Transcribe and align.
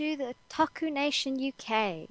to 0.00 0.16
the 0.16 0.34
Taku 0.48 0.90
Nation 0.90 1.36
UK. 1.38 2.08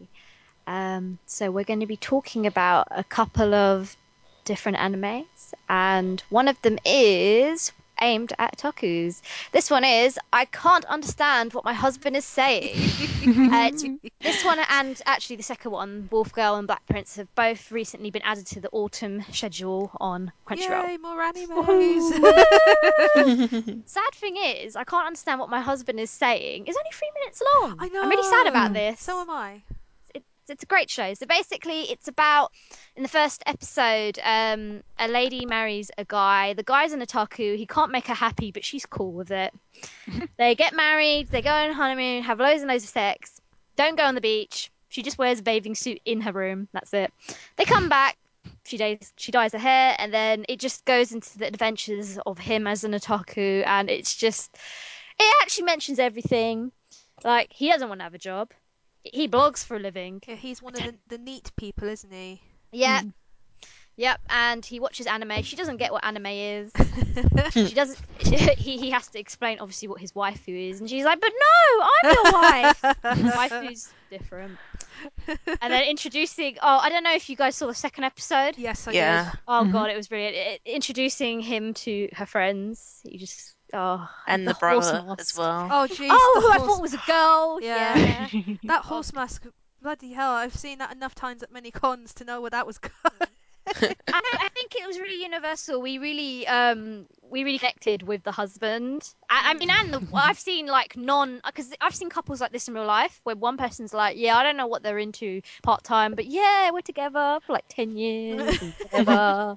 Um, 0.67 1.17
so 1.25 1.49
we're 1.49 1.63
going 1.63 1.79
to 1.79 1.87
be 1.87 1.97
talking 1.97 2.45
about 2.45 2.87
a 2.91 3.04
couple 3.04 3.55
of 3.55 3.97
different 4.45 4.77
animes, 4.77 5.55
and 5.67 6.21
one 6.29 6.47
of 6.47 6.61
them 6.61 6.77
is 6.86 7.71
aimed 8.02 8.34
at 8.39 8.57
tokus. 8.57 9.21
This 9.52 9.70
one 9.70 9.84
is 9.84 10.20
I 10.32 10.45
can't 10.45 10.86
understand 10.86 11.54
what 11.54 11.65
my 11.65 11.73
husband 11.73 12.15
is 12.15 12.25
saying. 12.25 12.75
uh, 13.54 13.71
this 14.21 14.43
one 14.43 14.59
and 14.70 15.02
actually 15.05 15.36
the 15.37 15.43
second 15.43 15.71
one, 15.71 16.07
Wolf 16.11 16.33
Girl 16.33 16.56
and 16.56 16.68
Black 16.68 16.86
Prince, 16.87 17.15
have 17.18 17.33
both 17.36 17.71
recently 17.71 18.11
been 18.11 18.21
added 18.23 18.46
to 18.47 18.59
the 18.59 18.70
autumn 18.71 19.23
schedule 19.32 19.92
on 20.00 20.32
Crunchyroll. 20.47 20.87
Yay, 20.87 20.97
more 20.97 21.21
animes. 21.21 21.50
Sad 23.87 24.14
thing 24.14 24.37
is, 24.37 24.75
I 24.75 24.84
can't 24.84 25.06
understand 25.06 25.39
what 25.39 25.50
my 25.50 25.61
husband 25.61 26.00
is 26.00 26.09
saying. 26.09 26.65
It's 26.68 26.78
only 26.78 26.92
three 26.92 27.11
minutes 27.20 27.42
long. 27.56 27.75
I 27.79 27.89
know. 27.89 28.01
I'm 28.04 28.09
really 28.09 28.29
sad 28.29 28.47
about 28.47 28.73
this. 28.73 29.00
So 29.00 29.20
am 29.21 29.29
I. 29.29 29.61
It's, 30.49 30.63
a 30.63 30.65
great 30.65 30.89
show. 30.89 31.13
So 31.13 31.25
basically, 31.25 31.81
it's 31.91 32.08
about 32.08 32.52
in 32.95 33.03
the 33.03 33.09
first 33.09 33.44
episode, 33.45 34.19
um, 34.23 34.81
a 34.97 35.08
lady 35.08 35.45
marries 35.45 35.91
a 35.97 36.05
guy. 36.05 36.53
The 36.53 36.63
guy's 36.63 36.94
an 36.94 37.02
otaku. 37.02 37.55
He 37.55 37.66
can't 37.66 37.91
make 37.91 38.08
her 38.08 38.13
happy, 38.13 38.52
but 38.52 38.66
she's 38.66 38.85
cool 38.85 39.11
with 39.11 39.31
it. 39.31 39.53
they 40.38 40.55
get 40.55 40.73
married. 40.73 41.30
They 41.30 41.41
go 41.41 41.52
on 41.52 41.72
honeymoon. 41.73 42.23
Have 42.23 42.39
loads 42.39 42.61
and 42.61 42.69
loads 42.69 42.83
of 42.83 42.89
sex. 42.89 43.39
Don't 43.75 43.97
go 43.97 44.03
on 44.03 44.16
the 44.16 44.22
beach. 44.22 44.72
She 44.89 45.03
just 45.03 45.17
wears 45.17 45.39
a 45.39 45.44
bathing 45.44 45.75
suit 45.75 45.99
in 46.03 46.22
her 46.22 46.31
room. 46.31 46.67
That's 46.73 46.94
it. 46.94 47.13
They 47.56 47.66
come 47.66 47.89
back. 47.89 48.17
She 48.66 48.78
dyes, 48.78 49.13
she 49.16 49.31
dyes 49.31 49.53
her 49.53 49.59
hair, 49.59 49.95
and 49.97 50.13
then 50.13 50.45
it 50.50 50.59
just 50.59 50.86
goes 50.86 51.11
into 51.11 51.38
the 51.38 51.47
adventures 51.47 52.19
of 52.25 52.38
him 52.38 52.67
as 52.67 52.84
an 52.84 52.91
otaku, 52.91 53.63
and 53.66 53.89
it's 53.89 54.16
just, 54.16 54.56
it 55.19 55.36
actually 55.41 55.66
mentions 55.66 56.00
everything. 56.00 56.72
Like 57.23 57.52
he 57.52 57.69
doesn't 57.69 57.89
want 57.89 58.00
to 58.00 58.03
have 58.03 58.13
a 58.13 58.19
job. 58.19 58.52
He 59.03 59.28
blogs 59.28 59.66
for 59.66 59.75
a 59.78 59.80
living. 59.80 60.22
Yeah, 60.28 60.36
he's 60.36 60.61
one 60.61 60.75
of 60.75 60.81
the, 60.83 60.95
the 61.08 61.17
neat 61.17 61.52
people, 61.58 61.88
isn't 61.88 62.11
he? 62.11 62.42
Yep. 62.72 63.06
Yep, 63.97 64.22
and 64.30 64.66
he 64.66 64.80
watches 64.80 65.08
anime. 65.08 65.44
She 65.44 65.58
doesn't 65.58 65.75
get 65.75 65.91
what 65.91 66.06
anime 66.06 66.28
is. 66.28 66.72
she 67.52 67.73
doesn't. 67.73 68.00
He 68.58 68.78
he 68.78 68.91
has 68.91 69.08
to 69.09 69.19
explain 69.19 69.59
obviously 69.59 69.88
what 69.89 70.00
his 70.00 70.14
waifu 70.14 70.69
is, 70.69 70.80
and 70.80 70.89
she's 70.89 71.03
like, 71.03 71.19
"But 71.19 71.31
no, 71.33 71.86
I'm 71.86 72.14
your 72.14 72.31
wife." 72.31 72.81
Waifu's 73.38 73.94
different. 74.09 74.58
And 75.61 75.73
then 75.73 75.84
introducing. 75.84 76.56
Oh, 76.61 76.78
I 76.78 76.89
don't 76.89 77.03
know 77.03 77.13
if 77.13 77.30
you 77.30 77.36
guys 77.36 77.56
saw 77.58 77.67
the 77.67 77.73
second 77.73 78.06
episode. 78.06 78.58
yes, 78.58 78.88
I 78.88 78.91
Yeah. 78.94 79.23
did. 79.31 79.39
Oh 79.47 79.66
Mhm. 79.66 79.72
god, 79.73 79.89
it 79.89 79.97
was 79.97 80.08
brilliant. 80.08 80.36
It, 80.36 80.61
introducing 80.66 81.41
him 81.41 81.73
to 81.86 82.08
her 82.13 82.25
friends. 82.25 83.02
You 83.03 83.19
just 83.19 83.56
oh, 83.73 84.09
and 84.28 84.48
the, 84.48 84.53
horse 84.53 84.92
brother 84.92 85.16
as 85.20 85.38
well. 85.38 85.67
Oh, 85.72 85.88
jeez. 85.88 86.09
Oh, 86.12 86.31
the 86.36 86.42
who 86.42 86.48
I 86.48 86.58
horse- 86.58 86.70
thought 86.70 86.81
was 86.81 86.94
a 86.94 87.02
girl. 87.06 87.59
Yeah. 87.62 87.98
yeah. 88.31 88.56
That 88.64 88.84
horse 88.84 89.14
mask, 89.14 89.45
bloody 89.81 90.14
hell! 90.14 90.31
I've 90.31 90.56
seen 90.56 90.80
that 90.80 90.92
enough 90.92 91.16
times 91.16 91.44
at 91.44 91.52
many 91.52 91.72
cons 91.72 92.14
to 92.16 92.25
know 92.25 92.42
where 92.42 92.52
that 92.52 92.67
was 92.67 92.78
going. 92.80 93.30
I, 93.67 93.94
I 94.08 94.50
think 94.53 94.75
it 94.75 94.88
was 94.88 95.00
really 95.00 95.22
universal. 95.22 95.81
We 95.81 96.00
really, 96.00 96.47
um, 96.47 97.06
we 97.22 97.44
really 97.44 97.59
connected 97.59 98.03
with 98.03 98.23
the 98.23 98.31
husband. 98.31 99.14
I, 99.30 99.52
I 99.52 99.53
mean, 99.53 99.70
and 99.70 99.94
the, 99.94 100.08
I've 100.14 100.40
seen 100.40 100.66
like 100.66 100.97
non, 100.97 101.42
because 101.45 101.72
I've 101.80 101.94
seen 101.94 102.09
couples 102.09 102.42
like 102.42 102.52
this 102.52 102.67
in 102.67 102.73
real 102.73 102.86
life 102.86 103.20
where 103.23 103.36
one 103.36 103.58
person's 103.58 103.94
like, 103.94 104.17
yeah, 104.17 104.36
I 104.38 104.44
don't 104.44 104.58
know 104.58 104.67
what 104.67 104.81
they're 104.81 104.97
into 104.97 105.42
part 105.62 105.84
time, 105.84 106.16
but 106.16 106.25
yeah, 106.25 106.72
we're 106.72 106.81
together 106.81 107.40
for 107.45 107.53
like 107.53 107.66
ten 107.70 107.95
years. 107.95 108.58
Because 108.92 109.00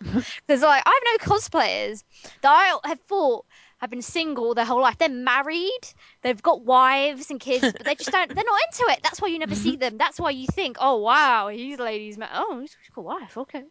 like 0.48 0.82
I 0.84 1.00
have 1.16 1.28
no 1.28 1.34
cosplayers 1.34 2.04
that 2.42 2.50
I 2.50 2.88
have 2.88 3.00
thought 3.08 3.46
have 3.82 3.90
been 3.90 4.00
single 4.00 4.54
their 4.54 4.64
whole 4.64 4.80
life. 4.80 4.96
They're 4.96 5.08
married, 5.10 5.80
they've 6.22 6.40
got 6.40 6.62
wives 6.64 7.30
and 7.30 7.38
kids, 7.40 7.60
but 7.72 7.84
they 7.84 7.96
just 7.96 8.10
don't. 8.12 8.32
They're 8.34 8.44
not 8.44 8.60
into 8.70 8.92
it. 8.92 9.00
That's 9.02 9.20
why 9.20 9.28
you 9.28 9.38
never 9.40 9.54
see 9.56 9.76
them. 9.76 9.98
That's 9.98 10.18
why 10.18 10.30
you 10.30 10.46
think, 10.46 10.76
oh 10.80 10.98
wow, 10.98 11.48
he's 11.48 11.78
a 11.78 11.82
lady's 11.82 12.16
man. 12.16 12.30
Oh, 12.32 12.60
he's 12.60 12.74
got 12.94 13.00
a 13.02 13.04
wife. 13.04 13.36
Okay. 13.36 13.64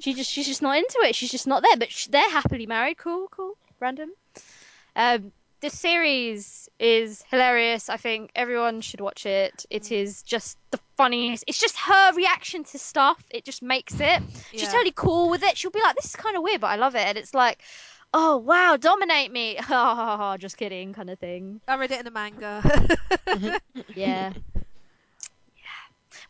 she 0.00 0.14
just 0.14 0.30
she's 0.30 0.46
just 0.46 0.62
not 0.62 0.76
into 0.76 0.98
it. 1.04 1.14
She's 1.14 1.30
just 1.30 1.46
not 1.46 1.62
there. 1.62 1.76
But 1.76 1.90
sh- 1.90 2.08
they're 2.08 2.30
happily 2.30 2.66
married. 2.66 2.98
Cool, 2.98 3.28
cool, 3.30 3.56
random. 3.80 4.10
Um, 4.94 5.32
this 5.60 5.78
series 5.78 6.68
is 6.80 7.24
hilarious. 7.30 7.88
I 7.88 7.96
think 7.96 8.32
everyone 8.34 8.80
should 8.80 9.00
watch 9.00 9.24
it. 9.26 9.64
It 9.70 9.92
is 9.92 10.22
just 10.24 10.58
the 10.72 10.80
funniest. 10.96 11.44
It's 11.46 11.60
just 11.60 11.78
her 11.78 12.12
reaction 12.14 12.64
to 12.64 12.78
stuff. 12.78 13.22
It 13.30 13.44
just 13.44 13.62
makes 13.62 13.94
it. 14.00 14.20
She's 14.50 14.62
Yeah. 14.62 14.72
totally 14.72 14.92
cool 14.94 15.30
with 15.30 15.42
it. 15.44 15.56
She'll 15.56 15.70
be 15.70 15.80
like, 15.80 15.94
"This 15.94 16.06
is 16.06 16.16
kind 16.16 16.36
of 16.36 16.42
weird, 16.42 16.60
but 16.60 16.66
I 16.68 16.76
love 16.76 16.96
it." 16.96 17.06
And 17.06 17.16
it's 17.16 17.32
like, 17.32 17.62
"Oh 18.14 18.36
wow, 18.38 18.76
dominate 18.76 19.30
me!" 19.32 19.56
Ha 19.56 19.94
ha 19.94 20.16
ha. 20.16 20.36
Just 20.36 20.56
kidding, 20.56 20.92
kind 20.92 21.10
of 21.10 21.18
thing. 21.18 21.60
I 21.68 21.76
read 21.76 21.92
it 21.92 22.00
in 22.00 22.06
a 22.06 22.10
manga. 22.10 22.62
Yeah. 23.26 23.58
yeah. 23.94 24.32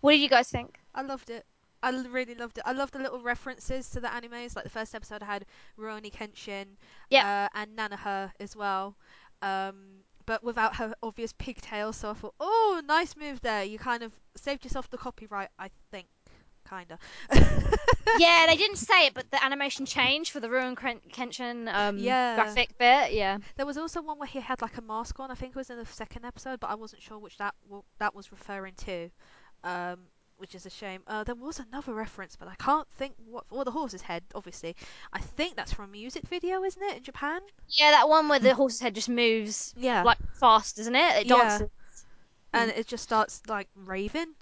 What 0.01 0.13
did 0.13 0.21
you 0.21 0.29
guys 0.29 0.49
think? 0.49 0.79
I 0.95 1.03
loved 1.03 1.31
it. 1.31 1.45
I 1.83 1.91
really 1.91 2.35
loved 2.37 2.59
it. 2.59 2.65
I 2.65 2.73
loved 2.73 2.95
the 2.95 3.01
little 3.01 3.21
references 3.21 3.89
to 3.91 4.01
the 4.01 4.07
animes. 4.09 4.55
Like 4.55 4.65
the 4.65 4.71
first 4.71 4.95
episode 4.95 5.23
had 5.23 5.45
Rurouni 5.79 6.13
Kenshin 6.13 6.67
Yeah. 7.11 7.49
uh, 7.53 7.59
and 7.59 7.77
Nanoha 7.77 8.31
as 8.39 8.55
well. 8.55 8.95
Um, 9.43 10.05
but 10.25 10.45
without 10.45 10.77
her 10.77 10.95
obvious 11.03 11.33
pigtails, 11.33 11.97
so 11.97 12.11
I 12.11 12.15
thought, 12.15 12.35
oh, 12.39 12.81
nice 12.87 13.17
move 13.17 13.41
there. 13.41 13.65
You 13.65 13.79
kind 13.79 14.05
of 14.05 14.13
saved 14.37 14.65
yourself 14.65 14.89
the 14.91 14.99
copyright, 14.99 15.49
I 15.59 15.71
think. 15.91 16.07
Kinda. 16.73 16.99
yeah, 18.19 18.47
they 18.49 18.57
didn't 18.63 18.77
say 18.77 19.07
it, 19.07 19.15
but 19.15 19.31
the 19.31 19.45
animation 19.45 19.85
changed 19.85 20.31
for 20.33 20.41
the 20.41 20.49
Rurouni 20.49 20.77
Ken- 20.77 21.01
Kenshin 21.13 21.73
um, 21.73 21.99
Yeah. 21.99 22.35
graphic 22.35 22.77
bit. 22.79 23.13
Yeah. 23.13 23.39
There 23.57 23.67
was 23.67 23.77
also 23.77 24.01
one 24.01 24.19
where 24.19 24.27
he 24.27 24.41
had 24.41 24.63
like 24.63 24.79
a 24.79 24.83
mask 24.83 25.21
on. 25.21 25.31
I 25.31 25.35
think 25.35 25.51
it 25.51 25.57
was 25.57 25.71
in 25.71 25.77
the 25.79 25.87
second 25.87 26.25
episode, 26.25 26.61
but 26.61 26.71
I 26.71 26.75
wasn't 26.75 27.03
sure 27.03 27.19
which 27.19 27.37
that 27.39 27.55
w- 27.67 27.83
that 27.99 28.15
was 28.15 28.33
referring 28.33 28.75
to, 28.87 29.11
um, 29.65 29.99
which 30.39 30.55
is 30.55 30.65
a 30.65 30.71
shame. 30.71 31.03
Uh, 31.07 31.25
there 31.25 31.35
was 31.35 31.61
another 31.61 31.93
reference, 31.93 32.37
but 32.37 32.49
I 32.49 32.55
can't 32.55 32.89
think 32.97 33.15
what. 33.29 33.45
Well, 33.51 33.65
the 33.65 33.71
horse's 33.71 34.03
head, 34.03 34.23
obviously. 34.35 34.75
I 35.13 35.19
think 35.19 35.57
that's 35.57 35.73
from 35.73 35.85
a 35.87 35.93
music 35.93 36.25
video, 36.29 36.65
isn't 36.65 36.83
it, 36.83 36.97
in 36.99 37.03
Japan? 37.03 37.41
Yeah, 37.69 37.91
that 37.91 38.09
one 38.09 38.29
where 38.29 38.39
the 38.39 38.55
horse's 38.55 38.81
head 38.81 38.95
just 38.95 39.09
moves 39.11 39.75
Yeah. 39.77 40.03
like 40.05 40.19
fast, 40.41 40.79
isn't 40.79 40.95
it? 40.97 41.17
It 41.23 41.27
Yeah. 41.27 41.37
dances. 41.37 41.69
and 42.55 42.71
it 42.73 42.87
just 42.87 43.03
starts 43.03 43.41
like 43.49 43.67
raving. 43.75 44.35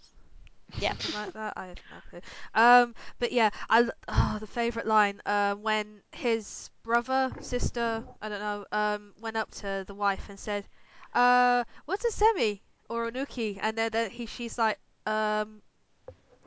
Yeah. 0.77 0.95
Like 1.09 1.33
that. 1.35 1.55
I 1.57 1.67
have 1.67 1.79
no 1.91 2.01
clue. 2.09 2.21
Um, 2.55 2.95
but 3.19 3.33
yeah, 3.33 3.51
I 3.69 3.81
l- 3.83 3.91
oh 4.09 4.39
the 4.41 4.47
favorite 4.47 4.87
line. 4.87 5.21
Uh, 5.27 5.55
when 5.55 6.03
his 6.13 6.71
brother, 6.83 7.33
sister, 7.41 8.05
I 8.21 8.29
don't 8.29 8.41
know, 8.41 8.65
um, 8.73 9.13
went 9.21 9.37
up 9.37 9.51
to 9.63 9.85
the 9.87 9.95
wife 9.95 10.29
and 10.29 10.39
said, 10.39 10.67
"Uh, 11.15 11.65
what's 11.87 12.05
a 12.05 12.11
seme 12.11 12.61
or 12.89 13.09
a 13.09 13.13
nuki?" 13.13 13.59
And 13.61 13.77
then, 13.77 13.91
then 13.93 14.11
he, 14.11 14.27
she's 14.27 14.59
like, 14.59 14.79
um. 15.07 15.63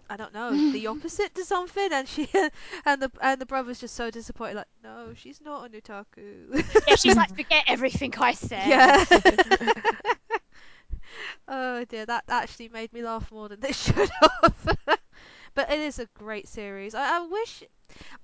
I 0.09 0.17
don't 0.17 0.33
know, 0.33 0.62
the 0.72 0.88
opposite 0.89 1.33
to 1.35 1.45
something, 1.45 1.89
and 1.91 2.07
she 2.07 2.29
and 2.85 3.01
the 3.01 3.12
and 3.22 3.39
the 3.41 3.45
brother's 3.45 3.79
just 3.79 3.95
so 3.95 4.12
disappointed, 4.12 4.56
like, 4.56 4.67
no, 4.83 5.13
she's 5.16 5.41
not 5.41 5.66
an 5.66 5.79
otaku. 5.79 6.63
Yeah, 6.88 6.95
she's 6.95 7.16
like, 7.16 7.29
forget 7.35 7.63
everything 7.67 8.13
I 8.17 8.33
said. 8.33 8.83
Yeah. 8.83 9.06
oh 11.47 11.85
dear, 11.85 12.06
that 12.06 12.24
actually 12.29 12.69
made 12.69 12.91
me 12.94 13.01
laugh 13.01 13.31
more 13.31 13.50
than 13.50 13.59
this 13.59 13.78
should 13.85 14.09
have. 14.22 14.78
but 15.56 15.72
it 15.72 15.79
is 15.79 16.00
a 16.00 16.07
great 16.16 16.47
series. 16.47 16.96
I, 16.96 17.18
I 17.18 17.28
wish, 17.28 17.63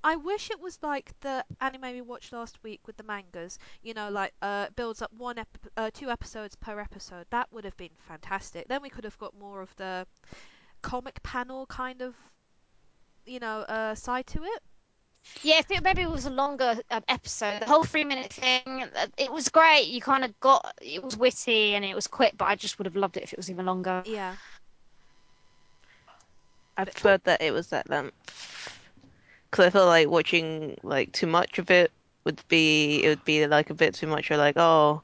I 0.04 0.16
wish 0.16 0.50
it 0.52 0.60
was 0.60 0.80
like 0.82 1.14
the 1.22 1.46
anime 1.62 1.94
we 1.94 2.02
watched 2.02 2.34
last 2.34 2.62
week 2.64 2.82
with 2.88 2.98
the 2.98 3.04
mangas. 3.04 3.60
You 3.84 3.94
know, 3.94 4.10
like 4.10 4.34
uh, 4.42 4.68
builds 4.76 5.02
up 5.02 5.12
one, 5.14 5.38
ep- 5.40 5.68
uh, 5.78 5.92
two 5.94 6.10
episodes 6.10 6.56
per 6.56 6.80
episode. 6.80 7.26
That 7.32 7.52
would 7.52 7.66
have 7.66 7.78
been 7.78 7.96
fantastic. 8.00 8.68
Then 8.68 8.82
we 8.82 8.90
could 8.90 9.04
have 9.06 9.18
got 9.18 9.38
more 9.38 9.62
of 9.62 9.76
the 9.78 10.08
comic 10.82 11.22
panel 11.24 11.66
kind 11.68 12.02
of, 12.02 12.16
you 13.26 13.40
know, 13.40 13.62
uh, 13.62 13.96
side 13.96 14.28
to 14.28 14.44
it. 14.44 14.64
Yeah, 15.42 15.60
if 15.60 15.72
it 15.72 15.84
maybe 15.84 16.02
it 16.02 16.10
was 16.10 16.26
a 16.26 16.30
longer 16.30 16.76
um, 16.92 17.04
episode, 17.08 17.62
the 17.62 17.66
whole 17.66 17.84
three 17.84 18.04
minute 18.04 18.34
thing, 18.34 18.84
uh, 18.84 19.08
it 19.18 19.32
was 19.32 19.50
great. 19.50 19.88
You 19.88 20.02
kind 20.02 20.24
of 20.24 20.38
got 20.40 20.74
it 20.82 21.04
was 21.04 21.18
witty 21.18 21.76
and 21.76 21.86
it 21.86 21.96
was 21.96 22.08
quick, 22.08 22.34
but 22.38 22.46
I 22.46 22.56
just 22.56 22.78
would 22.78 22.86
have 22.86 22.96
loved 22.96 23.18
it 23.18 23.24
if 23.24 23.34
it 23.34 23.38
was 23.38 23.50
even 23.50 23.66
longer. 23.66 24.04
Yeah. 24.06 24.36
I 26.78 26.86
preferred 26.86 27.24
that 27.26 27.42
it 27.42 27.52
was 27.52 27.68
that 27.68 27.90
length 27.90 28.80
because 29.50 29.66
I 29.66 29.70
felt 29.70 29.88
like 29.88 30.10
watching 30.10 30.78
like 30.84 31.12
too 31.12 31.28
much 31.28 31.60
of 31.60 31.70
it 31.72 31.92
would 32.24 32.42
be 32.48 33.04
it 33.04 33.10
would 33.10 33.26
be 33.26 33.46
like 33.48 33.70
a 33.70 33.74
bit 33.74 33.94
too 33.96 34.08
much. 34.08 34.32
Or 34.32 34.38
like, 34.38 34.58
oh, 34.58 35.02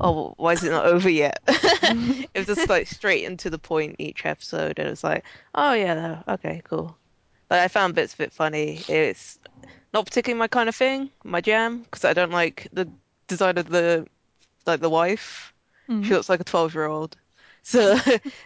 oh, 0.00 0.34
why 0.36 0.52
is 0.52 0.64
it 0.64 0.70
not 0.70 0.86
over 0.94 1.08
yet? 1.08 1.40
it 1.46 2.30
was 2.34 2.46
just 2.46 2.68
like 2.68 2.86
straight 2.86 3.24
into 3.24 3.50
the 3.50 3.58
point 3.58 3.96
each 3.98 4.24
episode, 4.26 4.78
and 4.78 4.88
it's 4.88 5.04
like, 5.04 5.24
oh 5.54 5.72
yeah, 5.72 6.22
okay, 6.28 6.62
cool. 6.64 6.96
But 7.48 7.60
I 7.60 7.68
found 7.68 7.94
bits 7.94 8.14
of 8.14 8.20
it 8.20 8.32
funny. 8.32 8.82
It's 8.88 9.38
not 9.94 10.04
particularly 10.04 10.38
my 10.38 10.48
kind 10.48 10.68
of 10.68 10.74
thing, 10.74 11.10
my 11.24 11.40
jam, 11.40 11.82
because 11.82 12.04
I 12.04 12.12
don't 12.12 12.32
like 12.32 12.68
the 12.72 12.88
design 13.28 13.58
of 13.58 13.68
the 13.68 14.06
like 14.66 14.80
the 14.80 14.90
wife. 14.90 15.52
She 16.04 16.14
looks 16.14 16.28
like 16.28 16.40
a 16.40 16.44
twelve 16.44 16.74
year 16.74 16.86
old. 16.86 17.16
So, 17.66 17.96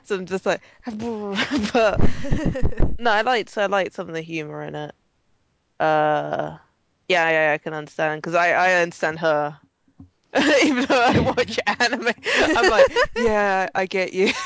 so 0.04 0.14
I'm 0.16 0.24
just 0.24 0.46
like, 0.46 0.62
but 0.86 2.00
no, 2.98 3.10
I 3.10 3.20
liked 3.20 3.58
I 3.58 3.66
liked 3.66 3.92
some 3.92 4.08
of 4.08 4.14
the 4.14 4.22
humor 4.22 4.62
in 4.62 4.74
it. 4.74 4.94
Uh, 5.78 6.56
yeah, 7.06 7.28
yeah, 7.28 7.52
I 7.52 7.58
can 7.58 7.74
understand 7.74 8.22
because 8.22 8.34
I 8.34 8.52
I 8.52 8.72
understand 8.80 9.18
her 9.18 9.58
Even 10.64 10.84
though 10.84 11.02
I 11.02 11.18
watch 11.20 11.58
anime, 11.66 12.12
I'm 12.36 12.70
like, 12.70 12.86
yeah, 13.16 13.68
I 13.74 13.86
get 13.86 14.12
you. 14.12 14.32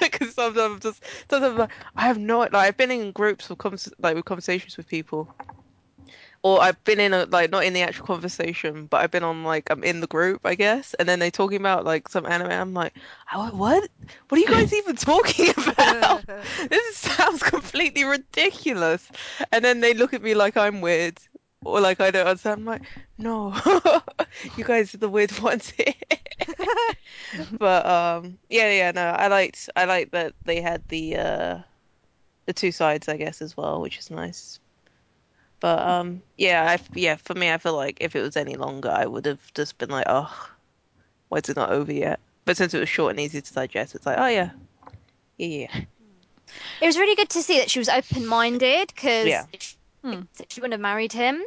Because 0.00 0.34
sometimes 0.34 0.58
I'm 0.58 0.80
just, 0.80 1.04
sometimes 1.30 1.52
I'm 1.52 1.58
like, 1.58 1.70
I 1.94 2.02
have 2.02 2.18
no, 2.18 2.40
like, 2.40 2.54
I've 2.54 2.76
been 2.76 2.90
in 2.90 3.12
groups 3.12 3.48
of 3.50 3.58
like 4.00 4.16
with 4.16 4.24
conversations 4.24 4.76
with 4.76 4.88
people, 4.88 5.32
or 6.42 6.60
I've 6.60 6.82
been 6.84 7.00
in 7.00 7.12
a 7.12 7.26
like 7.26 7.50
not 7.50 7.64
in 7.64 7.74
the 7.74 7.82
actual 7.82 8.06
conversation, 8.06 8.86
but 8.86 9.02
I've 9.02 9.10
been 9.10 9.24
on 9.24 9.44
like 9.44 9.70
I'm 9.70 9.84
in 9.84 10.00
the 10.00 10.06
group, 10.06 10.40
I 10.44 10.54
guess, 10.54 10.94
and 10.94 11.08
then 11.08 11.18
they're 11.18 11.30
talking 11.30 11.58
about 11.58 11.84
like 11.84 12.08
some 12.08 12.26
anime. 12.26 12.50
I'm 12.50 12.74
like, 12.74 12.94
"Oh, 13.32 13.50
what? 13.50 13.88
What 14.28 14.38
are 14.38 14.40
you 14.40 14.48
guys 14.48 14.72
even 14.72 14.96
talking 14.96 15.50
about? 15.50 16.26
This 16.68 16.96
sounds 16.96 17.42
completely 17.42 18.04
ridiculous. 18.04 19.06
And 19.52 19.64
then 19.64 19.80
they 19.80 19.94
look 19.94 20.14
at 20.14 20.22
me 20.22 20.34
like 20.34 20.56
I'm 20.56 20.80
weird, 20.80 21.18
or 21.64 21.80
like 21.80 22.00
I 22.00 22.10
don't 22.10 22.26
understand. 22.26 22.60
I'm 22.60 22.66
like, 22.66 22.82
no, 23.18 23.54
you 24.56 24.64
guys 24.64 24.94
are 24.94 24.98
the 24.98 25.08
weird 25.08 25.38
ones 25.40 25.70
here. 25.70 25.94
But 27.58 27.86
um, 27.86 28.38
yeah, 28.48 28.72
yeah, 28.72 28.90
no, 28.92 29.02
I 29.02 29.28
liked, 29.28 29.68
I 29.76 29.84
liked 29.84 30.12
that 30.12 30.32
they 30.44 30.60
had 30.60 30.82
the 30.88 31.16
uh 31.16 31.58
the 32.46 32.52
two 32.52 32.72
sides, 32.72 33.08
I 33.08 33.16
guess, 33.16 33.42
as 33.42 33.56
well, 33.56 33.80
which 33.80 33.98
is 33.98 34.10
nice. 34.10 34.58
But 35.60 35.78
um, 35.86 36.22
yeah, 36.38 36.64
I 36.68 36.98
yeah, 36.98 37.16
for 37.16 37.34
me, 37.34 37.52
I 37.52 37.58
feel 37.58 37.76
like 37.76 37.98
if 38.00 38.16
it 38.16 38.22
was 38.22 38.36
any 38.36 38.56
longer, 38.56 38.90
I 38.90 39.06
would 39.06 39.26
have 39.26 39.52
just 39.54 39.78
been 39.78 39.90
like, 39.90 40.06
oh, 40.08 40.48
why 41.28 41.38
is 41.38 41.48
it 41.48 41.56
not 41.56 41.70
over 41.70 41.92
yet? 41.92 42.18
But 42.46 42.56
since 42.56 42.72
it 42.72 42.80
was 42.80 42.88
short 42.88 43.10
and 43.10 43.20
easy 43.20 43.40
to 43.42 43.52
digest, 43.52 43.94
it's 43.94 44.06
like, 44.06 44.18
oh 44.18 44.26
yeah, 44.26 44.50
yeah, 45.36 45.46
yeah, 45.46 45.80
It 46.80 46.86
was 46.86 46.98
really 46.98 47.14
good 47.14 47.28
to 47.30 47.42
see 47.42 47.58
that 47.58 47.70
she 47.70 47.78
was 47.78 47.88
open-minded 47.88 48.88
because 48.88 49.26
yeah. 49.26 49.44
Hmm. 50.02 50.22
she 50.48 50.60
wouldn't 50.60 50.72
have 50.72 50.80
married 50.80 51.12
him, 51.12 51.42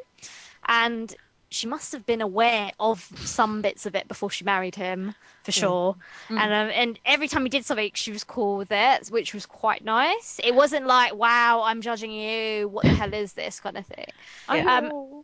and 0.67 1.13
she 1.49 1.67
must 1.67 1.91
have 1.91 2.05
been 2.05 2.21
aware 2.21 2.71
of 2.79 3.07
some 3.23 3.61
bits 3.61 3.85
of 3.85 3.95
it 3.95 4.07
before 4.07 4.31
she 4.31 4.43
married 4.43 4.75
him, 4.75 5.13
for 5.43 5.51
sure. 5.51 5.95
Mm. 6.29 6.39
And 6.39 6.53
um, 6.53 6.71
and 6.73 6.99
every 7.05 7.27
time 7.27 7.43
he 7.43 7.49
did 7.49 7.65
something, 7.65 7.91
she 7.93 8.11
was 8.11 8.23
cool 8.23 8.57
with 8.57 8.71
it, 8.71 9.07
which 9.09 9.33
was 9.33 9.45
quite 9.45 9.83
nice. 9.83 10.39
It 10.43 10.55
wasn't 10.55 10.87
like, 10.87 11.15
"Wow, 11.15 11.61
I'm 11.63 11.81
judging 11.81 12.11
you. 12.11 12.67
What 12.67 12.83
the 12.83 12.89
hell 12.89 13.13
is 13.13 13.33
this?" 13.33 13.59
kind 13.59 13.77
of 13.77 13.85
thing. 13.85 14.07
Yeah. 14.51 14.77
Um. 14.77 15.23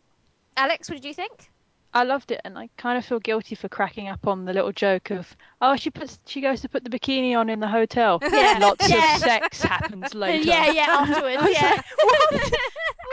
Alex, 0.56 0.88
what 0.88 0.96
did 0.96 1.08
you 1.08 1.14
think? 1.14 1.49
I 1.92 2.04
loved 2.04 2.30
it, 2.30 2.40
and 2.44 2.56
I 2.56 2.68
kind 2.76 2.96
of 2.96 3.04
feel 3.04 3.18
guilty 3.18 3.54
for 3.56 3.68
cracking 3.68 4.06
up 4.08 4.26
on 4.26 4.44
the 4.44 4.52
little 4.52 4.70
joke 4.72 5.10
of, 5.10 5.36
oh, 5.60 5.74
she 5.74 5.90
puts, 5.90 6.20
she 6.24 6.40
goes 6.40 6.60
to 6.60 6.68
put 6.68 6.84
the 6.84 6.90
bikini 6.90 7.36
on 7.36 7.48
in 7.48 7.58
the 7.60 7.68
hotel. 7.68 8.20
Yeah, 8.30 8.58
Lots 8.60 8.88
yeah. 8.88 9.16
of 9.16 9.20
sex 9.22 9.62
happens 9.62 10.14
later. 10.14 10.48
Yeah, 10.48 10.70
yeah. 10.72 10.86
Afterwards, 10.88 11.48
yeah. 11.52 11.82
What? 12.02 12.32
I 12.32 12.34
wasn't 12.34 12.54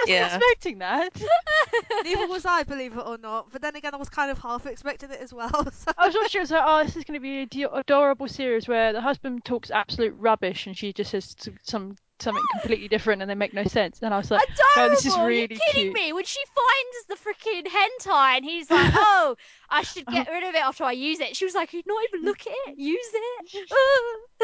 Yeah. 0.07 0.35
expecting 0.35 0.77
that. 0.79 1.09
Neither 2.03 2.27
was 2.27 2.45
I, 2.45 2.63
believe 2.63 2.95
it 2.95 3.03
or 3.05 3.17
not. 3.17 3.51
But 3.51 3.61
then 3.61 3.75
again, 3.75 3.93
I 3.93 3.97
was 3.97 4.09
kind 4.09 4.29
of 4.29 4.37
half 4.37 4.65
expecting 4.67 5.09
it 5.11 5.19
as 5.21 5.33
well. 5.33 5.49
So. 5.71 5.91
I 5.97 6.07
was 6.07 6.15
watching. 6.15 6.39
I 6.39 6.43
was 6.43 6.51
like, 6.51 6.63
oh, 6.65 6.83
this 6.83 6.95
is 6.95 7.03
going 7.03 7.19
to 7.19 7.21
be 7.21 7.41
an 7.63 7.69
adorable 7.73 8.27
series 8.27 8.67
where 8.67 8.93
the 8.93 9.01
husband 9.01 9.43
talks 9.43 9.71
absolute 9.71 10.15
rubbish 10.17 10.67
and 10.67 10.77
she 10.77 10.93
just 10.93 11.11
says 11.11 11.35
some 11.63 11.95
something 12.19 12.43
completely 12.59 12.87
different 12.87 13.21
and 13.21 13.29
they 13.29 13.35
make 13.35 13.53
no 13.53 13.63
sense. 13.63 13.99
And 14.01 14.13
I 14.13 14.17
was 14.17 14.31
like, 14.31 14.41
Adorable. 14.43 14.63
oh, 14.77 14.89
this 14.89 15.05
is 15.05 15.13
Are 15.13 15.31
you 15.31 15.41
really 15.41 15.47
kidding 15.47 15.83
cute. 15.83 15.93
me? 15.93 16.13
When 16.13 16.25
she 16.25 16.39
finds 16.55 17.05
the 17.07 17.15
freaking 17.15 17.67
hentai 17.67 18.37
and 18.37 18.45
he's 18.45 18.69
like, 18.69 18.91
"Oh, 18.95 19.35
I 19.69 19.83
should 19.83 20.07
uh-huh. 20.07 20.23
get 20.23 20.31
rid 20.31 20.43
of 20.43 20.55
it 20.55 20.61
after 20.61 20.83
I 20.83 20.93
use 20.93 21.19
it," 21.19 21.35
she 21.35 21.45
was 21.45 21.53
like, 21.55 21.73
"Not 21.73 22.03
even 22.09 22.25
look 22.25 22.41
at 22.41 22.53
it. 22.67 22.77
Use 22.77 23.09
it." 23.13 23.69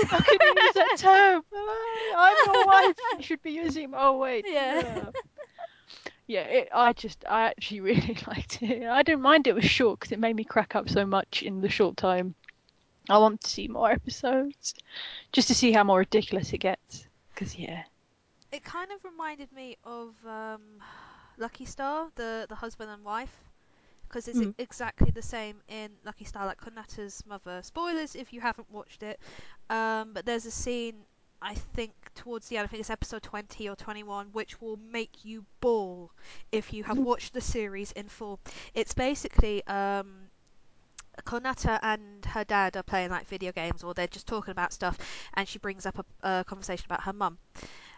How 0.08 0.20
can 0.20 0.38
you 0.40 0.64
use 0.64 0.74
that 0.74 0.96
term? 0.98 1.44
I'm 2.18 2.36
your 2.54 2.66
wife. 2.66 2.96
You 3.18 3.24
should 3.24 3.42
be 3.42 3.52
using. 3.52 3.94
Oh 3.96 4.18
wait. 4.18 4.46
Yeah. 4.48 5.06
Yeah. 6.28 6.42
It, 6.42 6.70
I 6.74 6.94
just, 6.94 7.24
I 7.30 7.44
actually 7.48 7.82
really 7.82 8.18
liked 8.28 8.62
it. 8.62 8.84
I 8.88 9.04
didn't 9.04 9.22
mind 9.22 9.48
it 9.48 9.56
was 9.56 9.66
short 9.66 10.00
because 10.00 10.12
it 10.12 10.20
made 10.20 10.36
me 10.36 10.44
crack 10.44 10.76
up 10.76 10.90
so 10.90 11.06
much 11.06 11.44
in 11.44 11.62
the 11.62 11.70
short 11.70 11.98
time. 11.98 12.36
I 13.10 13.18
want 13.18 13.42
to 13.42 13.50
see 13.50 13.68
more 13.68 13.92
episodes, 13.92 14.74
just 15.34 15.50
to 15.50 15.56
see 15.56 15.74
how 15.74 15.84
more 15.84 16.00
ridiculous 16.00 16.54
it 16.54 16.60
gets. 16.60 17.06
Because 17.34 17.58
yeah. 17.58 17.84
It 18.52 18.64
kind 18.64 18.92
of 18.92 19.04
reminded 19.04 19.52
me 19.52 19.78
of 19.84 20.16
um, 20.26 20.62
Lucky 21.38 21.66
Star, 21.66 22.10
the 22.16 22.46
the 22.50 22.56
husband 22.56 22.90
and 22.92 23.04
wife, 23.04 23.44
because 24.08 24.28
it's 24.28 24.40
Mm. 24.40 24.54
exactly 24.58 25.12
the 25.12 25.22
same 25.22 25.62
in 25.68 25.92
Lucky 26.06 26.26
Star, 26.26 26.46
like 26.46 26.60
Konata's 26.62 27.26
mother. 27.26 27.62
Spoilers 27.64 28.16
if 28.16 28.34
you 28.34 28.42
haven't 28.42 28.70
watched 28.72 29.04
it, 29.04 29.20
um, 29.70 30.14
but 30.14 30.26
there's 30.26 30.46
a 30.46 30.52
scene 30.52 31.06
I 31.42 31.56
think 31.56 31.94
towards 32.16 32.48
the 32.48 32.58
end, 32.58 32.66
I 32.66 32.68
think 32.68 32.82
it's 32.82 32.90
episode 32.90 33.24
20 33.24 33.68
or 33.70 33.76
21, 33.76 34.28
which 34.32 34.62
will 34.62 34.78
make 34.78 35.26
you 35.26 35.46
bawl 35.60 36.12
if 36.52 36.74
you 36.74 36.84
have 36.84 36.98
watched 37.00 37.34
the 37.34 37.42
series 37.42 37.92
in 37.94 38.08
full. 38.08 38.40
It's 38.74 38.94
basically 38.94 39.66
um, 39.68 40.30
Konata 41.22 41.80
and 41.82 42.26
her 42.26 42.44
dad 42.44 42.76
are 42.76 42.84
playing 42.84 43.12
like 43.12 43.28
video 43.28 43.52
games, 43.52 43.84
or 43.84 43.94
they're 43.94 44.08
just 44.08 44.28
talking 44.28 44.52
about 44.52 44.74
stuff, 44.74 44.98
and 45.34 45.48
she 45.48 45.60
brings 45.60 45.86
up 45.86 46.00
a, 46.24 46.40
a 46.40 46.44
conversation 46.44 46.86
about 46.86 47.04
her 47.04 47.14
mum. 47.14 47.38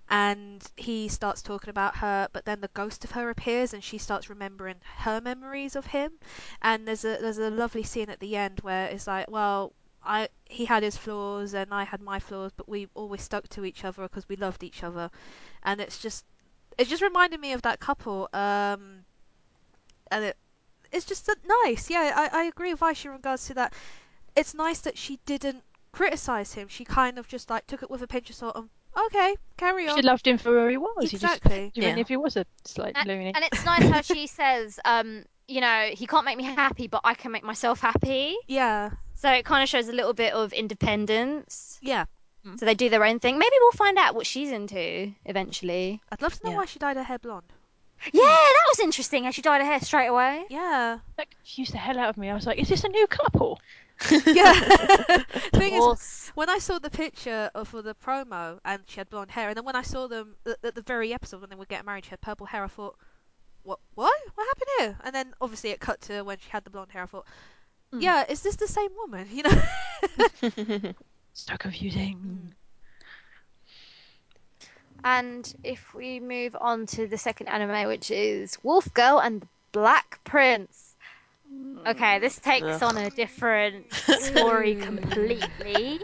And 0.09 0.63
he 0.75 1.07
starts 1.07 1.41
talking 1.41 1.69
about 1.69 1.97
her 1.97 2.27
but 2.31 2.45
then 2.45 2.61
the 2.61 2.69
ghost 2.69 3.03
of 3.03 3.11
her 3.11 3.29
appears 3.29 3.73
and 3.73 3.83
she 3.83 3.97
starts 3.97 4.29
remembering 4.29 4.75
her 4.97 5.19
memories 5.21 5.75
of 5.75 5.87
him. 5.87 6.13
And 6.61 6.87
there's 6.87 7.03
a 7.05 7.17
there's 7.19 7.39
a 7.39 7.49
lovely 7.49 7.83
scene 7.83 8.09
at 8.09 8.19
the 8.19 8.35
end 8.35 8.59
where 8.61 8.87
it's 8.87 9.07
like 9.07 9.29
well 9.29 9.73
I 10.03 10.29
he 10.45 10.65
had 10.65 10.83
his 10.83 10.95
flaws 10.97 11.53
and 11.55 11.73
I 11.73 11.83
had 11.85 12.01
my 12.01 12.19
flaws 12.19 12.51
but 12.55 12.69
we 12.69 12.87
always 12.93 13.23
stuck 13.23 13.47
to 13.49 13.65
each 13.65 13.83
other 13.83 14.03
because 14.03 14.29
we 14.29 14.35
loved 14.35 14.63
each 14.63 14.83
other. 14.83 15.09
And 15.63 15.81
it's 15.81 15.97
just 15.99 16.23
it 16.77 16.87
just 16.87 17.01
reminded 17.01 17.39
me 17.39 17.53
of 17.53 17.63
that 17.63 17.79
couple 17.79 18.29
um 18.33 19.05
and 20.11 20.23
it 20.25 20.37
it's 20.95 21.05
just 21.05 21.25
that 21.27 21.37
nice 21.63 21.89
yeah 21.89 22.11
I, 22.15 22.41
I 22.41 22.43
agree 22.45 22.71
with 22.73 22.81
Aisha 22.81 23.05
in 23.05 23.11
regards 23.11 23.45
to 23.47 23.53
that 23.55 23.73
it's 24.35 24.53
nice 24.53 24.79
that 24.81 24.97
she 24.97 25.19
didn't 25.25 25.61
criticize 25.91 26.53
him 26.53 26.67
she 26.67 26.83
kind 26.85 27.17
of 27.19 27.27
just 27.27 27.49
like 27.49 27.67
took 27.67 27.83
it 27.83 27.89
with 27.89 28.01
a 28.01 28.07
pinch 28.07 28.29
of 28.29 28.35
salt 28.35 28.55
and 28.55 28.69
okay 29.07 29.35
carry 29.57 29.87
on 29.87 29.95
She 29.95 30.01
loved 30.01 30.25
him 30.27 30.37
for 30.37 30.51
where 30.51 30.69
he 30.69 30.77
was. 30.77 31.09
He 31.11 31.15
Exactly. 31.17 31.65
just, 31.67 31.77
even 31.77 31.97
Yeah. 31.97 32.01
if 32.01 32.07
he 32.07 32.17
was 32.17 32.35
a 32.37 32.45
slight 32.63 32.93
And, 32.95 33.07
loony. 33.07 33.31
and 33.35 33.43
it's 33.49 33.63
nice 33.65 33.87
how 33.89 34.01
she 34.01 34.27
says, 34.41 34.79
um, 34.85 35.23
you 35.47 35.61
know, 35.61 35.89
he 35.93 36.07
can't 36.07 36.25
make 36.25 36.37
me 36.37 36.43
happy, 36.43 36.87
but 36.87 37.01
I 37.03 37.13
can 37.13 37.31
make 37.31 37.43
myself 37.43 37.79
happy. 37.81 38.35
Yeah, 38.47 38.91
So 39.15 39.29
it 39.31 39.43
kind 39.45 39.63
of 39.63 39.69
shows 39.69 39.87
a 39.89 39.93
little 39.93 40.13
bit 40.13 40.33
of 40.33 40.53
independence. 40.53 41.77
yeah. 41.81 42.05
So 42.57 42.65
they 42.65 42.75
do 42.75 42.89
their 42.89 43.03
own 43.03 43.19
thing. 43.19 43.37
Maybe 43.39 43.55
we'll 43.59 43.71
find 43.71 43.97
out 43.97 44.13
what 44.15 44.27
she's 44.27 44.51
into 44.51 45.11
eventually. 45.25 45.99
I'd 46.11 46.21
love 46.21 46.33
to 46.37 46.43
know 46.45 46.51
Yeah. 46.51 46.57
why 46.57 46.65
she 46.65 46.77
dyed 46.79 46.95
her 46.95 47.03
hair 47.03 47.17
blonde. 47.17 47.51
Yeah, 48.13 48.21
that 48.23 48.65
was 48.69 48.79
interesting. 48.79 49.23
How 49.25 49.31
she 49.31 49.41
dyed 49.41 49.61
her 49.61 49.67
hair 49.67 49.79
straight 49.79 50.07
away. 50.07 50.45
Yeah. 50.49 50.99
That 51.17 51.29
confused 51.31 51.73
the 51.73 51.77
hell 51.77 51.97
out 51.99 52.09
of 52.09 52.17
me. 52.17 52.29
I 52.29 52.35
was 52.35 52.45
like, 52.45 52.59
is 52.59 52.69
this 52.69 52.83
a 52.83 52.89
new 52.89 53.07
couple? 53.07 53.59
Yeah. 54.25 54.53
Thing 55.53 55.73
is, 55.75 56.31
when 56.35 56.49
I 56.49 56.57
saw 56.57 56.79
the 56.79 56.89
picture 56.89 57.49
of 57.55 57.69
for 57.69 57.81
the 57.81 57.95
promo 57.95 58.59
and 58.65 58.81
she 58.87 58.99
had 58.99 59.09
blonde 59.09 59.31
hair, 59.31 59.47
and 59.47 59.55
then 59.57 59.63
when 59.63 59.77
I 59.77 59.83
saw 59.83 60.07
them 60.07 60.35
at, 60.45 60.57
at 60.63 60.75
the 60.75 60.81
very 60.81 61.13
episode 61.13 61.39
when 61.39 61.49
they 61.49 61.55
were 61.55 61.65
getting 61.65 61.85
married, 61.85 62.03
she 62.03 62.09
had 62.09 62.19
purple 62.19 62.45
hair. 62.45 62.63
I 62.63 62.67
thought, 62.67 62.97
what? 63.63 63.79
What? 63.93 64.13
What 64.35 64.47
happened 64.47 64.69
here? 64.79 64.97
And 65.05 65.15
then 65.15 65.33
obviously 65.39 65.69
it 65.69 65.79
cut 65.79 66.01
to 66.01 66.23
when 66.23 66.37
she 66.39 66.49
had 66.49 66.65
the 66.65 66.69
blonde 66.71 66.91
hair. 66.91 67.03
I 67.03 67.05
thought, 67.05 67.25
Hmm. 67.93 68.01
yeah, 68.01 68.25
is 68.27 68.41
this 68.41 68.57
the 68.57 68.67
same 68.67 68.89
woman? 68.97 69.27
You 69.31 69.43
know? 69.43 70.93
So 71.33 71.55
confusing. 71.57 72.53
And 75.05 75.55
if 75.63 75.93
we 75.93 76.19
move 76.19 76.57
on 76.59 76.87
to 76.87 77.05
the 77.05 77.17
second 77.17 77.47
anime, 77.47 77.87
which 77.87 78.09
is 78.09 78.57
Wolf 78.63 78.91
Girl 78.95 79.19
and 79.19 79.41
the 79.41 79.47
Black 79.71 80.19
Prince. 80.23 80.95
Okay, 81.85 82.17
this 82.17 82.39
takes 82.39 82.81
Ugh. 82.81 82.83
on 82.83 82.97
a 82.97 83.11
different 83.11 83.93
story 84.19 84.73
completely. 84.73 86.01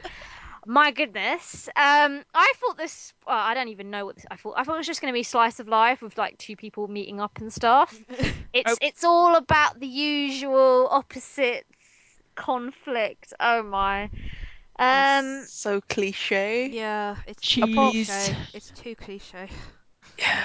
My 0.68 0.92
goodness. 0.92 1.68
Um, 1.70 2.24
I 2.36 2.54
thought 2.58 2.78
this. 2.78 3.14
Well, 3.26 3.36
I 3.36 3.56
don't 3.56 3.70
even 3.70 3.90
know 3.90 4.06
what 4.06 4.18
this, 4.18 4.26
I 4.30 4.36
thought. 4.36 4.54
I 4.56 4.64
thought 4.64 4.76
it 4.76 4.78
was 4.78 4.88
just 4.88 5.02
going 5.02 5.12
to 5.12 5.18
be 5.18 5.24
slice 5.24 5.60
of 5.60 5.68
life 5.68 6.04
with 6.04 6.20
like 6.20 6.38
two 6.38 6.56
people 6.56 6.88
meeting 6.88 7.20
up 7.20 7.40
and 7.40 7.52
stuff. 7.52 8.00
It's 8.54 8.68
Nope. 8.68 8.80
it's 8.82 9.04
all 9.06 9.38
about 9.38 9.80
the 9.80 9.88
usual 9.88 10.90
opposites 10.92 11.64
conflict. 12.36 13.34
Oh 13.40 13.64
my. 13.64 14.10
Um, 14.82 15.44
so 15.46 15.80
cliche. 15.82 16.68
yeah, 16.68 17.16
it's 17.28 17.42
Cheese. 17.42 17.66
too 17.66 18.04
cliche. 18.06 18.38
It's 18.54 18.72
too 18.72 18.96
cliche. 18.96 19.50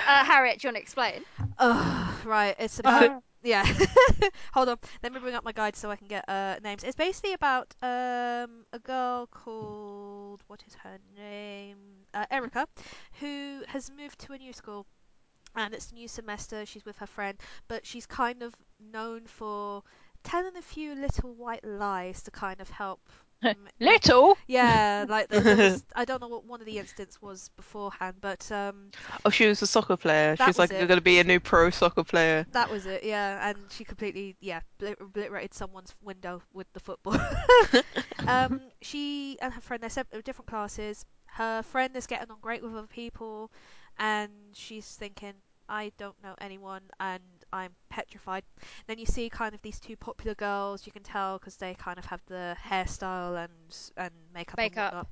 uh, 0.06 0.24
Harriet, 0.24 0.60
do 0.60 0.66
you 0.66 0.68
want 0.68 0.76
to 0.76 0.82
explain? 0.82 1.24
Oh, 1.58 2.20
right. 2.24 2.54
It's 2.58 2.78
about 2.78 3.10
Uh, 3.10 3.20
Yeah. 3.42 3.64
Hold 4.54 4.68
on. 4.70 4.78
Let 5.02 5.12
me 5.12 5.20
bring 5.20 5.34
up 5.34 5.44
my 5.44 5.52
guide 5.52 5.76
so 5.76 5.90
I 5.90 5.96
can 5.96 6.08
get 6.08 6.28
uh, 6.28 6.56
names. 6.64 6.82
It's 6.84 6.96
basically 6.96 7.32
about 7.32 7.74
um, 7.82 8.66
a 8.72 8.78
girl 8.82 9.26
called 9.28 10.42
what 10.48 10.62
is 10.66 10.74
her 10.82 10.98
name? 11.16 11.78
Uh, 12.12 12.26
Erica, 12.30 12.66
who 13.20 13.62
has 13.68 13.90
moved 13.96 14.18
to 14.20 14.32
a 14.32 14.38
new 14.38 14.52
school, 14.52 14.86
and 15.54 15.72
it's 15.74 15.92
a 15.92 15.94
new 15.94 16.08
semester. 16.08 16.66
She's 16.66 16.84
with 16.84 16.98
her 16.98 17.06
friend, 17.06 17.38
but 17.68 17.86
she's 17.86 18.06
kind 18.06 18.42
of 18.42 18.54
known 18.80 19.26
for 19.26 19.82
telling 20.24 20.56
a 20.56 20.62
few 20.62 20.94
little 20.94 21.32
white 21.34 21.64
lies 21.64 22.22
to 22.22 22.30
kind 22.30 22.60
of 22.60 22.68
help 22.70 23.00
Little. 23.80 24.36
Yeah, 24.46 25.04
like 25.08 25.28
there, 25.28 25.42
there 25.42 25.56
was, 25.56 25.84
I 25.94 26.04
don't 26.04 26.20
know 26.20 26.28
what 26.28 26.44
one 26.44 26.60
of 26.60 26.66
the 26.66 26.78
incidents 26.78 27.20
was 27.20 27.48
beforehand, 27.56 28.16
but 28.20 28.50
um, 28.52 28.92
Oh, 29.24 29.30
she 29.30 29.46
was 29.46 29.62
a 29.62 29.66
soccer 29.66 29.96
player. 29.96 30.36
She 30.36 30.38
That 30.38 30.48
was 30.50 30.58
was 30.58 30.70
like 30.70 30.72
it. 30.72 30.88
going 30.88 30.98
to 30.98 31.00
be 31.02 31.18
a 31.18 31.24
new 31.24 31.40
pro 31.40 31.70
soccer 31.70 32.04
player. 32.04 32.46
that 32.52 32.68
was 32.70 32.86
it. 32.86 33.02
Yeah, 33.04 33.48
and 33.48 33.70
she 33.70 33.84
completely, 33.84 34.36
yeah, 34.40 34.60
obli- 34.80 35.00
obliterated 35.00 35.54
someone's 35.54 35.94
window 36.02 36.42
with 36.52 36.66
the 36.72 36.80
football. 36.80 37.18
um, 38.26 38.60
she 38.82 39.38
and 39.40 39.52
her 39.52 39.60
friend, 39.60 39.82
they're 39.82 39.90
sep- 39.90 40.10
different 40.24 40.48
classes. 40.48 41.04
Her 41.26 41.62
friend 41.62 41.94
is 41.96 42.06
getting 42.06 42.30
on 42.30 42.38
great 42.40 42.62
with 42.62 42.74
other 42.74 42.86
people, 42.86 43.50
and 43.98 44.30
she's 44.54 44.86
thinking, 44.96 45.34
I 45.68 45.92
don't 45.98 46.20
know 46.22 46.34
anyone, 46.40 46.82
and 47.00 47.22
I'm 47.52 47.74
petrified. 47.88 48.44
Then 48.86 48.98
you 48.98 49.06
see 49.06 49.28
kind 49.30 49.54
of 49.54 49.62
these 49.62 49.80
two 49.80 49.96
popular 49.96 50.34
girls. 50.34 50.86
You 50.86 50.92
can 50.92 51.02
tell 51.02 51.38
because 51.38 51.56
they 51.56 51.74
kind 51.74 51.98
of 51.98 52.04
have 52.06 52.20
the 52.26 52.56
hairstyle 52.64 53.42
and 53.42 53.52
and 53.96 54.12
makeup, 54.34 54.56
Makeup. 54.58 54.78
and 54.78 54.96
whatnot. 54.96 55.08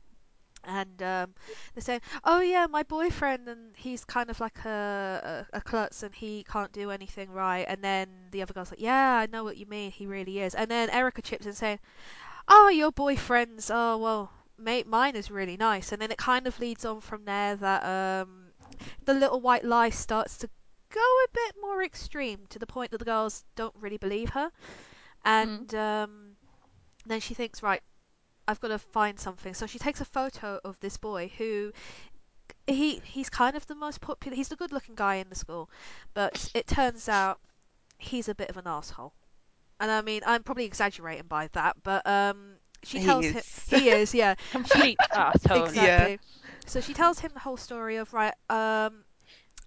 And 0.66 1.02
um, 1.02 1.34
they're 1.74 1.82
saying, 1.82 2.00
"Oh 2.24 2.40
yeah, 2.40 2.66
my 2.66 2.82
boyfriend, 2.84 3.48
and 3.48 3.76
he's 3.76 4.04
kind 4.04 4.30
of 4.30 4.40
like 4.40 4.64
a, 4.64 5.46
a 5.52 5.58
a 5.58 5.60
klutz, 5.60 6.02
and 6.02 6.14
he 6.14 6.44
can't 6.44 6.72
do 6.72 6.90
anything 6.90 7.30
right." 7.30 7.66
And 7.68 7.82
then 7.84 8.08
the 8.30 8.42
other 8.42 8.54
girl's 8.54 8.70
like, 8.70 8.80
"Yeah, 8.80 9.18
I 9.18 9.26
know 9.26 9.44
what 9.44 9.56
you 9.58 9.66
mean. 9.66 9.90
He 9.90 10.06
really 10.06 10.40
is." 10.40 10.54
And 10.54 10.70
then 10.70 10.88
Erica 10.90 11.22
chips 11.22 11.46
in 11.46 11.52
saying, 11.52 11.80
"Oh, 12.48 12.68
your 12.68 12.92
boyfriend's. 12.92 13.70
Oh 13.70 13.98
well, 13.98 14.32
mate, 14.58 14.86
mine 14.86 15.16
is 15.16 15.30
really 15.30 15.56
nice." 15.58 15.92
And 15.92 16.00
then 16.00 16.10
it 16.10 16.18
kind 16.18 16.46
of 16.46 16.58
leads 16.60 16.84
on 16.86 17.00
from 17.02 17.24
there 17.26 17.56
that 17.56 17.84
um, 17.84 18.46
the 19.04 19.14
little 19.14 19.40
white 19.40 19.64
lie 19.64 19.90
starts 19.90 20.38
to 20.38 20.48
go 20.94 21.00
a 21.24 21.28
bit 21.34 21.56
more 21.60 21.82
extreme 21.84 22.46
to 22.50 22.58
the 22.58 22.66
point 22.66 22.92
that 22.92 22.98
the 22.98 23.04
girls 23.04 23.44
don't 23.56 23.74
really 23.80 23.98
believe 23.98 24.30
her, 24.30 24.50
and 25.24 25.74
um, 25.74 26.36
then 27.06 27.20
she 27.20 27.34
thinks, 27.34 27.62
right, 27.62 27.82
I've 28.48 28.60
got 28.60 28.68
to 28.68 28.78
find 28.78 29.18
something. 29.18 29.54
So 29.54 29.66
she 29.66 29.78
takes 29.78 30.00
a 30.00 30.04
photo 30.06 30.60
of 30.64 30.78
this 30.80 30.96
boy 30.98 31.32
who 31.38 31.72
he 32.66 33.00
he's 33.04 33.30
kind 33.30 33.56
of 33.56 33.66
the 33.66 33.74
most 33.74 34.00
popular. 34.00 34.36
He's 34.36 34.48
the 34.48 34.56
good-looking 34.56 34.94
guy 34.96 35.16
in 35.16 35.28
the 35.28 35.34
school, 35.36 35.70
but 36.14 36.34
it 36.54 36.66
turns 36.66 37.08
out 37.08 37.40
he's 37.98 38.28
a 38.28 38.34
bit 38.34 38.50
of 38.50 38.56
an 38.56 38.66
asshole. 38.66 39.14
And 39.80 39.90
I 39.90 40.02
mean, 40.02 40.22
I'm 40.26 40.42
probably 40.42 40.64
exaggerating 40.64 41.26
by 41.28 41.48
that, 41.52 41.76
but 41.82 42.06
um, 42.06 42.56
she 42.84 42.98
He 42.98 43.00
tells 43.00 43.30
him 43.30 43.42
he 43.66 43.90
is, 43.90 44.14
yeah, 44.14 44.34
Complete 44.50 45.00
asshole. 45.14 45.66
exactly. 45.66 46.18
So 46.66 46.80
she 46.80 46.94
tells 46.94 47.18
him 47.20 47.32
the 47.34 47.40
whole 47.40 47.56
story 47.56 47.96
of 47.96 48.12
right, 48.14 48.34
um, 48.50 49.03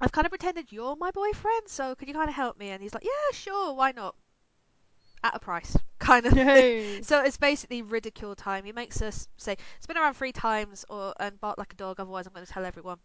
I've 0.01 0.11
kind 0.11 0.25
of 0.25 0.31
pretended 0.31 0.71
you're 0.71 0.95
my 0.95 1.11
boyfriend, 1.11 1.67
so 1.67 1.95
could 1.95 2.07
you 2.07 2.13
kind 2.13 2.29
of 2.29 2.35
help 2.35 2.57
me? 2.57 2.69
And 2.69 2.81
he's 2.81 2.93
like, 2.93 3.03
yeah, 3.05 3.31
sure, 3.33 3.73
why 3.73 3.91
not? 3.91 4.15
At 5.23 5.35
a 5.35 5.39
price, 5.39 5.75
kind 5.99 6.25
of 6.25 6.33
thing. 6.33 7.03
So 7.03 7.21
it's 7.21 7.37
basically 7.37 7.81
ridicule 7.81 8.35
time. 8.35 8.63
He 8.65 8.71
makes 8.71 9.01
us 9.01 9.27
say, 9.37 9.57
spin 9.79 9.97
around 9.97 10.13
three 10.15 10.31
times 10.31 10.85
or 10.89 11.13
and 11.19 11.39
bark 11.39 11.57
like 11.57 11.73
a 11.73 11.75
dog, 11.75 11.99
otherwise 11.99 12.25
I'm 12.27 12.33
going 12.33 12.45
to 12.45 12.51
tell 12.51 12.65
everyone. 12.65 12.99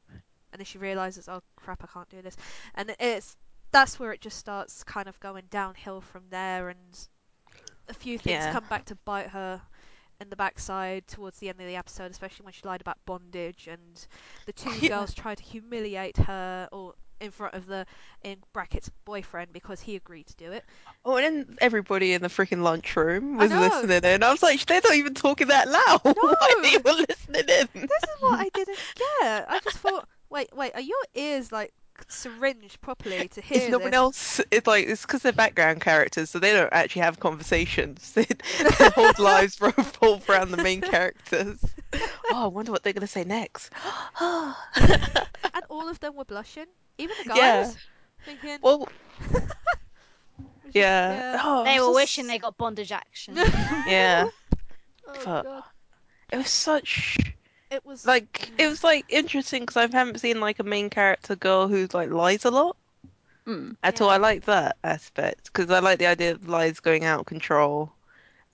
And 0.52 0.60
then 0.60 0.64
she 0.66 0.78
realizes, 0.78 1.28
oh 1.28 1.42
crap, 1.56 1.82
I 1.84 1.86
can't 1.86 2.08
do 2.10 2.22
this. 2.22 2.36
And 2.74 2.94
it's 3.00 3.36
that's 3.72 3.98
where 3.98 4.12
it 4.12 4.20
just 4.20 4.38
starts 4.38 4.84
kind 4.84 5.08
of 5.08 5.18
going 5.20 5.44
downhill 5.50 6.00
from 6.02 6.24
there, 6.30 6.68
and 6.68 7.08
a 7.88 7.94
few 7.94 8.18
things 8.18 8.46
Yeah. 8.46 8.52
come 8.52 8.66
back 8.66 8.84
to 8.86 8.96
bite 8.96 9.28
her 9.28 9.60
in 10.20 10.30
the 10.30 10.36
backside 10.36 11.06
towards 11.06 11.38
the 11.38 11.48
end 11.48 11.60
of 11.60 11.66
the 11.66 11.76
episode, 11.76 12.10
especially 12.10 12.44
when 12.44 12.52
she 12.52 12.62
lied 12.64 12.80
about 12.80 12.98
bondage, 13.06 13.68
and 13.70 14.06
the 14.46 14.52
two 14.52 14.70
Yeah. 14.80 14.88
girls 14.88 15.14
tried 15.14 15.38
to 15.38 15.44
humiliate 15.44 16.16
her 16.18 16.68
or 16.72 16.94
in 17.20 17.30
front 17.30 17.54
of 17.54 17.66
the 17.66 17.86
in 18.22 18.36
brackets 18.52 18.90
boyfriend 19.04 19.52
because 19.52 19.80
he 19.80 19.94
agreed 19.94 20.26
to 20.26 20.34
do 20.36 20.50
it. 20.52 20.64
Oh, 21.04 21.16
and 21.16 21.24
then 21.48 21.56
everybody 21.60 22.14
in 22.14 22.22
the 22.22 22.28
freaking 22.28 22.62
lunchroom 22.62 23.36
was 23.36 23.50
listening 23.52 24.02
in. 24.04 24.22
I 24.24 24.30
was 24.30 24.42
like, 24.42 24.64
they're 24.66 24.80
not 24.82 24.94
even 24.94 25.14
talking 25.14 25.48
that 25.48 25.68
loud. 25.68 26.00
Why 26.02 26.34
are 26.40 26.62
No. 26.62 26.68
you 26.68 26.78
listening 27.08 27.44
in? 27.48 27.68
This 27.74 28.02
is 28.02 28.20
what 28.20 28.40
I 28.40 28.48
didn't 28.54 28.78
get. 28.96 29.46
I 29.48 29.60
just 29.62 29.78
thought, 29.78 30.08
wait, 30.30 30.48
wait, 30.54 30.72
are 30.74 30.80
your 30.80 30.96
ears 31.14 31.52
like 31.52 31.72
syringed 32.08 32.80
properly 32.80 33.28
to 33.28 33.40
hear 33.42 33.62
If 33.62 33.70
no 33.70 33.78
one 33.78 33.94
else, 33.94 34.40
it's 34.50 34.66
like 34.66 34.86
it's 34.86 35.02
because 35.02 35.22
they're 35.22 35.32
background 35.32 35.80
characters, 35.80 36.30
so 36.30 36.38
they 36.38 36.52
don't 36.52 36.72
actually 36.72 37.02
have 37.02 37.20
conversations. 37.20 38.12
They, 38.14 38.26
their 38.78 38.90
whole 38.90 39.12
lives 39.24 39.60
revolve 39.60 40.28
around 40.28 40.50
the 40.50 40.62
main 40.62 40.80
characters. 40.80 41.58
Oh, 42.30 42.44
I 42.44 42.46
wonder 42.46 42.72
what 42.72 42.82
they're 42.82 42.92
gonna 42.92 43.06
say 43.06 43.24
next. 43.24 43.70
and 44.20 44.54
all 45.68 45.88
of 45.88 46.00
them 46.00 46.14
were 46.16 46.24
blushing, 46.24 46.66
even 46.98 47.16
the 47.22 47.28
guys. 47.28 47.36
Yeah. 47.38 47.70
Thinking, 48.24 48.58
well, 48.62 48.88
it 49.20 49.32
was 49.32 49.42
just- 49.42 49.56
yeah. 50.74 51.40
Oh, 51.42 51.64
They 51.64 51.80
were 51.80 51.88
was 51.88 51.96
wishing 51.96 52.26
they 52.26 52.38
got 52.38 52.56
bondage 52.56 52.92
action. 52.92 53.36
Yeah, 53.36 54.28
oh 55.06 55.14
Fuck. 55.14 55.44
god, 55.44 55.62
it 56.32 56.36
was 56.36 56.48
such 56.50 57.18
it 57.72 57.84
was 57.84 58.06
like 58.06 58.50
it 58.58 58.68
was 58.68 58.84
like 58.84 59.04
interesting 59.08 59.62
because 59.62 59.76
I 59.76 59.88
haven't 59.90 60.20
seen 60.20 60.40
like 60.40 60.58
a 60.58 60.64
main 60.64 60.90
character 60.90 61.34
girl 61.34 61.68
who 61.68 61.88
like 61.92 62.10
lies 62.10 62.44
a 62.44 62.50
lot 62.50 62.76
Mm. 63.44 63.74
at 63.82 64.00
all. 64.00 64.08
I 64.08 64.18
like 64.18 64.44
that 64.44 64.76
aspect 64.84 65.46
because 65.46 65.68
I 65.70 65.80
like 65.80 65.98
the 65.98 66.06
idea 66.06 66.30
of 66.32 66.48
lies 66.48 66.78
going 66.78 67.04
out 67.04 67.20
of 67.20 67.26
control 67.26 67.92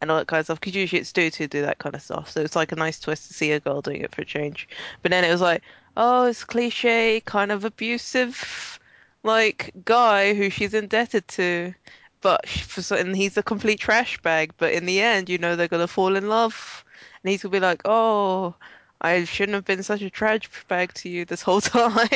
and 0.01 0.11
all 0.11 0.17
that 0.17 0.29
kind 0.29 0.41
of 0.41 0.47
stuff. 0.47 0.61
Because 0.61 0.75
usually 0.75 1.01
it's 1.01 1.13
dudes 1.13 1.37
who 1.37 1.47
do 1.47 1.61
that 1.61 1.77
kind 1.79 1.95
of 1.95 2.01
stuff, 2.01 2.31
so 2.31 2.41
it's 2.41 2.57
like 2.57 2.73
a 2.73 2.77
nice 2.77 2.99
twist 2.99 3.27
to 3.29 3.35
see 3.35 3.53
a 3.53 3.61
girl 3.61 3.83
doing 3.83 4.01
it 4.01 4.15
for 4.15 4.23
a 4.23 4.25
change. 4.25 4.67
But 5.03 5.11
then 5.11 5.25
it 5.25 5.31
was 5.31 5.43
like, 5.43 5.63
oh, 5.99 6.25
it's 6.25 6.43
cliche, 6.43 7.21
kind 7.27 7.53
of 7.53 7.65
abusive, 7.67 8.81
like 9.25 9.73
guy 9.85 10.33
who 10.33 10.49
she's 10.49 10.73
indebted 10.73 11.29
to. 11.29 11.75
But 12.23 12.49
for 12.49 12.81
so- 12.81 12.97
and 12.97 13.15
he's 13.15 13.37
a 13.37 13.43
complete 13.43 13.81
trash 13.81 14.19
bag. 14.23 14.53
But 14.57 14.73
in 14.73 14.87
the 14.87 15.03
end, 15.03 15.29
you 15.29 15.37
know, 15.37 15.55
they're 15.55 15.69
gonna 15.69 15.87
fall 15.87 16.17
in 16.17 16.29
love, 16.29 16.83
and 17.23 17.31
he's 17.31 17.43
gonna 17.43 17.53
be 17.53 17.61
like, 17.61 17.83
"Oh, 17.85 18.55
I 19.01 19.25
shouldn't 19.25 19.55
have 19.55 19.65
been 19.65 19.83
such 19.83 20.03
a 20.03 20.11
trash 20.11 20.49
bag 20.69 20.93
to 20.95 21.09
you 21.09 21.25
this 21.25 21.43
whole 21.43 21.61
time." 21.63 22.09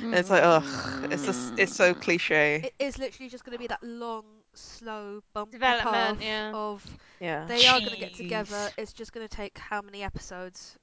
and 0.00 0.14
it's 0.14 0.30
like, 0.30 0.42
ugh, 0.44 0.64
it's 1.12 1.24
just 1.24 1.58
it's 1.58 1.74
so 1.74 1.94
cliche. 1.94 2.62
It 2.64 2.74
is 2.84 2.98
literally 2.98 3.28
just 3.28 3.44
going 3.44 3.52
to 3.56 3.58
be 3.58 3.68
that 3.68 3.82
long, 3.82 4.24
slow, 4.54 5.22
bumpy 5.32 5.52
Development, 5.52 6.18
path 6.18 6.22
yeah. 6.22 6.52
of 6.52 6.84
Yeah. 7.20 7.44
they 7.46 7.66
are 7.66 7.78
going 7.78 7.92
to 7.92 7.98
get 7.98 8.14
together. 8.14 8.70
It's 8.76 8.92
just 8.92 9.12
going 9.12 9.26
to 9.26 9.34
take 9.36 9.56
how 9.58 9.80
many 9.80 10.02
episodes, 10.02 10.76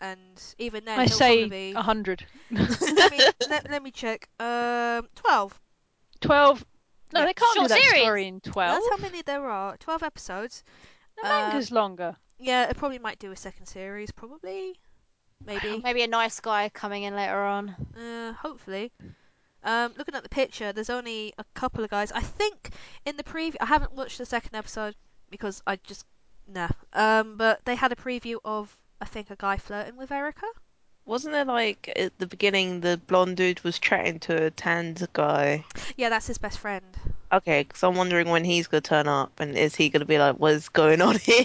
and 0.00 0.40
even 0.58 0.84
then, 0.84 0.98
I 1.00 1.06
say 1.06 1.48
be. 1.48 1.72
a 1.72 1.82
hundred. 1.82 2.24
let, 2.50 3.10
me, 3.10 3.18
let, 3.48 3.70
let 3.70 3.82
me 3.82 3.90
check. 3.90 4.28
Um, 4.38 5.08
twelve. 5.14 5.58
Twelve. 6.20 6.64
No, 7.14 7.20
Yeah. 7.20 7.26
they 7.26 7.32
can't 7.34 7.54
Short 7.54 7.68
do 7.68 7.74
that 7.74 7.80
series. 7.82 8.02
story 8.02 8.26
in 8.28 8.40
twelve. 8.40 8.74
That's 8.82 9.00
how 9.00 9.08
many 9.08 9.22
there 9.22 9.48
are. 9.48 9.76
Twelve 9.78 10.02
episodes. 10.02 10.62
The 11.16 11.28
manga's 11.28 11.72
longer. 11.72 12.14
Yeah, 12.38 12.68
it 12.68 12.76
probably 12.76 12.98
might 12.98 13.18
do 13.18 13.32
a 13.32 13.36
second 13.36 13.66
series. 13.66 14.12
Probably, 14.12 14.78
maybe. 15.44 15.80
Maybe 15.82 16.02
a 16.02 16.08
nice 16.08 16.40
guy 16.40 16.68
coming 16.68 17.02
in 17.04 17.14
later 17.14 17.42
on. 17.42 17.74
Uh, 17.96 18.32
hopefully. 18.32 18.92
Um, 19.64 19.92
looking 19.98 20.14
at 20.14 20.22
the 20.22 20.28
picture, 20.28 20.72
there's 20.72 20.90
only 20.90 21.34
a 21.38 21.44
couple 21.54 21.82
of 21.84 21.90
guys. 21.90 22.12
I 22.12 22.20
think 22.20 22.70
in 23.04 23.16
the 23.16 23.24
preview, 23.24 23.56
I 23.60 23.66
haven't 23.66 23.92
watched 23.92 24.18
the 24.18 24.26
second 24.26 24.54
episode 24.54 24.94
because 25.30 25.62
I 25.66 25.76
just 25.76 26.04
nah. 26.46 26.68
Um, 26.92 27.36
but 27.36 27.64
they 27.64 27.74
had 27.74 27.92
a 27.92 27.96
preview 27.96 28.38
of 28.44 28.76
I 29.00 29.04
think 29.04 29.30
a 29.30 29.36
guy 29.36 29.56
flirting 29.56 29.96
with 29.96 30.12
Erica. 30.12 30.46
Wasn't 31.08 31.32
there 31.32 31.46
like 31.46 31.90
at 31.96 32.18
the 32.18 32.26
beginning 32.26 32.82
the 32.82 33.00
blonde 33.06 33.38
dude 33.38 33.64
was 33.64 33.78
chatting 33.78 34.18
to 34.20 34.44
a 34.44 34.50
tanned 34.50 35.08
guy? 35.14 35.64
Yeah, 35.96 36.10
that's 36.10 36.26
his 36.26 36.36
best 36.36 36.58
friend. 36.58 36.84
Okay, 37.32 37.62
because 37.62 37.82
I'm 37.82 37.94
wondering 37.94 38.28
when 38.28 38.44
he's 38.44 38.66
gonna 38.66 38.82
turn 38.82 39.08
up 39.08 39.40
and 39.40 39.56
is 39.56 39.74
he 39.74 39.88
gonna 39.88 40.04
be 40.04 40.18
like, 40.18 40.36
"What's 40.36 40.68
going 40.68 41.00
on 41.00 41.16
here?" 41.16 41.44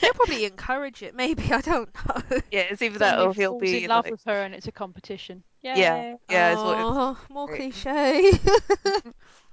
They'll 0.00 0.12
probably 0.14 0.46
encourage 0.46 1.00
it. 1.04 1.14
Maybe 1.14 1.52
I 1.52 1.60
don't 1.60 1.88
know. 1.94 2.40
yeah, 2.50 2.62
it's 2.62 2.82
either 2.82 2.98
that 2.98 3.10
Someone 3.12 3.28
or 3.28 3.34
he'll 3.34 3.50
falls 3.52 3.62
be 3.62 3.84
in 3.84 3.88
love 3.88 4.04
like, 4.04 4.10
with 4.10 4.24
her 4.26 4.42
and 4.42 4.52
it's 4.52 4.66
a 4.66 4.72
competition. 4.72 5.44
yeah, 5.62 5.76
Yay. 5.76 6.16
yeah. 6.28 6.50
It's 6.50 6.60
what 6.60 6.76
oh, 6.76 7.18
more 7.30 7.46
cliche. 7.46 8.32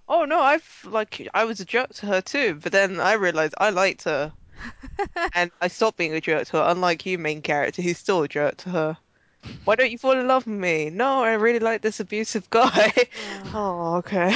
Oh 0.10 0.26
no, 0.26 0.42
I've 0.42 0.86
like 0.90 1.28
I 1.34 1.46
was 1.46 1.60
a 1.60 1.66
jerk 1.66 1.94
to 1.96 2.08
her 2.08 2.22
too, 2.22 2.60
but 2.62 2.72
then 2.72 3.00
I 3.00 3.14
realized 3.14 3.54
I 3.58 3.70
liked 3.70 4.04
her 4.04 4.34
and 5.36 5.52
I 5.62 5.68
stopped 5.68 5.98
being 5.98 6.14
a 6.14 6.22
jerk 6.22 6.48
to 6.48 6.58
her. 6.58 6.64
Unlike 6.68 7.06
you, 7.06 7.18
main 7.18 7.42
character, 7.42 7.82
who's 7.82 7.98
still 7.98 8.24
a 8.24 8.28
jerk 8.28 8.58
to 8.58 8.70
her. 8.70 8.98
Why 9.66 9.76
don't 9.76 9.92
you 9.92 9.98
fall 9.98 10.18
in 10.18 10.28
love 10.28 10.48
with 10.48 10.56
me? 10.56 10.90
No, 10.90 11.22
I 11.24 11.34
really 11.34 11.60
like 11.60 11.82
this 11.82 12.00
abusive 12.00 12.50
guy. 12.50 12.94
oh, 13.54 13.96
okay. 13.98 14.36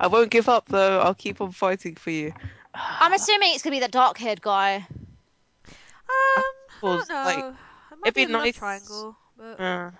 I 0.00 0.06
won't 0.06 0.30
give 0.30 0.48
up 0.48 0.66
though. 0.68 1.00
I'll 1.00 1.14
keep 1.14 1.40
on 1.40 1.52
fighting 1.52 1.96
for 1.96 2.10
you. 2.10 2.32
I'm 2.74 3.12
assuming 3.12 3.52
it's 3.52 3.62
gonna 3.62 3.76
be 3.76 3.80
the 3.80 3.88
dark-haired 3.88 4.40
guy. 4.40 4.86
Um, 4.86 5.74
I 6.08 6.42
suppose, 6.74 7.08
don't 7.08 7.16
know. 7.16 7.24
like, 7.24 7.38
it 7.38 7.98
might 7.98 8.06
it'd 8.06 8.14
be 8.14 8.26
be 8.26 8.32
a 8.32 8.36
nice- 8.36 8.56
triangle, 8.56 9.16
but 9.36 9.92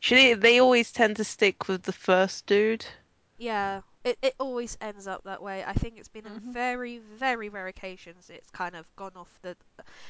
should 0.00 0.18
they, 0.18 0.34
they 0.34 0.58
always 0.60 0.92
tend 0.92 1.16
to 1.16 1.24
stick 1.24 1.68
with 1.68 1.82
the 1.84 1.92
first 1.92 2.46
dude. 2.46 2.84
yeah, 3.38 3.80
it 4.06 4.18
it 4.22 4.34
always 4.38 4.78
ends 4.80 5.06
up 5.06 5.24
that 5.24 5.42
way. 5.42 5.62
I 5.64 5.72
think 5.74 5.98
it's 5.98 6.08
been 6.08 6.24
Mhm. 6.24 6.36
in 6.46 6.52
very, 6.52 6.98
very 6.98 7.48
rare 7.50 7.66
occasions 7.66 8.30
it's 8.30 8.48
kind 8.50 8.74
of 8.74 8.86
gone 8.96 9.12
off 9.16 9.28
the 9.42 9.56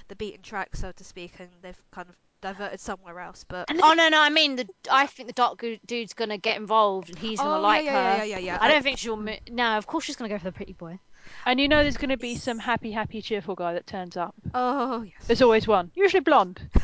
the 0.08 0.14
beaten 0.16 0.42
track, 0.42 0.76
so 0.76 0.92
to 0.92 1.02
speak, 1.04 1.32
and 1.40 1.48
they've 1.62 1.82
kind 1.90 2.08
of 2.08 2.14
diverted 2.42 2.78
somewhere 2.78 3.18
else. 3.18 3.44
But 3.48 3.66
Oh 3.82 3.94
no, 3.94 4.08
no, 4.08 4.20
I 4.20 4.28
mean 4.30 4.56
the. 4.56 4.68
I 4.90 5.06
think 5.06 5.26
the 5.28 5.32
dark 5.32 5.64
dude's 5.86 6.14
gonna 6.14 6.38
get 6.38 6.56
involved 6.58 7.08
and 7.08 7.18
he's 7.18 7.38
gonna 7.40 7.58
oh 7.58 7.60
like 7.60 7.84
yeah, 7.86 7.92
her. 7.92 8.16
yeah, 8.18 8.24
yeah, 8.24 8.38
yeah, 8.38 8.44
yeah. 8.46 8.58
I 8.60 8.68
don't 8.68 8.82
think 8.82 8.98
she'll. 8.98 9.16
No, 9.16 9.78
of 9.78 9.86
course 9.86 10.04
she's 10.04 10.16
gonna 10.16 10.28
go 10.28 10.38
for 10.38 10.44
the 10.44 10.52
pretty 10.52 10.74
boy. 10.74 10.98
And 11.44 11.58
you 11.58 11.66
know 11.66 11.82
there's 11.82 11.96
going 11.96 12.10
to 12.10 12.16
be 12.16 12.36
some 12.36 12.60
happy, 12.60 12.92
happy, 12.92 13.20
cheerful 13.20 13.56
guy 13.56 13.72
that 13.72 13.84
turns 13.84 14.16
up. 14.16 14.32
Oh 14.54 15.02
yes. 15.02 15.26
There's 15.26 15.42
always 15.42 15.66
one, 15.66 15.90
usually 15.96 16.20
blonde. 16.20 16.60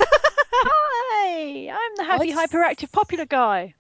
Hi, 0.65 1.69
I'm 1.73 1.97
the 1.97 2.05
happy, 2.05 2.35
What's- 2.35 2.53
hyperactive, 2.53 2.91
popular 2.93 3.25
guy. 3.25 3.75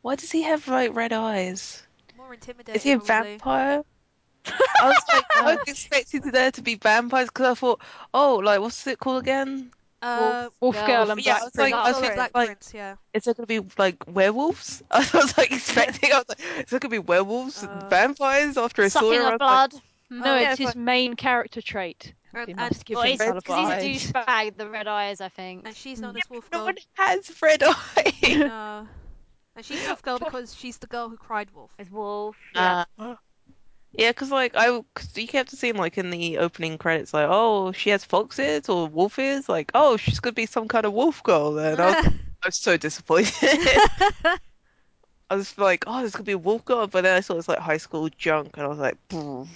Why 0.00 0.16
does 0.16 0.30
he 0.30 0.42
have 0.42 0.66
like 0.66 0.94
red 0.94 1.12
eyes? 1.12 1.82
More 2.32 2.36
intimidating. 2.36 2.74
Is 2.76 2.82
he 2.82 2.92
a 2.92 2.98
probably. 2.98 3.32
vampire? 3.32 3.82
I 4.46 4.86
was 4.86 5.02
like, 5.12 5.24
I 5.36 5.42
was 5.54 5.58
expecting 5.68 6.22
there 6.22 6.50
to 6.52 6.62
be 6.62 6.76
vampires 6.76 7.28
because 7.28 7.46
I 7.46 7.54
thought, 7.60 7.82
oh, 8.14 8.36
like 8.36 8.60
what's 8.60 8.86
it 8.86 8.98
called 8.98 9.22
again? 9.22 9.70
Uh, 10.00 10.48
Wolf 10.58 10.74
girl 10.86 11.10
and 11.10 11.24
Yeah, 11.24 11.34
I 11.34 11.38
black 11.40 11.44
was 11.44 11.56
like, 11.58 11.72
Prince. 11.72 11.74
I 11.86 11.90
was 11.92 12.00
like, 12.00 12.14
Black 12.14 12.30
like, 12.34 12.46
Prince. 12.48 12.72
Yeah. 12.74 12.96
is 13.12 13.24
there 13.24 13.34
gonna 13.34 13.46
be 13.46 13.60
like 13.76 14.02
werewolves? 14.06 14.82
I 14.90 15.06
was 15.12 15.36
like 15.36 15.52
expecting. 15.58 16.10
I 16.10 16.16
was 16.18 16.24
like, 16.30 16.40
is 16.64 16.70
there 16.70 16.80
gonna 16.80 16.90
be 16.90 16.98
werewolves 17.00 17.62
Uh, 17.62 17.68
and 17.68 17.90
vampires 17.90 18.56
after 18.56 18.82
a 18.82 18.88
saw 18.88 19.00
Sucking 19.00 19.12
him? 19.12 19.20
Of 19.20 19.24
was 19.24 19.30
like, 19.32 19.38
blood. 19.70 19.72
No, 20.10 20.34
Oh, 20.34 20.38
yeah, 20.40 20.50
it's 20.52 20.58
his 20.58 20.68
but- 20.68 20.76
main 20.76 21.14
character 21.14 21.60
trait. 21.60 22.14
And, 22.34 22.48
and, 22.48 22.56
must 22.56 22.86
give 22.86 22.94
Well, 22.94 23.04
him 23.04 23.10
he's 23.10 23.20
red 23.20 23.34
because 23.34 23.82
he's 23.82 24.10
a 24.10 24.12
douchebag. 24.14 24.56
The 24.56 24.70
red 24.70 24.88
eyes, 24.88 25.20
I 25.20 25.28
think. 25.28 25.66
and 25.66 25.76
she's 25.76 26.00
known 26.00 26.16
as 26.16 26.22
Wolf 26.30 26.48
no 26.50 26.58
Girl. 26.60 26.64
one 26.64 26.76
has 26.94 27.30
red 27.42 27.62
eyes. 27.62 28.38
No. 28.38 28.88
And 29.54 29.64
she's 29.64 29.86
Wolf 29.86 30.02
Girl 30.02 30.18
because 30.18 30.54
she's 30.54 30.78
the 30.78 30.86
girl 30.86 31.08
who 31.08 31.16
cried 31.16 31.50
wolf. 31.54 31.70
With 31.78 31.92
wolf. 31.92 32.36
Yeah. 32.54 32.84
Uh, 32.98 33.16
yeah, 33.92 34.10
because 34.10 34.30
like 34.30 34.52
I, 34.56 34.82
cause 34.94 35.16
you 35.16 35.26
kept 35.26 35.50
seeing 35.50 35.76
like 35.76 35.98
in 35.98 36.08
the 36.10 36.38
opening 36.38 36.78
credits, 36.78 37.12
like, 37.12 37.28
oh, 37.28 37.72
she 37.72 37.90
has 37.90 38.04
fox 38.04 38.38
ears 38.38 38.68
or 38.68 38.86
wolf 38.86 39.18
ears, 39.18 39.48
like, 39.50 39.70
oh, 39.74 39.98
she's 39.98 40.20
gonna 40.20 40.32
be 40.32 40.46
some 40.46 40.68
kind 40.68 40.86
of 40.86 40.94
wolf 40.94 41.22
girl. 41.22 41.52
Then 41.52 41.78
I 41.78 41.86
was, 41.86 42.06
I 42.42 42.48
was 42.48 42.56
so 42.56 42.76
disappointed. 42.78 43.34
I 45.30 45.34
was 45.34 45.56
like, 45.58 45.84
oh, 45.86 46.00
there's 46.00 46.12
gonna 46.12 46.24
be 46.24 46.32
a 46.32 46.38
wolf 46.38 46.64
girl, 46.64 46.86
but 46.86 47.02
then 47.02 47.16
I 47.16 47.20
saw 47.20 47.36
it's 47.36 47.48
like 47.48 47.58
high 47.58 47.76
school 47.76 48.08
junk, 48.16 48.56
and 48.56 48.64
I 48.64 48.68
was 48.68 48.78
like, 48.78 48.96
"Pfft." 49.08 49.48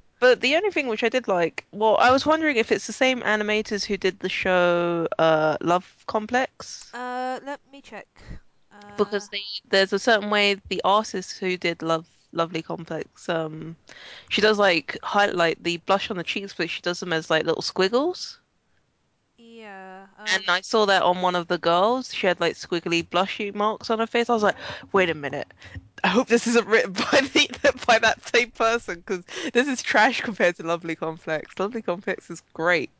but 0.20 0.40
the 0.40 0.56
only 0.56 0.70
thing 0.70 0.88
which 0.88 1.04
I 1.04 1.08
did 1.08 1.28
like, 1.28 1.64
well, 1.72 1.96
I 1.98 2.10
was 2.10 2.26
wondering 2.26 2.56
if 2.56 2.72
it's 2.72 2.86
the 2.86 2.92
same 2.92 3.20
animators 3.22 3.84
who 3.84 3.96
did 3.96 4.20
the 4.20 4.28
show, 4.28 5.08
uh, 5.18 5.56
Love 5.60 6.04
Complex. 6.06 6.94
uh, 6.94 7.40
let 7.44 7.60
me 7.70 7.80
check. 7.82 8.08
Uh, 8.72 8.96
because 8.96 9.28
they, 9.28 9.42
there's 9.68 9.92
a 9.92 9.98
certain 9.98 10.30
way 10.30 10.56
the 10.68 10.80
artist 10.84 11.38
who 11.38 11.56
did 11.56 11.82
love 11.82 12.06
lovely 12.32 12.60
complex 12.62 13.28
um 13.28 13.76
she 14.28 14.40
does 14.42 14.58
like 14.58 14.98
highlight 15.02 15.62
the 15.62 15.78
blush 15.78 16.10
on 16.10 16.16
the 16.18 16.22
cheeks 16.24 16.52
but 16.52 16.68
she 16.68 16.82
does 16.82 17.00
them 17.00 17.12
as 17.12 17.30
like 17.30 17.44
little 17.46 17.62
squiggles 17.62 18.40
yeah. 19.38 20.06
Um, 20.18 20.26
and 20.34 20.44
i 20.48 20.60
saw 20.60 20.86
that 20.86 21.02
on 21.02 21.22
one 21.22 21.34
of 21.34 21.48
the 21.48 21.58
girls 21.58 22.12
she 22.12 22.26
had 22.26 22.40
like 22.40 22.54
squiggly 22.54 23.06
blushy 23.06 23.54
marks 23.54 23.90
on 23.90 23.98
her 23.98 24.06
face 24.06 24.28
i 24.28 24.34
was 24.34 24.42
like 24.42 24.56
wait 24.92 25.08
a 25.10 25.14
minute 25.14 25.52
i 26.04 26.08
hope 26.08 26.28
this 26.28 26.46
isn't 26.46 26.66
written 26.66 26.92
by 27.12 27.20
the 27.20 27.82
by 27.86 27.98
that 27.98 28.22
same 28.34 28.50
person 28.50 28.96
because 28.96 29.24
this 29.52 29.68
is 29.68 29.82
trash 29.82 30.20
compared 30.20 30.56
to 30.56 30.62
lovely 30.62 30.94
complex 30.94 31.58
lovely 31.58 31.82
complex 31.82 32.30
is 32.30 32.42
great 32.52 32.90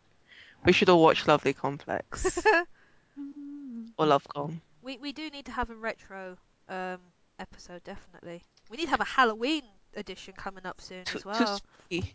we 0.65 0.73
should 0.73 0.89
all 0.89 1.03
watch 1.03 1.27
lovely 1.27 1.53
complex 1.53 2.39
or 3.99 4.07
lovecom 4.07 4.61
we 4.83 4.99
we 4.99 5.13
do 5.13 5.29
need 5.31 5.45
to 5.45 5.53
have 5.53 5.71
a 5.71 5.75
retro 5.75 6.37
um 6.69 6.99
episode 7.39 7.83
definitely. 7.85 8.43
We 8.71 8.77
need 8.77 8.85
to 8.85 8.91
have 8.91 9.01
a 9.01 9.05
Halloween 9.05 9.63
edition 9.95 10.35
coming 10.37 10.67
up 10.67 10.81
soon 10.81 11.05
too, 11.05 11.19
as 11.19 11.25
well. 11.25 11.57
spooky. 11.57 12.15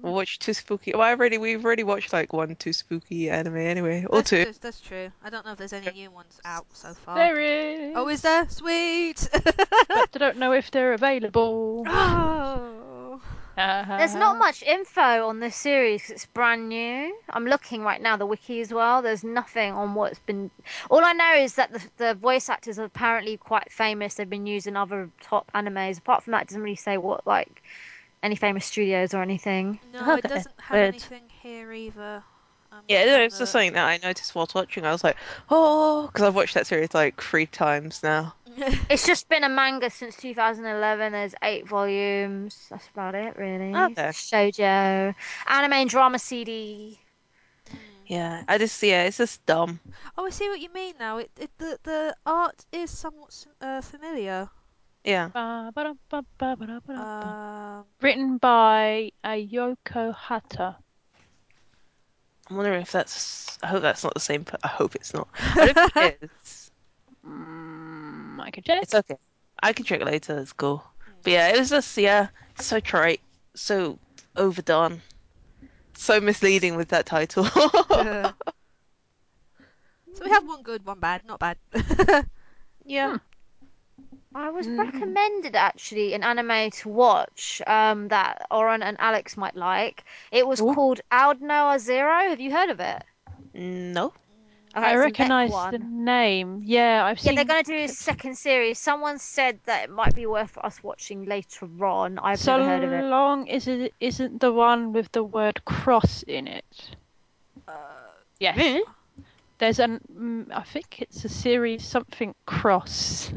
We'll 0.00 0.14
watch 0.14 0.38
too 0.38 0.54
spooky. 0.54 0.92
Well, 0.92 1.02
I 1.02 1.10
already 1.10 1.38
we've 1.38 1.64
already 1.64 1.84
watched 1.84 2.12
like 2.12 2.32
one 2.32 2.54
too 2.56 2.72
spooky 2.72 3.30
anime 3.30 3.56
anyway, 3.56 4.04
or 4.08 4.18
That's, 4.18 4.30
two. 4.30 4.44
that's, 4.44 4.58
that's 4.58 4.80
true. 4.80 5.10
I 5.22 5.30
don't 5.30 5.44
know 5.44 5.52
if 5.52 5.58
there's 5.58 5.72
any 5.72 5.90
new 5.92 6.10
ones 6.10 6.40
out 6.44 6.66
so 6.72 6.94
far. 6.94 7.14
There 7.16 7.38
is. 7.38 7.92
Oh, 7.96 8.08
is 8.08 8.22
there? 8.22 8.48
Sweet. 8.48 9.28
But 9.32 10.08
I 10.14 10.18
don't 10.18 10.38
know 10.38 10.52
if 10.52 10.70
they're 10.70 10.94
available. 10.94 11.84
oh. 11.88 13.20
Uh-huh. 13.56 13.98
There's 13.98 14.14
not 14.14 14.38
much 14.38 14.62
info 14.62 15.28
on 15.28 15.40
this 15.40 15.54
series. 15.54 16.08
it's 16.08 16.24
brand 16.24 16.70
new. 16.70 17.14
I'm 17.28 17.44
looking 17.44 17.82
right 17.82 18.00
now, 18.00 18.16
the 18.16 18.24
wiki 18.24 18.60
as 18.62 18.72
well. 18.72 19.02
There's 19.02 19.22
nothing 19.22 19.74
on 19.74 19.94
what's 19.94 20.18
been. 20.20 20.50
All 20.90 21.04
I 21.04 21.12
know 21.12 21.34
is 21.34 21.54
that 21.56 21.72
the, 21.72 21.82
the 21.98 22.14
voice 22.14 22.48
actors 22.48 22.78
are 22.78 22.84
apparently 22.84 23.36
quite 23.36 23.70
famous. 23.70 24.14
They've 24.14 24.28
been 24.28 24.46
used 24.46 24.66
in 24.66 24.76
other 24.76 25.10
top 25.20 25.50
animes. 25.54 25.98
Apart 25.98 26.24
from 26.24 26.30
that, 26.30 26.42
it 26.42 26.48
doesn't 26.48 26.62
really 26.62 26.76
say 26.76 26.96
what 26.96 27.26
like 27.26 27.62
any 28.22 28.36
famous 28.36 28.66
studios 28.66 29.14
or 29.14 29.22
anything. 29.22 29.78
No, 29.92 30.14
it 30.16 30.22
doesn't 30.22 30.54
have 30.60 30.74
weird. 30.74 30.88
anything 30.94 31.22
here 31.42 31.72
either. 31.72 32.22
Um, 32.70 32.78
Yeah, 32.88 33.00
on 33.02 33.06
no, 33.06 33.20
it's 33.22 33.36
the- 33.38 33.42
just 33.42 33.52
something 33.52 33.72
that 33.74 33.84
I 33.86 33.98
noticed 34.06 34.34
whilst 34.34 34.54
watching. 34.54 34.86
I 34.86 34.92
was 34.92 35.04
like, 35.04 35.16
oh, 35.50 36.06
because 36.06 36.22
I've 36.26 36.34
watched 36.34 36.54
that 36.54 36.66
series 36.66 36.94
like 36.94 37.20
three 37.20 37.46
times 37.46 38.02
now. 38.02 38.34
It's 38.90 39.06
just 39.06 39.28
been 39.30 39.44
a 39.44 39.48
manga 39.48 39.88
since 39.88 40.16
2011. 40.16 41.12
There's 41.12 41.34
eight 41.42 41.66
volumes. 41.66 42.66
That's 42.70 42.86
about 42.88 43.14
it, 43.14 43.36
really. 43.36 43.74
Okay. 43.74 44.08
Shoujo, 44.10 45.14
anime 45.46 45.72
and 45.72 45.90
drama 45.90 46.18
CD. 46.18 46.98
Yeah, 48.06 48.42
I 48.46 48.58
just 48.58 48.82
yeah, 48.82 49.04
it's 49.04 49.16
just 49.16 49.44
dumb. 49.46 49.80
Oh, 50.18 50.26
I 50.26 50.30
see 50.30 50.48
what 50.48 50.60
you 50.60 50.70
mean 50.74 50.94
now. 50.98 51.18
It, 51.18 51.30
it 51.40 51.50
the 51.56 51.78
the 51.82 52.14
art 52.26 52.66
is 52.72 52.90
somewhat 52.90 53.46
uh, 53.62 53.80
familiar. 53.80 54.50
Yeah, 55.04 55.30
Um, 55.34 55.72
Written 58.00 58.38
by 58.38 59.10
Ayuko 59.24 60.14
Hatta. 60.14 60.76
I'm 62.48 62.56
wondering 62.56 62.82
if 62.82 62.92
that's. 62.92 63.58
I 63.62 63.68
hope 63.68 63.82
that's 63.82 64.04
not 64.04 64.14
the 64.14 64.20
same. 64.20 64.44
per- 64.44 64.58
I 64.62 64.68
hope 64.68 64.94
it's 64.94 65.12
not. 65.14 65.28
I 65.38 65.66
don't 65.66 65.92
think 65.92 66.16
it 66.22 66.22
is. 66.22 66.70
Mm, 67.26 68.40
I 68.40 68.50
could 68.50 68.64
check. 68.64 68.82
It's 68.82 68.94
okay. 68.94 69.16
I 69.62 69.72
can 69.72 69.84
check 69.84 70.00
it 70.00 70.06
later. 70.06 70.38
It's 70.38 70.52
cool. 70.52 70.84
But 71.22 71.32
yeah, 71.32 71.48
it 71.48 71.58
was 71.58 71.70
just 71.70 71.96
yeah, 71.96 72.28
so 72.58 72.80
trite, 72.80 73.20
so 73.54 73.98
overdone, 74.36 75.02
so 75.94 76.20
misleading 76.20 76.76
with 76.76 76.88
that 76.88 77.06
title. 77.06 77.44
so 77.44 78.34
we 80.24 80.30
have 80.30 80.46
one 80.46 80.62
good, 80.62 80.84
one 80.84 81.00
bad. 81.00 81.24
Not 81.24 81.40
bad. 81.40 81.56
yeah. 82.84 83.18
I 84.34 84.50
was 84.50 84.66
Mm. 84.66 84.78
recommended 84.78 85.56
actually 85.56 86.14
an 86.14 86.22
anime 86.22 86.70
to 86.70 86.88
watch 86.88 87.60
um, 87.66 88.08
that 88.08 88.46
Oren 88.50 88.82
and 88.82 88.96
Alex 89.00 89.36
might 89.36 89.56
like. 89.56 90.04
It 90.30 90.46
was 90.46 90.60
Ooh. 90.60 90.72
called 90.74 91.00
Aldnoah 91.10 91.78
Zero. 91.78 92.28
Have 92.30 92.40
you 92.40 92.50
heard 92.50 92.70
of 92.70 92.80
it? 92.80 93.02
No. 93.54 94.12
Okay, 94.74 94.86
I 94.86 94.92
it's 94.92 94.94
a 94.94 94.98
mech 94.98 95.18
recognise 95.18 95.50
the 95.70 95.78
name. 95.78 96.62
Yeah, 96.64 97.04
I've 97.04 97.20
seen. 97.20 97.34
Yeah, 97.34 97.44
they're 97.44 97.54
going 97.54 97.64
to 97.64 97.70
do 97.70 97.84
a 97.84 97.88
second 97.88 98.38
series. 98.38 98.78
Someone 98.78 99.18
said 99.18 99.60
that 99.66 99.84
it 99.84 99.90
might 99.90 100.14
be 100.14 100.24
worth 100.24 100.56
us 100.56 100.82
watching 100.82 101.26
later 101.26 101.68
on. 101.84 102.18
I've 102.18 102.38
so 102.38 102.56
never 102.56 102.68
heard 102.70 102.84
of 102.84 102.92
it. 102.92 103.04
long 103.04 103.46
is 103.48 103.68
it 103.68 103.92
isn't 104.00 104.40
the 104.40 104.50
one 104.50 104.94
with 104.94 105.12
the 105.12 105.22
word 105.24 105.62
cross 105.66 106.22
in 106.22 106.46
it. 106.46 106.96
uh, 107.68 107.72
Yes. 108.40 108.56
Really? 108.56 108.82
There's 109.58 109.78
an. 109.78 110.00
Mm, 110.10 110.50
I 110.52 110.62
think 110.62 111.02
it's 111.02 111.22
a 111.24 111.28
series 111.28 111.84
something 111.84 112.34
cross. 112.46 113.30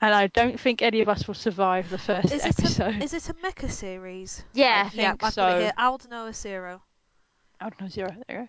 And 0.00 0.14
I 0.14 0.26
don't 0.28 0.58
think 0.58 0.82
any 0.82 1.00
of 1.00 1.08
us 1.08 1.26
will 1.26 1.34
survive 1.34 1.88
the 1.90 1.98
first 1.98 2.32
is 2.32 2.44
it 2.44 2.58
episode. 2.58 2.96
a 2.96 3.02
is 3.02 3.14
it 3.14 3.28
a 3.28 3.34
mecha 3.34 3.70
series? 3.70 4.44
Yeah. 4.52 4.64
I 4.64 4.68
yeah, 4.68 4.88
think 4.90 5.08
I've 5.08 5.18
got 5.18 5.28
it 5.28 5.34
so. 5.34 5.58
here. 5.60 5.72
Aldnoah 5.78 6.34
Zero. 6.34 6.82
No, 7.80 7.88
zero. 7.88 8.10
There 8.28 8.40
you 8.40 8.44
go. 8.44 8.48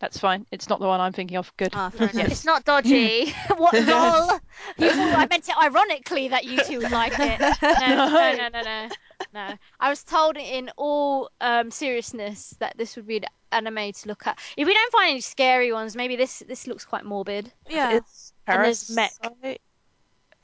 That's 0.00 0.18
fine. 0.18 0.44
It's 0.50 0.68
not 0.68 0.80
the 0.80 0.86
one 0.86 1.00
I'm 1.00 1.12
thinking 1.12 1.36
of. 1.36 1.56
Good. 1.56 1.72
Ah, 1.74 1.88
fair. 1.88 2.10
It's 2.14 2.44
not 2.44 2.64
dodgy. 2.64 3.30
what 3.56 3.72
lol? 3.86 4.40
You 4.76 4.90
thought 4.90 5.18
I 5.18 5.26
meant 5.30 5.48
it 5.48 5.56
ironically 5.56 6.28
that 6.28 6.44
you 6.44 6.62
two 6.64 6.78
would 6.78 6.90
like 6.90 7.14
it. 7.18 7.40
No, 7.40 7.56
no, 7.62 8.36
no, 8.36 8.48
no, 8.48 8.62
no. 8.62 8.88
No. 9.32 9.54
I 9.80 9.88
was 9.88 10.02
told 10.02 10.36
in 10.36 10.70
all 10.76 11.30
um, 11.40 11.70
seriousness 11.70 12.54
that 12.58 12.76
this 12.76 12.96
would 12.96 13.06
be 13.06 13.18
an 13.18 13.24
anime 13.52 13.92
to 13.92 14.08
look 14.08 14.26
at. 14.26 14.38
If 14.56 14.66
we 14.66 14.74
don't 14.74 14.92
find 14.92 15.10
any 15.10 15.20
scary 15.20 15.72
ones, 15.72 15.96
maybe 15.96 16.16
this 16.16 16.42
this 16.46 16.66
looks 16.66 16.84
quite 16.84 17.04
morbid. 17.04 17.50
Yeah. 17.68 17.94
It's 17.94 18.32
And 18.46 18.64
there's 18.64 18.90
mech. 18.90 19.12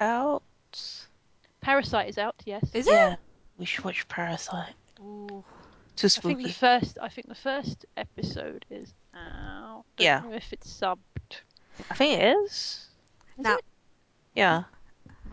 Parasyte 0.01 0.07
out. 0.07 0.43
Parasyte 1.65 2.09
is 2.09 2.19
out. 2.19 2.37
Yes. 2.45 2.65
Is 2.73 2.87
it? 2.87 2.93
Yeah, 2.93 3.17
we 3.59 3.65
should 3.67 3.85
watch 3.85 4.07
Parasyte. 4.09 4.73
Ooh. 5.01 5.45
Too 5.97 6.07
I 6.07 6.21
think 6.21 6.43
the 6.43 6.53
first. 6.53 6.99
I 7.01 7.09
think 7.09 7.29
the 7.29 7.35
first 7.35 7.85
episode 7.97 8.65
is 8.71 8.95
out. 9.15 9.85
Don't 9.97 10.05
Yeah. 10.05 10.21
know 10.21 10.33
if 10.33 10.53
it's 10.53 10.73
subbed. 10.73 10.99
I 11.91 11.95
think 11.95 12.21
it 12.21 12.25
is. 12.37 12.51
is 12.53 12.89
Now, 13.39 13.59
Yeah. 14.35 14.65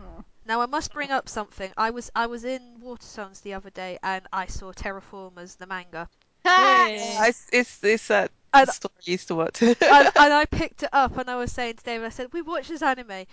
Oh. 0.00 0.24
now 0.46 0.60
I 0.60 0.66
must 0.66 0.92
bring 0.92 1.10
up 1.10 1.28
something. 1.28 1.72
I 1.76 1.90
was 1.90 2.10
I 2.14 2.26
was 2.26 2.44
in 2.44 2.60
Waterstones 2.82 3.42
the 3.42 3.54
other 3.54 3.70
day 3.70 3.98
and 4.02 4.26
I 4.32 4.46
saw 4.46 4.72
Terra 4.72 5.02
Formars 5.12 5.56
the 5.56 5.66
manga, 5.66 6.08
I, 6.44 7.32
it's 7.52 7.78
it's 7.82 8.08
that 8.08 8.30
And- 8.52 8.68
story 8.68 8.92
I 9.06 9.10
used 9.10 9.28
to 9.28 9.34
watch. 9.36 9.62
and, 9.62 9.76
and 9.80 10.12
I 10.16 10.44
picked 10.50 10.82
it 10.82 10.90
up 10.92 11.16
and 11.16 11.30
I 11.30 11.36
was 11.36 11.52
saying 11.52 11.76
to 11.76 11.84
David, 11.84 12.06
I 12.06 12.10
said, 12.10 12.32
"We 12.32 12.42
watch 12.42 12.68
this 12.68 12.82
anime. 12.82 13.24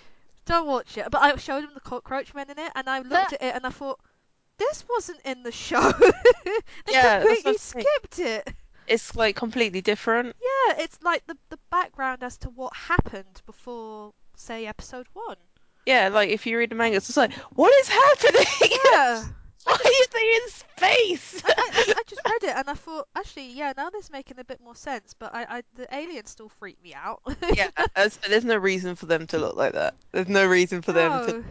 Don't 0.46 0.68
watch 0.68 0.98
it." 0.98 1.10
But 1.12 1.22
I 1.22 1.36
showed 1.38 1.64
him 1.64 1.72
the 1.74 1.80
cockroach 1.80 2.34
men 2.34 2.50
in 2.50 2.60
it, 2.60 2.72
and 2.76 2.90
I 2.90 3.00
looked 3.00 3.34
at 3.34 3.42
it 3.42 3.56
and 3.56 3.66
I 3.66 3.70
thought, 3.70 4.00
"This 4.58 4.84
wasn't 4.88 5.20
in 5.26 5.44
the 5.44 5.52
show. 5.52 5.92
they 6.46 6.94
Yeah, 6.94 7.20
completely 7.22 7.58
skipped 7.58 8.20
it." 8.20 8.54
it's 8.88 9.16
like 9.16 9.36
completely 9.36 9.82
different. 9.82 10.36
Yeah, 10.40 10.76
it's 10.84 10.98
like 11.02 11.26
the 11.28 11.38
the 11.50 11.60
background 11.72 12.24
as 12.24 12.38
to 12.40 12.50
what 12.50 12.76
happened 12.76 13.42
before, 13.46 14.14
say, 14.36 14.66
episode 14.68 15.08
one. 15.14 15.38
Yeah, 15.86 16.10
like 16.10 16.30
if 16.30 16.46
you 16.46 16.58
read 16.58 16.72
the 16.72 16.76
manga, 16.76 16.98
it's 16.98 17.08
just 17.08 17.18
like, 17.18 17.34
what 17.54 17.74
is 17.82 17.90
happening? 17.90 18.46
Yeah. 18.92 19.24
Why 19.68 19.74
are 19.74 20.14
they 20.14 20.36
in 20.36 20.50
space? 20.50 21.42
I, 21.44 21.54
I, 21.58 21.94
I 21.98 22.02
just 22.06 22.22
read 22.24 22.44
it 22.44 22.56
and 22.56 22.70
I 22.70 22.74
thought, 22.76 23.08
actually, 23.16 23.52
yeah, 23.52 23.74
now 23.76 23.90
this 23.90 24.06
is 24.06 24.12
making 24.12 24.38
a 24.38 24.44
bit 24.44 24.62
more 24.62 24.76
sense. 24.76 25.16
But 25.18 25.34
I, 25.34 25.46
I 25.50 25.62
the 25.76 25.88
aliens 25.96 26.30
still 26.30 26.50
freak 26.50 26.78
me 26.84 26.94
out. 26.94 27.22
yeah, 27.54 27.70
uh, 27.76 27.88
uh, 27.96 28.10
there's 28.30 28.46
no 28.46 28.58
reason 28.58 28.96
for 28.96 29.08
them 29.08 29.26
to 29.28 29.40
look 29.40 29.56
like 29.56 29.74
that. 29.74 29.96
There's 30.12 30.28
no 30.28 30.46
reason 30.46 30.84
for 30.84 30.92
them 30.92 31.26
to 31.26 31.34
No. 31.34 31.44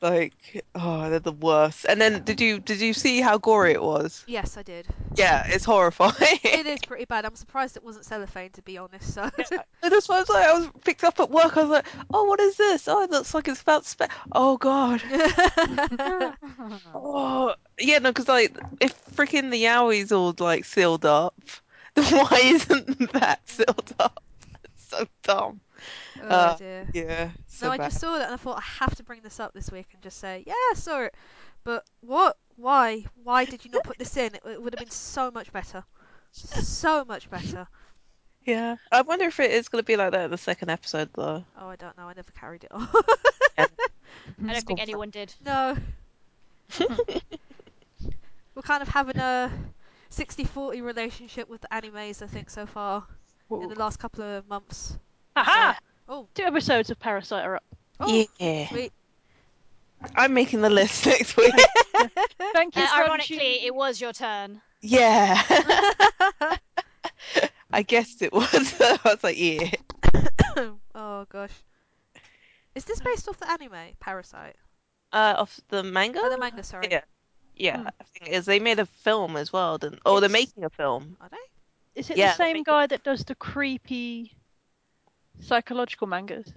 Like. 0.00 0.64
Oh, 0.74 1.10
they're 1.10 1.18
the 1.18 1.32
worst. 1.32 1.84
And 1.88 2.00
then 2.00 2.22
did 2.22 2.40
you 2.40 2.60
did 2.60 2.80
you 2.80 2.92
see 2.92 3.20
how 3.20 3.36
gory 3.38 3.72
it 3.72 3.82
was? 3.82 4.24
Yes, 4.28 4.56
I 4.56 4.62
did. 4.62 4.86
Yeah, 5.16 5.44
it's 5.48 5.64
horrifying. 5.64 6.38
It 6.44 6.66
is 6.66 6.78
pretty 6.86 7.04
bad. 7.04 7.24
I'm 7.24 7.34
surprised 7.34 7.76
it 7.76 7.82
wasn't 7.82 8.04
cellophane, 8.04 8.50
to 8.50 8.62
be 8.62 8.78
honest. 8.78 9.14
So. 9.14 9.22
And 9.82 9.92
that's 9.92 10.08
why 10.08 10.16
I 10.16 10.20
was 10.20 10.28
like, 10.28 10.46
I 10.46 10.52
was 10.52 10.68
picked 10.84 11.02
up 11.04 11.18
at 11.18 11.30
work. 11.30 11.56
I 11.56 11.62
was 11.62 11.70
like, 11.70 11.86
oh, 12.12 12.24
what 12.24 12.38
is 12.40 12.56
this? 12.56 12.86
Oh, 12.86 13.02
it 13.02 13.10
looks 13.10 13.34
like 13.34 13.48
it's 13.48 13.62
about 13.62 13.84
spe- 13.86 14.10
Oh 14.32 14.56
God. 14.56 15.02
Oh, 16.94 17.54
yeah, 17.78 17.98
no, 17.98 18.10
because 18.10 18.28
like 18.28 18.56
if 18.80 18.94
freaking 19.14 19.50
the 19.50 19.64
yaoi's 19.64 20.12
all 20.12 20.34
like 20.38 20.64
sealed 20.64 21.04
up, 21.04 21.34
then 21.94 22.04
why 22.12 22.40
isn't 22.42 23.12
that 23.12 23.40
sealed 23.48 23.94
up? 23.98 24.22
It's 24.64 24.88
so 24.88 25.06
dumb. 25.22 25.60
Oh 26.22 26.26
Uh, 26.28 26.56
dear. 26.56 26.86
Yeah, 26.92 27.30
so 27.46 27.66
no, 27.66 27.72
I 27.72 27.76
bad. 27.78 27.90
just 27.90 28.00
saw 28.00 28.18
that 28.18 28.26
and 28.26 28.34
I 28.34 28.36
thought 28.36 28.58
I 28.58 28.84
have 28.84 28.94
to 28.96 29.02
bring 29.02 29.20
this 29.22 29.40
up 29.40 29.52
this 29.54 29.70
week 29.70 29.86
and 29.92 30.02
just 30.02 30.18
say, 30.18 30.42
yeah, 30.46 30.52
I 30.52 30.72
saw 30.74 31.02
it. 31.02 31.14
But 31.64 31.84
what? 32.00 32.36
Why? 32.56 33.04
Why 33.22 33.44
did 33.44 33.64
you 33.64 33.70
not 33.70 33.84
put 33.84 33.98
this 33.98 34.16
in? 34.16 34.34
It, 34.34 34.42
it 34.44 34.62
would 34.62 34.74
have 34.74 34.80
been 34.80 34.90
so 34.90 35.30
much 35.30 35.52
better. 35.52 35.84
So 36.32 37.04
much 37.04 37.30
better. 37.30 37.66
Yeah, 38.44 38.76
I 38.90 39.02
wonder 39.02 39.26
if 39.26 39.40
it 39.40 39.50
is 39.50 39.68
going 39.68 39.82
to 39.82 39.86
be 39.86 39.96
like 39.96 40.12
that 40.12 40.24
in 40.24 40.30
the 40.30 40.38
second 40.38 40.70
episode 40.70 41.10
though. 41.12 41.44
Oh, 41.60 41.68
I 41.68 41.76
don't 41.76 41.94
know. 41.98 42.04
I 42.08 42.14
never 42.14 42.30
carried 42.32 42.64
it 42.64 42.72
on. 42.72 42.88
I 43.58 43.66
don't 44.38 44.64
think 44.64 44.80
anyone 44.80 45.10
did. 45.10 45.34
no. 45.44 45.76
We're 46.78 48.62
kind 48.62 48.80
of 48.82 48.88
having 48.88 49.18
a 49.18 49.50
60-40 50.10 50.82
relationship 50.82 51.48
with 51.50 51.60
the 51.60 51.68
animes, 51.68 52.22
I 52.22 52.26
think, 52.26 52.48
so 52.48 52.64
far 52.64 53.04
in 53.50 53.68
the 53.68 53.74
last 53.78 53.98
couple 53.98 54.24
of 54.24 54.48
months. 54.48 54.96
Aha! 55.36 55.78
Oh, 56.08 56.26
Two 56.34 56.44
episodes 56.44 56.90
of 56.90 56.98
Parasyte 56.98 57.44
are 57.44 57.56
up. 57.56 57.64
oh, 58.00 58.26
yeah, 58.38 58.68
sweet. 58.68 58.92
I'm 60.16 60.32
making 60.32 60.62
the 60.62 60.70
list 60.70 61.04
next 61.06 61.36
week. 61.36 61.52
Thank 62.52 62.76
you. 62.76 62.82
Uh, 62.82 62.88
ironically, 62.96 63.64
it 63.66 63.74
was 63.74 64.00
your 64.00 64.12
turn. 64.12 64.60
yeah, 64.80 65.42
I 67.72 67.82
guessed 67.82 68.22
it 68.22 68.32
was. 68.32 68.74
I 68.80 68.98
was 69.04 69.22
like, 69.24 69.36
yeah. 69.38 69.70
oh 70.94 71.26
gosh. 71.28 71.50
Is 72.74 72.84
this 72.84 73.00
based 73.00 73.28
off 73.28 73.38
the 73.38 73.50
anime 73.50 73.72
Parasyte? 74.02 74.54
Uh, 75.12 75.34
off 75.38 75.60
the 75.68 75.82
manga. 75.82 76.20
Oh, 76.22 76.30
the 76.30 76.38
manga, 76.38 76.62
sorry. 76.62 76.88
Yeah, 76.90 77.00
yeah. 77.56 77.78
Hmm. 77.78 77.86
I 77.88 78.04
think 78.04 78.30
it 78.30 78.34
is. 78.36 78.46
They 78.46 78.60
made 78.60 78.78
a 78.78 78.86
film 78.86 79.36
as 79.36 79.52
well, 79.52 79.78
didn't? 79.78 80.00
Oh, 80.06 80.20
they're 80.20 80.28
making 80.30 80.64
a 80.64 80.70
film. 80.70 81.16
Are 81.20 81.28
they? 81.28 81.36
Is 82.00 82.08
it 82.10 82.16
Yeah, 82.16 82.28
the 82.30 82.36
same 82.36 82.54
make- 82.58 82.66
guy 82.66 82.86
that 82.86 83.02
does 83.02 83.24
the 83.24 83.34
creepy 83.34 84.32
psychological 85.40 86.06
mangas? 86.06 86.52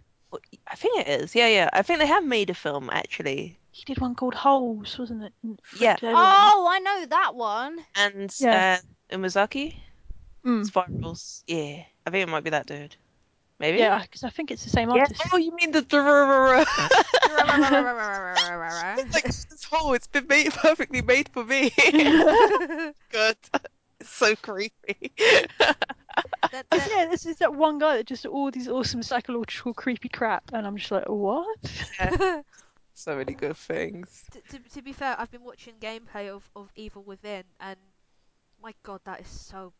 I 0.67 0.75
think 0.75 0.99
it 0.99 1.07
is. 1.07 1.35
Yeah, 1.35 1.47
yeah. 1.47 1.69
I 1.73 1.81
think 1.81 1.99
they 1.99 2.07
have 2.07 2.23
made 2.23 2.49
a 2.49 2.53
film 2.53 2.89
actually. 2.91 3.59
He 3.71 3.83
did 3.85 3.99
one 3.99 4.15
called 4.15 4.35
Holes, 4.35 4.97
wasn't 4.97 5.23
it? 5.23 5.33
Yeah. 5.77 5.97
Oh, 6.01 6.67
I 6.69 6.79
know 6.79 7.05
that 7.07 7.35
one. 7.35 7.79
And 7.95 8.33
Yeah. 8.39 8.79
uh, 9.11 9.17
Uzumaki. 9.17 9.75
Mm. 10.45 10.65
Spirals. 10.65 11.43
Yeah, 11.47 11.83
I 12.05 12.09
think 12.09 12.27
it 12.27 12.31
might 12.31 12.43
be 12.43 12.49
that 12.49 12.65
dude. 12.65 12.95
Maybe. 13.59 13.77
Yeah, 13.77 14.01
because 14.01 14.23
I 14.23 14.29
think 14.29 14.49
it's 14.49 14.63
the 14.63 14.71
same 14.71 14.89
Yeah. 14.89 15.03
artist. 15.03 15.21
Oh, 15.31 15.37
you 15.37 15.55
mean 15.55 15.71
the 15.71 15.81
it's 18.97 19.13
like 19.13 19.23
this 19.25 19.63
hole? 19.69 19.93
It's 19.93 20.07
been 20.07 20.25
made 20.27 20.51
perfectly 20.51 21.03
made 21.03 21.29
for 21.29 21.45
me. 21.45 21.71
Good. 23.11 23.37
It's 23.99 24.09
so 24.09 24.35
creepy. 24.35 25.11
That- 26.51 26.65
that- 26.69 26.89
yeah, 26.89 27.05
this 27.09 27.25
is 27.25 27.37
that 27.37 27.53
one 27.53 27.79
guy 27.79 27.97
that 27.97 28.07
just 28.07 28.25
all 28.25 28.51
these 28.51 28.67
awesome 28.67 29.03
psychological 29.03 29.73
creepy 29.73 30.09
crap, 30.09 30.43
and 30.53 30.67
I'm 30.67 30.77
just 30.77 30.91
like, 30.91 31.07
what? 31.07 31.57
so 32.93 33.15
many 33.15 33.33
good 33.33 33.55
things. 33.57 34.25
to, 34.31 34.41
to, 34.57 34.69
to 34.69 34.81
be 34.81 34.91
fair, 34.93 35.15
I've 35.17 35.31
been 35.31 35.43
watching 35.43 35.75
gameplay 35.79 36.29
of, 36.29 36.49
of 36.55 36.69
Evil 36.75 37.03
Within, 37.03 37.43
and 37.59 37.77
my 38.61 38.73
god, 38.83 39.01
that 39.05 39.21
is 39.21 39.27
so 39.27 39.73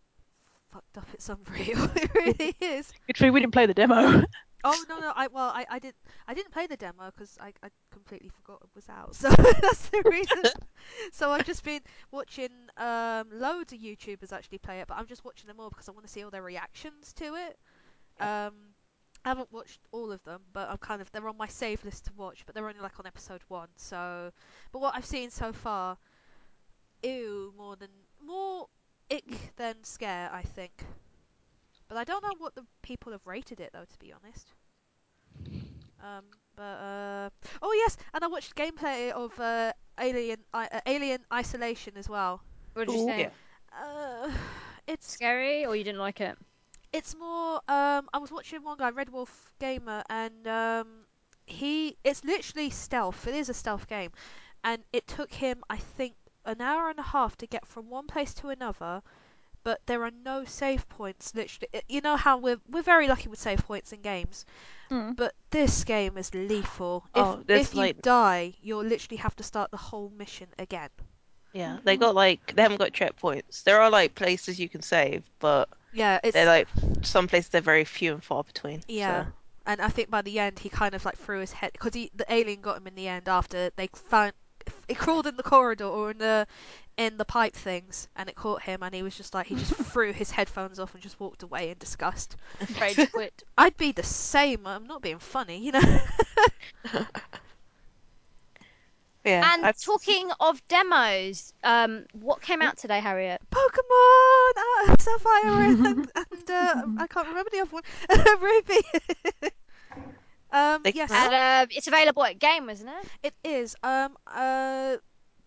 fucked 0.71 0.97
up. 0.97 1.07
It's 1.13 1.29
unreal. 1.29 1.89
it 1.95 2.13
really 2.15 2.55
is. 2.59 2.91
Good 3.07 3.17
thing 3.17 3.33
we 3.33 3.39
didn't 3.39 3.53
play 3.53 3.65
the 3.65 3.73
demo. 3.73 4.23
Oh 4.63 4.85
no, 4.87 4.99
no. 4.99 5.11
I 5.15 5.25
well, 5.25 5.49
I, 5.49 5.65
I 5.71 5.79
didn't 5.79 5.95
I 6.27 6.35
didn't 6.35 6.51
play 6.51 6.67
the 6.67 6.77
demo 6.77 7.05
because 7.07 7.35
I, 7.41 7.47
I 7.63 7.69
completely 7.91 8.29
forgot 8.29 8.61
it 8.61 8.69
was 8.75 8.87
out. 8.89 9.15
So 9.15 9.29
that's 9.29 9.89
the 9.89 10.03
reason. 10.05 10.43
so 11.11 11.31
I've 11.31 11.45
just 11.45 11.63
been 11.63 11.81
watching 12.11 12.49
um 12.77 13.27
loads 13.33 13.73
of 13.73 13.79
YouTubers 13.79 14.31
actually 14.31 14.59
play 14.59 14.79
it, 14.81 14.87
but 14.87 14.97
I'm 14.99 15.07
just 15.07 15.25
watching 15.25 15.47
them 15.47 15.59
all 15.59 15.69
because 15.69 15.89
I 15.89 15.93
want 15.93 16.05
to 16.05 16.11
see 16.11 16.23
all 16.23 16.29
their 16.29 16.43
reactions 16.43 17.11
to 17.13 17.33
it. 17.33 17.57
Um, 18.19 18.53
I 19.25 19.29
haven't 19.29 19.51
watched 19.51 19.79
all 19.91 20.11
of 20.11 20.23
them, 20.23 20.41
but 20.53 20.69
I'm 20.69 20.77
kind 20.77 21.01
of 21.01 21.11
they're 21.11 21.27
on 21.27 21.37
my 21.37 21.47
save 21.47 21.83
list 21.83 22.05
to 22.05 22.11
watch, 22.15 22.43
but 22.45 22.53
they're 22.53 22.67
only 22.67 22.81
like 22.81 22.99
on 22.99 23.07
episode 23.07 23.41
one. 23.47 23.69
So, 23.75 24.31
but 24.71 24.79
what 24.79 24.95
I've 24.95 25.05
seen 25.05 25.29
so 25.29 25.53
far, 25.53 25.97
ew, 27.03 27.53
more 27.57 27.75
than 27.75 27.89
more 28.23 28.67
ick 29.11 29.55
than 29.57 29.83
scare, 29.83 30.31
I 30.33 30.43
think. 30.43 30.85
But 31.87 31.97
I 31.97 32.05
don't 32.05 32.23
know 32.23 32.35
what 32.37 32.55
the 32.55 32.65
people 32.81 33.11
have 33.11 33.27
rated 33.27 33.59
it 33.59 33.71
though, 33.73 33.85
to 33.85 33.99
be 33.99 34.13
honest. 34.13 34.53
Um, 36.01 36.25
but 36.55 36.61
uh, 36.63 37.29
oh 37.61 37.73
yes, 37.73 37.97
and 38.13 38.23
I 38.23 38.27
watched 38.27 38.55
gameplay 38.55 39.11
of 39.11 39.39
uh, 39.39 39.73
Alien 39.99 40.39
I, 40.53 40.67
uh, 40.67 40.81
Alien 40.85 41.25
Isolation 41.33 41.93
as 41.97 42.09
well. 42.09 42.41
What 42.73 42.85
did 42.87 42.93
you 42.93 42.97
Ooh. 42.97 43.13
think? 43.13 43.29
Yeah. 43.29 43.31
Uh, 43.71 44.31
it's 44.87 45.07
Scary, 45.07 45.65
or 45.65 45.75
you 45.75 45.83
didn't 45.83 45.99
like 45.99 46.21
it? 46.21 46.37
it's 46.93 47.15
more 47.15 47.55
um 47.67 48.09
I 48.13 48.17
was 48.19 48.31
watching 48.31 48.63
one 48.63 48.77
guy 48.77 48.89
Red 48.89 49.09
Wolf 49.09 49.51
Gamer 49.59 50.03
and 50.09 50.47
um 50.47 50.87
he 51.45 51.97
it's 52.03 52.23
literally 52.23 52.69
stealth 52.69 53.27
it 53.27 53.35
is 53.35 53.49
a 53.49 53.53
stealth 53.53 53.87
game 53.87 54.11
and 54.63 54.83
it 54.93 55.07
took 55.07 55.31
him 55.33 55.63
I 55.69 55.77
think 55.77 56.13
an 56.45 56.61
hour 56.61 56.89
and 56.89 56.99
a 56.99 57.03
half 57.03 57.37
to 57.37 57.45
get 57.47 57.65
from 57.67 57.89
one 57.89 58.07
place 58.07 58.33
to 58.33 58.49
another 58.49 59.01
but 59.63 59.79
there 59.85 60.03
are 60.03 60.11
no 60.25 60.43
save 60.43 60.87
points 60.89 61.35
literally 61.35 61.67
you 61.87 62.01
know 62.01 62.15
how 62.15 62.37
we're 62.37 62.59
we're 62.69 62.81
very 62.81 63.07
lucky 63.07 63.29
with 63.29 63.39
save 63.39 63.59
points 63.65 63.91
in 63.93 64.01
games 64.01 64.45
Mm. 64.89 65.15
but 65.15 65.33
this 65.51 65.85
game 65.85 66.17
is 66.17 66.33
lethal 66.33 67.05
if, 67.15 67.21
Oh, 67.23 67.41
there's 67.47 67.67
if 67.67 67.75
you 67.75 67.93
die 67.93 68.53
you'll 68.61 68.83
literally 68.83 69.15
have 69.17 69.33
to 69.37 69.43
start 69.43 69.71
the 69.71 69.77
whole 69.77 70.11
mission 70.17 70.47
again 70.59 70.89
Yeah, 71.53 71.77
they 71.85 71.95
got 71.95 72.13
like 72.13 72.53
they 72.55 72.61
haven't 72.61 72.79
got 72.79 72.91
checkpoints. 72.91 73.63
There 73.63 73.79
are 73.79 73.89
like 73.89 74.15
places 74.15 74.59
you 74.59 74.67
can 74.67 74.81
save, 74.81 75.23
but 75.39 75.69
yeah 75.93 76.19
it's 76.23 76.33
they're 76.33 76.45
like 76.45 76.67
some 77.03 77.27
places 77.29 77.49
they're 77.49 77.61
very 77.61 77.85
few 77.85 78.13
and 78.13 78.23
far 78.23 78.43
between. 78.43 78.81
Yeah. 78.89 79.25
so. 79.25 79.31
And 79.65 79.79
I 79.81 79.87
think 79.89 80.09
by 80.09 80.21
the 80.21 80.39
end 80.39 80.59
he 80.59 80.67
kind 80.69 80.93
of 80.93 81.05
like 81.05 81.17
threw 81.17 81.39
his 81.39 81.53
head 81.53 81.71
because 81.73 81.91
the 81.93 82.09
alien 82.27 82.59
got 82.61 82.77
him 82.77 82.87
in 82.87 82.95
the 82.95 83.07
end 83.07 83.29
after 83.29 83.69
they 83.77 83.87
found 83.93 84.33
it 84.87 84.97
crawled 84.97 85.27
in 85.27 85.35
the 85.37 85.43
corridor 85.43 85.85
or 85.85 86.11
in 86.11 86.17
the 86.17 86.47
in 86.97 87.17
the 87.17 87.25
pipe 87.25 87.53
things 87.55 88.07
and 88.15 88.27
it 88.29 88.35
caught 88.35 88.61
him 88.61 88.83
and 88.83 88.93
he 88.93 89.01
was 89.01 89.15
just 89.15 89.33
like 89.33 89.47
he 89.47 89.55
just 89.55 89.73
threw 89.91 90.11
his 90.11 90.29
headphones 90.29 90.79
off 90.79 90.93
and 90.93 91.01
just 91.01 91.19
walked 91.19 91.43
away 91.43 91.69
in 91.69 91.77
disgust. 91.79 92.35
Afraid 92.61 92.95
to 92.95 93.07
quit. 93.07 93.43
I'd 93.57 93.77
be 93.77 93.91
the 93.91 94.03
same. 94.03 94.67
I'm 94.67 94.85
not 94.87 95.01
being 95.01 95.19
funny, 95.19 95.57
you 95.57 95.71
know. 95.71 95.99
Yeah. 99.23 99.53
And 99.53 99.65
I've- 99.67 99.77
talking 99.79 100.31
of 100.39 100.67
demos, 100.67 101.53
um, 101.63 102.05
what 102.13 102.41
came 102.41 102.59
out 102.61 102.77
today, 102.77 102.99
Harriet? 102.99 103.39
Pokemon, 103.51 104.89
uh, 104.89 104.95
Sapphire 104.99 105.61
and, 105.61 105.85
and 106.15 106.49
uh, 106.49 106.81
I 106.97 107.05
can't 107.07 107.27
remember 107.27 107.49
the 107.51 107.59
other 107.59 107.69
one. 107.69 107.83
Ruby. 108.41 109.51
Um, 110.51 110.83
They- 110.83 110.93
yes. 110.93 111.11
And 111.11 111.33
uh, 111.33 111.65
it's 111.69 111.87
available 111.87 112.23
at 112.25 112.39
Game, 112.39 112.69
isn't 112.69 112.87
it? 112.87 113.05
It 113.23 113.33
is. 113.43 113.75
Um. 113.83 114.17
Uh. 114.27 114.97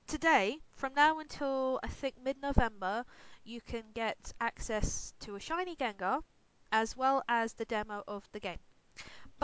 Today, 0.07 0.59
from 0.77 0.93
now 0.95 1.19
until 1.19 1.81
I 1.83 1.89
think 1.89 2.17
mid-November, 2.23 3.05
you 3.45 3.61
can 3.63 3.85
get 3.95 4.33
access 4.41 5.15
to 5.21 5.35
a 5.37 5.41
shiny 5.41 5.77
Gengar, 5.77 6.21
as 6.73 6.97
well 6.97 7.23
as 7.29 7.55
the 7.55 7.65
demo 7.65 8.03
of 8.07 8.29
the 8.33 8.41
game. 8.41 8.59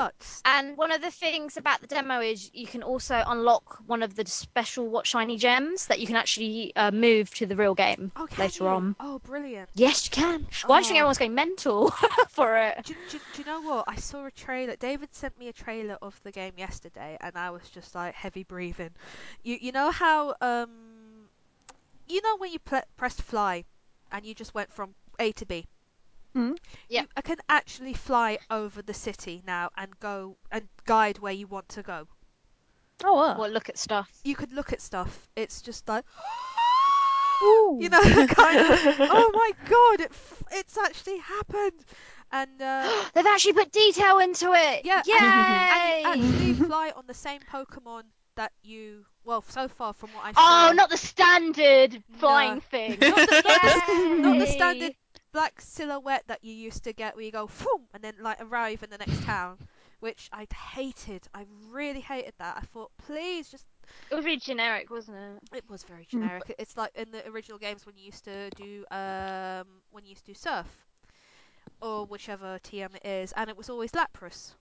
But 0.00 0.40
And 0.46 0.78
one 0.78 0.92
of 0.92 1.02
the 1.02 1.10
things 1.10 1.58
about 1.58 1.82
the 1.82 1.86
demo 1.86 2.20
is 2.20 2.50
you 2.54 2.66
can 2.66 2.82
also 2.82 3.22
unlock 3.26 3.80
one 3.86 4.02
of 4.02 4.14
the 4.14 4.24
special 4.24 4.88
What 4.88 5.06
Shiny 5.06 5.36
Gems 5.36 5.88
that 5.88 6.00
you 6.00 6.06
can 6.06 6.16
actually 6.16 6.74
uh, 6.74 6.90
move 6.90 7.28
to 7.34 7.44
the 7.44 7.54
real 7.54 7.74
game 7.74 8.10
oh, 8.16 8.26
later 8.38 8.64
you? 8.64 8.70
on. 8.70 8.96
Oh, 8.98 9.18
brilliant! 9.18 9.68
Yes, 9.74 10.06
you 10.06 10.10
can. 10.12 10.46
Why 10.64 10.78
do 10.80 10.84
you 10.84 10.88
think 10.88 10.96
Oh. 10.96 11.00
everyone's 11.00 11.18
going 11.18 11.34
mental 11.34 11.90
for 12.30 12.56
it? 12.56 12.82
Do, 12.84 12.94
do, 13.08 13.18
do 13.32 13.42
you 13.42 13.44
know 13.44 13.60
what? 13.60 13.84
I 13.88 13.96
saw 13.96 14.24
a 14.24 14.30
trailer. 14.30 14.74
David 14.76 15.14
sent 15.14 15.38
me 15.38 15.48
a 15.48 15.52
trailer 15.52 15.98
of 16.00 16.18
the 16.22 16.32
game 16.32 16.54
yesterday, 16.56 17.18
and 17.20 17.36
I 17.36 17.50
was 17.50 17.68
just 17.68 17.94
like 17.94 18.14
heavy 18.14 18.42
breathing. 18.42 18.92
You 19.42 19.58
you 19.60 19.72
know 19.72 19.90
how 19.90 20.34
um, 20.40 21.28
you 22.08 22.22
know 22.22 22.36
when 22.38 22.52
you 22.52 22.58
pl- 22.58 22.88
pressed 22.96 23.20
fly, 23.20 23.64
and 24.10 24.24
you 24.24 24.34
just 24.34 24.54
went 24.54 24.72
from 24.72 24.94
A 25.18 25.32
to 25.32 25.44
B. 25.44 25.66
Mm. 26.36 26.56
Yep. 26.88 27.04
You, 27.04 27.08
I 27.16 27.20
can 27.22 27.36
actually 27.48 27.94
fly 27.94 28.38
over 28.50 28.82
the 28.82 28.94
city 28.94 29.42
now 29.46 29.70
and 29.76 29.98
go 30.00 30.36
and 30.50 30.68
guide 30.84 31.18
where 31.18 31.32
you 31.32 31.46
want 31.46 31.68
to 31.70 31.82
go. 31.82 32.06
Oh, 33.04 33.14
wow. 33.14 33.36
Or 33.38 33.48
look 33.48 33.68
at 33.68 33.78
stuff. 33.78 34.10
You 34.24 34.34
could 34.36 34.52
look 34.52 34.72
at 34.72 34.80
stuff. 34.80 35.28
It's 35.36 35.62
just 35.62 35.88
like, 35.88 36.04
Ooh. 37.42 37.78
you 37.80 37.88
know, 37.88 38.00
kind 38.28 38.58
of. 38.60 38.78
oh 39.00 39.30
my 39.34 39.50
god, 39.68 40.00
it 40.00 40.10
f- 40.10 40.42
it's 40.52 40.76
actually 40.78 41.18
happened, 41.18 41.84
and 42.32 42.60
uh, 42.62 42.90
They've 43.14 43.26
actually 43.26 43.54
put 43.54 43.72
detail 43.72 44.18
into 44.18 44.52
it. 44.52 44.84
Yeah, 44.84 45.02
and- 45.04 45.06
Yay! 45.06 46.02
and 46.04 46.22
you 46.22 46.30
actually 46.30 46.54
fly 46.66 46.92
on 46.96 47.04
the 47.06 47.14
same 47.14 47.40
Pokemon 47.50 48.02
that 48.36 48.52
you. 48.62 49.04
Well, 49.24 49.44
so 49.48 49.68
far 49.68 49.92
from 49.92 50.10
what 50.14 50.24
I 50.24 50.30
Oh, 50.36 50.68
saw, 50.68 50.72
not 50.72 50.90
the 50.90 50.96
standard 50.96 52.02
flying 52.18 52.54
No. 52.54 52.60
thing. 52.60 52.98
not 53.00 53.16
the, 53.16 53.42
not 53.44 53.62
the 53.62 54.16
not 54.22 54.38
the 54.38 54.46
standard 54.46 54.92
black 55.32 55.60
silhouette 55.60 56.24
that 56.26 56.44
you 56.44 56.52
used 56.52 56.84
to 56.84 56.92
get 56.92 57.14
where 57.14 57.24
you 57.24 57.32
go 57.32 57.48
boom 57.62 57.86
and 57.94 58.02
then 58.02 58.14
like 58.20 58.40
arrive 58.40 58.82
in 58.82 58.90
the 58.90 58.98
next 58.98 59.22
town, 59.24 59.58
which 60.00 60.28
I 60.32 60.46
hated. 60.74 61.26
I 61.34 61.46
really 61.70 62.00
hated 62.00 62.34
that. 62.38 62.56
I 62.56 62.60
thought, 62.60 62.90
please 62.98 63.48
just. 63.48 63.64
It 64.10 64.14
was 64.14 64.24
very 64.24 64.36
generic, 64.36 64.90
wasn't 64.90 65.16
it? 65.18 65.56
It 65.56 65.64
was 65.68 65.82
very 65.82 66.06
generic. 66.08 66.42
It's 66.58 66.76
like 66.76 66.92
in 66.94 67.10
the 67.10 67.26
original 67.28 67.58
games 67.58 67.86
when 67.86 67.96
you 67.96 68.04
used 68.04 68.24
to 68.24 68.50
do 68.50 68.84
um 68.90 69.66
when 69.90 70.04
you 70.04 70.10
used 70.10 70.26
to 70.26 70.32
do 70.32 70.38
surf, 70.38 70.66
or 71.80 72.06
whichever 72.06 72.58
TM 72.62 72.94
it 72.96 73.06
is, 73.06 73.32
and 73.32 73.50
it 73.50 73.56
was 73.56 73.68
always 73.70 73.92
Lapras. 73.92 74.52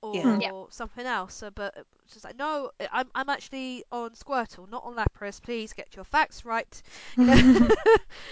Or 0.00 0.14
Yeah. 0.14 0.38
Yeah. 0.40 0.62
something 0.70 1.04
else, 1.06 1.34
so, 1.34 1.50
but 1.50 1.76
it 1.76 1.86
just 2.12 2.24
like 2.24 2.38
no, 2.38 2.70
I'm 2.92 3.08
I'm 3.14 3.28
actually 3.28 3.84
on 3.90 4.10
Squirtle, 4.10 4.70
not 4.70 4.84
on 4.84 4.94
Lapras. 4.94 5.42
Please 5.42 5.72
get 5.72 5.94
your 5.96 6.04
facts 6.04 6.44
right. 6.44 6.80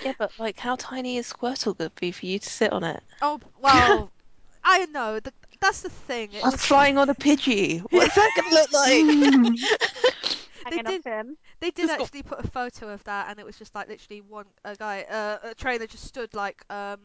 Yeah, 0.05 0.13
but 0.19 0.31
like, 0.39 0.59
how 0.61 0.77
tiny 0.77 1.17
is 1.17 1.33
Squirtle 1.33 1.77
going 1.77 1.91
to 1.91 2.01
be 2.01 2.13
for 2.13 2.27
you 2.27 2.39
to 2.39 2.49
sit 2.49 2.73
on 2.73 2.85
it? 2.85 3.03
Oh 3.21 3.41
well, 3.61 4.11
I 4.65 4.87
know. 4.87 5.19
The, 5.21 5.33
that's 5.61 5.81
the 5.83 5.89
thing. 5.91 6.33
It 6.33 6.45
I'm 6.45 6.53
was, 6.53 6.65
flying 6.65 6.99
on 6.99 7.09
a 7.11 7.15
Pidgey. 7.15 7.81
What's 7.91 8.15
that 8.15 8.31
going 8.37 8.49
to 8.51 8.55
look 8.55 8.73
like? 8.73 9.59
They 10.69 10.77
Hanging 10.79 10.87
off 10.87 11.03
did- 11.05 11.37
they 11.61 11.71
did 11.71 11.77
Just 11.87 11.89
got- 11.99 12.01
actually 12.07 12.23
put 12.25 12.45
a 12.45 12.49
photo 12.49 12.89
of 12.93 13.03
that, 13.05 13.29
and 13.31 13.39
it 13.39 13.47
was 13.47 13.57
just 13.57 13.73
like 13.75 13.89
literally 13.89 14.21
one 14.21 14.47
a 14.65 14.75
guy, 14.75 15.03
uh, 15.09 15.39
a 15.51 15.55
trainer 15.55 15.87
just 15.87 16.05
stood 16.05 16.35
like 16.35 16.65
um 16.71 16.99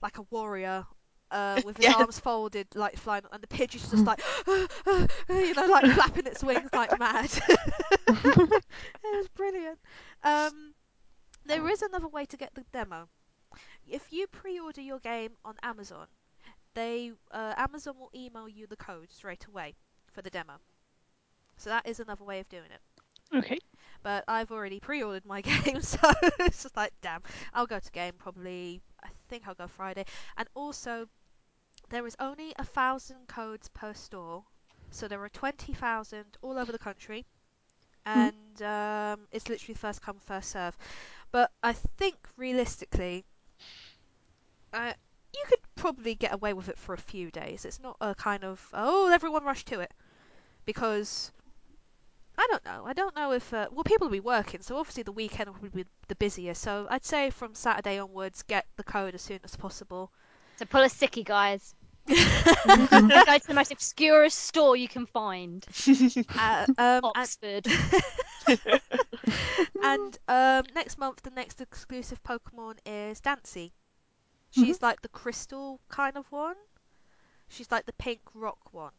like 0.00 0.18
a 0.18 0.22
warrior. 0.30 0.86
Uh, 1.34 1.60
with 1.62 1.76
his 1.78 1.88
Yeah. 1.88 1.92
arms 1.92 2.18
folded, 2.20 2.68
like 2.74 2.96
flying, 2.96 3.24
and 3.32 3.42
the 3.42 3.48
pigeon's 3.48 3.90
just 3.90 4.06
like, 4.06 4.20
you 5.28 5.54
know, 5.54 5.66
like 5.66 5.86
flapping 5.88 6.26
its 6.26 6.44
wings 6.44 6.70
like 6.74 6.92
mad. 6.98 7.30
it 8.08 8.64
was 9.04 9.28
brilliant. 9.28 9.78
Um, 10.22 10.74
there 11.44 11.68
is 11.68 11.82
another 11.82 12.08
way 12.08 12.26
to 12.26 12.36
get 12.36 12.54
the 12.54 12.64
demo. 12.72 13.08
If 13.86 14.12
you 14.12 14.26
pre-order 14.28 14.80
your 14.82 15.00
game 15.00 15.32
on 15.44 15.56
Amazon, 15.62 16.06
they 16.74 17.12
uh, 17.30 17.54
Amazon 17.56 17.98
will 17.98 18.10
email 18.14 18.48
you 18.48 18.66
the 18.66 18.76
code 18.76 19.10
straight 19.12 19.46
away 19.46 19.76
for 20.12 20.22
the 20.22 20.30
demo. 20.30 20.60
So 21.56 21.70
that 21.70 21.86
is 21.86 22.00
another 22.00 22.24
way 22.24 22.40
of 22.40 22.48
doing 22.48 22.70
it. 22.72 22.80
okay. 23.34 23.58
But 24.02 24.24
I've 24.28 24.50
already 24.52 24.80
pre-ordered 24.80 25.24
my 25.26 25.40
game, 25.40 25.80
so 25.82 25.98
it's 26.40 26.62
just 26.62 26.76
like, 26.76 26.92
damn. 27.02 27.22
I'll 27.52 27.66
go 27.66 27.78
to 27.80 27.90
game 27.92 28.14
probably. 28.18 28.80
I 29.02 29.08
think 29.28 29.46
I'll 29.48 29.54
go 29.54 29.66
Friday. 29.68 30.04
And 30.36 30.48
also, 30.54 31.08
there 31.94 32.06
is 32.06 32.16
only 32.18 32.52
a 32.58 32.64
thousand 32.64 33.28
codes 33.28 33.68
per 33.68 33.94
store, 33.94 34.42
so 34.90 35.06
there 35.06 35.22
are 35.22 35.28
twenty 35.28 35.72
thousand 35.72 36.24
all 36.42 36.58
over 36.58 36.72
the 36.72 36.78
country, 36.78 37.24
and 38.04 38.62
um, 38.62 39.20
it's 39.30 39.48
literally 39.48 39.74
first 39.74 40.02
come 40.02 40.18
first 40.18 40.50
serve. 40.50 40.76
But 41.30 41.52
I 41.62 41.72
think 41.72 42.16
realistically, 42.36 43.24
uh, 44.72 44.92
you 45.32 45.44
could 45.46 45.60
probably 45.76 46.16
get 46.16 46.34
away 46.34 46.52
with 46.52 46.68
it 46.68 46.78
for 46.78 46.94
a 46.94 46.98
few 46.98 47.30
days. 47.30 47.64
It's 47.64 47.80
not 47.80 47.96
a 48.00 48.14
kind 48.14 48.42
of 48.42 48.68
oh 48.72 49.08
everyone 49.12 49.44
rush 49.44 49.64
to 49.66 49.78
it 49.78 49.92
because 50.64 51.30
I 52.36 52.48
don't 52.50 52.64
know. 52.64 52.84
I 52.86 52.92
don't 52.92 53.14
know 53.14 53.30
if 53.30 53.54
uh, 53.54 53.68
well 53.70 53.84
people 53.84 54.08
will 54.08 54.12
be 54.12 54.18
working, 54.18 54.62
so 54.62 54.78
obviously 54.78 55.04
the 55.04 55.12
weekend 55.12 55.48
will 55.48 55.70
be 55.70 55.86
the 56.08 56.16
busiest. 56.16 56.60
So 56.60 56.88
I'd 56.90 57.04
say 57.04 57.30
from 57.30 57.54
Saturday 57.54 58.00
onwards, 58.00 58.42
get 58.42 58.66
the 58.76 58.82
code 58.82 59.14
as 59.14 59.22
soon 59.22 59.38
as 59.44 59.54
possible. 59.54 60.10
So 60.56 60.64
pull 60.64 60.82
a 60.82 60.88
sickie, 60.88 61.24
guys. 61.24 61.74
Go 62.08 62.14
to 62.14 63.46
the 63.46 63.54
most 63.54 63.72
obscure 63.72 64.28
store 64.28 64.76
you 64.76 64.88
can 64.88 65.06
find. 65.06 65.64
uh, 66.38 66.66
um, 66.78 67.04
Oxford. 67.04 67.66
and 69.82 70.18
um, 70.28 70.64
next 70.74 70.98
month, 70.98 71.22
the 71.22 71.30
next 71.30 71.60
exclusive 71.60 72.22
Pokemon 72.22 72.78
is 72.86 73.20
Diancie. 73.20 73.72
She's 74.50 74.82
like 74.82 75.02
the 75.02 75.08
crystal 75.08 75.80
kind 75.88 76.16
of 76.16 76.30
one. 76.30 76.56
She's 77.48 77.70
like 77.70 77.86
the 77.86 77.92
pink 77.94 78.20
rock 78.34 78.72
one. 78.72 78.92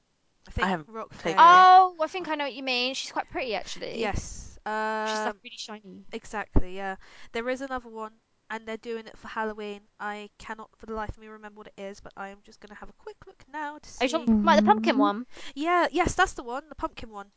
I 0.48 0.52
think 0.52 0.68
haven't 0.68 0.90
rock 0.90 1.14
fairy. 1.14 1.36
Oh, 1.38 1.96
I 2.02 2.08
think 2.08 2.28
I 2.28 2.36
know 2.36 2.46
what 2.46 2.54
you 2.54 2.64
mean. 2.64 2.94
She's 2.94 3.12
quite 3.12 3.30
pretty, 3.30 3.56
actually. 3.56 4.00
Yes. 4.00 4.60
She's 5.06 5.24
like 5.26 5.36
Um, 5.36 5.40
really 5.44 5.58
shiny. 5.58 6.06
exactly. 6.12 6.76
Yeah. 6.76 6.96
There 7.34 7.50
is 7.50 7.62
another 7.62 7.90
one, 7.90 8.14
and 8.50 8.66
they're 8.66 8.78
doing 8.78 9.08
it 9.08 9.18
for 9.18 9.28
Halloween. 9.28 9.82
I 10.00 10.30
cannot 10.38 10.70
for 10.78 10.86
the 10.86 10.94
life 10.94 11.10
of 11.10 11.18
me 11.18 11.28
remember 11.28 11.60
what 11.60 11.68
it 11.68 11.82
is, 11.82 12.00
but 12.00 12.14
I 12.16 12.30
am 12.30 12.38
just 12.44 12.60
gonna 12.60 12.76
have 12.76 12.90
a 12.90 12.94
quick 12.94 13.18
look 13.26 13.44
now 13.52 13.78
to 13.78 13.90
Are 14.02 14.06
you 14.06 14.10
talking 14.10 14.42
about 14.42 14.58
the 14.58 14.64
pumpkin 14.64 14.98
one? 14.98 15.26
Yeah. 15.56 15.88
Yes, 15.92 16.16
that's 16.16 16.34
the 16.34 16.44
one. 16.44 16.64
The 16.70 16.76
pumpkin 16.76 17.10
one. 17.10 17.28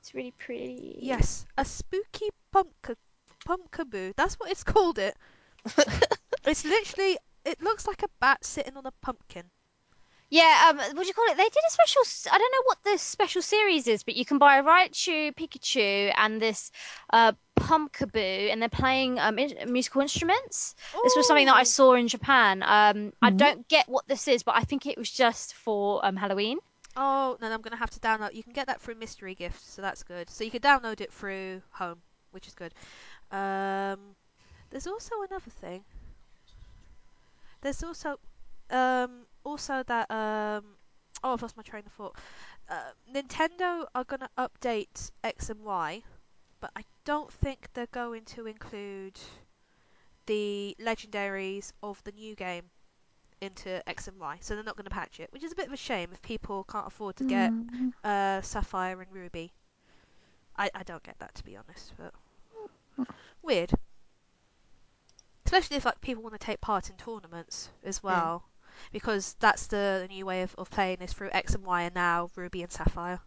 It's 0.00 0.14
really 0.14 0.32
pretty. 0.32 0.98
Yes, 1.02 1.46
a 1.58 1.64
spooky 1.64 2.28
pumpkin 2.52 2.96
pumpkaboo. 3.46 4.14
That's 4.16 4.34
what 4.36 4.50
it's 4.50 4.64
called. 4.64 4.98
It. 4.98 5.16
it's 6.46 6.64
literally. 6.64 7.18
It 7.44 7.62
looks 7.62 7.86
like 7.86 8.02
a 8.02 8.08
bat 8.20 8.44
sitting 8.44 8.76
on 8.76 8.86
a 8.86 8.92
pumpkin. 9.02 9.44
Yeah, 10.28 10.68
um, 10.70 10.76
what 10.78 11.02
do 11.02 11.06
you 11.06 11.14
call 11.14 11.26
it? 11.26 11.36
They 11.36 11.44
did 11.44 11.62
a 11.66 11.70
special. 11.70 12.00
s- 12.02 12.26
I 12.30 12.38
don't 12.38 12.52
know 12.52 12.62
what 12.64 12.82
the 12.84 12.98
special 12.98 13.42
series 13.42 13.86
is, 13.86 14.02
but 14.02 14.16
you 14.16 14.24
can 14.24 14.38
buy 14.38 14.56
a 14.58 14.62
Raichu, 14.62 15.32
Pikachu, 15.34 16.12
and 16.16 16.40
this 16.42 16.70
uh, 17.12 17.32
Pumpkaboo, 17.58 18.50
and 18.50 18.60
they're 18.60 18.68
playing 18.68 19.18
um, 19.20 19.38
in- 19.38 19.72
musical 19.72 20.00
instruments. 20.02 20.74
This 21.02 21.14
was 21.16 21.26
something 21.26 21.46
that 21.46 21.56
I 21.56 21.62
Ooh. 21.62 21.64
saw 21.64 21.94
in 21.94 22.08
Japan. 22.08 22.62
Um, 22.64 23.12
I 23.22 23.30
Mhm. 23.30 23.30
don't 23.30 23.68
get 23.68 23.88
what 23.88 24.06
this 24.08 24.26
is, 24.28 24.42
but 24.42 24.56
I 24.56 24.62
think 24.62 24.86
it 24.86 24.98
was 24.98 25.10
just 25.10 25.54
for 25.54 26.04
um, 26.04 26.16
Halloween. 26.16 26.58
Oh, 26.96 27.36
then 27.40 27.52
I'm 27.52 27.60
gonna 27.62 27.76
have 27.76 27.90
to 27.90 28.00
download. 28.00 28.34
You 28.34 28.42
can 28.42 28.52
get 28.52 28.66
that 28.66 28.80
through 28.80 28.96
Mystery 28.96 29.34
Gifts, 29.34 29.70
so 29.70 29.82
that's 29.82 30.02
good. 30.02 30.28
So 30.30 30.44
you 30.44 30.50
can 30.50 30.60
download 30.62 31.00
it 31.00 31.12
through 31.12 31.62
Home, 31.72 32.02
which 32.32 32.46
is 32.48 32.54
good. 32.54 32.74
Um, 33.30 34.16
there's 34.70 34.86
also 34.86 35.22
another 35.22 35.50
thing. 35.50 35.84
There's 37.60 37.82
also, 37.82 38.18
um, 38.70 39.26
also 39.46 39.82
that 39.86 40.10
um, 40.10 40.64
oh, 41.22 41.32
I've 41.32 41.42
lost 41.42 41.56
my 41.56 41.62
train 41.62 41.84
of 41.86 41.92
thought. 41.92 42.16
Uh, 42.68 42.90
Nintendo 43.14 43.86
are 43.94 44.04
gonna 44.04 44.28
update 44.36 45.10
X 45.24 45.48
and 45.50 45.62
Y, 45.62 46.02
but 46.60 46.70
I 46.76 46.82
don't 47.04 47.32
think 47.32 47.68
they're 47.72 47.86
going 47.86 48.24
to 48.26 48.46
include 48.46 49.18
the 50.26 50.76
legendaries 50.80 51.72
of 51.82 52.02
the 52.04 52.12
new 52.12 52.34
game 52.34 52.64
into 53.40 53.86
X 53.88 54.08
and 54.08 54.18
Y, 54.18 54.38
so 54.40 54.54
they're 54.54 54.64
not 54.64 54.76
going 54.76 54.84
to 54.84 54.90
patch 54.90 55.20
it, 55.20 55.30
which 55.32 55.44
is 55.44 55.52
a 55.52 55.54
bit 55.54 55.66
of 55.68 55.72
a 55.72 55.76
shame 55.76 56.08
if 56.12 56.20
people 56.22 56.64
can't 56.64 56.86
afford 56.86 57.16
to 57.16 57.24
get 57.24 57.52
uh, 58.02 58.40
Sapphire 58.42 59.00
and 59.00 59.12
Ruby. 59.12 59.52
I, 60.56 60.70
I 60.74 60.82
don't 60.82 61.02
get 61.02 61.18
that 61.18 61.34
to 61.36 61.44
be 61.44 61.56
honest, 61.56 61.92
but 61.98 62.12
weird. 63.42 63.70
Especially 65.44 65.76
if 65.76 65.84
like 65.84 66.00
people 66.00 66.22
want 66.22 66.34
to 66.34 66.44
take 66.44 66.60
part 66.60 66.90
in 66.90 66.96
tournaments 66.96 67.68
as 67.84 68.02
well, 68.02 68.44
because 68.92 69.34
that's 69.40 69.66
the, 69.68 70.06
the 70.06 70.14
new 70.14 70.26
way 70.26 70.42
of, 70.42 70.54
of 70.56 70.70
playing 70.70 70.98
is 71.00 71.12
through 71.12 71.30
X 71.32 71.54
and 71.54 71.64
Y, 71.64 71.82
and 71.82 71.94
now 71.94 72.30
Ruby 72.36 72.62
and 72.62 72.70
Sapphire. 72.72 73.20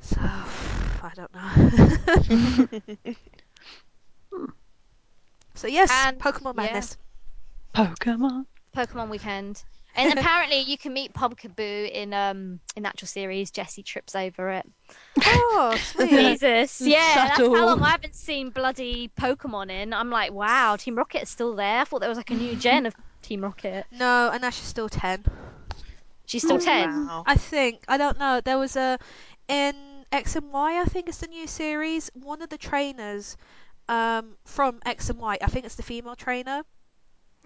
So 0.00 0.16
I 0.22 1.12
don't 1.14 1.34
know. 1.34 3.14
so 5.54 5.66
yes, 5.66 5.90
And- 5.92 6.18
Pokemon 6.18 6.54
yeah. 6.56 6.62
Madness. 6.62 6.96
Pokemon. 7.74 8.46
Pokemon 8.76 9.08
Weekend. 9.10 9.62
And 9.96 10.16
apparently, 10.16 10.60
you 10.60 10.78
can 10.78 10.92
meet 10.92 11.12
Pumpkaboo 11.14 11.90
in 11.90 12.14
um 12.14 12.60
in 12.76 12.84
the 12.84 12.88
actual 12.88 13.08
series. 13.08 13.50
Jessie 13.50 13.82
trips 13.82 14.14
over 14.14 14.50
it. 14.50 14.64
Oh, 15.24 15.76
sweet. 15.82 16.10
Jesus, 16.10 16.80
yeah, 16.80 17.26
that's 17.26 17.38
how 17.38 17.66
long 17.66 17.82
I 17.82 17.90
haven't 17.90 18.14
seen 18.14 18.50
bloody 18.50 19.10
Pokemon 19.20 19.68
in. 19.68 19.92
I'm 19.92 20.08
like, 20.08 20.32
wow, 20.32 20.76
Team 20.76 20.94
Rocket 20.94 21.22
is 21.24 21.28
still 21.28 21.56
there. 21.56 21.80
I 21.80 21.84
thought 21.84 21.98
there 21.98 22.08
was 22.08 22.18
like 22.18 22.30
a 22.30 22.36
new 22.36 22.54
gen 22.54 22.86
of 22.86 22.94
Team 23.30 23.44
Rocket. 23.44 23.86
no, 23.92 24.30
and 24.32 24.44
Ash 24.44 24.58
is 24.60 24.66
still 24.66 24.88
ten. 24.88 25.24
She's 26.26 26.42
still 26.42 26.58
ten. 26.58 27.06
Wow. 27.06 27.22
I 27.26 27.36
think 27.36 27.84
I 27.88 27.96
don't 27.96 28.18
know. 28.18 28.40
There 28.40 28.58
was 28.58 28.76
a 28.76 28.98
in 29.48 29.74
X 30.12 30.34
and 30.36 30.52
Y. 30.52 30.80
I 30.80 30.84
think 30.84 31.08
it's 31.08 31.18
the 31.18 31.28
new 31.28 31.46
series. 31.46 32.10
One 32.14 32.42
of 32.42 32.48
the 32.50 32.58
trainers 32.58 33.36
um, 33.88 34.36
from 34.44 34.80
X 34.84 35.08
and 35.10 35.18
Y. 35.20 35.38
I 35.40 35.46
think 35.46 35.64
it's 35.64 35.76
the 35.76 35.82
female 35.84 36.16
trainer. 36.16 36.62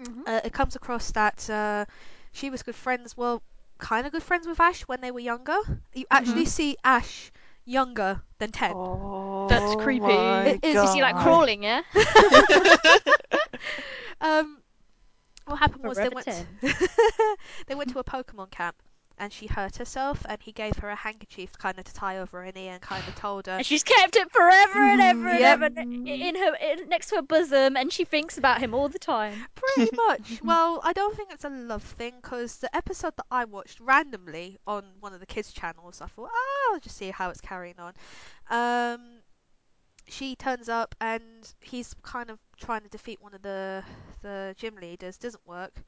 Mhm. 0.00 0.26
Uh, 0.26 0.40
it 0.44 0.52
comes 0.52 0.74
across 0.74 1.12
that 1.12 1.48
uh, 1.50 1.84
she 2.32 2.48
was 2.50 2.62
good 2.62 2.74
friends. 2.74 3.14
Well, 3.16 3.42
kind 3.78 4.06
of 4.06 4.12
good 4.12 4.22
friends 4.22 4.46
with 4.46 4.58
Ash 4.60 4.82
when 4.82 5.00
they 5.02 5.10
were 5.10 5.20
younger. 5.20 5.58
You 5.94 6.06
actually 6.10 6.46
see 6.46 6.76
Ash 6.82 7.30
younger 7.66 8.22
than 8.38 8.50
ten. 8.52 8.72
Oh, 8.74 9.46
That's 9.48 9.74
creepy. 9.76 10.00
my 10.00 10.44
It 10.46 10.64
is, 10.64 10.82
Is 10.82 10.94
she 10.94 11.02
like 11.02 11.16
crawling? 11.16 11.62
Yeah. 11.62 11.82
Um, 14.20 14.58
what 15.46 15.58
happened 15.58 15.84
was 15.84 16.00
they 16.00 16.08
went 16.08 16.26
10. 16.26 16.46
they 17.66 17.74
went 17.74 17.90
to 17.90 17.98
a 17.98 18.04
Pokemon 18.04 18.50
camp 18.50 18.76
and 19.16 19.32
she 19.32 19.46
hurt 19.46 19.76
herself, 19.76 20.26
and 20.28 20.42
he 20.42 20.50
gave 20.50 20.76
her 20.78 20.88
a 20.90 20.96
handkerchief 20.96 21.52
kind 21.56 21.78
of 21.78 21.84
to 21.84 21.94
tie 21.94 22.18
over 22.18 22.44
her 22.44 22.50
knee 22.50 22.66
and 22.66 22.82
kind 22.82 23.06
of 23.08 23.14
told 23.14 23.46
her. 23.46 23.52
And 23.52 23.64
she's 23.64 23.84
kept 23.84 24.16
it 24.16 24.28
forever 24.32 24.82
and 24.82 25.00
ever 25.00 25.28
and 25.28 25.38
Yep. 25.38 25.60
ever 25.60 25.66
in 26.04 26.34
her 26.34 26.54
in, 26.56 26.88
next 26.88 27.10
to 27.10 27.16
her 27.16 27.22
bosom, 27.22 27.76
and 27.76 27.92
she 27.92 28.04
thinks 28.04 28.38
about 28.38 28.60
him 28.60 28.74
all 28.74 28.88
the 28.88 28.98
time. 28.98 29.46
Pretty 29.54 29.90
much. 30.08 30.40
well, 30.42 30.80
I 30.82 30.92
don't 30.92 31.16
think 31.16 31.30
it's 31.32 31.44
a 31.44 31.48
love 31.48 31.84
thing 31.84 32.14
because 32.22 32.56
the 32.56 32.74
episode 32.74 33.14
that 33.16 33.26
I 33.30 33.44
watched 33.44 33.78
randomly 33.78 34.58
on 34.66 34.84
one 34.98 35.12
of 35.14 35.20
the 35.20 35.26
kids' 35.26 35.52
channels, 35.52 36.00
I 36.00 36.06
thought, 36.06 36.30
oh, 36.32 36.70
I'll 36.74 36.80
just 36.80 36.96
see 36.96 37.10
how 37.10 37.30
it's 37.30 37.40
carrying 37.40 37.76
on. 37.78 37.92
Um, 38.50 39.20
she 40.08 40.34
turns 40.36 40.68
up 40.68 40.94
and 41.00 41.54
he's 41.60 41.94
kind 42.02 42.30
of 42.30 42.38
trying 42.56 42.82
to 42.82 42.88
defeat 42.88 43.20
one 43.20 43.34
of 43.34 43.42
the 43.42 43.82
the 44.22 44.54
gym 44.56 44.76
leaders. 44.76 45.16
Doesn't 45.16 45.46
work, 45.46 45.82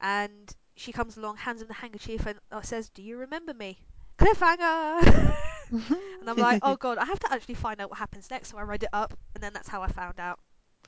and 0.00 0.54
she 0.74 0.92
comes 0.92 1.16
along, 1.16 1.36
hands 1.38 1.62
him 1.62 1.68
the 1.68 1.74
handkerchief, 1.74 2.26
and 2.26 2.38
uh, 2.52 2.62
says, 2.62 2.88
"Do 2.90 3.02
you 3.02 3.18
remember 3.18 3.54
me?" 3.54 3.78
Cliffhanger. 4.18 5.36
and 5.70 6.30
I'm 6.30 6.36
like, 6.36 6.60
oh 6.62 6.76
god, 6.76 6.98
I 6.98 7.04
have 7.04 7.18
to 7.20 7.32
actually 7.32 7.54
find 7.54 7.80
out 7.80 7.90
what 7.90 7.98
happens 7.98 8.30
next. 8.30 8.50
So 8.50 8.58
I 8.58 8.62
read 8.62 8.82
it 8.82 8.88
up, 8.92 9.14
and 9.34 9.42
then 9.42 9.52
that's 9.52 9.68
how 9.68 9.82
I 9.82 9.88
found 9.88 10.18
out. 10.18 10.38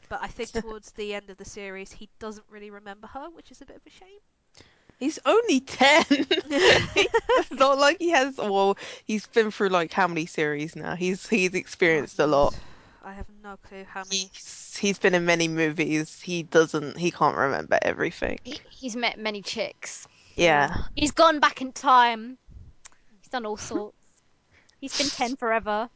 But 0.08 0.20
I 0.22 0.28
think 0.28 0.52
towards 0.62 0.92
the 0.92 1.14
end 1.14 1.30
of 1.30 1.36
the 1.36 1.44
series, 1.44 1.92
he 1.92 2.08
doesn't 2.18 2.46
really 2.48 2.70
remember 2.70 3.06
her, 3.08 3.28
which 3.30 3.50
is 3.50 3.60
a 3.60 3.66
bit 3.66 3.76
of 3.76 3.82
a 3.86 3.90
shame. 3.90 4.18
He's 4.98 5.18
only 5.26 5.60
10. 5.60 6.04
it's 6.10 7.50
not 7.52 7.78
like 7.78 7.98
he 7.98 8.10
has, 8.10 8.36
well, 8.36 8.76
he's 9.04 9.26
been 9.28 9.52
through 9.52 9.68
like 9.68 9.92
how 9.92 10.08
many 10.08 10.26
series 10.26 10.74
now? 10.74 10.96
He's 10.96 11.28
he's 11.28 11.54
experienced 11.54 12.18
a 12.18 12.26
lot. 12.26 12.58
I 13.08 13.14
have 13.14 13.26
no 13.42 13.56
clue 13.56 13.84
how 13.84 14.02
many. 14.04 14.28
He's, 14.34 14.76
he's 14.78 14.98
been 14.98 15.14
in 15.14 15.24
many 15.24 15.48
movies. 15.48 16.20
He 16.20 16.42
doesn't, 16.42 16.98
he 16.98 17.10
can't 17.10 17.38
remember 17.38 17.78
everything. 17.80 18.38
He, 18.44 18.60
he's 18.70 18.96
met 18.96 19.18
many 19.18 19.40
chicks. 19.40 20.06
Yeah. 20.36 20.76
He's 20.94 21.10
gone 21.10 21.40
back 21.40 21.62
in 21.62 21.72
time. 21.72 22.36
He's 23.18 23.30
done 23.30 23.46
all 23.46 23.56
sorts. 23.56 23.96
He's 24.78 24.94
been 24.98 25.08
ten 25.08 25.36
forever. 25.40 25.88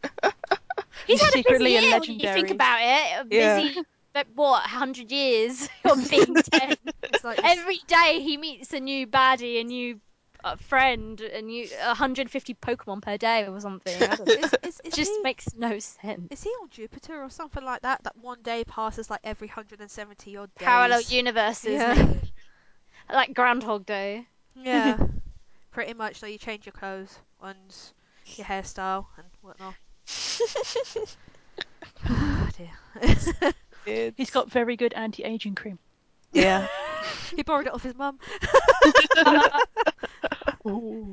He's 0.00 0.10
He's 1.08 1.20
had 1.20 1.30
a 1.30 1.32
secretly 1.38 1.72
busy 1.72 1.86
a 1.86 1.88
year 1.88 1.98
when 1.98 2.12
you 2.12 2.18
think 2.20 2.50
about 2.52 2.78
it. 2.80 2.84
A 2.86 3.34
Yeah. 3.34 3.62
busy, 3.62 3.80
but 4.12 4.28
what, 4.36 4.62
hundred 4.62 5.10
years 5.10 5.68
of 5.84 6.08
being 6.08 6.36
ten. 6.36 6.76
Like 7.24 7.40
Every 7.42 7.80
day 7.88 8.20
he 8.22 8.36
meets 8.36 8.72
a 8.72 8.78
new 8.78 9.08
baddie, 9.08 9.60
a 9.60 9.64
new 9.64 10.00
uh, 10.44 10.56
friend, 10.56 11.20
and 11.20 11.52
you 11.52 11.68
150 11.68 12.54
Pokemon 12.54 13.02
per 13.02 13.16
day 13.16 13.46
or 13.46 13.60
something. 13.60 14.02
I 14.02 14.16
is, 14.24 14.54
is, 14.62 14.80
just 14.92 15.12
he, 15.12 15.22
makes 15.22 15.54
no 15.54 15.78
sense. 15.78 16.28
is 16.30 16.42
he 16.42 16.50
on 16.62 16.68
Jupiter 16.70 17.22
or 17.22 17.30
something 17.30 17.64
like 17.64 17.82
that? 17.82 18.02
That 18.04 18.16
one 18.16 18.42
day 18.42 18.64
passes 18.64 19.10
like 19.10 19.20
every 19.24 19.48
170 19.48 20.36
odd 20.36 20.50
days. 20.58 20.66
Parallel 20.66 21.00
universes, 21.02 21.72
Yeah. 21.72 22.14
like 23.12 23.34
Groundhog 23.34 23.86
Day. 23.86 24.26
Yeah, 24.54 24.98
pretty 25.72 25.94
much. 25.94 26.16
So 26.20 26.26
you 26.26 26.38
change 26.38 26.66
your 26.66 26.72
clothes 26.72 27.18
and 27.42 27.74
your 28.36 28.46
hairstyle 28.46 29.06
and 29.16 29.26
whatnot. 29.42 29.74
Oh 32.08 32.48
dear. 32.56 32.70
It's- 33.02 34.14
He's 34.16 34.30
got 34.30 34.50
very 34.50 34.76
good 34.76 34.92
anti-aging 34.94 35.54
cream. 35.54 35.78
Yeah. 36.32 36.66
he 37.36 37.42
borrowed 37.42 37.66
it 37.66 37.74
off 37.74 37.82
his 37.82 37.94
mum. 37.94 38.18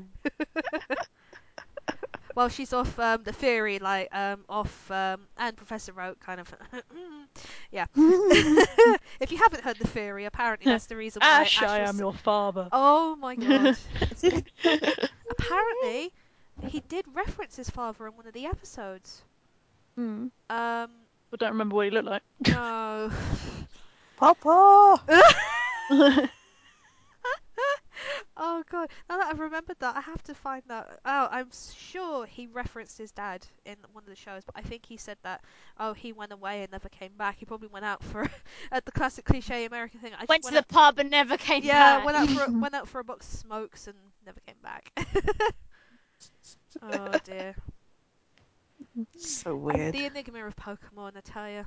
While 2.34 2.50
she's 2.50 2.72
off 2.72 3.00
um, 3.00 3.24
the 3.24 3.34
theory, 3.34 3.80
like 3.80 4.14
um, 4.14 4.46
off, 4.48 4.92
um, 4.92 5.22
and 5.40 5.58
Professor 5.58 6.00
Oak 6.00 6.20
kind 6.20 6.40
of, 6.40 6.54
yeah. 7.72 7.88
if 7.96 9.32
you 9.32 9.40
haven't 9.40 9.64
heard 9.64 9.78
the 9.80 9.88
theory, 9.88 10.26
apparently 10.26 10.72
that's 10.72 10.86
the 10.86 10.96
reason 10.96 11.22
why. 11.22 11.42
Ash, 11.42 11.60
I 11.64 11.82
was- 11.82 11.90
am 11.90 11.98
your 11.98 12.14
father. 12.14 12.70
Oh 12.72 13.16
my 13.16 13.36
god! 13.36 13.76
apparently, 15.32 16.12
he 16.68 16.84
did 16.88 17.06
reference 17.16 17.56
his 17.56 17.72
father 17.72 18.06
in 18.06 18.14
one 18.14 18.28
of 18.28 18.34
the 18.34 18.46
episodes. 18.46 19.24
Hmm. 19.96 20.28
Um, 20.28 20.32
I 20.50 21.36
don't 21.40 21.54
remember 21.54 21.76
what 21.76 21.86
he 21.86 21.92
looked 21.92 22.08
like. 22.08 22.22
no. 22.50 23.10
Papa! 24.18 25.00
oh 28.38 28.64
god! 28.70 28.90
Now 29.10 29.18
that 29.18 29.28
I've 29.28 29.40
remembered 29.40 29.78
that, 29.80 29.96
I 29.96 30.02
have 30.02 30.24
to 30.24 30.34
find 30.34 30.64
that. 30.68 31.00
Oh, 31.06 31.28
I'm 31.32 31.50
sure 31.76 32.26
he 32.26 32.48
referenced 32.48 32.98
his 32.98 33.12
dad 33.12 33.46
in 33.66 33.76
one 33.94 34.04
of 34.04 34.10
the 34.10 34.16
shows, 34.16 34.44
but 34.46 34.56
I 34.58 34.62
think 34.64 34.86
he 34.86 34.98
said 34.98 35.18
that. 35.24 35.44
Oh, 35.80 35.94
he 35.94 36.14
went 36.14 36.32
away 36.34 36.64
and 36.64 36.72
never 36.72 36.90
came 36.90 37.14
back. 37.18 37.38
He 37.40 37.46
probably 37.46 37.70
went 37.70 37.86
out 37.86 38.04
for 38.04 38.28
at 38.72 38.86
the 38.86 38.92
classic 38.92 39.26
cliche 39.26 39.66
American 39.66 40.00
thing. 40.00 40.14
I 40.16 40.26
just 40.26 40.30
Went 40.30 40.44
to 40.46 40.54
went 40.54 40.68
the 40.68 40.74
pub 40.74 41.00
and 41.00 41.12
never 41.12 41.38
came 41.38 41.64
out, 41.64 41.64
yeah, 41.64 41.98
back. 41.98 42.06
went 42.06 42.18
out 42.18 42.30
for 42.30 42.44
a, 42.44 42.52
went 42.60 42.74
out 42.76 42.88
for 42.88 43.00
a 43.00 43.04
box 43.04 43.34
of 43.34 43.40
smokes 43.40 43.88
and 43.88 43.98
never 44.26 44.40
came 44.42 44.58
back. 44.64 44.92
oh 46.82 47.18
dear. 47.24 47.56
So 49.16 49.56
weird. 49.56 49.94
The 49.94 50.06
enigma 50.06 50.46
of 50.46 50.56
Pokemon, 50.56 51.18
I 51.18 51.22
tell 51.22 51.50
you. 51.50 51.66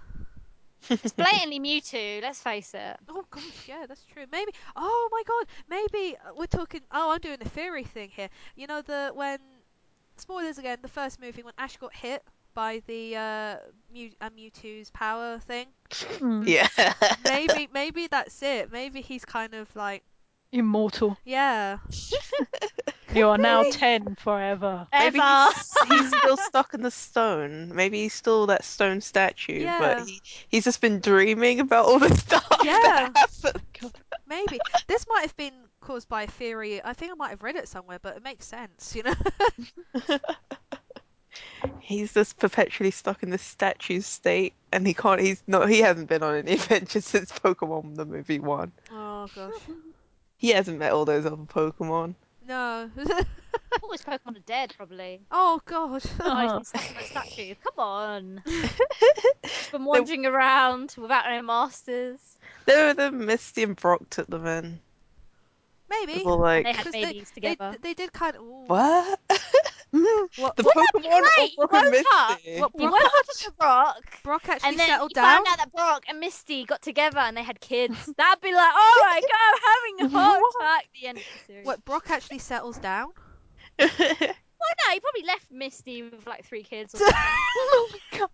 It's 0.88 1.12
blatantly 1.12 1.58
Mewtwo, 1.60 2.22
let's 2.22 2.40
face 2.40 2.72
it. 2.74 2.96
Oh 3.08 3.24
gosh, 3.30 3.68
yeah, 3.68 3.86
that's 3.86 4.04
true. 4.04 4.24
Maybe. 4.30 4.52
Oh 4.76 5.08
my 5.12 5.22
god, 5.26 5.46
maybe 5.68 6.16
uh, 6.16 6.32
we're 6.36 6.46
talking. 6.46 6.80
Oh, 6.90 7.10
I'm 7.10 7.20
doing 7.20 7.38
the 7.40 7.48
theory 7.48 7.84
thing 7.84 8.10
here. 8.10 8.28
You 8.56 8.66
know 8.66 8.80
the 8.82 9.10
when 9.14 9.38
spoilers 10.16 10.58
again. 10.58 10.78
The 10.82 10.88
first 10.88 11.20
movie 11.20 11.42
when 11.42 11.54
Ash 11.58 11.76
got 11.76 11.94
hit 11.94 12.22
by 12.54 12.82
the 12.86 13.16
uh, 13.16 13.56
Mew, 13.92 14.10
uh 14.20 14.30
Mewtwo's 14.30 14.90
power 14.90 15.38
thing. 15.38 15.66
Hmm. 16.18 16.42
Yeah. 16.46 16.68
Maybe, 17.24 17.68
maybe 17.72 18.06
that's 18.06 18.42
it. 18.42 18.70
Maybe 18.72 19.00
he's 19.00 19.24
kind 19.24 19.54
of 19.54 19.74
like, 19.74 20.02
Immortal. 20.52 21.16
yeah, 21.24 21.78
You 23.14 23.28
are 23.28 23.38
now 23.38 23.64
ten 23.70 24.14
forever. 24.16 24.86
Maybe 24.92 25.18
Ever. 25.18 25.48
he's, 25.52 25.88
he's 25.88 26.08
still 26.16 26.36
stuck 26.36 26.74
in 26.74 26.82
the 26.82 26.90
stone. 26.92 27.74
Maybe 27.74 28.02
he's 28.02 28.14
still 28.14 28.46
that 28.46 28.64
stone 28.64 29.00
statue, 29.00 29.62
Yeah. 29.62 29.78
but 29.80 30.06
he, 30.08 30.20
he's 30.48 30.64
just 30.64 30.80
been 30.80 31.00
dreaming 31.00 31.58
about 31.60 31.86
all 31.86 31.98
the 31.98 32.14
stuff 32.16 32.46
Yeah. 32.62 33.08
that 33.12 33.16
happened. 33.16 33.92
maybe 34.28 34.60
this 34.86 35.06
might 35.08 35.22
have 35.22 35.36
been 35.36 35.54
caused 35.80 36.08
by 36.08 36.22
a 36.24 36.26
theory. 36.28 36.82
I 36.84 36.92
think 36.92 37.10
I 37.10 37.14
might 37.16 37.30
have 37.30 37.42
read 37.42 37.56
it 37.56 37.66
somewhere, 37.68 37.98
but 38.00 38.16
it 38.16 38.22
makes 38.22 38.46
sense, 38.46 38.94
you 38.94 39.02
know. 39.02 39.14
He's 41.80 42.12
just 42.14 42.38
perpetually 42.38 42.90
stuck 42.90 43.22
in 43.22 43.30
this 43.30 43.42
statue 43.42 44.00
state, 44.00 44.54
and 44.72 44.86
he 44.86 44.94
can't. 44.94 45.20
He's 45.20 45.42
not. 45.46 45.68
He 45.68 45.80
hasn't 45.80 46.08
been 46.08 46.22
on 46.22 46.36
any 46.36 46.52
adventure 46.54 47.00
since 47.00 47.32
Pokemon 47.32 47.96
the 47.96 48.04
movie 48.04 48.38
one. 48.38 48.72
oh 48.92 49.28
gosh, 49.34 49.52
He 50.40 50.48
hasn't 50.50 50.78
met 50.78 50.90
all 50.92 51.04
those 51.04 51.24
other 51.26 51.36
Pokemon. 51.36 52.14
no. 52.48 52.90
All 53.84 53.92
his 53.92 54.02
Pokemon 54.02 54.36
are 54.36 54.40
dead, 54.46 54.74
probably. 54.76 55.20
oh 55.30 55.60
god. 55.64 56.02
Oh, 56.20 56.40
he's 56.40 56.52
been 56.52 56.64
stuck 56.64 56.88
in 56.88 56.94
that 56.96 57.04
statue. 57.26 57.54
Come 57.62 57.78
on. 57.84 58.42
He's 58.46 59.68
been 59.70 59.84
wandering 59.84 60.26
around 60.26 60.94
without 60.98 61.26
any 61.26 61.42
masters. 61.42 62.18
There 62.66 62.86
were 62.86 62.94
the 62.94 63.12
Misty 63.12 63.62
and 63.62 63.76
Brock 63.76 64.08
took 64.10 64.26
them 64.28 64.46
in. 64.46 64.80
Maybe. 65.88 66.14
People 66.14 66.38
like 66.38 66.64
They 66.64 66.72
had 66.72 66.90
babies 66.92 67.30
They, 67.30 67.40
together. 67.50 67.76
they 67.80 67.94
did 67.94 68.12
kind 68.12 68.36
of. 68.36 68.42
what? 68.42 69.20
What, 69.92 70.56
the 70.56 70.62
Wouldn't 70.62 70.92
be 70.94 71.08
Pokemon 71.08 71.20
great? 71.36 71.52
or 71.58 71.66
Brock 71.68 71.84
and 71.84 71.92
Woke 71.92 72.06
up. 72.14 72.38
Misty? 72.44 72.60
what 72.60 72.70
He 72.76 72.78
Brock, 72.86 72.92
woke 72.92 73.02
up 73.04 73.26
to 73.38 73.52
Brock, 73.58 74.22
Brock 74.22 74.48
actually 74.48 74.68
and 74.70 74.78
then 74.78 74.88
settled 74.88 75.10
he 75.10 75.14
down? 75.14 75.24
found 75.24 75.46
out 75.48 75.56
that 75.58 75.72
Brock 75.72 76.04
and 76.08 76.20
Misty 76.20 76.64
got 76.64 76.80
together 76.82 77.18
and 77.18 77.36
they 77.36 77.42
had 77.42 77.60
kids. 77.60 77.96
That'd 78.16 78.40
be 78.42 78.54
like, 78.54 78.72
oh 78.74 79.02
my 79.06 79.20
god, 80.00 80.06
I'm 80.06 80.06
having 80.06 80.06
a 80.06 80.18
heart 80.18 80.42
attack. 80.60 80.84
The 81.00 81.06
end 81.08 81.18
of 81.18 81.24
the 81.24 81.46
series. 81.52 81.66
What 81.66 81.84
Brock 81.84 82.10
actually 82.10 82.38
settles 82.38 82.78
down? 82.78 83.08
Why 83.78 83.86
not? 83.88 84.92
He 84.94 85.00
probably 85.00 85.22
left 85.26 85.50
Misty 85.50 86.02
with 86.02 86.26
like 86.26 86.44
three 86.44 86.62
kids. 86.62 86.94
Or 86.94 86.98
something. 86.98 87.16
Oh 87.16 87.88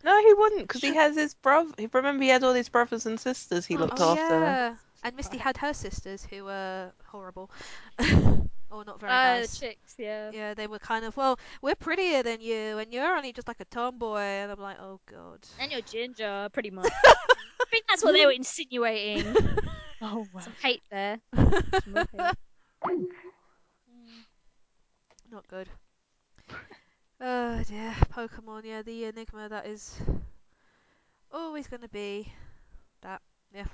no, 0.05 0.21
he 0.21 0.35
wouldn't, 0.35 0.63
because 0.63 0.81
he 0.83 0.95
has 0.95 1.15
his 1.17 1.35
brother. 1.35 1.73
Remember, 1.93 2.23
he 2.23 2.29
had 2.29 2.43
all 2.45 2.53
his 2.53 2.69
brothers 2.69 3.07
and 3.07 3.19
sisters. 3.19 3.65
He 3.65 3.77
oh, 3.77 3.81
looked 3.81 4.01
oh 4.01 4.13
after 4.13 4.29
them. 4.29 4.43
yeah. 4.43 4.75
And 5.05 5.17
Misty 5.17 5.39
had 5.39 5.57
her 5.59 5.73
sisters 5.73 6.25
who 6.29 6.45
were 6.45 6.91
horrible, 7.07 7.51
or 8.71 8.85
not 8.85 9.01
very 9.01 9.13
uh, 9.13 9.39
nice. 9.39 9.59
chicks, 9.59 9.95
yeah. 9.99 10.31
Yeah, 10.33 10.55
they 10.55 10.67
were 10.67 10.79
kind 10.79 11.05
of 11.05 11.17
well, 11.17 11.39
we're 11.63 11.75
prettier 11.75 12.23
than 12.23 12.41
you, 12.41 12.79
and 12.79 12.93
you're 12.93 13.17
only 13.17 13.33
just 13.33 13.49
like 13.49 13.61
a 13.61 13.65
tomboy. 13.67 14.19
And 14.19 14.53
I'm 14.53 14.61
like, 14.61 14.79
oh 14.81 15.01
god. 15.11 15.47
And 15.61 15.71
you're 15.73 15.83
ginger, 15.83 16.49
pretty 16.53 16.71
much. 16.71 16.93
I 17.05 17.65
think 17.71 17.85
that's 17.89 18.05
what 18.05 18.13
they 18.13 18.27
were 18.27 18.33
insinuating. 18.33 19.35
Oh 20.03 20.27
wow. 20.35 20.41
Some 20.41 20.53
hate 20.63 20.83
there. 20.91 21.19
Some 21.35 21.95
real 21.95 22.07
hate. 22.13 22.35
Not 25.31 25.49
good. 25.49 25.69
Oh 27.19 27.63
dear, 27.67 27.95
Pokemon. 28.13 28.65
Yeah, 28.65 28.83
the 28.83 29.05
enigma 29.05 29.49
that 29.49 29.67
is 29.67 29.99
always 31.33 31.67
going 31.67 31.81
to 31.81 31.89
be 31.89 32.31
that. 33.01 33.23
Yeah. 33.55 33.65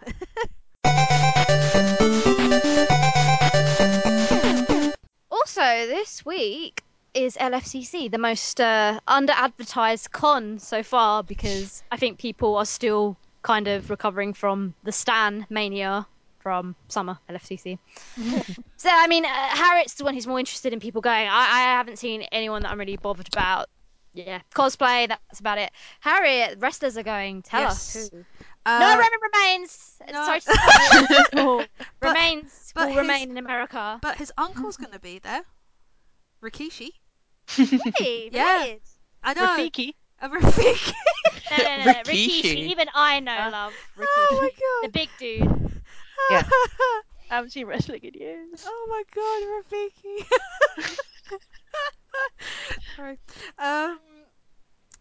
Also, 5.43 5.61
this 5.61 6.25
week 6.25 6.85
is 7.15 7.37
LFCC, 7.37 8.09
the 8.09 8.17
most 8.17 8.61
uh, 8.61 9.01
under 9.09 9.33
advertised 9.33 10.13
con 10.13 10.61
so 10.61 10.85
far 10.85 11.25
because 11.25 11.83
I 11.91 11.97
think 11.97 12.21
people 12.21 12.55
are 12.55 12.65
still 12.65 13.17
kind 13.43 13.67
of 13.67 13.91
recovering 13.91 14.35
from 14.35 14.73
the 14.85 14.93
Stan 14.93 15.45
mania 15.51 16.07
from 16.39 16.77
Summer 16.87 17.19
LFCC. 17.29 17.77
so 18.77 18.89
I 18.89 19.09
mean, 19.09 19.25
uh, 19.25 19.29
Harriet's 19.29 19.95
the 19.95 20.05
one 20.05 20.15
who's 20.15 20.29
more 20.29 20.39
interested 20.39 20.73
in 20.73 20.79
people 20.79 21.01
going. 21.01 21.27
I, 21.27 21.41
I 21.41 21.61
haven't 21.77 21.99
seen 21.99 22.23
anyone 22.31 22.63
that 22.63 22.71
I'm 22.71 22.79
really 22.79 22.97
bothered 22.97 23.27
about. 23.27 23.69
Yeah, 24.15 24.43
cosplay. 24.55 25.09
That's 25.09 25.41
about 25.41 25.59
it. 25.59 25.73
Harriet, 25.99 26.59
wrestlers 26.61 26.97
are 26.97 27.03
going. 27.03 27.43
Tell 27.43 27.65
us 27.65 28.11
who. 28.13 28.25
Uh, 28.65 28.79
no, 28.79 28.91
Roman 28.91 29.09
remains. 29.33 29.97
no. 30.13 30.25
Sorry, 30.25 30.41
to 30.41 30.53
stop 30.53 31.11
you. 31.11 31.41
Oh, 31.41 31.65
But- 32.01 32.09
remains 32.09 32.73
but 32.75 32.83
will 32.89 32.95
his- 32.95 32.97
remain 33.03 33.31
in 33.31 33.39
America. 33.39 33.99
But 34.03 34.17
his 34.19 34.33
uncle's 34.39 34.77
gonna 34.83 34.99
be 35.01 35.19
there. 35.19 35.43
Rikishi. 36.43 36.91
Really? 37.59 38.31
Yeah. 38.33 38.59
Related? 38.61 38.81
I 39.25 39.35
know. 39.35 39.47
Rafiki. 39.47 39.95
A 40.21 40.29
Rafiki. 40.29 40.93
No, 41.51 41.57
no, 41.59 41.65
no, 41.65 41.85
no. 41.85 41.93
Rikishi. 42.05 42.43
Rikishi. 42.43 42.57
Even 42.71 42.89
I 42.95 43.21
know 43.21 43.37
Uh, 43.37 43.51
love 43.51 43.73
Rikishi. 43.99 44.07
oh 44.07 44.39
my 44.41 44.51
god. 44.51 44.83
The 44.85 44.93
big 44.99 45.09
dude. 45.19 45.83
Yeah. 46.31 46.43
I 47.31 47.35
haven't 47.37 47.51
seen 47.51 47.67
wrestling 47.67 48.01
in 48.05 48.15
years. 48.15 48.65
oh 48.67 48.87
my 48.89 49.03
god, 49.15 49.43
Rafiki. 49.73 51.39
Sorry. 52.97 53.19
Um. 53.59 53.99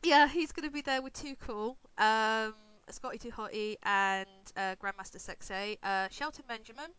Yeah, 0.03 0.27
he's 0.27 0.51
gonna 0.51 0.71
be 0.71 0.81
there 0.81 1.01
with 1.01 1.13
Too 1.13 1.35
Cool, 1.35 1.77
um, 1.99 2.55
Scotty 2.89 3.17
Too 3.17 3.31
Hottie, 3.31 3.75
and 3.83 4.27
uh, 4.57 4.75
Grandmaster 4.81 5.17
Sexay, 5.17 5.77
uh, 5.83 6.07
Shelton 6.09 6.45
Benjamin, 6.47 6.91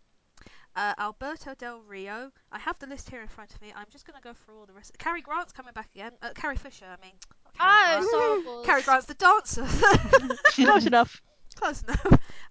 uh, 0.76 0.94
Alberto 0.98 1.54
Del 1.54 1.80
Rio. 1.80 2.30
I 2.50 2.58
have 2.58 2.78
the 2.78 2.86
list 2.86 3.10
here 3.10 3.20
in 3.22 3.28
front 3.28 3.54
of 3.54 3.60
me. 3.60 3.72
I'm 3.76 3.86
just 3.90 4.06
gonna 4.06 4.20
go 4.22 4.32
through 4.34 4.58
all 4.60 4.66
the 4.66 4.72
rest. 4.72 4.96
Carrie 4.98 5.22
Grant's 5.22 5.52
coming 5.52 5.72
back 5.74 5.88
again. 5.94 6.12
Uh, 6.22 6.30
Carrie 6.34 6.56
Fisher, 6.56 6.86
I 6.86 6.96
mean. 7.04 7.12
not 7.44 7.54
Carrie 7.54 8.04
Oh, 8.12 8.42
Grant. 8.42 8.42
Star 8.44 8.64
Carrie 8.64 8.82
Grant's 8.82 9.06
the 9.06 9.14
dancer. 9.14 10.34
Close 10.64 10.86
enough. 10.86 11.22
Close 11.56 11.82
enough. 11.82 12.06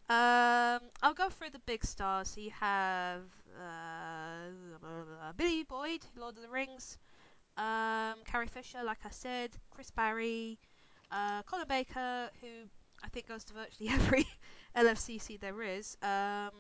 Um, 0.10 0.90
I'll 1.02 1.14
go 1.16 1.30
through 1.30 1.50
the 1.52 1.60
big 1.66 1.84
stars. 1.84 2.28
So 2.30 2.42
you 2.42 2.52
have 2.52 3.22
uh, 3.60 5.34
Billy 5.38 5.64
Boyd, 5.64 6.02
Lord 6.18 6.36
of 6.38 6.44
the 6.44 6.50
Rings. 6.50 6.98
Um, 7.58 8.16
Carrie 8.26 8.48
Fisher, 8.48 8.84
like 8.84 9.00
I 9.06 9.10
said. 9.10 9.52
Chris 9.72 9.90
Barrie. 9.92 10.60
Uh, 11.12 11.42
Colin 11.44 11.66
Baker, 11.68 12.30
who 12.42 12.48
I 13.04 13.10
think 13.10 13.28
goes 13.28 13.44
to 13.46 13.54
virtually 13.54 13.90
every 13.92 14.28
LFCC 14.76 15.40
there 15.40 15.62
is. 15.64 15.98
Um, 16.02 16.52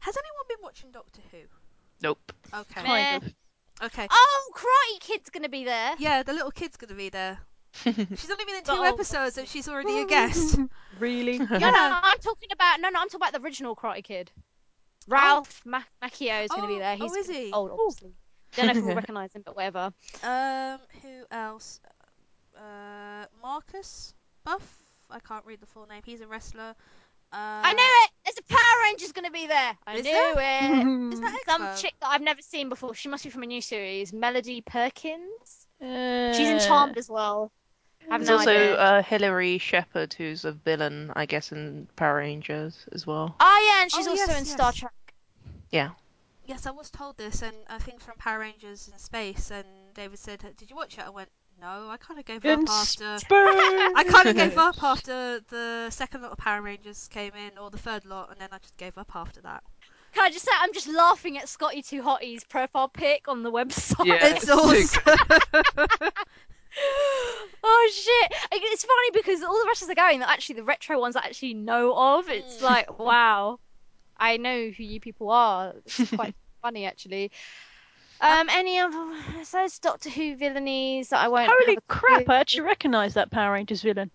has 0.00 0.16
anyone 0.16 0.46
been 0.48 0.58
watching 0.62 0.90
Doctor 0.92 1.20
Who? 1.30 1.38
Nope. 2.02 2.32
Okay. 2.54 2.82
Kind 2.82 3.24
of. 3.24 3.34
Okay. 3.86 4.06
Oh, 4.10 4.50
Karate 4.54 5.00
Kid's 5.00 5.30
gonna 5.30 5.48
be 5.48 5.64
there. 5.64 5.94
Yeah, 5.98 6.22
the 6.22 6.32
little 6.32 6.50
kid's 6.50 6.76
gonna 6.76 6.94
be 6.94 7.08
there. 7.08 7.38
She's 7.84 8.30
only 8.30 8.44
been 8.46 8.56
in 8.56 8.64
two 8.64 8.72
Oh. 8.72 8.82
episodes 8.84 9.36
and 9.36 9.46
she's 9.46 9.68
already 9.68 10.00
a 10.00 10.06
guest. 10.06 10.58
Really? 10.98 11.38
No, 11.38 11.44
no, 11.46 11.58
I'm 11.74 12.18
talking 12.20 12.48
about 12.52 12.80
no, 12.80 12.88
no, 12.88 13.00
I'm 13.00 13.08
talking 13.10 13.20
about 13.28 13.34
the 13.34 13.40
original 13.44 13.76
Karate 13.76 14.02
Kid. 14.02 14.30
Ralph 15.08 15.60
Ma- 15.66 15.82
Macchio 16.02 16.44
is 16.44 16.50
going 16.50 16.62
to 16.62 16.66
Oh, 16.68 16.74
be 16.74 16.78
there. 16.78 16.96
oh, 16.98 17.02
He's 17.04 17.14
is 17.16 17.28
he? 17.28 17.52
old, 17.52 17.70
obviously. 17.70 18.14
Don't 18.56 18.66
know 18.68 18.72
if 18.80 18.84
we'll 18.86 18.94
recognise 18.96 19.30
him, 19.34 19.42
but 19.44 19.54
whatever. 19.54 19.92
Um, 20.24 20.78
who 21.02 21.24
else? 21.30 21.80
Uh, 22.56 23.26
Marcus 23.42 24.14
Buff. 24.42 24.62
I 25.10 25.20
can't 25.20 25.44
read 25.46 25.60
the 25.60 25.66
full 25.66 25.86
name. 25.86 26.02
He's 26.04 26.20
a 26.20 26.26
wrestler. 26.26 26.74
Uh, 27.32 27.36
I 27.64 27.72
knew 27.72 27.82
it. 27.82 28.10
There's 28.24 28.38
a 28.38 28.42
Power 28.54 28.82
Ranger's 28.84 29.12
going 29.12 29.24
to 29.26 29.32
be 29.32 29.46
there. 29.46 29.76
I 29.86 29.94
Is 29.96 30.04
knew 30.04 30.12
there? 30.12 30.34
it. 30.38 31.12
Is 31.14 31.20
that 31.20 31.38
Some 31.46 31.62
Expo? 31.62 31.80
chick 31.80 31.94
that 32.00 32.08
I've 32.10 32.22
never 32.22 32.40
seen 32.40 32.68
before. 32.68 32.94
She 32.94 33.08
must 33.08 33.24
be 33.24 33.30
from 33.30 33.42
a 33.42 33.46
new 33.46 33.60
series. 33.60 34.12
Melody 34.12 34.60
Perkins. 34.60 35.66
Uh, 35.82 36.32
She's 36.32 36.48
in 36.48 36.58
Charmed 36.60 36.96
as 36.98 37.10
well. 37.10 37.50
I 38.08 38.12
have 38.14 38.20
There's 38.20 38.28
no 38.28 38.36
also 38.38 38.50
idea. 38.50 38.76
uh, 38.76 39.02
Hilary 39.02 39.58
Shepard, 39.58 40.14
who's 40.14 40.44
a 40.44 40.52
villain, 40.52 41.12
I 41.16 41.26
guess, 41.26 41.50
in 41.50 41.88
Power 41.96 42.16
Rangers 42.18 42.86
as 42.92 43.06
well. 43.06 43.34
Oh 43.40 43.72
yeah, 43.74 43.82
and 43.82 43.90
she's 43.92 44.06
Oh, 44.06 44.10
also 44.10 44.26
yes, 44.30 44.38
in 44.38 44.44
Star 44.46 44.68
yes. 44.68 44.76
Trek. 44.76 44.92
Yeah. 45.70 45.90
Yes, 46.46 46.64
I 46.66 46.70
was 46.70 46.90
told 46.90 47.16
this, 47.16 47.42
and 47.42 47.56
I 47.68 47.78
think 47.78 48.00
from 48.00 48.14
Power 48.18 48.38
Rangers 48.38 48.88
in 48.92 48.96
Space, 48.98 49.50
and 49.50 49.66
David 49.94 50.20
said, 50.20 50.44
"Did 50.56 50.70
you 50.70 50.76
watch 50.76 50.96
it?" 50.96 51.04
I 51.04 51.10
went, 51.10 51.28
"No, 51.60 51.88
I 51.88 51.96
kind 51.96 52.18
of 52.20 52.26
gave 52.26 52.44
In 52.44 52.60
up 52.64 52.70
after." 52.70 53.18
I 53.30 54.04
kind 54.08 54.28
of 54.28 54.36
gave 54.36 54.58
up 54.68 54.82
after 54.82 55.40
the 55.48 55.88
second 55.90 56.22
lot 56.22 56.32
of 56.32 56.38
Power 56.38 56.62
Rangers 56.62 57.08
came 57.08 57.32
in, 57.34 57.58
or 57.58 57.70
the 57.70 57.78
third 57.78 58.04
lot, 58.04 58.30
and 58.30 58.38
then 58.40 58.48
I 58.52 58.58
just 58.58 58.76
gave 58.76 58.96
up 58.98 59.14
after 59.14 59.40
that. 59.42 59.62
Can 60.14 60.24
I 60.24 60.30
just 60.30 60.44
say 60.46 60.52
I'm 60.58 60.72
just 60.72 60.88
laughing 60.88 61.36
at 61.36 61.48
Scotty 61.48 61.82
Too 61.82 62.02
Hottie's 62.02 62.42
profile 62.44 62.88
pic 62.88 63.28
on 63.28 63.42
the 63.42 63.52
website. 63.52 64.06
Yeah. 64.06 64.18
it's 64.26 64.46
so 64.46 64.54
awesome. 64.58 65.02
oh 67.62 67.90
shit! 67.92 68.32
It's 68.52 68.84
funny 68.84 69.10
because 69.12 69.42
all 69.42 69.58
the 69.60 69.66
wrestlers 69.66 69.90
are 69.90 69.94
going 69.94 70.20
that 70.20 70.30
actually 70.30 70.56
the 70.56 70.64
retro 70.64 70.98
ones 71.00 71.16
I 71.16 71.20
actually 71.24 71.54
know 71.54 71.94
of. 71.96 72.28
It's 72.28 72.58
Mm. 72.58 72.62
like 72.62 72.98
wow, 72.98 73.58
I 74.16 74.36
know 74.38 74.70
who 74.70 74.82
you 74.82 75.00
people 75.00 75.30
are. 75.30 75.74
It's 75.84 76.10
quite 76.12 76.34
funny 76.62 76.86
actually. 76.86 77.30
Um, 78.20 78.48
any 78.50 78.78
other 78.78 79.12
so 79.44 79.64
it's 79.64 79.78
Doctor 79.78 80.08
Who 80.10 80.36
villainies 80.36 81.08
that 81.10 81.20
I 81.24 81.28
won't. 81.28 81.50
Holy 81.52 81.78
crap! 81.88 82.28
I 82.28 82.36
actually 82.36 82.62
recognise 82.62 83.14
that 83.14 83.30
Power 83.30 83.52
Rangers 83.52 83.82
villain, 83.82 84.10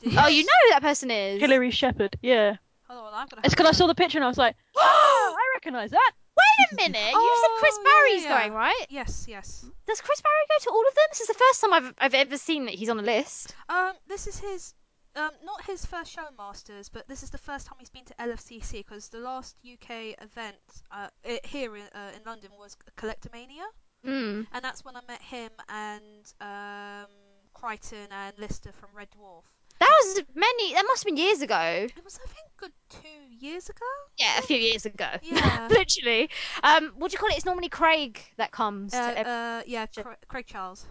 Do 0.00 0.10
Oh, 0.18 0.26
you? 0.26 0.38
you 0.38 0.44
know 0.44 0.52
who 0.64 0.70
that 0.70 0.82
person 0.82 1.10
is. 1.10 1.40
Hilary 1.40 1.70
Shepard. 1.70 2.16
Yeah, 2.22 2.56
Hold 2.88 3.06
on, 3.06 3.14
I'm 3.14 3.26
gonna. 3.28 3.42
it's 3.44 3.54
because 3.54 3.66
I 3.68 3.72
saw 3.72 3.86
the 3.86 3.94
picture 3.94 4.18
and 4.18 4.24
I 4.24 4.28
was 4.28 4.38
like, 4.38 4.56
oh, 4.76 5.36
I 5.38 5.56
recognise 5.56 5.90
that. 5.90 6.12
Wait 6.36 6.72
a 6.72 6.76
minute. 6.88 7.12
Oh, 7.14 7.20
you 7.20 7.30
Oh, 7.32 7.42
said 7.42 7.60
Chris 7.60 7.78
yeah, 7.78 7.90
Barrie's 7.90 8.22
yeah. 8.24 8.38
going 8.40 8.52
right? 8.54 8.86
Yes, 8.88 9.26
yes. 9.28 9.64
Does 9.86 10.00
Chris 10.00 10.20
Barrie 10.20 10.34
go 10.48 10.64
to 10.64 10.70
all 10.70 10.88
of 10.88 10.94
them? 10.94 11.04
This 11.10 11.20
is 11.20 11.26
the 11.28 11.34
first 11.34 11.60
time 11.60 11.72
I've 11.72 11.94
I've 11.98 12.14
ever 12.14 12.36
seen 12.38 12.64
that 12.66 12.74
he's 12.74 12.88
on 12.88 12.98
a 12.98 13.02
list. 13.02 13.54
Um, 13.68 13.92
this 14.08 14.26
is 14.26 14.38
his, 14.38 14.74
um, 15.16 15.30
not 15.44 15.64
his 15.64 15.84
first 15.84 16.10
show 16.12 16.26
masters, 16.38 16.88
but 16.88 17.06
this 17.08 17.22
is 17.22 17.30
the 17.30 17.38
first 17.38 17.66
time 17.66 17.76
he's 17.78 17.90
been 17.90 18.04
to 18.04 18.14
LFCC 18.14 18.84
because 18.84 19.08
the 19.08 19.18
last 19.18 19.56
UK 19.64 20.14
event, 20.20 20.56
uh, 20.90 21.08
i 21.24 21.40
here 21.44 21.76
in, 21.76 21.82
uh, 21.94 22.10
in 22.14 22.20
London 22.24 22.50
was 22.58 22.76
Collectormania, 22.96 23.64
Mm. 24.06 24.46
and 24.52 24.64
that's 24.64 24.82
when 24.82 24.96
I 24.96 25.00
met 25.06 25.20
him 25.20 25.50
and 25.68 26.32
um, 26.40 27.10
Kryten 27.54 28.06
and 28.10 28.38
Lister 28.38 28.72
from 28.72 28.88
Red 28.94 29.08
Dwarf. 29.10 29.42
That 29.78 29.90
was 30.04 30.22
many. 30.34 30.72
That 30.74 30.84
must 30.86 31.02
have 31.04 31.06
been 31.06 31.16
years 31.22 31.42
ago. 31.42 31.86
It 31.94 32.04
was, 32.04 32.18
I 32.22 32.26
think, 32.28 32.46
good 32.58 32.72
two 32.88 33.46
years 33.46 33.68
ago. 33.68 33.84
Yeah, 34.18 34.38
a 34.38 34.42
few 34.42 34.56
years 34.58 34.86
ago. 34.86 35.06
Yeah. 35.22 35.68
Literally. 35.70 36.30
Um, 36.62 36.92
what 36.96 37.10
do 37.10 37.14
you 37.14 37.18
call 37.18 37.28
it? 37.30 37.36
It's 37.36 37.44
normally 37.46 37.68
Craig 37.68 38.20
that 38.36 38.52
comes. 38.52 38.94
Uh, 38.94 39.10
to 39.12 39.18
ev- 39.18 39.26
uh, 39.26 39.62
yeah, 39.66 39.86
Cra- 39.86 40.16
Craig 40.28 40.46
Charles. 40.46 40.86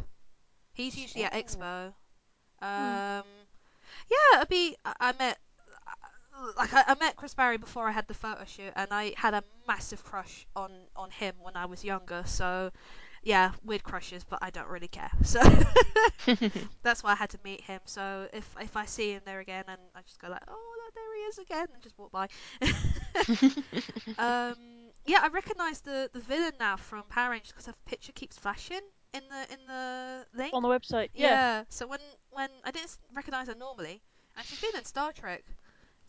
He's 0.74 0.96
usually 0.98 1.24
at 1.24 1.34
Expo. 1.34 1.94
Um, 2.62 3.24
Hmm. 3.24 3.39
Yeah, 4.10 4.38
it'd 4.38 4.50
be. 4.50 4.76
I, 4.86 4.94
I 5.00 5.14
met, 5.14 5.38
like, 6.58 6.74
I, 6.74 6.84
I 6.88 6.96
met 7.00 7.16
Chris 7.16 7.34
Barrie 7.34 7.58
before 7.58 7.88
I 7.88 7.92
had 7.92 8.08
the 8.08 8.14
photo 8.14 8.46
shoot, 8.46 8.72
and 8.76 8.88
I 8.92 9.14
had 9.18 9.34
a 9.34 9.44
massive 9.68 10.04
crush 10.04 10.46
on 10.56 10.72
on 10.96 11.10
him 11.12 11.36
when 11.42 11.56
I 11.56 11.66
was 11.66 11.84
younger. 11.84 12.24
So, 12.26 12.72
yeah, 13.24 13.52
weird 13.64 13.84
crushes, 13.84 14.24
but 14.24 14.40
I 14.42 14.50
don't 14.50 14.68
really 14.70 14.88
care. 14.88 15.12
So 15.24 15.42
that's 16.84 17.04
why 17.04 17.12
I 17.12 17.16
had 17.16 17.30
to 17.32 17.40
meet 17.44 17.62
him. 17.62 17.82
So 17.86 18.28
if 18.34 18.48
if 18.62 18.78
I 18.78 18.86
see 18.86 19.12
him 19.14 19.22
there 19.26 19.40
again, 19.40 19.66
and 19.68 19.80
I 19.96 20.02
just 20.02 20.20
go 20.20 20.30
like, 20.30 20.44
oh, 20.48 20.90
there 20.96 21.16
he 21.16 21.22
is 21.24 21.38
again, 21.40 21.68
and 21.74 21.84
just 21.84 21.98
walk 21.98 22.12
by. 22.12 22.28
Um, 24.18 24.56
yeah, 25.06 25.20
I 25.24 25.28
recognise 25.30 25.82
the 25.82 26.10
the 26.14 26.20
villain 26.20 26.54
now 26.60 26.78
from 26.78 27.04
Power 27.10 27.32
Rangers 27.32 27.52
because 27.52 27.66
her 27.68 27.74
picture 27.86 28.12
keeps 28.12 28.38
flashing 28.38 28.82
in 29.14 29.22
the 29.30 29.54
in 29.54 29.60
the 29.68 30.26
link. 30.34 30.54
On 30.54 30.62
the 30.64 30.70
website. 30.70 31.10
Yeah. 31.14 31.64
So 31.70 31.88
when 31.88 32.00
when 32.32 32.50
I 32.64 32.72
didn't 32.72 32.98
recognise 33.14 33.48
her 33.48 33.56
normally, 33.56 34.02
and 34.38 34.46
she's 34.46 34.62
been 34.62 34.76
in 34.78 34.86
Star 34.86 35.12
Trek, 35.12 35.44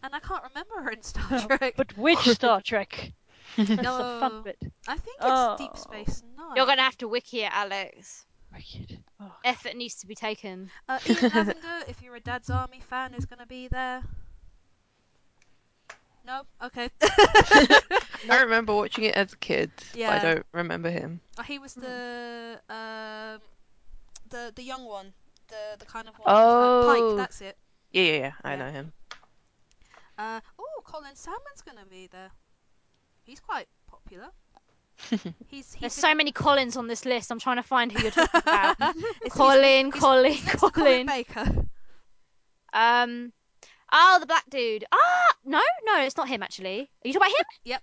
and 0.02 0.14
I 0.14 0.20
can't 0.20 0.42
remember 0.44 0.82
her 0.82 0.90
in 0.90 1.02
Star 1.02 1.40
Trek. 1.46 1.74
But 1.76 1.96
which 1.96 2.18
Star 2.38 2.60
Trek? 2.60 3.12
That's 3.56 3.68
the 3.76 3.84
fun 4.20 4.42
bit. 4.44 4.58
I 4.86 4.96
think 4.96 5.16
it's 5.16 5.24
Oh. 5.26 5.56
Deep 5.58 5.76
Space 5.76 6.22
Nine. 6.36 6.56
You're 6.56 6.66
gonna 6.66 6.82
have 6.82 6.98
to 6.98 7.08
wiki 7.08 7.40
it, 7.42 7.50
Alex. 7.52 8.26
Wicked. 8.52 8.98
Oh. 9.20 9.32
Effort 9.44 9.76
needs 9.76 9.94
to 9.96 10.06
be 10.06 10.14
taken. 10.14 10.70
Uh, 10.88 10.98
Ian 11.08 11.22
Lavender, 11.34 11.78
if 11.88 12.02
you're 12.02 12.16
a 12.16 12.20
Dad's 12.20 12.50
Army 12.50 12.80
fan, 12.88 13.14
is 13.14 13.24
gonna 13.26 13.46
be 13.46 13.68
there. 13.68 14.02
No, 16.26 16.42
okay. 16.64 16.88
I 18.30 18.42
remember 18.42 18.74
watching 18.74 19.04
it 19.04 19.14
as 19.14 19.32
a 19.32 19.36
kid, 19.36 19.70
but 19.76 19.98
Yeah. 19.98 20.12
I 20.14 20.18
don't 20.18 20.46
remember 20.52 20.90
him. 20.90 21.20
Oh, 21.38 21.42
he 21.42 21.58
was 21.58 21.74
the 21.74 22.60
um, 22.68 23.40
the 24.28 24.52
the 24.54 24.62
young 24.62 24.84
one, 24.84 25.12
the 25.48 25.76
the 25.78 25.86
kind 25.86 26.08
of 26.08 26.14
one. 26.14 26.24
Oh. 26.26 26.84
Pike. 26.86 27.16
That's 27.18 27.40
it. 27.40 27.56
Yeah, 27.92 28.02
yeah, 28.02 28.12
yeah. 28.18 28.32
I 28.44 28.50
Yeah. 28.52 28.56
know 28.56 28.70
him. 28.70 28.92
Uh, 30.18 30.40
oh, 30.58 30.82
Colin 30.84 31.14
Salmon's 31.16 31.62
gonna 31.64 31.86
be 31.90 32.06
there. 32.12 32.30
He's 33.24 33.40
quite 33.40 33.66
popular. 33.88 34.28
He's 35.08 35.22
he's 35.48 35.76
There's 35.80 35.96
a- 35.96 36.00
so 36.00 36.14
many 36.14 36.30
Collins 36.30 36.76
on 36.76 36.86
this 36.86 37.06
list. 37.06 37.32
I'm 37.32 37.38
trying 37.40 37.56
to 37.56 37.62
find 37.62 37.90
who 37.90 38.02
you're 38.02 38.10
talking 38.10 38.40
about. 38.42 38.76
Colin, 39.30 39.86
he's- 39.86 39.94
Colin, 40.00 40.32
he's 40.32 40.44
next 40.44 40.60
to 40.60 40.70
Colin 40.70 40.72
Colin. 40.72 41.06
Baker. 41.06 41.66
Um, 42.74 43.32
oh, 43.92 44.18
the 44.20 44.26
black 44.26 44.48
dude. 44.50 44.84
Ah, 44.92 45.34
no, 45.44 45.62
no, 45.84 46.00
it's 46.02 46.16
not 46.16 46.28
him 46.28 46.42
actually. 46.42 46.80
Are 46.80 47.08
you 47.08 47.12
talking 47.12 47.28
about 47.28 47.38
him? 47.38 47.46
Yep. 47.64 47.82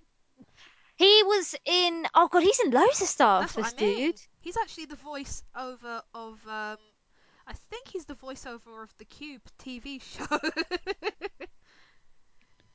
He 0.96 1.22
was 1.24 1.54
in. 1.64 2.06
Oh 2.14 2.28
god, 2.28 2.42
he's 2.42 2.60
in 2.60 2.70
loads 2.72 3.00
of 3.00 3.08
stuff. 3.08 3.54
That's 3.54 3.56
what 3.56 3.64
this 3.64 3.82
I 3.82 3.86
mean. 3.86 4.06
dude. 4.12 4.20
He's 4.40 4.56
actually 4.56 4.86
the 4.86 4.96
voice 4.96 5.44
over 5.56 6.02
of 6.14 6.38
um, 6.48 6.78
I 7.46 7.52
think 7.70 7.88
he's 7.88 8.04
the 8.04 8.14
voiceover 8.14 8.82
of 8.82 8.92
the 8.98 9.04
Cube 9.04 9.42
TV 9.58 10.02
show. 10.02 10.26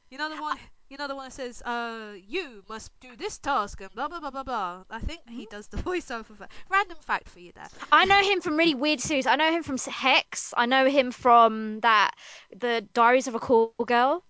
you 0.09 0.17
know 0.17 0.33
the 0.33 0.41
one. 0.41 0.57
You 0.93 0.99
know 0.99 1.07
the 1.07 1.15
one 1.15 1.25
that 1.25 1.33
says, 1.33 1.59
"Uh, 1.63 2.13
you 2.27 2.63
must 2.69 2.91
do 2.99 3.15
this 3.15 3.39
task," 3.39 3.81
and 3.81 3.91
blah 3.95 4.07
blah 4.07 4.19
blah 4.19 4.29
blah 4.29 4.43
blah. 4.43 4.83
I 4.91 4.99
think 4.99 5.27
he 5.27 5.47
does 5.47 5.65
the 5.65 5.77
voiceover. 5.89 6.37
For... 6.37 6.47
Random 6.69 6.97
fact 7.01 7.29
for 7.29 7.39
you 7.39 7.51
there. 7.55 7.67
I 7.91 8.05
know 8.05 8.21
him 8.21 8.41
from 8.41 8.57
really 8.57 8.75
weird 8.75 8.99
series. 8.99 9.25
I 9.25 9.35
know 9.35 9.51
him 9.51 9.63
from 9.63 9.79
Hex. 9.79 10.53
I 10.55 10.67
know 10.67 10.87
him 10.87 11.09
from 11.09 11.79
that 11.79 12.11
the 12.55 12.87
Diaries 12.93 13.27
of 13.27 13.33
a 13.33 13.39
Call 13.39 13.73
Girl. 13.87 14.23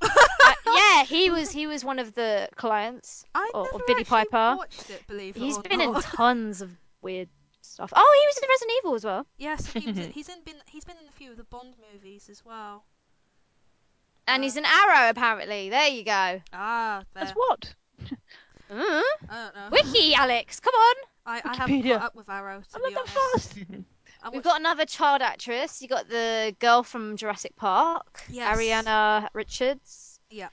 Uh, 0.46 0.52
yeah, 0.66 1.04
he 1.04 1.30
was 1.30 1.50
he 1.50 1.66
was 1.66 1.84
one 1.84 1.98
of 1.98 2.14
the 2.14 2.48
clients. 2.54 3.24
I 3.34 3.50
Or- 3.52 3.66
or 3.70 3.72
never 3.72 3.84
Billie 3.88 4.04
Piper. 4.04 4.54
watched 4.56 4.90
it. 4.90 5.04
Believe 5.08 5.36
it 5.36 5.40
He's 5.40 5.56
or 5.56 5.62
been 5.62 5.80
in 5.80 5.94
tons 6.00 6.60
of 6.60 6.70
weird 7.02 7.28
stuff. 7.62 7.92
Oh, 7.96 8.20
he 8.20 8.26
was 8.28 8.38
in 8.38 8.48
Resident 8.48 8.78
Evil 8.78 8.94
as 8.94 9.04
well. 9.04 9.26
yes, 9.38 9.66
he 9.72 9.86
was 9.86 9.98
in, 9.98 10.12
he's 10.12 10.28
in 10.28 10.42
been 10.44 10.56
he's 10.68 10.84
been 10.84 10.96
in 11.02 11.08
a 11.08 11.12
few 11.12 11.32
of 11.32 11.38
the 11.38 11.44
Bond 11.44 11.74
movies 11.92 12.28
as 12.28 12.44
well. 12.44 12.84
And 14.26 14.42
he's 14.42 14.56
an 14.56 14.64
arrow 14.64 15.10
apparently. 15.10 15.68
There 15.70 15.88
you 15.88 16.04
go. 16.04 16.40
Ah, 16.52 17.02
there. 17.14 17.24
That's 17.24 17.32
what? 17.36 17.74
Mm. 18.70 19.02
I 19.28 19.44
don't 19.44 19.54
know. 19.54 19.68
Wiki, 19.72 20.14
Alex, 20.14 20.58
come 20.58 20.72
on. 20.74 20.94
I, 21.26 21.42
I 21.44 21.54
haven't 21.56 21.82
Wikipedia. 21.82 21.98
caught 21.98 22.06
up 22.06 22.14
with 22.16 22.28
Arrow 22.30 22.60
to 22.60 22.66
I'm 22.74 22.82
be 22.88 22.94
not 22.94 23.06
that 23.06 23.16
honest. 23.32 23.52
fast. 23.52 23.66
I 24.22 24.28
We've 24.30 24.36
watched- 24.36 24.44
got 24.44 24.60
another 24.60 24.86
child 24.86 25.20
actress. 25.20 25.82
You 25.82 25.86
got 25.88 26.08
the 26.08 26.56
girl 26.60 26.82
from 26.82 27.16
Jurassic 27.18 27.54
Park, 27.56 28.22
Yes. 28.30 28.56
Ariana 28.56 29.28
Richards. 29.34 30.18
Yeah. 30.30 30.48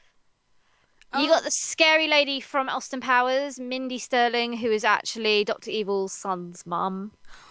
You 1.17 1.25
Oh. 1.25 1.27
got 1.29 1.43
the 1.43 1.51
scary 1.51 2.09
lady 2.09 2.41
from 2.41 2.67
Austin 2.67 2.99
Powers, 2.99 3.57
Mindy 3.59 3.97
Sterling, 3.97 4.53
who 4.57 4.69
is 4.69 4.83
actually 4.83 5.45
Doctor 5.45 5.71
Evil's 5.71 6.11
son's 6.11 6.65
mum. 6.65 7.13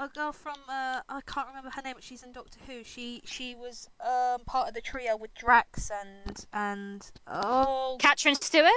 A 0.00 0.08
girl 0.08 0.32
from 0.32 0.54
uh, 0.68 1.00
I 1.08 1.20
can't 1.26 1.48
remember 1.48 1.70
her 1.70 1.82
name, 1.82 1.94
but 1.94 2.04
she's 2.04 2.22
in 2.22 2.30
Doctor 2.32 2.58
Who. 2.66 2.84
She 2.84 3.20
she 3.24 3.54
was 3.56 3.88
um 4.00 4.44
part 4.46 4.68
of 4.68 4.74
the 4.74 4.80
trio 4.80 5.16
with 5.16 5.34
Strax 5.34 5.90
and 5.90 6.46
and 6.52 7.10
oh 7.26 7.96
Catherine 8.00 8.36
Stewart. 8.36 8.70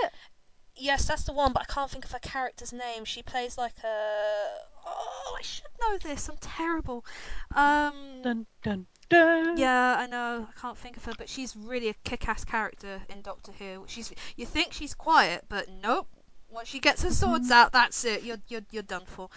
yes, 0.75 1.05
that's 1.07 1.23
the 1.25 1.33
one, 1.33 1.53
but 1.53 1.61
I 1.69 1.71
can't 1.71 1.91
think 1.91 2.05
of 2.05 2.11
her 2.11 2.19
character's 2.19 2.73
name. 2.73 3.05
She 3.05 3.21
plays 3.21 3.55
like 3.57 3.75
a 3.83 4.47
oh 4.85 5.35
I 5.37 5.43
should 5.43 5.67
know 5.79 5.97
this. 5.99 6.27
I'm 6.27 6.37
terrible. 6.41 7.05
Um 7.55 8.21
Dun 8.23 8.47
dun 8.63 8.87
dun. 9.09 9.57
yeah, 9.57 9.95
I 9.99 10.07
know. 10.07 10.47
I 10.49 10.59
can't 10.59 10.77
think 10.77 10.97
of 10.97 11.05
her, 11.05 11.13
but 11.17 11.29
she's 11.29 11.55
really 11.55 11.89
a 11.89 11.93
kick-ass 12.03 12.45
character 12.45 12.99
in 13.09 13.21
Doctor 13.21 13.51
Who. 13.51 13.83
She's 13.87 14.11
you 14.35 14.47
think 14.47 14.73
she's 14.73 14.95
quiet, 14.95 15.45
but 15.49 15.67
nope. 15.83 16.07
Once 16.49 16.67
she 16.67 16.79
gets 16.79 17.03
her 17.03 17.11
swords 17.11 17.51
out, 17.51 17.73
that's 17.73 18.03
it. 18.05 18.23
You're 18.23 18.41
you're 18.47 18.65
you're 18.71 18.83
done 18.83 19.05
for. 19.05 19.29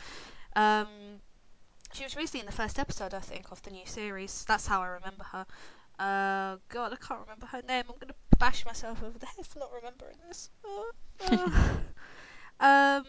Um, 0.57 0.87
she 1.95 2.05
was 2.05 2.16
recently 2.16 2.40
in 2.40 2.47
the 2.47 2.53
first 2.53 2.78
episode, 2.78 3.14
I 3.14 3.20
think, 3.20 3.53
of 3.53 3.62
the 3.62 3.70
new 3.70 3.86
series. 3.86 4.45
That's 4.47 4.66
how 4.66 4.82
I 4.82 4.86
remember 4.88 5.24
her. 5.24 5.47
Uh, 5.99 6.57
God, 6.68 6.92
I 6.92 6.97
can't 6.97 7.20
remember 7.20 7.47
her 7.47 7.62
name. 7.62 7.84
I'm 7.88 7.99
gonna 8.01 8.14
bash 8.38 8.66
myself 8.66 9.03
over 9.03 9.16
the 9.16 9.26
head 9.26 9.47
for 9.47 9.61
not 9.61 9.70
remembering 9.72 10.16
this. 10.26 10.51
Uh, 10.64 11.30
uh. 11.30 11.47
um, 12.61 13.05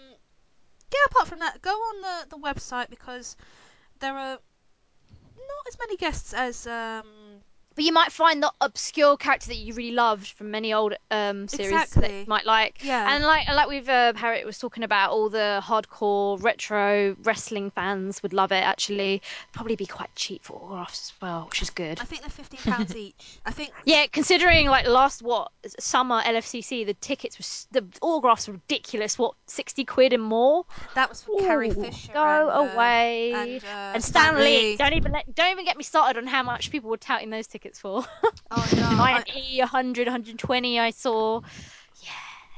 yeah. 0.93 1.05
Apart 1.07 1.27
from 1.27 1.39
that, 1.39 1.61
go 1.61 1.71
on 1.71 2.01
the 2.01 2.37
the 2.37 2.41
website 2.41 2.89
because 2.91 3.35
there 3.99 4.13
are 4.15 4.37
not 5.35 5.67
as 5.67 5.77
many 5.79 5.97
guests 5.97 6.33
as 6.33 6.67
um 6.67 7.41
But 7.75 7.83
you 7.83 7.91
might 7.91 8.11
find 8.11 8.41
the 8.41 8.51
obscure 8.61 9.17
character 9.17 9.47
that 9.47 9.57
you 9.57 9.73
really 9.73 9.91
loved 9.91 10.27
from 10.27 10.51
many 10.51 10.73
old 10.73 10.93
um, 11.11 11.47
series 11.47 11.89
that 11.91 12.11
you 12.11 12.25
might 12.27 12.45
like. 12.45 12.83
Yeah. 12.83 13.13
And 13.13 13.23
like 13.23 13.47
like 13.49 13.67
we've 13.67 13.89
uh, 13.89 14.13
Harriet 14.15 14.45
was 14.45 14.57
talking 14.57 14.83
about, 14.83 15.11
all 15.11 15.29
the 15.29 15.61
hardcore 15.63 16.41
retro 16.41 17.15
wrestling 17.23 17.71
fans 17.71 18.23
would 18.23 18.33
love 18.33 18.51
it. 18.51 18.63
Actually, 18.63 19.21
probably 19.51 19.75
be 19.75 19.85
quite 19.85 20.13
cheap 20.15 20.43
for 20.43 20.53
autographs 20.53 21.11
as 21.11 21.21
well, 21.21 21.45
which 21.49 21.61
is 21.61 21.69
good. 21.69 21.99
I 21.99 22.05
think 22.05 22.21
they're 22.21 22.29
fifteen 22.29 22.61
pounds 22.61 22.95
each. 22.95 23.39
I 23.45 23.51
think 23.51 23.73
Yeah, 23.85 24.05
considering 24.07 24.67
like 24.67 24.87
last 24.87 25.21
what 25.21 25.51
summer 25.79 26.21
LFCC, 26.21 26.85
the 26.85 26.93
tickets 26.95 27.37
were 27.37 27.81
the 27.81 27.85
autographs 28.01 28.47
were 28.47 28.53
ridiculous. 28.53 29.19
What 29.19 29.33
sixty 29.47 29.83
quid 29.83 30.13
and 30.13 30.23
more? 30.23 30.65
that 30.95 31.09
was 31.09 31.21
for 31.21 31.39
Carrie 31.39 31.71
Fisher. 31.71 32.13
Go 32.13 32.49
and, 32.49 32.69
uh, 32.69 32.73
away. 32.73 33.31
And, 33.33 33.63
uh, 33.63 33.91
and 33.95 34.03
Stan 34.03 34.35
Lee. 34.35 34.71
Lee. 34.71 34.75
Don't 34.77 34.93
even 34.93 35.11
let, 35.11 35.33
don't 35.35 35.51
even 35.51 35.65
get 35.65 35.77
me 35.77 35.83
started 35.83 36.17
on 36.17 36.27
how 36.27 36.43
much 36.43 36.71
people 36.71 36.89
were 36.89 36.97
touting 36.97 37.29
those 37.29 37.47
tickets 37.47 37.64
for. 37.73 38.03
Oh 38.51 38.69
no. 38.75 38.83
I, 38.83 39.23
90, 39.27 39.59
100, 39.59 40.07
120 40.07 40.79
I 40.79 40.91
saw. 40.91 41.41
Yeah. 42.01 42.09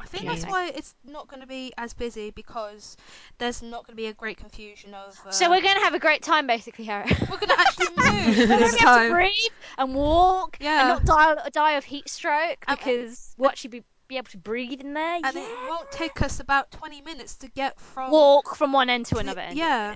I 0.02 0.06
think 0.06 0.26
Yeah. 0.26 0.34
that's 0.34 0.46
why 0.46 0.68
it's 0.68 0.94
not 1.06 1.28
going 1.28 1.40
to 1.42 1.48
be 1.48 1.72
as 1.78 1.94
busy 1.94 2.30
because 2.32 2.98
there's 3.38 3.62
not 3.62 3.86
going 3.88 3.94
to 3.94 4.02
be 4.02 4.08
a 4.08 4.14
great 4.14 4.38
confusion 4.38 4.94
of. 4.94 5.18
Uh, 5.26 5.32
So 5.32 5.50
we're 5.50 5.62
going 5.62 5.76
to 5.76 5.82
have 5.84 5.94
a 5.94 6.00
great 6.00 6.22
time, 6.22 6.46
basically, 6.46 6.86
Harry. 6.86 7.10
we're 7.22 7.38
going 7.38 7.48
to 7.48 7.60
actually 7.60 7.88
move 7.96 8.38
We're 8.38 8.48
going 8.48 8.70
to 8.70 8.78
be 8.78 8.84
able 8.86 9.04
to 9.04 9.10
breathe 9.12 9.52
and 9.78 9.96
walk 9.96 10.58
Yeah. 10.60 10.98
and 10.98 11.06
not 11.06 11.36
die, 11.44 11.50
die 11.52 11.72
of 11.74 11.84
heat 11.86 12.10
stroke 12.10 12.64
because 12.68 13.34
we'll 13.38 13.50
actually 13.50 13.70
be, 13.80 13.84
be 14.08 14.18
able 14.18 14.30
to 14.32 14.38
breathe 14.38 14.82
in 14.82 14.94
there. 14.94 15.16
And 15.16 15.26
yeah. 15.36 15.42
it 15.42 15.70
won't 15.70 15.90
take 15.92 16.22
us 16.22 16.40
about 16.42 16.70
20 16.72 17.02
minutes 17.02 17.36
to 17.38 17.48
get 17.50 17.80
from. 17.80 18.12
Walk 18.12 18.56
from 18.56 18.74
one 18.74 18.90
end 18.90 19.06
to 19.08 19.16
to- 19.16 19.22
another 19.22 19.42
end. 19.42 19.58
Yeah. 19.58 19.96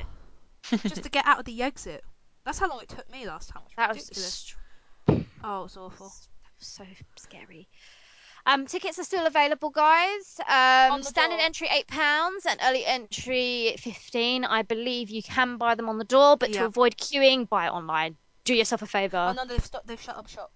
just 0.72 1.04
to 1.04 1.10
get 1.10 1.26
out 1.28 1.40
of 1.40 1.46
the 1.46 1.62
exit. 1.64 2.04
That's 2.46 2.58
how 2.58 2.70
long 2.70 2.80
it 2.82 2.90
took 2.90 3.10
me 3.12 3.28
last 3.28 3.50
time. 3.50 3.62
It 3.64 3.66
was 3.68 3.76
That 3.78 3.90
was 3.90 3.98
ridiculous. 4.10 4.56
Oh, 5.44 5.66
it's 5.66 5.78
awful. 5.78 6.12
so 6.60 6.84
scary. 7.18 7.68
Um, 8.46 8.66
tickets 8.66 8.98
are 8.98 9.04
still 9.04 9.28
available, 9.28 9.70
guys. 9.70 10.40
Um, 10.48 11.04
standard 11.04 11.38
door. 11.38 11.46
entry 11.46 11.68
eight 11.72 11.88
pounds 11.88 12.46
and 12.48 12.60
early 12.64 12.84
entry 12.86 13.76
fifteen. 13.78 14.46
I 14.46 14.64
believe 14.64 15.10
you 15.12 15.22
can 15.22 15.58
buy 15.58 15.76
them 15.76 15.90
on 15.90 15.98
the 16.00 16.04
door, 16.04 16.38
but 16.38 16.54
to 16.54 16.66
avoid 16.66 16.98
queuing, 16.98 17.48
buy 17.48 17.68
it 17.68 17.72
online. 17.72 18.18
Do 18.44 18.56
yourself 18.56 18.82
a 18.82 18.88
favor. 18.88 19.18
Oh 19.18 19.28
favour. 19.34 19.46
no, 19.46 19.54
they've 19.54 19.64
stopped. 19.64 19.86
They've 19.88 20.02
shut 20.02 20.18
up 20.18 20.28
shop. 20.28 20.52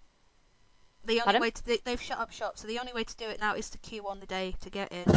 The 1.03 1.13
only 1.21 1.23
Pardon? 1.23 1.41
way 1.43 1.51
to 1.51 1.65
they, 1.67 1.77
they've 1.85 2.01
shut 2.01 2.17
up 2.17 2.31
shop, 2.31 2.57
so 2.57 2.65
the 2.67 2.79
only 2.79 2.91
way 2.91 3.03
to 3.03 3.15
do 3.17 3.25
it 3.25 3.39
now 3.39 3.53
is 3.53 3.69
to 3.69 3.77
queue 3.77 4.07
on 4.07 4.19
the 4.19 4.25
day 4.25 4.55
to 4.61 4.69
get 4.71 4.91
in. 4.91 5.05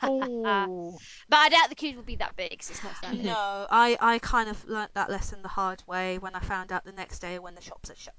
Oh. 0.00 0.96
But 1.28 1.38
I 1.38 1.48
doubt 1.48 1.68
the 1.70 1.74
queues 1.74 1.96
will 1.96 2.04
be 2.04 2.14
that 2.16 2.36
big 2.36 2.56
'cause 2.60 2.70
it's 2.70 2.84
not 2.84 2.96
standard. 2.96 3.24
no, 3.24 3.66
I 3.68 3.96
I 4.00 4.18
kind 4.20 4.48
of 4.48 4.64
learnt 4.66 4.94
that 4.94 5.10
lesson 5.10 5.42
the 5.42 5.48
hard 5.48 5.82
way 5.88 6.18
when 6.18 6.36
I 6.36 6.40
found 6.40 6.70
out 6.70 6.84
the 6.84 6.92
next 6.92 7.18
day 7.18 7.40
when 7.40 7.56
the 7.56 7.60
shops 7.60 7.90
are 7.90 7.96
shut. 7.96 8.14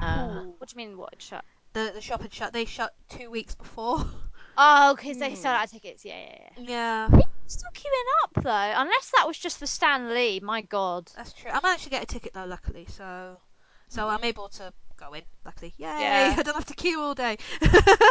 Uh, 0.00 0.42
What 0.58 0.68
do 0.68 0.80
you 0.80 0.88
mean? 0.88 0.96
What 0.98 1.14
shut? 1.20 1.44
The 1.72 1.90
the 1.94 2.00
shop 2.00 2.22
had 2.22 2.32
shut. 2.32 2.52
They 2.52 2.64
shut 2.64 2.92
two 3.08 3.30
weeks 3.30 3.54
before. 3.54 4.04
Oh, 4.62 4.94
because 4.94 5.16
they 5.16 5.30
Hmm. 5.30 5.34
sold 5.36 5.54
out 5.54 5.70
tickets. 5.70 6.04
Yeah, 6.04 6.18
yeah, 6.18 6.36
yeah. 6.58 7.08
yeah, 7.12 7.20
Still 7.46 7.70
queuing 7.72 8.10
up 8.24 8.42
though, 8.44 8.80
unless 8.80 9.10
that 9.16 9.26
was 9.26 9.38
just 9.38 9.58
for 9.58 9.66
Stan 9.66 10.12
Lee. 10.12 10.40
My 10.40 10.60
God. 10.60 11.10
that's 11.16 11.32
true. 11.32 11.50
I 11.50 11.60
managed 11.62 11.84
to 11.84 11.90
get 11.90 12.02
a 12.02 12.06
ticket 12.06 12.34
though, 12.34 12.44
luckily. 12.44 12.84
So 12.90 13.38
so 13.88 14.08
I'm 14.08 14.22
able 14.24 14.48
to 14.50 14.72
go 14.98 15.14
in. 15.14 15.22
Luckily, 15.46 15.72
yay! 15.78 15.86
Yeah. 15.86 16.34
I 16.38 16.42
don't 16.42 16.54
have 16.56 16.66
to 16.66 16.74
queue 16.74 17.00
all 17.00 17.14
day. 17.14 17.38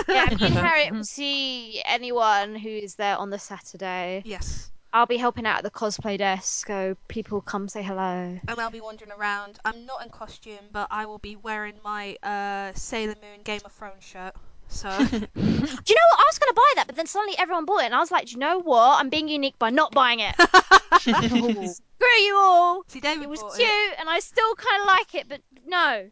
Yeah, 0.07 0.25
me 0.29 0.37
and 0.41 0.53
Harriet 0.55 0.91
will 0.93 1.03
see 1.03 1.81
anyone 1.85 2.55
who 2.55 2.69
is 2.69 2.95
there 2.95 3.17
on 3.17 3.29
the 3.29 3.37
Saturday. 3.39 4.23
Yes, 4.25 4.71
I'll 4.91 5.05
be 5.05 5.17
helping 5.17 5.45
out 5.45 5.57
at 5.59 5.63
the 5.63 5.69
cosplay 5.71 6.17
desk, 6.17 6.65
so 6.67 6.95
people 7.07 7.41
come 7.41 7.67
say 7.69 7.83
hello. 7.83 8.39
and 8.47 8.59
I'll 8.59 8.71
be 8.71 8.81
wandering 8.81 9.11
around. 9.11 9.59
I'm 9.63 9.85
not 9.85 10.03
in 10.03 10.09
costume, 10.09 10.65
but 10.71 10.87
I 10.89 11.05
will 11.05 11.19
be 11.19 11.35
wearing 11.35 11.75
my 11.83 12.17
uh, 12.23 12.73
Sailor 12.73 13.15
Moon 13.21 13.41
Game 13.43 13.61
of 13.65 13.71
Thrones 13.71 14.03
shirt. 14.03 14.33
So 14.67 14.89
Do 15.09 15.15
you 15.15 15.19
know 15.19 15.29
what? 15.35 16.19
I 16.19 16.25
was 16.27 16.39
going 16.39 16.49
to 16.49 16.53
buy 16.55 16.73
that, 16.75 16.85
but 16.87 16.95
then 16.95 17.05
suddenly 17.07 17.35
everyone 17.37 17.65
bought 17.65 17.81
it, 17.83 17.85
and 17.85 17.95
I 17.95 17.99
was 17.99 18.11
like, 18.11 18.25
do 18.27 18.31
you 18.31 18.37
know 18.39 18.59
what? 18.59 18.99
I'm 18.99 19.09
being 19.09 19.27
unique 19.27 19.57
by 19.59 19.69
not 19.69 19.91
buying 19.93 20.19
it. 20.21 20.35
Screw 20.99 22.07
you 22.23 22.37
all. 22.39 22.83
see, 22.87 22.99
David 22.99 23.23
It 23.23 23.29
was 23.29 23.41
cute, 23.41 23.67
it. 23.67 23.95
and 23.99 24.09
I 24.09 24.19
still 24.19 24.55
kind 24.55 24.81
of 24.81 24.87
like 24.87 25.15
it, 25.15 25.27
but 25.29 25.41
no. 25.67 26.09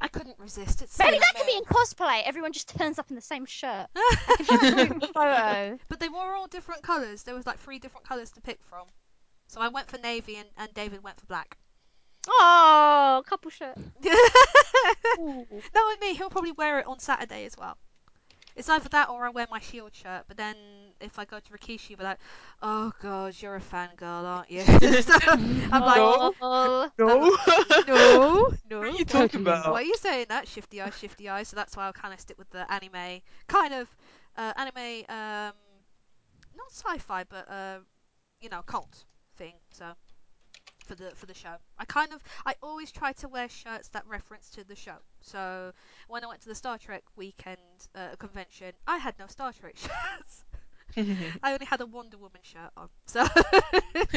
I 0.00 0.08
couldn't 0.08 0.38
resist. 0.38 0.82
It's 0.82 0.98
Maybe 0.98 1.12
Sailor 1.12 1.20
that 1.20 1.34
could 1.36 1.46
be 1.46 1.56
in 1.56 1.64
cosplay. 1.64 2.22
Everyone 2.24 2.52
just 2.52 2.76
turns 2.76 2.98
up 2.98 3.08
in 3.08 3.16
the 3.16 3.22
same 3.22 3.46
shirt. 3.46 3.86
I 3.96 4.36
can 4.38 4.60
just 4.60 4.76
take 4.76 4.90
a 4.90 5.12
photo. 5.12 5.78
But 5.88 6.00
they 6.00 6.08
were 6.08 6.34
all 6.34 6.46
different 6.46 6.82
colours. 6.82 7.22
There 7.22 7.34
was 7.34 7.46
like 7.46 7.58
three 7.58 7.78
different 7.78 8.06
colours 8.06 8.30
to 8.32 8.40
pick 8.40 8.58
from. 8.62 8.86
So 9.48 9.60
I 9.60 9.68
went 9.68 9.88
for 9.88 9.98
navy 9.98 10.36
and, 10.36 10.48
and 10.58 10.72
David 10.74 11.02
went 11.02 11.18
for 11.18 11.26
black. 11.26 11.56
Oh, 12.28 13.22
couple 13.26 13.50
shirt. 13.50 13.76
No, 15.18 15.82
with 15.88 16.00
me. 16.00 16.14
He'll 16.14 16.30
probably 16.30 16.52
wear 16.52 16.78
it 16.80 16.86
on 16.86 16.98
Saturday 16.98 17.46
as 17.46 17.56
well. 17.56 17.76
It's 18.54 18.68
either 18.68 18.88
that 18.90 19.08
or 19.08 19.26
I 19.26 19.30
wear 19.30 19.46
my 19.50 19.60
shield 19.60 19.94
shirt. 19.94 20.24
But 20.28 20.36
then 20.36 20.56
if 21.00 21.18
I 21.18 21.24
go 21.24 21.38
to 21.38 21.52
Rikishi, 21.52 21.90
you'll 21.90 21.98
be 21.98 22.04
like, 22.04 22.18
"Oh 22.62 22.92
God, 23.02 23.34
you're 23.40 23.56
a 23.56 23.60
fangirl, 23.60 24.24
aren't 24.24 24.50
you?" 24.50 24.62
So 25.02 25.14
I'm 25.72 25.84
like, 25.84 26.08
No. 26.40 26.90
No. 26.98 27.36
"No, 27.86 28.48
no." 28.70 28.78
What 28.78 28.88
are 28.88 28.88
you 28.88 29.04
talking 29.04 29.40
about? 29.40 29.72
Why 29.72 29.80
are 29.80 29.84
you 29.84 29.96
saying 29.96 30.26
that? 30.28 30.48
Shifty 30.48 30.80
eyes, 30.80 30.96
shifty 30.98 31.28
eyes. 31.28 31.48
So 31.48 31.56
that's 31.56 31.76
why 31.76 31.86
I'll 31.86 31.92
kind 31.92 32.14
of 32.14 32.20
stick 32.20 32.38
with 32.38 32.50
the 32.50 32.70
anime, 32.72 33.20
kind 33.48 33.74
of 33.74 33.88
uh, 34.36 34.52
anime, 34.56 35.04
um, 35.08 35.52
not 36.56 36.70
sci-fi, 36.70 37.24
but 37.24 37.48
uh, 37.50 37.78
you 38.40 38.48
know, 38.48 38.62
cult 38.62 39.04
thing. 39.36 39.54
So 39.72 39.92
for 40.86 40.94
the 40.94 41.10
for 41.16 41.26
the 41.26 41.34
show, 41.34 41.56
I 41.78 41.84
kind 41.84 42.12
of 42.12 42.22
I 42.46 42.54
always 42.62 42.92
try 42.92 43.12
to 43.14 43.28
wear 43.28 43.48
shirts 43.48 43.88
that 43.88 44.06
reference 44.06 44.50
to 44.50 44.64
the 44.64 44.76
show. 44.76 44.96
So 45.20 45.72
when 46.08 46.24
I 46.24 46.28
went 46.28 46.42
to 46.42 46.48
the 46.48 46.54
Star 46.54 46.78
Trek 46.78 47.04
weekend 47.16 47.58
uh, 47.94 48.16
convention, 48.18 48.72
I 48.86 48.98
had 48.98 49.18
no 49.18 49.26
Star 49.26 49.52
Trek 49.52 49.76
shirts. 49.76 50.44
I 51.42 51.52
only 51.52 51.66
had 51.66 51.80
a 51.80 51.86
Wonder 51.86 52.18
Woman 52.18 52.40
shirt 52.42 52.70
on. 52.76 52.88
So 53.06 53.26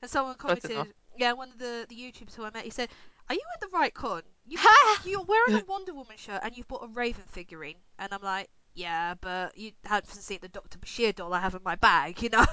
and 0.00 0.10
someone 0.10 0.36
commented, 0.36 0.86
yeah, 1.16 1.32
one 1.32 1.50
of 1.50 1.58
the 1.58 1.86
the 1.88 1.96
YouTubers 1.96 2.34
who 2.34 2.44
I 2.44 2.50
met, 2.50 2.64
he 2.64 2.70
said, 2.70 2.88
"Are 3.28 3.34
you 3.34 3.40
in 3.40 3.68
the 3.68 3.76
right 3.76 3.92
con? 3.94 4.22
You, 4.46 4.58
you're 5.04 5.22
wearing 5.24 5.54
a 5.56 5.64
Wonder 5.66 5.94
Woman 5.94 6.16
shirt 6.16 6.40
and 6.42 6.56
you've 6.56 6.68
bought 6.68 6.84
a 6.84 6.88
Raven 6.88 7.24
figurine." 7.28 7.76
And 7.98 8.12
I'm 8.12 8.22
like, 8.22 8.48
"Yeah, 8.74 9.14
but 9.20 9.56
you 9.56 9.72
haven't 9.84 10.10
seen 10.12 10.38
the 10.42 10.48
Doctor 10.48 10.78
Bashir 10.78 11.14
doll 11.14 11.32
I 11.34 11.40
have 11.40 11.54
in 11.54 11.62
my 11.64 11.76
bag, 11.76 12.22
you 12.22 12.30
know." 12.30 12.44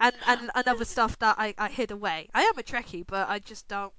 And, 0.00 0.14
and 0.26 0.50
and 0.54 0.68
other 0.68 0.84
stuff 0.86 1.18
that 1.18 1.36
I, 1.38 1.54
I 1.58 1.68
hid 1.68 1.90
away. 1.90 2.28
I 2.34 2.42
am 2.44 2.58
a 2.58 2.62
Trekkie, 2.62 3.06
but 3.06 3.28
I 3.28 3.38
just 3.38 3.68
don't 3.68 3.92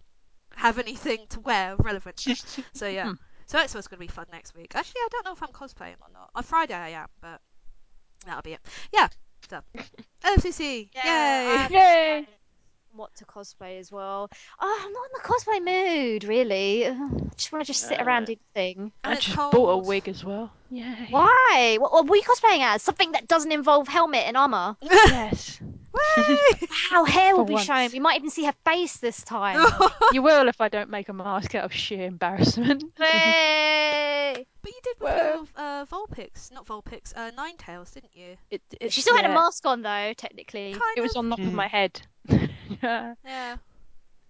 have 0.55 0.79
anything 0.79 1.27
to 1.29 1.39
wear 1.41 1.73
of 1.73 1.79
relevance. 1.79 2.27
so 2.73 2.87
yeah. 2.87 3.09
Hmm. 3.09 3.13
So 3.51 3.57
that's 3.57 3.75
what's 3.75 3.89
going 3.89 3.97
to 3.97 3.99
be 3.99 4.07
fun 4.07 4.27
next 4.31 4.55
week. 4.55 4.71
Actually, 4.75 5.01
I 5.01 5.07
don't 5.11 5.25
know 5.25 5.33
if 5.33 5.43
I'm 5.43 5.49
cosplaying 5.49 5.99
or 5.99 6.07
not. 6.13 6.29
On 6.35 6.41
Friday 6.41 6.73
I 6.73 6.91
am, 6.91 7.07
but 7.19 7.41
that'll 8.25 8.41
be 8.43 8.53
it. 8.53 8.61
Yeah. 8.93 9.09
So 9.49 9.59
LFCC. 10.23 10.87
Yeah, 10.95 11.67
Yay. 11.67 11.75
Yay! 11.75 12.27
what 12.93 13.13
to 13.15 13.25
cosplay 13.25 13.77
as 13.77 13.91
well. 13.91 14.29
Oh, 14.57 14.81
I'm 14.85 14.93
not 14.93 15.05
in 15.05 15.11
the 15.21 15.27
cosplay 15.27 16.11
mood, 16.13 16.23
really. 16.23 16.85
Ugh, 16.85 16.95
I 16.95 17.35
just 17.35 17.51
want 17.51 17.65
to 17.65 17.67
just 17.73 17.89
sit 17.89 17.99
around 18.01 18.27
do 18.27 18.37
nothing. 18.55 18.93
And 19.03 19.13
I 19.13 19.13
it's 19.15 19.25
just 19.25 19.37
cold. 19.37 19.51
bought 19.51 19.69
a 19.69 19.77
wig 19.79 20.07
as 20.07 20.23
well. 20.23 20.49
Yay! 20.69 21.07
Why? 21.09 21.75
What, 21.77 21.91
what 21.91 22.09
are 22.09 22.15
you 22.15 22.23
cosplaying 22.23 22.63
as? 22.63 22.81
Something 22.81 23.11
that 23.11 23.27
doesn't 23.27 23.51
involve 23.51 23.89
helmet 23.89 24.23
and 24.27 24.37
armor. 24.37 24.77
Yes. 24.81 25.59
Way! 25.93 26.37
Our 26.93 27.05
hair 27.05 27.35
will 27.35 27.45
be 27.45 27.53
once. 27.53 27.65
shown. 27.65 27.89
We 27.91 27.99
might 27.99 28.17
even 28.17 28.29
see 28.29 28.45
her 28.45 28.53
face 28.65 28.97
this 28.97 29.23
time. 29.23 29.65
You 30.13 30.21
will 30.21 30.49
if 30.49 30.59
I 30.59 30.67
don't 30.67 30.89
make 30.89 31.07
a 31.07 31.13
mask 31.13 31.55
out 31.55 31.63
of 31.63 31.71
sheer 31.73 32.05
embarrassment. 32.05 32.83
Yay! 32.99 34.45
But 34.61 34.71
you 34.71 34.79
did 34.83 34.95
with 34.99 35.09
Well- 35.13 35.35
your 35.35 35.47
uh, 35.55 35.85
Vulpix, 35.85 36.51
not 36.51 36.65
Vulpix, 36.65 37.13
uh, 37.15 37.31
Ninetales, 37.31 37.93
didn't 37.93 38.11
you? 38.13 38.35
It, 38.49 38.61
it, 38.79 38.91
She 38.91 39.01
still 39.01 39.15
had 39.15 39.25
a 39.25 39.29
mask 39.33 39.65
on 39.65 39.81
though, 39.81 40.13
technically. 40.17 40.71
Kind 40.73 40.97
It 40.97 41.01
was 41.01 41.11
of. 41.11 41.17
on 41.19 41.29
top 41.29 41.39
of 41.39 41.45
Mm. 41.45 41.53
my 41.53 41.67
head. 41.67 42.01
yeah. 42.27 43.13
Yeah. 43.25 43.55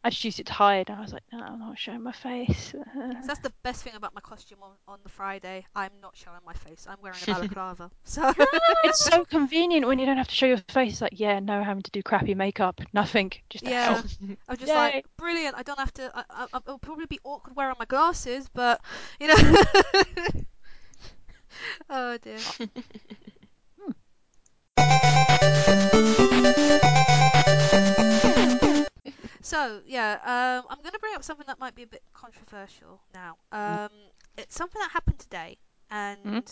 I 0.04 0.10
just 0.10 0.24
used 0.24 0.40
it 0.40 0.48
to 0.48 0.54
hide. 0.54 0.90
I 0.90 1.00
was 1.00 1.14
like, 1.14 1.22
no, 1.32 1.40
I'm 1.40 1.60
not 1.60 1.78
showing 1.78 2.02
my 2.02 2.12
face. 2.12 2.72
So 2.72 2.84
that's 3.28 3.40
the 3.40 3.54
best 3.64 3.84
thing 3.84 3.94
about 3.96 4.16
my 4.16 4.22
costume 4.22 4.60
on, 4.64 4.72
on 4.88 5.00
the 5.04 5.10
Friday. 5.10 5.66
I'm 5.76 5.92
not 6.02 6.16
showing 6.16 6.40
my 6.46 6.54
face. 6.54 6.88
I'm 6.90 6.98
wearing 7.02 7.20
a 7.22 7.26
balaclava. 7.34 7.92
so 8.04 8.34
it's 8.84 9.06
so 9.06 9.26
convenient 9.26 9.86
when 9.86 10.00
you 10.00 10.08
don't 10.08 10.18
have 10.18 10.28
to 10.28 10.36
show 10.36 10.48
your 10.48 10.58
face. 10.70 10.94
It's 10.94 11.02
like, 11.02 11.20
yeah, 11.20 11.40
no 11.40 11.64
having 11.64 11.84
to 11.84 11.92
do 11.92 12.02
crappy 12.02 12.34
makeup, 12.34 12.82
nothing, 12.94 13.32
just 13.50 13.64
Yeah. 13.64 14.02
I'm 14.50 14.58
just 14.58 14.70
Yay. 14.70 14.76
like 14.76 15.06
brilliant. 15.18 15.56
I 15.56 15.64
don't 15.64 15.80
have 15.80 15.94
to. 15.94 16.12
I, 16.16 16.24
I, 16.52 16.58
it'll 16.58 16.80
probably 16.80 17.06
be 17.06 17.20
awkward 17.24 17.56
wearing 17.56 17.76
my 17.78 17.86
glasses, 17.86 18.50
but 18.54 18.82
you 19.20 19.28
know. 19.28 19.36
oh 21.90 22.18
dear. 22.18 22.40
So 29.42 29.82
yeah, 29.86 30.14
um, 30.24 30.66
I'm 30.70 30.80
going 30.82 30.94
to 30.94 31.00
bring 31.00 31.16
up 31.16 31.24
something 31.24 31.46
that 31.48 31.60
might 31.60 31.76
be 31.76 31.84
a 31.84 31.88
bit 31.88 32.04
controversial 32.14 33.02
now. 33.14 33.38
Um, 33.52 33.90
it's 34.38 34.56
something 34.56 34.80
that 34.82 34.92
happened 34.92 35.20
today, 35.20 35.58
and 35.90 36.52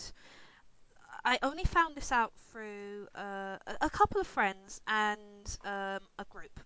I 1.24 1.38
only 1.42 1.64
found 1.64 1.96
this 1.96 2.12
out 2.12 2.32
through 2.50 3.08
uh, 3.14 3.58
a- 3.66 3.78
a 3.82 3.90
couple 3.90 4.20
of 4.20 4.26
friends 4.26 4.80
and 4.86 5.58
um, 5.64 6.08
a 6.18 6.24
group, 6.28 6.60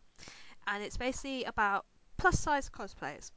and 0.66 0.82
it's 0.82 0.96
basically 0.96 1.44
about 1.44 1.86
plus 2.16 2.38
size 2.38 2.68
cosplayers. 2.70 3.30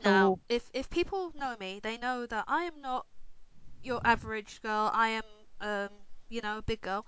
Now, 0.00 0.34
Oh. 0.34 0.40
if 0.48 0.70
if 0.74 0.88
people 0.90 1.32
know 1.34 1.56
me, 1.58 1.80
they 1.80 1.98
know 1.98 2.26
that 2.26 2.44
I 2.48 2.64
am 2.64 2.80
not 2.80 3.06
your 3.82 4.00
average 4.04 4.60
girl. 4.62 4.90
I 4.92 5.08
am, 5.08 5.24
um, 5.60 5.90
you 6.28 6.40
know, 6.42 6.58
a 6.58 6.62
big 6.62 6.80
girl, 6.82 7.06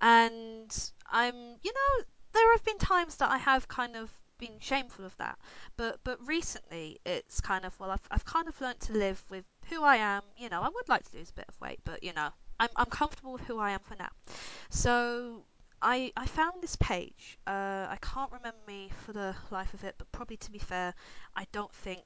and 0.00 0.70
I'm, 1.06 1.36
you 1.62 1.72
know, 1.72 2.04
there 2.32 2.52
have 2.52 2.64
been 2.64 2.78
times 2.78 3.16
that 3.18 3.30
I 3.30 3.38
have 3.38 3.68
kind 3.68 3.96
of 3.96 4.17
been 4.38 4.58
shameful 4.60 5.04
of 5.04 5.16
that, 5.18 5.38
but 5.76 6.00
but 6.04 6.18
recently 6.26 7.00
it's 7.04 7.40
kind 7.40 7.64
of 7.64 7.78
well, 7.78 7.90
I've 7.90 8.06
I've 8.10 8.24
kind 8.24 8.48
of 8.48 8.60
learnt 8.60 8.80
to 8.82 8.92
live 8.92 9.22
with 9.30 9.44
who 9.70 9.82
I 9.82 9.96
am. 9.96 10.22
You 10.36 10.48
know, 10.48 10.60
I 10.62 10.68
would 10.68 10.88
like 10.88 11.08
to 11.10 11.16
lose 11.16 11.30
a 11.30 11.34
bit 11.34 11.46
of 11.48 11.60
weight, 11.60 11.80
but 11.84 12.02
you 12.02 12.12
know, 12.14 12.28
I'm 12.60 12.68
I'm 12.76 12.86
comfortable 12.86 13.32
with 13.34 13.42
who 13.42 13.58
I 13.58 13.70
am 13.72 13.80
for 13.80 13.96
now. 13.98 14.10
So. 14.70 15.44
I, 15.80 16.10
I 16.16 16.26
found 16.26 16.54
this 16.60 16.74
page. 16.74 17.38
Uh, 17.46 17.86
I 17.88 17.98
can't 18.02 18.32
remember 18.32 18.58
me 18.66 18.90
for 19.06 19.12
the 19.12 19.32
life 19.52 19.72
of 19.74 19.84
it, 19.84 19.94
but 19.96 20.10
probably 20.10 20.36
to 20.38 20.50
be 20.50 20.58
fair, 20.58 20.92
I 21.36 21.46
don't 21.52 21.72
think. 21.72 22.02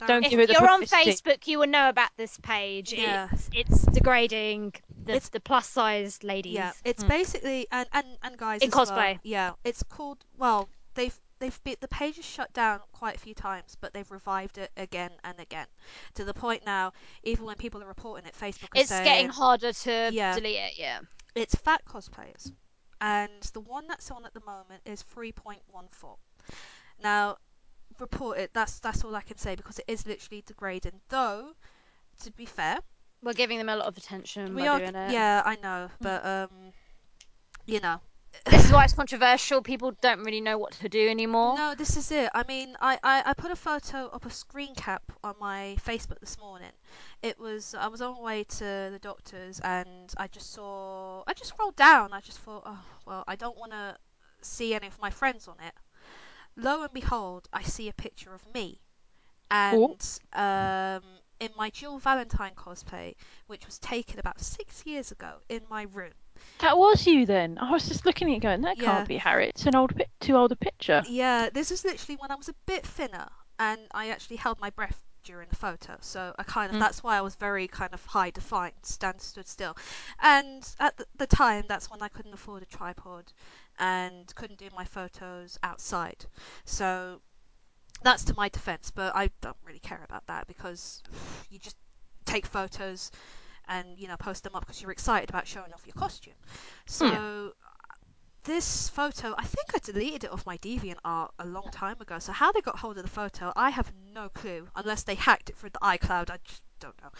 I 0.00 0.06
Don't 0.06 0.24
If 0.24 0.30
give 0.30 0.40
it 0.40 0.46
the 0.48 0.54
you're 0.58 0.70
on. 0.70 0.82
Facebook, 0.84 1.46
you 1.46 1.58
will 1.58 1.66
know 1.66 1.90
about 1.90 2.08
this 2.16 2.38
page. 2.38 2.94
Yeah. 2.94 3.28
It's, 3.30 3.50
it's 3.52 3.82
degrading 3.92 4.72
the, 5.04 5.10
It's- 5.16 5.28
the 5.28 5.40
plus 5.40 5.66
size 5.68 6.22
ladies. 6.24 6.54
Yeah, 6.54 6.72
it's 6.82 7.02
Hmm. 7.02 7.08
basically 7.10 7.66
and 7.70 7.86
and 7.92 8.06
and 8.22 8.38
guys 8.38 8.62
In 8.62 8.68
as 8.70 8.74
well. 8.74 8.86
cosplay. 8.86 9.18
Yeah, 9.22 9.52
it's 9.62 9.82
called. 9.82 10.24
Well, 10.38 10.70
they've 10.96 11.18
they've 11.38 11.62
been, 11.64 11.76
the 11.80 11.88
page 11.88 12.18
is 12.18 12.24
shut 12.24 12.52
down 12.52 12.80
quite 12.92 13.16
a 13.16 13.20
few 13.20 13.34
times, 13.34 13.76
but 13.80 13.92
they've 13.92 14.10
revived 14.10 14.58
it 14.58 14.70
again 14.76 15.10
and 15.22 15.38
again 15.38 15.66
to 16.14 16.24
the 16.24 16.34
point 16.34 16.64
now. 16.66 16.92
Even 17.22 17.44
when 17.44 17.56
people 17.56 17.82
are 17.82 17.86
reporting 17.86 18.26
it, 18.26 18.34
Facebook 18.34 18.74
is 18.74 18.82
It's 18.82 18.88
saying 18.88 19.04
getting 19.04 19.28
harder 19.28 19.72
to 19.72 20.10
Yeah. 20.12 20.34
delete 20.34 20.56
it, 20.56 20.72
yeah. 20.78 21.00
it's 21.34 21.54
fat 21.54 21.82
cosplayers, 21.84 22.50
and 23.00 23.42
the 23.52 23.60
one 23.60 23.86
that's 23.86 24.10
on 24.10 24.24
at 24.26 24.34
the 24.34 24.42
moment 24.46 24.82
is 24.84 25.04
3.14. 25.14 25.60
Now, 27.02 27.36
report 27.98 28.38
it. 28.38 28.50
That's 28.54 28.78
that's 28.80 29.04
all 29.04 29.14
I 29.14 29.20
can 29.22 29.36
say 29.38 29.54
because 29.54 29.78
it 29.78 29.84
is 29.88 30.06
literally 30.06 30.42
degrading. 30.46 31.00
Though, 31.08 31.52
to 32.22 32.30
be 32.32 32.46
fair, 32.46 32.78
We're 33.22 33.34
giving 33.34 33.58
them 33.58 33.68
a 33.68 33.76
lot 33.76 33.86
of 33.86 33.96
attention 33.96 34.54
we 34.54 34.66
are. 34.66 34.80
Yeah, 34.80 35.42
I 35.44 35.56
know, 35.62 35.90
but 36.00 36.24
um, 36.24 36.72
you 37.66 37.80
know. 37.80 38.00
This 38.44 38.66
is 38.66 38.72
why 38.72 38.84
it's 38.84 38.92
controversial. 38.92 39.62
People 39.62 39.92
don't 40.00 40.22
really 40.22 40.40
know 40.40 40.58
what 40.58 40.72
to 40.72 40.88
do 40.88 41.08
anymore. 41.08 41.56
No, 41.56 41.74
this 41.74 41.96
is 41.96 42.10
it. 42.12 42.30
I 42.34 42.44
mean, 42.46 42.76
I, 42.80 42.98
I, 43.02 43.22
I 43.26 43.34
put 43.34 43.50
a 43.50 43.56
photo 43.56 44.08
of 44.08 44.24
a 44.26 44.30
screen 44.30 44.74
cap 44.74 45.02
on 45.24 45.34
my 45.40 45.76
Facebook 45.84 46.20
this 46.20 46.38
morning. 46.38 46.70
It 47.22 47.38
was 47.38 47.74
I 47.74 47.88
was 47.88 48.02
on 48.02 48.14
my 48.14 48.20
way 48.20 48.44
to 48.44 48.88
the 48.92 48.98
doctor's 49.00 49.60
and 49.60 50.12
I 50.16 50.28
just 50.28 50.52
saw 50.52 51.24
I 51.26 51.32
just 51.34 51.50
scrolled 51.50 51.76
down. 51.76 52.12
I 52.12 52.20
just 52.20 52.38
thought, 52.40 52.62
oh 52.66 52.84
well, 53.06 53.24
I 53.26 53.36
don't 53.36 53.56
want 53.56 53.72
to 53.72 53.96
see 54.42 54.74
any 54.74 54.86
of 54.86 55.00
my 55.00 55.10
friends 55.10 55.48
on 55.48 55.56
it. 55.66 55.74
Lo 56.56 56.82
and 56.82 56.92
behold, 56.92 57.48
I 57.52 57.62
see 57.62 57.88
a 57.88 57.92
picture 57.92 58.32
of 58.32 58.42
me, 58.54 58.80
and 59.50 60.00
um, 60.32 61.02
in 61.38 61.50
my 61.56 61.70
Jill 61.70 61.98
Valentine 61.98 62.52
cosplay, 62.54 63.14
which 63.46 63.66
was 63.66 63.78
taken 63.78 64.18
about 64.18 64.40
six 64.40 64.86
years 64.86 65.10
ago 65.10 65.34
in 65.48 65.60
my 65.68 65.82
room. 65.92 66.12
That 66.58 66.76
was 66.78 67.06
you 67.06 67.26
then. 67.26 67.58
I 67.58 67.70
was 67.70 67.88
just 67.88 68.04
looking 68.06 68.30
at 68.30 68.36
it 68.36 68.40
going, 68.40 68.62
that 68.62 68.78
Yeah. 68.78 68.84
can't 68.84 69.06
be 69.08 69.16
Harry. 69.18 69.48
It's 69.48 69.66
an 69.66 69.74
old, 69.74 69.96
pi- 69.96 70.06
too 70.20 70.36
old 70.36 70.52
a 70.52 70.56
picture. 70.56 71.06
Yeah, 71.06 71.50
this 71.50 71.70
is 71.70 71.84
literally 71.84 72.16
when 72.16 72.30
I 72.30 72.36
was 72.36 72.48
a 72.48 72.54
bit 72.66 72.86
thinner 72.86 73.28
and 73.58 73.80
I 73.92 74.08
actually 74.10 74.36
held 74.36 74.60
my 74.60 74.70
breath 74.70 75.02
during 75.24 75.48
the 75.48 75.56
photo. 75.56 75.96
So 76.00 76.34
I 76.38 76.42
kind 76.44 76.70
of 76.70 76.76
Mm. 76.76 76.80
that's 76.80 77.02
why 77.02 77.16
I 77.16 77.20
was 77.22 77.34
very 77.36 77.68
kind 77.68 77.92
of 77.94 78.04
high 78.06 78.30
defined, 78.30 78.74
stand 78.82 79.20
stood 79.20 79.48
still. 79.48 79.76
And 80.20 80.68
at 80.78 80.96
the, 80.96 81.06
the 81.16 81.26
time, 81.26 81.64
that's 81.68 81.90
when 81.90 82.02
I 82.02 82.08
couldn't 82.08 82.34
afford 82.34 82.62
a 82.62 82.66
tripod 82.66 83.32
and 83.78 84.32
couldn't 84.34 84.58
do 84.58 84.70
my 84.74 84.84
photos 84.84 85.58
outside. 85.62 86.24
So 86.64 87.20
that's 88.02 88.24
to 88.24 88.34
my 88.36 88.48
defense, 88.48 88.90
but 88.90 89.14
I 89.16 89.30
don't 89.40 89.56
really 89.64 89.78
care 89.80 90.02
about 90.04 90.26
that 90.26 90.46
because 90.46 91.02
you 91.50 91.58
just 91.58 91.76
take 92.24 92.46
photos 92.46 93.10
and 93.68 93.98
you 93.98 94.08
know 94.08 94.16
post 94.16 94.44
them 94.44 94.54
up 94.54 94.60
because 94.60 94.80
you're 94.80 94.90
excited 94.90 95.30
about 95.30 95.46
showing 95.46 95.72
off 95.72 95.86
your 95.86 95.94
costume. 95.94 96.34
So 96.86 97.08
hmm. 97.08 97.48
this 98.44 98.88
photo, 98.88 99.34
I 99.36 99.44
think 99.44 99.74
I 99.74 99.78
deleted 99.78 100.24
it 100.24 100.32
off 100.32 100.46
my 100.46 100.58
DeviantArt 100.58 101.30
a 101.38 101.46
long 101.46 101.68
time 101.72 102.00
ago. 102.00 102.18
So 102.18 102.32
how 102.32 102.52
they 102.52 102.60
got 102.60 102.78
hold 102.78 102.96
of 102.96 103.04
the 103.04 103.10
photo, 103.10 103.52
I 103.56 103.70
have 103.70 103.92
no 104.14 104.28
clue. 104.28 104.68
Unless 104.74 105.04
they 105.04 105.14
hacked 105.14 105.50
it 105.50 105.56
through 105.56 105.70
the 105.70 105.80
iCloud, 105.80 106.30
I 106.30 106.38
just 106.44 106.62
don't 106.80 106.94
know. 107.02 107.10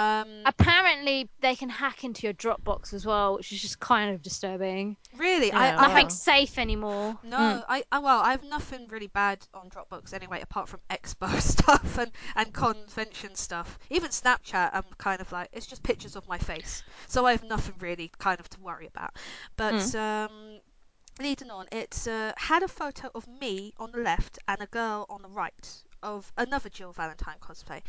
Um, 0.00 0.42
Apparently, 0.46 1.28
they 1.40 1.54
can 1.56 1.68
hack 1.68 2.04
into 2.04 2.26
your 2.26 2.32
Dropbox 2.34 2.92
as 2.94 3.04
well, 3.04 3.36
which 3.36 3.52
is 3.52 3.60
just 3.60 3.78
kind 3.80 4.14
of 4.14 4.22
disturbing. 4.22 4.96
really, 5.16 5.48
Yeah, 5.48 5.58
I, 5.58 5.70
I 5.70 5.88
wow. 5.88 5.88
Nothing's 5.88 6.20
safe 6.20 6.58
anymore. 6.58 7.18
No, 7.22 7.36
Mm. 7.38 7.64
I, 7.68 7.84
I 7.92 7.98
well, 7.98 8.20
I 8.20 8.30
have 8.32 8.44
nothing 8.44 8.86
really 8.88 9.08
bad 9.08 9.46
on 9.54 9.68
Dropbox 9.70 10.12
anyway, 10.12 10.40
apart 10.40 10.68
from 10.68 10.80
expo 10.90 11.40
stuff 11.40 11.98
and 11.98 12.10
and 12.36 12.52
convention 12.52 13.34
stuff. 13.34 13.78
Even 13.90 14.10
Snapchat, 14.10 14.70
I'm 14.72 14.84
kind 14.98 15.20
of 15.20 15.30
like 15.32 15.48
it's 15.52 15.66
just 15.66 15.82
pictures 15.82 16.16
of 16.16 16.26
my 16.28 16.38
face, 16.38 16.82
so 17.08 17.26
I 17.26 17.32
have 17.32 17.44
nothing 17.44 17.74
really 17.80 18.10
kind 18.18 18.40
of 18.40 18.48
to 18.50 18.60
worry 18.60 18.86
about. 18.86 19.16
But 19.56 19.94
um, 19.94 20.60
leading 21.20 21.50
on, 21.50 21.66
it 21.72 22.06
uh, 22.08 22.32
had 22.36 22.62
a 22.62 22.68
photo 22.68 23.10
of 23.14 23.26
me 23.28 23.72
on 23.78 23.92
the 23.92 23.98
left 23.98 24.38
and 24.48 24.60
a 24.62 24.66
girl 24.66 25.06
on 25.10 25.22
the 25.22 25.28
right 25.28 25.82
of 26.02 26.32
another 26.36 26.68
Jill 26.68 26.92
Valentine 26.92 27.36
cosplay, 27.40 27.82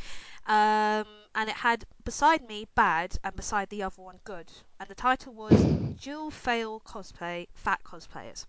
um, 0.47 1.07
and 1.35 1.49
it 1.49 1.55
had 1.55 1.85
beside 2.03 2.47
me 2.47 2.67
bad 2.75 3.17
and 3.23 3.35
beside 3.35 3.69
the 3.69 3.83
other 3.83 4.01
one 4.01 4.19
good, 4.23 4.51
and 4.79 4.89
the 4.89 4.95
title 4.95 5.33
was 5.33 5.65
Jill 5.97 6.31
fail 6.31 6.79
cosplay 6.79 7.47
fat 7.53 7.81
cosplayers. 7.83 8.45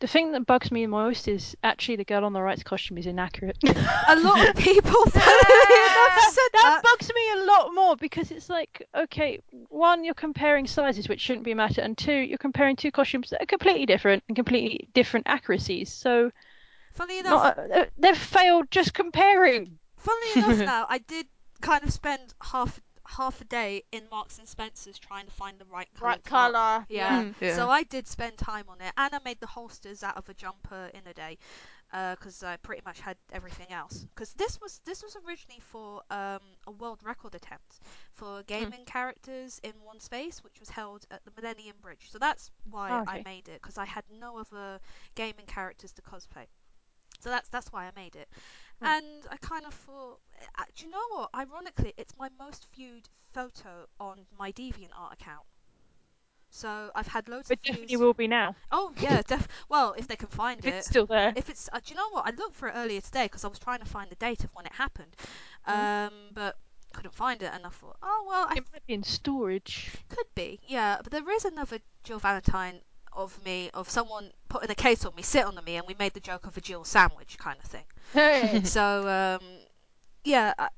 The 0.00 0.06
thing 0.06 0.32
that 0.32 0.46
bugs 0.46 0.70
me 0.72 0.86
most 0.86 1.28
is 1.28 1.54
actually 1.62 1.96
the 1.96 2.04
girl 2.04 2.24
on 2.24 2.32
the 2.32 2.40
right's 2.40 2.62
costume 2.62 2.96
is 2.96 3.04
inaccurate. 3.06 3.58
A 3.62 4.16
lot 4.18 4.48
of 4.48 4.56
people, 4.64 5.04
said 5.10 5.20
that 5.20 6.50
that. 6.54 6.80
bugs 6.82 7.10
me 7.14 7.32
a 7.32 7.44
lot 7.44 7.74
more 7.74 7.96
because 7.96 8.30
it's 8.30 8.48
like, 8.48 8.88
okay, 8.94 9.40
one, 9.68 10.02
you're 10.02 10.14
comparing 10.14 10.66
sizes 10.66 11.06
which 11.06 11.20
shouldn't 11.20 11.44
be 11.44 11.50
a 11.50 11.56
matter, 11.56 11.82
and 11.82 11.98
two, 11.98 12.14
you're 12.14 12.38
comparing 12.38 12.76
two 12.76 12.90
costumes 12.90 13.28
that 13.28 13.42
are 13.42 13.46
completely 13.46 13.84
different 13.84 14.22
and 14.26 14.36
completely 14.36 14.88
different 14.94 15.26
accuracies. 15.28 15.92
So 15.92 16.30
Funnily 16.94 17.18
enough, 17.20 17.56
not, 17.56 17.70
uh, 17.70 17.86
they've 17.98 18.16
failed 18.16 18.70
just 18.70 18.94
comparing. 18.94 19.78
Funnily 19.96 20.30
enough, 20.36 20.58
now 20.66 20.86
I 20.88 20.98
did 20.98 21.26
kind 21.60 21.84
of 21.84 21.92
spend 21.92 22.34
half 22.42 22.80
half 23.06 23.40
a 23.40 23.44
day 23.44 23.82
in 23.90 24.02
Marks 24.10 24.38
and 24.38 24.46
Spencers 24.48 24.96
trying 24.98 25.26
to 25.26 25.32
find 25.32 25.58
the 25.58 25.64
right 25.64 25.88
colour. 25.94 26.10
Right 26.10 26.24
color. 26.24 26.86
Yeah. 26.88 27.22
Mm. 27.24 27.34
Yeah. 27.40 27.56
So 27.56 27.68
I 27.68 27.82
did 27.82 28.06
spend 28.06 28.38
time 28.38 28.66
on 28.68 28.80
it, 28.80 28.92
and 28.96 29.12
I 29.14 29.18
made 29.24 29.40
the 29.40 29.48
holsters 29.48 30.02
out 30.04 30.16
of 30.16 30.28
a 30.28 30.34
jumper 30.34 30.90
in 30.94 31.00
a 31.06 31.12
day, 31.12 31.36
because 31.90 32.44
I 32.44 32.56
pretty 32.58 32.82
much 32.86 33.00
had 33.00 33.16
everything 33.32 33.72
else. 33.72 34.06
Because 34.14 34.32
this 34.34 34.60
was 34.60 34.80
this 34.84 35.02
was 35.02 35.16
originally 35.26 35.60
for 35.60 36.02
um, 36.10 36.38
a 36.68 36.70
world 36.70 37.00
record 37.04 37.34
attempt 37.34 37.80
for 38.14 38.42
gaming 38.44 38.84
characters 38.86 39.60
in 39.64 39.72
one 39.82 39.98
space, 39.98 40.44
which 40.44 40.60
was 40.60 40.70
held 40.70 41.04
at 41.10 41.24
the 41.24 41.32
Millennium 41.36 41.76
Bridge. 41.82 42.10
So 42.10 42.18
that's 42.18 42.50
why 42.70 42.90
Oh, 42.92 43.04
I 43.08 43.22
made 43.24 43.48
it, 43.48 43.60
because 43.60 43.76
I 43.76 43.86
had 43.86 44.04
no 44.20 44.38
other 44.38 44.78
gaming 45.16 45.46
characters 45.46 45.92
to 45.94 46.02
cosplay. 46.02 46.46
So 47.20 47.30
that's 47.30 47.48
that's 47.48 47.72
why 47.72 47.84
I 47.86 47.90
made 47.94 48.16
it. 48.16 48.28
And 48.82 49.04
I 49.30 49.36
kind 49.36 49.66
of 49.66 49.74
thought, 49.74 50.20
uh, 50.58 50.64
do 50.74 50.86
you 50.86 50.90
know 50.90 51.06
what? 51.10 51.30
Ironically, 51.34 51.92
it's 51.98 52.14
my 52.18 52.28
most 52.38 52.66
viewed 52.74 53.08
photo 53.34 53.86
on 54.00 54.20
my 54.38 54.50
DeviantArt 54.52 55.12
account. 55.12 55.44
So 56.52 56.90
I've 56.94 57.06
had 57.06 57.28
loads 57.28 57.48
But 57.48 57.58
of 57.58 57.62
views. 57.62 57.74
definitely 57.76 57.96
will 57.98 58.14
be 58.14 58.26
now. 58.26 58.56
Oh 58.72 58.92
yeah, 58.98 59.22
def. 59.26 59.46
Well, 59.68 59.94
if 59.96 60.08
they 60.08 60.16
can 60.16 60.28
find 60.28 60.58
If 60.60 60.66
it. 60.66 60.74
it's 60.78 60.86
still 60.88 61.06
there. 61.06 61.32
If 61.36 61.48
it's, 61.48 61.68
uh, 61.72 61.78
do 61.84 61.90
you 61.92 61.96
know 61.96 62.08
what? 62.10 62.26
I 62.26 62.30
looked 62.30 62.56
for 62.56 62.68
it 62.68 62.72
earlier 62.74 63.00
today 63.00 63.26
because 63.26 63.44
I 63.44 63.48
was 63.48 63.58
trying 63.58 63.78
to 63.80 63.84
find 63.84 64.10
the 64.10 64.16
date 64.16 64.42
of 64.44 64.50
when 64.54 64.66
it 64.66 64.72
happened, 64.72 65.14
Mm. 65.68 66.06
um, 66.08 66.12
but 66.32 66.56
couldn't 66.92 67.14
find 67.14 67.40
it. 67.42 67.52
And 67.54 67.64
I 67.66 67.68
thought, 67.68 67.98
oh 68.02 68.24
well, 68.26 68.46
I 68.48 68.54
It 68.56 68.64
might 68.72 68.86
be 68.86 68.94
in 68.94 69.02
storage. 69.04 69.92
could 70.08 70.26
be, 70.34 70.58
yeah. 70.66 70.98
But 71.02 71.12
there 71.12 71.30
is 71.30 71.44
another 71.44 71.78
Jill 72.02 72.18
Valentine 72.18 72.80
of 73.12 73.42
me, 73.44 73.70
of 73.74 73.88
someone 73.90 74.30
putting 74.48 74.70
a 74.70 74.74
case 74.74 75.04
on 75.04 75.14
me, 75.14 75.22
sit 75.22 75.44
on 75.44 75.58
me, 75.64 75.76
and 75.76 75.86
we 75.86 75.94
made 75.98 76.14
the 76.14 76.20
joke 76.20 76.46
of 76.46 76.56
a 76.56 76.60
Jill 76.60 76.84
sandwich 76.84 77.38
kind 77.38 77.58
of 77.62 77.68
thing. 77.70 77.84
Hey. 78.12 78.62
So 78.64 79.08
um, 79.08 79.46
yeah, 80.24 80.54
I, 80.58 80.68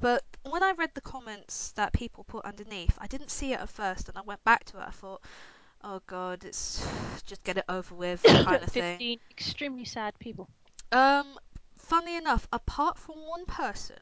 but 0.00 0.22
when 0.48 0.62
I 0.62 0.72
read 0.72 0.90
the 0.94 1.00
comments 1.00 1.72
that 1.72 1.92
people 1.92 2.24
put 2.24 2.44
underneath, 2.44 2.96
I 2.98 3.06
didn't 3.06 3.30
see 3.30 3.52
it 3.52 3.60
at 3.60 3.68
first, 3.68 4.08
and 4.08 4.16
I 4.16 4.22
went 4.22 4.42
back 4.44 4.64
to 4.66 4.78
it. 4.78 4.84
I 4.86 4.90
thought, 4.90 5.22
oh 5.84 6.00
god, 6.06 6.44
it's 6.44 6.86
just 7.26 7.42
get 7.44 7.58
it 7.58 7.64
over 7.68 7.94
with 7.94 8.22
kind 8.22 8.62
of 8.62 8.68
thing. 8.70 8.82
Fifteen 8.98 9.18
extremely 9.30 9.84
sad 9.84 10.18
people. 10.18 10.48
Um, 10.92 11.26
funnily 11.78 12.16
enough, 12.16 12.48
apart 12.52 12.96
from 12.98 13.16
one 13.16 13.44
person 13.46 13.96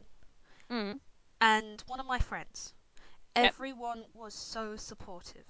Mm. 0.71 0.99
and 1.41 1.83
one 1.87 2.01
of 2.01 2.07
my 2.07 2.19
friends, 2.19 2.73
Yep. 3.37 3.45
everyone 3.55 4.05
was 4.15 4.35
so 4.35 4.77
supportive. 4.77 5.45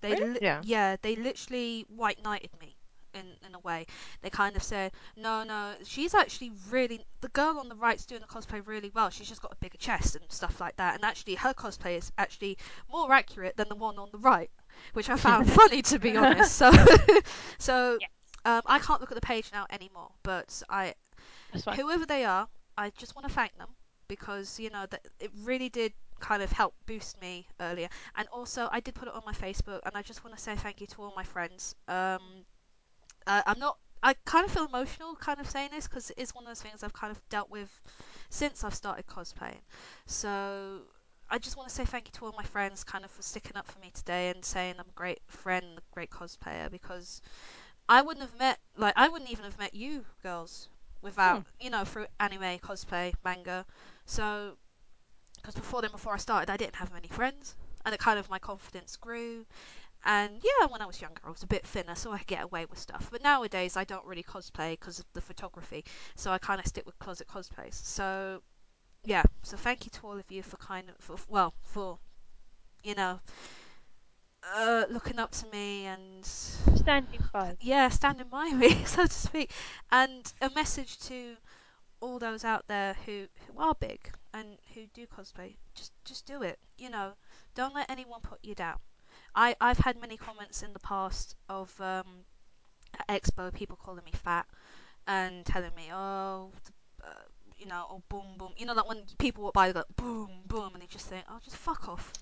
They 0.00 0.14
Really? 0.14 0.32
li- 0.34 0.40
Yeah. 0.60 0.96
they 1.02 1.16
literally 1.16 1.84
white 1.88 2.22
knighted 2.22 2.50
me 2.60 2.76
in 3.14 3.36
in 3.46 3.54
a 3.54 3.58
way. 3.60 3.86
They 4.22 4.30
kind 4.30 4.56
of 4.56 4.62
said, 4.62 4.92
"No, 5.16 5.42
no, 5.44 5.74
she's 5.84 6.14
actually 6.14 6.52
really 6.70 7.04
the 7.20 7.28
girl 7.28 7.58
on 7.58 7.68
the 7.68 7.74
right's 7.76 8.06
doing 8.06 8.20
the 8.20 8.26
cosplay 8.26 8.66
really 8.66 8.90
well. 8.90 9.10
She's 9.10 9.28
just 9.28 9.42
got 9.42 9.52
a 9.52 9.56
bigger 9.56 9.78
chest 9.78 10.16
and 10.16 10.30
stuff 10.30 10.60
like 10.60 10.76
that. 10.76 10.94
And 10.94 11.04
actually, 11.04 11.34
her 11.36 11.54
cosplay 11.54 11.96
is 11.96 12.12
actually 12.18 12.58
more 12.90 13.12
accurate 13.12 13.56
than 13.56 13.68
the 13.68 13.76
one 13.76 13.98
on 13.98 14.08
the 14.12 14.18
right." 14.18 14.50
Which 14.92 15.08
I 15.10 15.16
found 15.16 15.50
funny 15.60 15.82
to 15.82 15.98
be 15.98 16.16
honest. 16.16 16.52
So, 16.56 16.70
so 17.58 17.98
Yeah. 18.00 18.06
um, 18.44 18.62
I 18.66 18.78
can't 18.78 19.00
look 19.00 19.10
at 19.10 19.16
the 19.16 19.20
page 19.20 19.50
now 19.52 19.66
anymore. 19.70 20.10
But 20.22 20.62
I, 20.68 20.94
whoever 21.74 22.06
they 22.06 22.24
are, 22.24 22.48
I 22.76 22.90
just 22.90 23.14
want 23.14 23.26
to 23.28 23.32
thank 23.34 23.56
them 23.58 23.68
because 24.08 24.58
you 24.58 24.70
know 24.70 24.86
that 24.86 25.06
it 25.20 25.30
really 25.44 25.68
did 25.68 25.92
kind 26.20 26.42
of 26.42 26.52
helped 26.52 26.84
boost 26.86 27.20
me 27.20 27.46
earlier. 27.60 27.88
And 28.16 28.28
also, 28.28 28.68
I 28.70 28.80
did 28.80 28.94
put 28.94 29.08
it 29.08 29.14
on 29.14 29.22
my 29.26 29.32
Facebook, 29.32 29.80
and 29.84 29.94
I 29.94 30.02
just 30.02 30.24
want 30.24 30.36
to 30.36 30.42
say 30.42 30.54
thank 30.56 30.80
you 30.80 30.86
to 30.88 31.02
all 31.02 31.12
my 31.16 31.24
friends. 31.24 31.74
Um, 31.86 32.20
uh, 33.26 33.42
I'm 33.46 33.58
not. 33.58 33.78
I 34.02 34.14
kind 34.24 34.44
of 34.44 34.52
feel 34.52 34.66
emotional, 34.66 35.16
kind 35.16 35.40
of 35.40 35.50
saying 35.50 35.70
this 35.72 35.88
because 35.88 36.10
it 36.10 36.18
is 36.18 36.32
one 36.34 36.44
of 36.44 36.48
those 36.48 36.62
things 36.62 36.84
I've 36.84 36.92
kind 36.92 37.10
of 37.10 37.20
dealt 37.30 37.50
with 37.50 37.68
since 38.30 38.62
I've 38.62 38.74
started 38.74 39.06
cosplaying. 39.08 39.60
So 40.06 40.82
I 41.30 41.38
just 41.38 41.56
want 41.56 41.68
to 41.68 41.74
say 41.74 41.84
thank 41.84 42.06
you 42.06 42.12
to 42.12 42.26
all 42.26 42.34
my 42.36 42.44
friends, 42.44 42.84
kind 42.84 43.04
of 43.04 43.10
for 43.10 43.22
sticking 43.22 43.56
up 43.56 43.66
for 43.66 43.78
me 43.80 43.90
today 43.92 44.30
and 44.30 44.44
saying 44.44 44.74
I'm 44.78 44.86
a 44.88 44.94
great 44.94 45.20
friend, 45.26 45.64
a 45.76 45.94
great 45.94 46.10
cosplayer 46.10 46.70
because 46.70 47.20
I 47.88 48.02
wouldn't 48.02 48.28
have 48.28 48.38
met 48.38 48.58
like 48.76 48.94
I 48.96 49.08
wouldn't 49.08 49.30
even 49.30 49.44
have 49.44 49.58
met 49.58 49.74
you 49.74 50.04
girls 50.22 50.68
without 51.02 51.44
you 51.60 51.70
know 51.70 51.84
through 51.84 52.06
anime, 52.20 52.58
cosplay, 52.60 53.14
manga. 53.24 53.64
So 54.04 54.56
because 55.40 55.54
before 55.54 55.82
then, 55.82 55.90
before 55.90 56.14
I 56.14 56.18
started, 56.18 56.50
I 56.50 56.56
didn't 56.56 56.76
have 56.76 56.92
many 56.92 57.08
friends, 57.08 57.54
and 57.84 57.94
it 57.94 58.00
kind 58.00 58.18
of 58.18 58.30
my 58.30 58.38
confidence 58.38 58.96
grew. 58.96 59.46
And 60.04 60.32
yeah, 60.42 60.66
when 60.68 60.82
I 60.82 60.86
was 60.86 61.00
younger, 61.00 61.20
I 61.24 61.30
was 61.30 61.42
a 61.42 61.46
bit 61.48 61.66
thinner, 61.66 61.94
so 61.94 62.12
I 62.12 62.18
could 62.18 62.26
get 62.28 62.44
away 62.44 62.66
with 62.66 62.78
stuff. 62.78 63.08
But 63.10 63.22
nowadays, 63.22 63.76
I 63.76 63.84
don't 63.84 64.04
really 64.06 64.22
cosplay 64.22 64.72
because 64.72 64.98
of 65.00 65.06
the 65.14 65.20
photography, 65.20 65.84
so 66.16 66.30
I 66.30 66.38
kind 66.38 66.60
of 66.60 66.66
stick 66.66 66.86
with 66.86 66.98
closet 66.98 67.26
cosplays. 67.28 67.74
So 67.74 68.42
yeah, 69.04 69.22
so 69.42 69.56
thank 69.56 69.84
you 69.84 69.90
to 69.92 70.06
all 70.06 70.18
of 70.18 70.30
you 70.30 70.42
for 70.42 70.56
kind 70.58 70.88
of 70.88 70.96
for, 70.98 71.16
well 71.28 71.54
for 71.62 71.98
you 72.84 72.94
know 72.94 73.20
uh, 74.56 74.84
looking 74.90 75.18
up 75.18 75.30
to 75.32 75.46
me 75.48 75.86
and 75.86 76.24
Standing 76.76 77.20
by. 77.32 77.56
yeah, 77.60 77.88
standing 77.88 78.28
by 78.28 78.50
me, 78.54 78.84
so 78.84 79.06
to 79.06 79.12
speak. 79.12 79.50
And 79.90 80.32
a 80.40 80.50
message 80.50 80.98
to 81.00 81.36
all 82.00 82.18
those 82.18 82.44
out 82.44 82.66
there 82.68 82.94
who, 83.06 83.26
who 83.46 83.58
are 83.60 83.74
big 83.74 84.10
and 84.34 84.58
who 84.74 84.86
do 84.94 85.06
cosplay. 85.06 85.56
Just 85.74 85.92
just 86.04 86.26
do 86.26 86.42
it. 86.42 86.58
You 86.78 86.90
know, 86.90 87.12
don't 87.54 87.74
let 87.74 87.90
anyone 87.90 88.20
put 88.20 88.38
you 88.44 88.54
down. 88.54 88.78
I 89.34 89.56
I've 89.60 89.78
had 89.78 90.00
many 90.00 90.16
comments 90.16 90.62
in 90.62 90.72
the 90.72 90.78
past 90.80 91.36
of 91.48 91.78
um, 91.80 92.24
Expo 93.08 93.52
people 93.52 93.76
calling 93.76 94.04
me 94.04 94.12
fat 94.12 94.46
and 95.06 95.44
telling 95.46 95.74
me, 95.74 95.90
oh, 95.92 96.52
uh, 97.04 97.08
you 97.56 97.66
know, 97.66 97.86
oh 97.90 98.02
boom 98.08 98.36
boom. 98.38 98.52
You 98.56 98.66
know, 98.66 98.74
like 98.74 98.88
when 98.88 99.04
people 99.18 99.44
walk 99.44 99.54
by, 99.54 99.68
they 99.68 99.72
go 99.74 99.84
boom 99.96 100.30
boom, 100.46 100.70
and 100.74 100.82
they 100.82 100.86
just 100.86 101.06
think, 101.08 101.24
oh, 101.30 101.38
just 101.42 101.56
fuck 101.56 101.88
off. 101.88 102.12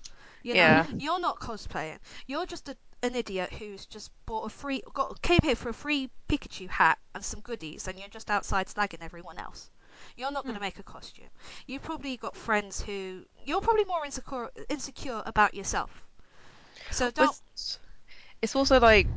You 0.43 0.53
know, 0.53 0.59
Yeah. 0.59 0.87
you're 0.97 1.19
not 1.19 1.39
cosplaying. 1.39 1.99
You're 2.25 2.45
just 2.45 2.69
a, 2.69 2.77
an 3.03 3.15
idiot 3.15 3.51
who's 3.53 3.85
just 3.85 4.11
bought 4.25 4.45
a 4.45 4.49
free, 4.49 4.81
got 4.93 5.21
came 5.21 5.39
here 5.43 5.55
for 5.55 5.69
a 5.69 5.73
free 5.73 6.09
Pikachu 6.29 6.69
hat 6.69 6.97
and 7.13 7.23
some 7.23 7.41
goodies, 7.41 7.87
and 7.87 7.97
you're 7.99 8.09
just 8.09 8.29
outside 8.29 8.67
slagging 8.67 9.01
everyone 9.01 9.37
else. 9.37 9.69
You're 10.15 10.31
not 10.31 10.43
going 10.43 10.55
to 10.55 10.59
hmm. 10.59 10.65
make 10.65 10.79
a 10.79 10.83
costume. 10.83 11.29
You've 11.65 11.81
probably 11.81 12.17
got 12.17 12.35
friends 12.35 12.81
who 12.81 13.25
you're 13.45 13.61
probably 13.61 13.85
more 13.85 14.05
insecure 14.05 14.51
insecure 14.69 15.23
about 15.25 15.53
yourself. 15.53 16.03
So 16.91 17.11
don't. 17.11 17.39
It's, 17.53 17.79
it's 18.41 18.55
also 18.55 18.79
like, 18.79 19.07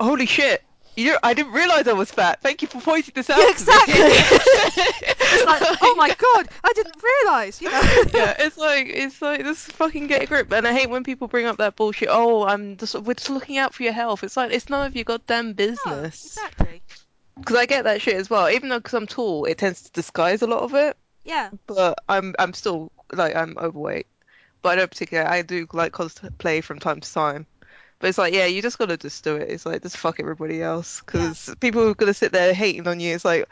holy 0.00 0.26
shit! 0.26 0.62
You 0.98 1.12
know, 1.12 1.18
I 1.22 1.32
didn't 1.32 1.52
realize 1.52 1.86
I 1.86 1.92
was 1.92 2.10
fat. 2.10 2.42
Thank 2.42 2.60
you 2.60 2.66
for 2.66 2.80
pointing 2.80 3.12
this 3.14 3.30
out. 3.30 3.38
Yeah, 3.38 3.50
exactly. 3.50 3.94
it's 3.98 5.46
like, 5.46 5.62
oh 5.80 5.94
my 5.96 6.08
god, 6.08 6.48
I 6.64 6.72
didn't 6.72 6.96
realise. 7.00 7.62
You 7.62 7.70
know. 7.70 7.80
yeah, 8.12 8.34
it's 8.36 8.58
like 8.58 8.88
it's 8.88 9.22
like 9.22 9.42
just 9.42 9.70
fucking 9.74 10.08
get 10.08 10.22
a 10.22 10.26
grip. 10.26 10.50
And 10.52 10.66
I 10.66 10.72
hate 10.72 10.90
when 10.90 11.04
people 11.04 11.28
bring 11.28 11.46
up 11.46 11.58
that 11.58 11.76
bullshit. 11.76 12.08
Oh, 12.10 12.44
I'm 12.44 12.76
just 12.78 12.96
we're 13.00 13.14
just 13.14 13.30
looking 13.30 13.58
out 13.58 13.74
for 13.74 13.84
your 13.84 13.92
health. 13.92 14.24
It's 14.24 14.36
like 14.36 14.52
it's 14.52 14.68
none 14.68 14.88
of 14.88 14.96
your 14.96 15.04
goddamn 15.04 15.46
No, 15.46 15.52
business. 15.54 16.26
exactly. 16.36 16.82
Because 17.38 17.54
I 17.56 17.66
get 17.66 17.84
that 17.84 18.02
shit 18.02 18.16
as 18.16 18.28
well. 18.28 18.50
Even 18.50 18.68
though 18.68 18.80
because 18.80 18.94
I'm 18.94 19.06
tall, 19.06 19.44
it 19.44 19.58
tends 19.58 19.82
to 19.82 19.92
disguise 19.92 20.42
a 20.42 20.48
lot 20.48 20.64
of 20.64 20.74
it. 20.74 20.96
Yeah. 21.24 21.50
But 21.68 21.96
I'm 22.08 22.34
I'm 22.40 22.52
still 22.54 22.90
like 23.12 23.36
I'm 23.36 23.56
overweight. 23.56 24.08
But 24.62 24.70
I 24.70 24.74
don't 24.74 24.90
particularly. 24.90 25.30
I 25.30 25.42
do 25.42 25.68
like 25.72 25.92
cosplay 25.92 26.64
from 26.64 26.80
time 26.80 26.98
to 26.98 27.12
time. 27.12 27.46
But 28.00 28.08
it's 28.08 28.18
like, 28.18 28.32
yeah, 28.32 28.46
you 28.46 28.62
just 28.62 28.78
gotta 28.78 28.96
just 28.96 29.24
do 29.24 29.36
it. 29.36 29.50
It's 29.50 29.66
like 29.66 29.82
just 29.82 29.96
fuck 29.96 30.20
everybody 30.20 30.62
else 30.62 31.00
because 31.00 31.54
people 31.60 31.88
are 31.88 31.94
gonna 31.94 32.14
sit 32.14 32.32
there 32.32 32.54
hating 32.54 32.86
on 32.86 33.00
you. 33.00 33.14
It's 33.14 33.24
like, 33.24 33.48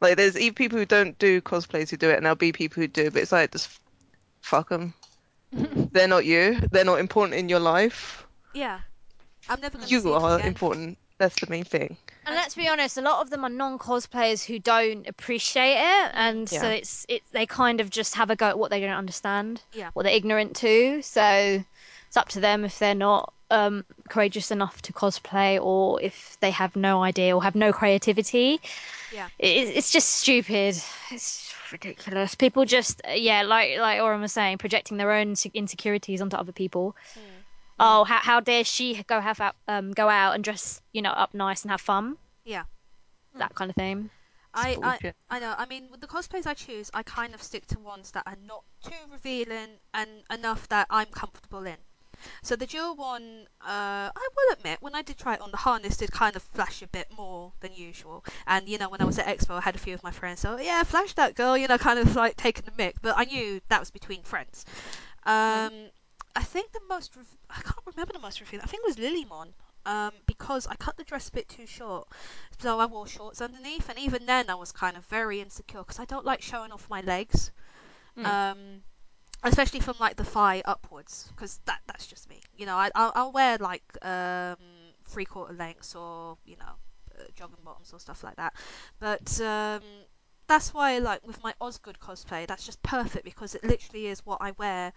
like 0.00 0.16
there's 0.16 0.36
even 0.38 0.54
people 0.54 0.78
who 0.78 0.86
don't 0.86 1.18
do 1.18 1.40
cosplays 1.40 1.90
who 1.90 1.96
do 1.96 2.08
it, 2.10 2.16
and 2.16 2.24
there'll 2.26 2.36
be 2.36 2.52
people 2.52 2.80
who 2.80 2.86
do. 2.88 3.10
But 3.10 3.22
it's 3.22 3.32
like 3.32 3.50
just 3.52 3.68
fuck 4.40 4.68
them. 4.68 4.94
They're 5.52 6.06
not 6.08 6.24
you. 6.26 6.60
They're 6.70 6.84
not 6.84 7.00
important 7.00 7.38
in 7.38 7.48
your 7.48 7.58
life. 7.60 8.26
Yeah. 8.54 8.80
I'm 9.48 9.60
never 9.60 9.78
going 9.78 9.88
to 9.88 9.92
You 9.94 10.00
see 10.00 10.08
them 10.10 10.22
are 10.22 10.36
again. 10.36 10.48
important. 10.48 10.98
That's 11.16 11.40
the 11.40 11.46
main 11.50 11.64
thing. 11.64 11.96
And 12.26 12.36
let's 12.36 12.54
be 12.54 12.68
honest, 12.68 12.98
a 12.98 13.00
lot 13.00 13.22
of 13.22 13.30
them 13.30 13.44
are 13.44 13.48
non-cosplayers 13.48 14.44
who 14.44 14.58
don't 14.60 15.08
appreciate 15.08 15.78
it, 15.78 16.10
and 16.14 16.48
so 16.48 16.56
Yeah. 16.62 16.68
it's 16.74 17.06
it. 17.08 17.22
They 17.32 17.46
kind 17.46 17.80
of 17.80 17.90
just 17.90 18.14
have 18.16 18.30
a 18.30 18.36
go 18.36 18.46
at 18.46 18.58
what 18.58 18.70
they 18.70 18.78
don't 18.80 18.90
understand, 18.90 19.62
Yeah. 19.72 19.90
what 19.94 20.02
they're 20.04 20.14
ignorant 20.14 20.54
to. 20.58 21.00
So 21.02 21.64
it's 22.06 22.16
up 22.16 22.28
to 22.30 22.40
them 22.40 22.64
if 22.64 22.78
they're 22.78 22.94
not 22.94 23.32
um, 23.50 23.84
courageous 24.08 24.50
enough 24.50 24.82
to 24.82 24.92
cosplay, 24.92 25.62
or 25.62 26.00
if 26.02 26.36
they 26.40 26.50
have 26.50 26.76
no 26.76 27.02
idea 27.02 27.34
or 27.34 27.42
have 27.42 27.54
no 27.54 27.72
creativity. 27.72 28.60
Yeah. 29.12 29.28
it, 29.38 29.68
it's 29.68 29.90
just 29.90 30.10
stupid. 30.10 30.76
It's 31.10 31.54
ridiculous. 31.72 32.34
People 32.34 32.64
just 32.64 33.00
yeah, 33.14 33.42
like 33.42 33.78
like 33.78 34.00
Oren 34.00 34.20
was 34.20 34.32
saying, 34.32 34.58
projecting 34.58 34.96
their 34.96 35.12
own 35.12 35.34
insecurities 35.54 36.20
onto 36.20 36.36
other 36.36 36.52
people. 36.52 36.94
oh, 37.80 38.04
how 38.04 38.18
how 38.18 38.40
dare 38.40 38.64
she 38.64 39.02
go 39.06 39.20
have 39.20 39.40
out 39.40 39.56
um 39.66 39.92
go 39.92 40.08
out 40.08 40.34
and 40.34 40.44
dress 40.44 40.80
you 40.92 41.02
know 41.02 41.10
up 41.10 41.34
nice 41.34 41.62
and 41.62 41.70
have 41.70 41.80
fun? 41.80 42.16
Yeah. 42.44 42.64
that 43.36 43.54
kind 43.54 43.70
of 43.70 43.76
thing. 43.76 44.10
I, 44.54 44.76
I. 44.82 45.12
I 45.30 45.38
know. 45.38 45.54
I 45.56 45.66
mean, 45.66 45.88
with 45.90 46.00
the 46.00 46.06
cosplays 46.06 46.46
I 46.46 46.54
choose, 46.54 46.90
I 46.92 47.02
kind 47.02 47.34
of 47.34 47.42
stick 47.42 47.66
to 47.66 47.78
ones 47.78 48.10
that 48.12 48.24
are 48.26 48.36
not 48.46 48.64
too 48.82 48.96
revealing 49.12 49.78
and 49.94 50.10
enough 50.30 50.68
that 50.68 50.86
I'm 50.90 51.06
comfortable 51.06 51.64
in. 51.66 51.76
So 52.42 52.56
the 52.56 52.66
dual 52.66 52.94
one, 52.96 53.46
uh, 53.60 54.10
I 54.14 54.28
will 54.36 54.52
admit, 54.54 54.78
when 54.80 54.94
I 54.94 55.02
did 55.02 55.18
try 55.18 55.34
it 55.34 55.40
on, 55.40 55.50
the 55.50 55.56
harness 55.56 55.96
did 55.96 56.10
kind 56.12 56.36
of 56.36 56.42
flash 56.42 56.82
a 56.82 56.86
bit 56.88 57.06
more 57.16 57.52
than 57.60 57.72
usual. 57.74 58.24
And 58.46 58.68
you 58.68 58.78
know, 58.78 58.88
when 58.88 59.00
I 59.00 59.04
was 59.04 59.18
at 59.18 59.26
Expo, 59.26 59.56
I 59.56 59.60
had 59.60 59.74
a 59.76 59.78
few 59.78 59.94
of 59.94 60.02
my 60.02 60.10
friends, 60.10 60.40
so 60.40 60.58
yeah, 60.58 60.82
flash 60.82 61.12
that 61.14 61.34
girl, 61.34 61.56
you 61.56 61.68
know, 61.68 61.78
kind 61.78 61.98
of 61.98 62.14
like 62.16 62.36
taking 62.36 62.64
the 62.64 62.72
mic. 62.76 62.96
But 63.02 63.14
I 63.16 63.24
knew 63.24 63.60
that 63.68 63.80
was 63.80 63.90
between 63.90 64.22
friends. 64.22 64.64
Um, 65.24 65.72
I 66.36 66.42
think 66.42 66.72
the 66.72 66.80
most, 66.88 67.16
rev- 67.16 67.36
I 67.50 67.60
can't 67.60 67.76
remember 67.86 68.12
the 68.12 68.18
most 68.20 68.40
revealing. 68.40 68.64
I 68.64 68.66
think 68.68 68.82
it 68.84 68.88
was 68.88 68.96
Lilymon. 68.96 69.48
Um, 69.86 70.12
because 70.26 70.66
I 70.66 70.74
cut 70.74 70.98
the 70.98 71.04
dress 71.04 71.28
a 71.30 71.32
bit 71.32 71.48
too 71.48 71.64
short, 71.64 72.08
so 72.58 72.78
I 72.78 72.84
wore 72.84 73.06
shorts 73.06 73.40
underneath, 73.40 73.88
and 73.88 73.98
even 73.98 74.26
then 74.26 74.50
I 74.50 74.54
was 74.54 74.70
kind 74.70 74.98
of 74.98 75.06
very 75.06 75.40
insecure 75.40 75.80
because 75.80 75.98
I 75.98 76.04
don't 76.04 76.26
like 76.26 76.42
showing 76.42 76.72
off 76.72 76.90
my 76.90 77.00
legs, 77.00 77.52
Mm. 78.14 78.26
um, 78.26 78.82
especially 79.44 79.80
from 79.80 79.96
like 80.00 80.16
the 80.16 80.24
thigh 80.24 80.62
upwards, 80.64 81.30
because 81.34 81.60
that 81.66 81.80
that's 81.86 82.06
just 82.06 82.28
me. 82.28 82.40
You 82.56 82.66
know, 82.66 82.76
I 82.76 82.90
I'll, 82.94 83.12
I'll 83.14 83.32
wear 83.32 83.58
like 83.58 83.82
um, 84.02 84.56
three 85.08 85.24
quarter 85.24 85.54
lengths 85.54 85.94
or 85.94 86.36
you 86.44 86.56
know 86.56 86.72
uh, 87.18 87.24
jogging 87.36 87.58
bottoms 87.64 87.92
or 87.92 88.00
stuff 88.00 88.24
like 88.24 88.36
that, 88.36 88.54
but 89.00 89.40
um, 89.40 89.82
that's 90.46 90.72
why 90.74 90.98
like 90.98 91.26
with 91.26 91.42
my 91.42 91.54
Osgood 91.60 91.98
cosplay, 92.00 92.46
that's 92.46 92.64
just 92.64 92.82
perfect 92.82 93.24
because 93.24 93.54
it 93.54 93.64
literally 93.64 94.06
is 94.06 94.24
what 94.24 94.38
I 94.40 94.52
wear, 94.52 94.92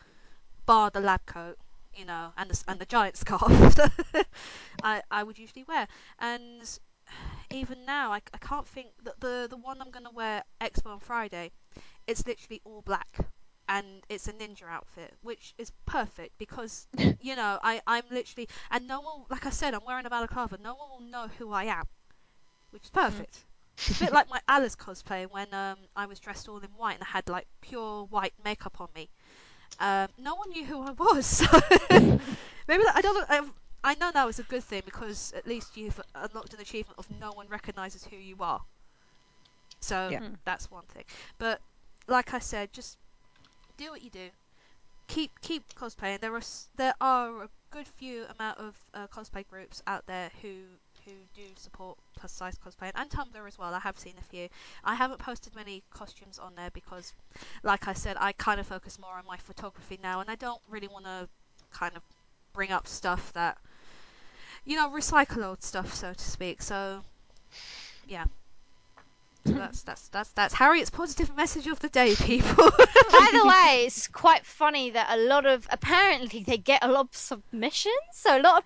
bar 0.65 0.89
the 0.91 1.01
lab 1.01 1.25
coat. 1.25 1.57
You 1.93 2.05
know, 2.05 2.31
and 2.37 2.49
the, 2.49 2.63
and 2.69 2.79
the 2.79 2.85
giant 2.85 3.17
scarf 3.17 3.51
I, 4.83 5.01
I 5.11 5.23
would 5.23 5.37
usually 5.37 5.65
wear. 5.65 5.87
And 6.19 6.79
even 7.51 7.85
now, 7.85 8.11
I, 8.13 8.21
I 8.33 8.37
can't 8.37 8.67
think 8.67 8.89
that 9.03 9.19
the 9.19 9.47
the 9.49 9.57
one 9.57 9.81
I'm 9.81 9.91
gonna 9.91 10.11
wear 10.11 10.43
Expo 10.61 10.87
on 10.87 10.99
Friday, 10.99 11.51
it's 12.07 12.25
literally 12.25 12.61
all 12.63 12.81
black, 12.81 13.17
and 13.71 14.03
it's 14.09 14.27
a 14.27 14.33
ninja 14.33 14.67
outfit, 14.69 15.13
which 15.23 15.55
is 15.57 15.71
perfect 15.87 16.37
because 16.39 16.87
you 17.21 17.35
know 17.35 17.59
I 17.63 17.81
I'm 17.87 18.03
literally 18.11 18.49
and 18.71 18.87
no 18.87 19.01
one 19.01 19.25
like 19.29 19.45
I 19.47 19.51
said 19.51 19.73
I'm 19.75 19.85
wearing 19.85 20.05
a 20.05 20.11
balaclava, 20.11 20.57
no 20.61 20.75
one 20.75 20.89
will 20.91 21.01
know 21.11 21.27
who 21.39 21.51
I 21.53 21.65
am, 21.65 21.85
which 22.71 22.85
is 22.85 22.91
perfect. 22.91 23.45
It's 23.87 23.91
a 23.91 23.95
bit 23.95 24.13
like 24.13 24.29
my 24.29 24.41
Alice 24.47 24.75
cosplay 24.75 25.27
when 25.29 25.53
um 25.53 25.77
I 25.95 26.05
was 26.07 26.19
dressed 26.19 26.49
all 26.49 26.59
in 26.59 26.71
white 26.71 26.95
and 26.95 27.03
I 27.03 27.07
had 27.07 27.29
like 27.29 27.47
pure 27.61 28.05
white 28.05 28.33
makeup 28.43 28.81
on 28.81 28.89
me. 28.95 29.09
Um, 29.79 30.09
no 30.17 30.35
one 30.35 30.51
knew 30.51 30.65
who 30.65 30.81
I 30.81 30.91
was. 30.91 31.25
So 31.91 32.67
maybe 32.67 32.83
that, 32.83 32.95
I 32.95 33.01
don't 33.01 33.15
know. 33.15 33.25
I, 33.83 33.91
I 33.91 33.95
know 33.95 34.11
now 34.13 34.27
is 34.29 34.39
a 34.39 34.43
good 34.43 34.63
thing 34.63 34.83
because 34.85 35.31
at 35.33 35.47
least 35.47 35.77
you've 35.77 35.99
unlocked 36.15 36.53
an 36.53 36.61
achievement 36.61 36.97
of 36.99 37.09
no 37.09 37.33
one 37.33 37.47
recognizes 37.49 38.05
who 38.05 38.17
you 38.17 38.37
are. 38.41 38.61
So 39.81 40.09
Yeah. 40.09 40.21
That's 40.45 40.69
one 40.71 40.85
thing. 40.87 41.05
But 41.37 41.61
like 42.07 42.33
I 42.33 42.39
said, 42.39 42.73
just 42.73 42.97
do 43.81 43.91
what 43.91 44.03
you 44.03 44.09
do. 44.09 44.29
Keep 45.07 45.31
keep 45.41 45.63
cosplaying. 45.73 46.21
There 46.21 46.35
are 46.35 46.41
there 46.77 46.93
are 47.01 47.43
a 47.43 47.49
good 47.71 47.87
few 47.87 48.25
amount 48.37 48.59
of 48.59 48.75
uh, 48.93 49.07
cosplay 49.07 49.45
groups 49.47 49.81
out 49.87 50.05
there 50.05 50.29
who 50.41 50.53
who 51.05 51.11
do 51.33 51.41
support 51.55 51.97
plus 52.15 52.31
size 52.31 52.57
cosplay 52.63 52.91
and 52.93 53.09
Tumblr 53.09 53.47
as 53.47 53.57
well. 53.57 53.73
I 53.73 53.79
have 53.79 53.97
seen 53.97 54.13
a 54.19 54.23
few. 54.23 54.47
I 54.83 54.93
haven't 54.93 55.19
posted 55.19 55.55
many 55.55 55.81
costumes 55.89 56.37
on 56.37 56.53
there 56.55 56.69
because, 56.71 57.13
like 57.63 57.87
I 57.87 57.93
said, 57.93 58.17
I 58.19 58.33
kind 58.33 58.59
of 58.59 58.67
focus 58.67 58.99
more 58.99 59.15
on 59.17 59.25
my 59.25 59.37
photography 59.37 59.99
now, 60.01 60.19
and 60.19 60.29
I 60.29 60.35
don't 60.35 60.61
really 60.69 60.87
want 60.87 61.05
to 61.05 61.27
kind 61.71 61.95
of 61.95 62.03
bring 62.53 62.71
up 62.71 62.87
stuff 62.87 63.33
that 63.33 63.57
you 64.63 64.75
know 64.75 64.89
recycle 64.91 65.43
old 65.43 65.63
stuff, 65.63 65.93
so 65.93 66.13
to 66.13 66.23
speak. 66.23 66.61
So 66.61 67.01
yeah. 68.07 68.25
So 69.45 69.53
that's 69.53 69.81
that's 69.83 70.07
that's 70.09 70.29
that's 70.31 70.53
Harriet's 70.53 70.89
positive 70.89 71.35
message 71.35 71.67
of 71.67 71.79
the 71.79 71.89
day, 71.89 72.15
people. 72.15 72.69
By 72.69 73.29
the 73.33 73.45
way, 73.47 73.85
it's 73.85 74.07
quite 74.07 74.45
funny 74.45 74.91
that 74.91 75.07
a 75.09 75.17
lot 75.17 75.45
of 75.45 75.67
apparently 75.71 76.43
they 76.43 76.57
get 76.57 76.83
a 76.83 76.91
lot 76.91 77.07
of 77.09 77.15
submissions. 77.15 77.95
So 78.13 78.37
a 78.37 78.41
lot 78.41 78.57
of 78.59 78.63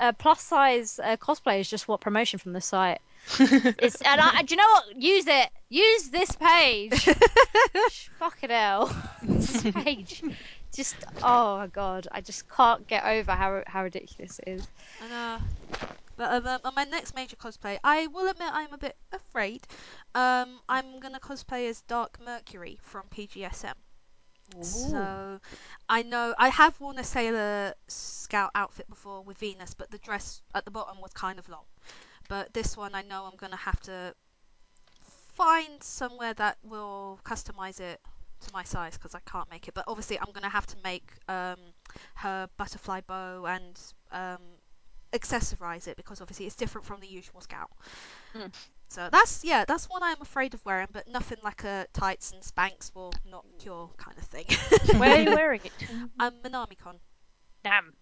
uh, 0.00 0.12
plus 0.12 0.40
size 0.40 1.00
uh, 1.02 1.16
cosplayers 1.16 1.68
just 1.68 1.88
want 1.88 2.00
promotion 2.00 2.38
from 2.38 2.52
the 2.52 2.60
site. 2.60 3.00
It's 3.40 4.00
and 4.00 4.20
I, 4.20 4.42
do 4.42 4.54
you 4.54 4.56
know 4.56 4.68
what? 4.68 4.96
Use 4.96 5.26
it. 5.26 5.50
Use 5.68 6.08
this 6.08 6.30
page. 6.32 7.04
Fuck 8.18 8.38
it 8.42 8.50
hell. 8.50 8.94
this 9.22 9.62
page. 9.72 10.22
Just 10.74 10.96
oh 11.22 11.58
my 11.58 11.66
god, 11.66 12.08
I 12.12 12.20
just 12.20 12.48
can't 12.48 12.86
get 12.86 13.04
over 13.04 13.32
how 13.32 13.62
how 13.66 13.82
ridiculous 13.82 14.38
it 14.46 14.50
is. 14.50 14.68
And, 15.02 15.12
uh, 15.12 15.38
but 16.18 16.32
um, 16.32 16.46
um, 16.46 16.60
on 16.64 16.74
my 16.74 16.84
next 16.84 17.14
major 17.14 17.36
cosplay, 17.36 17.78
I 17.84 18.08
will 18.08 18.28
admit 18.28 18.48
I'm 18.52 18.72
a 18.74 18.78
bit 18.78 18.96
afraid. 19.12 19.66
Um, 20.14 20.58
I'm 20.68 20.98
gonna 20.98 21.20
cosplay 21.20 21.70
as 21.70 21.80
Dark 21.82 22.18
Mercury 22.22 22.78
from 22.82 23.04
PGSM. 23.06 23.74
So 24.62 25.40
I 25.88 26.02
know 26.02 26.34
I 26.38 26.48
have 26.48 26.80
worn 26.80 26.98
a 26.98 27.04
Sailor 27.04 27.74
Scout 27.86 28.50
outfit 28.54 28.88
before 28.88 29.22
with 29.22 29.38
Venus, 29.38 29.74
but 29.74 29.90
the 29.90 29.98
dress 29.98 30.42
at 30.54 30.64
the 30.64 30.70
bottom 30.70 31.00
was 31.00 31.12
kind 31.12 31.38
of 31.38 31.48
long. 31.48 31.64
But 32.28 32.52
this 32.52 32.76
one, 32.76 32.94
I 32.94 33.02
know 33.02 33.28
I'm 33.30 33.36
gonna 33.36 33.56
have 33.56 33.80
to 33.82 34.14
find 35.34 35.82
somewhere 35.82 36.34
that 36.34 36.58
will 36.64 37.20
customize 37.24 37.78
it 37.78 38.00
to 38.40 38.52
my 38.52 38.64
size 38.64 38.94
because 38.94 39.14
I 39.14 39.20
can't 39.20 39.50
make 39.50 39.68
it. 39.68 39.74
But 39.74 39.84
obviously, 39.86 40.18
I'm 40.18 40.32
gonna 40.32 40.48
have 40.48 40.66
to 40.66 40.76
make 40.82 41.12
um, 41.28 41.58
her 42.14 42.48
butterfly 42.56 43.02
bow 43.06 43.46
and 43.46 43.80
um, 44.10 44.42
accessorize 45.12 45.88
it 45.88 45.96
because 45.96 46.20
obviously 46.20 46.46
it's 46.46 46.56
different 46.56 46.86
from 46.86 47.00
the 47.00 47.06
usual 47.06 47.40
scout. 47.40 47.70
Mm. 48.34 48.52
So 48.88 49.08
that's 49.12 49.44
yeah, 49.44 49.64
that's 49.66 49.88
one 49.88 50.02
I'm 50.02 50.20
afraid 50.20 50.54
of 50.54 50.64
wearing, 50.64 50.88
but 50.90 51.06
nothing 51.08 51.38
like 51.42 51.64
a 51.64 51.86
tights 51.92 52.32
and 52.32 52.42
spanks 52.42 52.90
will 52.94 53.12
not 53.30 53.44
cure 53.58 53.90
kind 53.98 54.16
of 54.16 54.24
thing. 54.24 54.46
Where 54.98 55.16
are 55.16 55.20
you 55.20 55.30
wearing 55.34 55.60
it? 55.64 55.72
I'm 56.18 56.32
an 56.44 56.52
Minamicon. 56.52 56.98
Damn. 57.62 57.92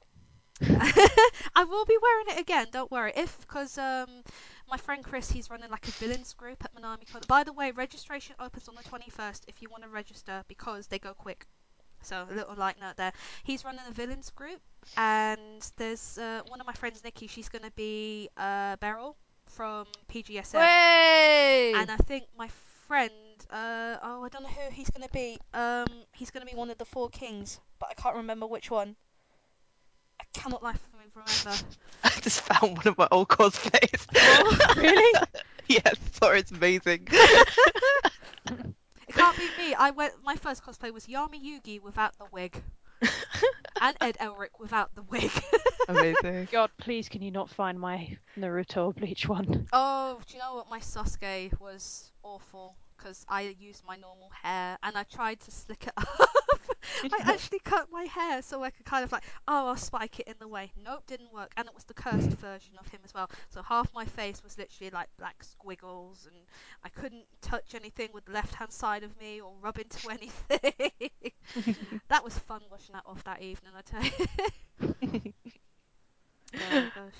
I 0.62 1.64
will 1.64 1.84
be 1.84 1.98
wearing 2.00 2.26
it 2.28 2.40
again. 2.40 2.68
Don't 2.70 2.90
worry. 2.90 3.12
If 3.16 3.40
because 3.40 3.76
um 3.78 4.22
my 4.70 4.76
friend 4.76 5.02
Chris 5.04 5.30
he's 5.30 5.50
running 5.50 5.70
like 5.70 5.88
a 5.88 5.90
villains 5.92 6.32
group 6.34 6.64
at 6.64 6.74
Minamicon. 6.74 7.26
By 7.26 7.42
the 7.42 7.52
way, 7.52 7.72
registration 7.72 8.36
opens 8.38 8.68
on 8.68 8.76
the 8.76 8.82
21st 8.82 9.42
if 9.48 9.60
you 9.60 9.68
want 9.68 9.82
to 9.82 9.88
register 9.88 10.44
because 10.46 10.86
they 10.86 10.98
go 10.98 11.14
quick. 11.14 11.46
So 12.06 12.24
a 12.30 12.34
little 12.34 12.54
light 12.54 12.76
note 12.80 12.96
there. 12.96 13.12
He's 13.42 13.64
running 13.64 13.80
a 13.88 13.92
villains 13.92 14.30
group, 14.30 14.60
and 14.96 15.40
there's 15.76 16.18
uh, 16.18 16.42
one 16.46 16.60
of 16.60 16.66
my 16.66 16.72
friends, 16.72 17.02
Nikki. 17.02 17.26
She's 17.26 17.48
going 17.48 17.64
to 17.64 17.72
be 17.72 18.28
uh, 18.36 18.76
Beryl 18.76 19.16
from 19.46 19.86
PGSM, 20.08 20.54
Way! 20.54 21.72
and 21.74 21.90
I 21.90 21.96
think 21.96 22.26
my 22.38 22.48
friend, 22.86 23.10
uh, 23.50 23.96
oh, 24.02 24.24
I 24.24 24.28
don't 24.28 24.44
know 24.44 24.48
who 24.48 24.70
he's 24.72 24.88
going 24.90 25.06
to 25.06 25.12
be. 25.12 25.38
Um, 25.52 25.86
he's 26.12 26.30
going 26.30 26.46
to 26.46 26.52
be 26.52 26.56
one 26.56 26.70
of 26.70 26.78
the 26.78 26.84
four 26.84 27.08
kings, 27.08 27.58
but 27.80 27.88
I 27.90 27.94
can't 27.94 28.16
remember 28.16 28.46
which 28.46 28.70
one. 28.70 28.94
I 30.20 30.24
cannot 30.32 30.62
lie 30.62 30.74
for 30.74 30.96
me 30.96 31.06
remember. 31.16 31.58
I 32.04 32.10
just 32.20 32.40
found 32.42 32.76
one 32.76 32.86
of 32.86 32.98
my 32.98 33.08
old 33.10 33.28
cosplays. 33.28 34.06
Oh, 34.14 34.74
really? 34.76 35.20
yes, 35.66 35.96
sorry, 36.12 36.40
it's 36.40 36.52
amazing. 36.52 37.08
It 39.16 39.20
can't 39.20 39.36
be 39.38 39.48
me. 39.56 39.74
I 39.74 39.90
went. 39.90 40.12
My 40.22 40.36
first 40.36 40.62
cosplay 40.62 40.92
was 40.92 41.06
Yami 41.06 41.42
Yugi 41.42 41.80
without 41.80 42.18
the 42.18 42.26
wig, 42.30 42.62
and 43.80 43.96
Ed 44.00 44.18
Elric 44.20 44.58
without 44.60 44.94
the 44.94 45.02
wig. 45.02 45.30
amazing. 45.88 46.48
God, 46.52 46.70
please, 46.78 47.08
can 47.08 47.22
you 47.22 47.30
not 47.30 47.48
find 47.48 47.80
my 47.80 48.16
Naruto 48.38 48.94
Bleach 48.94 49.26
one? 49.26 49.68
Oh, 49.72 50.20
do 50.26 50.34
you 50.34 50.38
know 50.38 50.56
what? 50.56 50.68
My 50.68 50.80
Sasuke 50.80 51.58
was 51.58 52.12
awful 52.22 52.76
because 52.96 53.24
I 53.26 53.56
used 53.58 53.84
my 53.86 53.96
normal 53.96 54.30
hair 54.42 54.76
and 54.82 54.96
I 54.98 55.04
tried 55.04 55.40
to 55.40 55.50
slick 55.50 55.86
it 55.86 55.92
up. 55.96 56.28
I 57.04 57.32
actually 57.32 57.60
cut 57.60 57.88
my 57.90 58.04
hair 58.04 58.42
so 58.42 58.62
I 58.62 58.70
could 58.70 58.86
kind 58.86 59.04
of 59.04 59.12
like, 59.12 59.24
oh, 59.48 59.68
I'll 59.68 59.76
spike 59.76 60.20
it 60.20 60.28
in 60.28 60.34
the 60.38 60.48
way. 60.48 60.72
Nope, 60.84 61.04
didn't 61.06 61.32
work. 61.32 61.52
And 61.56 61.66
it 61.66 61.74
was 61.74 61.84
the 61.84 61.94
cursed 61.94 62.30
version 62.30 62.74
of 62.78 62.88
him 62.88 63.00
as 63.04 63.14
well. 63.14 63.30
So 63.50 63.62
half 63.62 63.92
my 63.94 64.04
face 64.04 64.42
was 64.42 64.58
literally 64.58 64.90
like 64.90 65.08
black 65.18 65.42
squiggles 65.42 66.28
and 66.30 66.36
I 66.84 66.88
couldn't 66.88 67.24
touch 67.40 67.74
anything 67.74 68.08
with 68.12 68.24
the 68.26 68.32
left 68.32 68.54
hand 68.54 68.72
side 68.72 69.02
of 69.02 69.18
me 69.20 69.40
or 69.40 69.52
rub 69.60 69.78
into 69.78 70.08
anything. 70.10 71.10
that 72.08 72.24
was 72.24 72.38
fun 72.38 72.60
washing 72.70 72.94
that 72.94 73.04
off 73.06 73.22
that 73.24 73.42
evening, 73.42 73.72
I 73.76 73.82
tell 73.82 74.02
you. 74.02 75.32
oh, 76.54 76.90
gosh. 76.94 77.12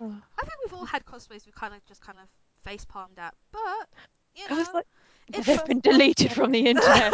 I 0.00 0.42
think 0.42 0.54
we've 0.64 0.74
all 0.74 0.84
had 0.84 1.04
cosplays 1.04 1.46
we 1.46 1.52
kind 1.52 1.74
of 1.74 1.84
just 1.86 2.00
kind 2.00 2.18
of 2.20 2.28
face 2.64 2.84
palmed 2.84 3.18
at, 3.18 3.34
but 3.52 3.88
you 4.34 4.48
know, 4.48 4.82
was 5.28 5.36
like 5.36 5.46
they've 5.46 5.66
been 5.66 5.80
deleted 5.80 6.32
from 6.32 6.52
the 6.52 6.66
internet. 6.66 7.12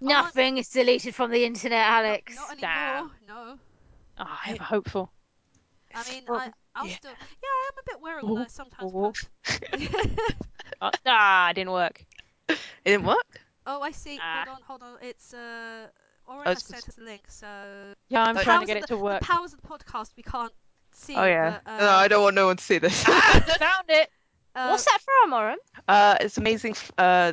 Nothing 0.00 0.58
is 0.58 0.68
deleted 0.68 1.14
from 1.14 1.30
the 1.30 1.44
internet, 1.44 1.86
Alex. 1.86 2.34
Not 2.36 2.52
anymore. 2.52 2.70
Damn. 2.70 3.10
No. 3.26 3.58
oh, 4.18 4.38
ever 4.46 4.62
hopeful. 4.62 5.10
I 5.94 6.10
mean, 6.10 6.22
Well, 6.28 6.38
I, 6.40 6.52
I'll 6.74 6.86
yeah. 6.86 6.96
still. 6.96 7.10
Yeah, 7.10 7.48
I 7.48 7.70
am 7.72 7.78
a 7.78 7.82
bit 7.86 8.00
wary 8.00 8.22
when 8.22 8.42
I 8.42 8.46
sometimes 8.46 8.92
Ooh. 8.92 9.12
post. 9.12 9.28
Oh, 10.80 10.90
ah, 11.06 11.50
didn't 11.54 11.72
work. 11.72 12.04
It 12.48 12.58
didn't 12.84 13.04
work? 13.06 13.40
oh, 13.66 13.80
I 13.82 13.90
see. 13.90 14.18
Ah. 14.22 14.44
Hold 14.46 14.56
on, 14.56 14.62
hold 14.66 14.82
on. 14.82 14.98
It's 15.02 15.34
uh, 15.34 15.86
Oren 16.26 16.46
I 16.46 16.50
has 16.50 16.56
was 16.58 16.64
sent 16.64 16.88
us 16.88 16.98
a 16.98 17.00
link, 17.02 17.22
so 17.28 17.46
Yeah, 18.08 18.22
I'm 18.22 18.36
Oh, 18.36 18.42
trying 18.42 18.60
to 18.60 18.66
get 18.66 18.76
it 18.76 18.82
the, 18.82 18.88
to 18.88 18.96
work. 18.98 19.20
The 19.20 19.26
powers 19.26 19.52
of 19.54 19.60
the 19.60 19.66
podcast 19.66 20.10
we 20.16 20.22
can't 20.22 20.52
see. 20.92 21.16
Oh 21.16 21.24
yeah. 21.24 21.58
But, 21.64 21.78
no, 21.78 21.86
uh, 21.88 21.96
I 21.96 22.06
don't 22.08 22.22
want 22.22 22.36
no 22.36 22.46
one 22.46 22.56
to 22.58 22.62
see 22.62 22.78
this. 22.78 23.02
Found 23.04 23.84
it. 23.88 24.10
Uh, 24.58 24.68
What's 24.68 24.84
that 24.84 24.98
from, 25.00 25.32
Oren? 25.32 25.56
uh, 25.88 26.16
it's 26.20 26.36
amazing. 26.38 26.74
Uh, 26.96 27.32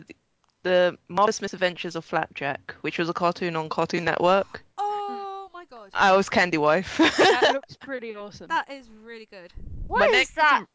the 0.63 0.97
Marvelous 1.09 1.41
Misadventures 1.41 1.95
of 1.95 2.03
Flapjack, 2.05 2.76
which 2.82 2.97
was 2.97 3.09
a 3.09 3.13
cartoon 3.13 3.55
on 3.55 3.69
Cartoon 3.69 4.03
Network. 4.05 4.63
Oh 4.78 5.49
my 5.53 5.65
god, 5.65 5.89
I 5.93 6.15
was 6.15 6.30
Candy 6.30 6.57
Wife. 6.57 6.97
That 7.17 7.49
looks 7.53 7.76
pretty 7.80 8.15
awesome. 8.15 8.47
that 8.47 8.69
is 8.71 8.89
really 9.03 9.28
good. 9.30 9.51
What 9.88 9.99
My 9.99 10.05
is 10.07 10.11
neck 10.13 10.28
that 10.36 10.65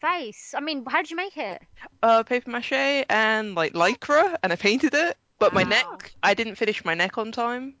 face? 0.00 0.54
I 0.56 0.60
mean, 0.60 0.84
how 0.86 1.02
did 1.02 1.10
you 1.10 1.16
make 1.16 1.36
it? 1.36 1.62
uh, 2.02 2.22
paper 2.22 2.50
mache 2.50 3.04
and 3.08 3.54
like 3.54 3.74
lycra, 3.74 4.36
and 4.42 4.52
I 4.52 4.56
painted 4.56 4.94
it. 4.94 5.16
But 5.38 5.52
my 5.52 5.62
neck, 5.64 6.12
I 6.22 6.32
didn't 6.34 6.54
finish 6.56 6.84
my 6.84 6.94
neck 6.94 7.18
on 7.18 7.30
time, 7.30 7.74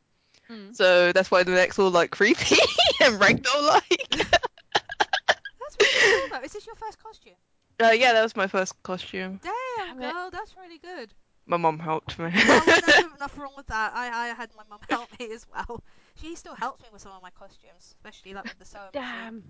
Hmm. 0.46 0.72
so 0.72 1.10
that's 1.12 1.30
why 1.30 1.42
the 1.42 1.50
neck's 1.52 1.78
all 1.78 1.90
like 1.90 2.10
creepy 2.10 2.56
and 3.02 3.18
ragdoll-like. 3.20 4.08
That's 4.10 5.76
really 5.80 6.20
cool 6.20 6.28
though. 6.38 6.44
Is 6.44 6.52
this 6.52 6.66
your 6.66 6.76
first 6.76 7.02
costume? 7.02 7.32
Uh, 7.80 7.90
yeah, 7.90 8.12
that 8.12 8.22
was 8.22 8.36
my 8.36 8.46
first 8.46 8.80
costume. 8.82 9.40
Damn, 9.42 9.52
Damn 9.76 10.02
it. 10.02 10.12
girl, 10.12 10.30
that's 10.30 10.56
really 10.56 10.78
good. 10.78 11.12
My 11.46 11.56
mom 11.56 11.78
helped 11.78 12.18
me. 12.18 12.30
Oh, 12.34 12.62
well, 12.66 12.80
there's 12.86 13.04
nothing 13.20 13.42
wrong 13.42 13.52
with 13.56 13.68
that. 13.68 13.92
I, 13.94 14.06
I 14.08 14.26
had 14.28 14.50
my 14.56 14.64
mum 14.68 14.80
help 14.90 15.08
me 15.20 15.32
as 15.32 15.46
well. 15.54 15.82
She 16.20 16.34
still 16.34 16.54
helps 16.54 16.82
me 16.82 16.88
with 16.92 17.02
some 17.02 17.12
of 17.12 17.22
my 17.22 17.30
costumes, 17.30 17.94
especially 17.94 18.34
like 18.34 18.44
with 18.44 18.58
the 18.58 18.64
sewing 18.64 18.88
Damn. 18.92 19.42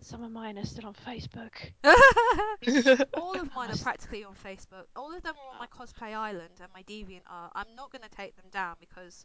Some 0.00 0.24
of 0.24 0.32
mine 0.32 0.58
are 0.58 0.64
still 0.64 0.86
on 0.86 0.94
Facebook. 0.94 1.52
All 3.14 3.38
of 3.38 3.54
mine 3.54 3.70
are 3.70 3.76
practically 3.76 4.24
on 4.24 4.34
Facebook. 4.34 4.86
All 4.96 5.14
of 5.14 5.22
them 5.22 5.34
are 5.36 5.54
on 5.54 5.58
my 5.60 5.66
cosplay 5.66 6.12
island 6.12 6.54
and 6.60 6.68
my 6.74 6.82
deviant 6.82 7.22
art. 7.30 7.52
I'm 7.54 7.66
not 7.76 7.92
gonna 7.92 8.08
take 8.08 8.34
them 8.34 8.46
down 8.50 8.74
because, 8.80 9.24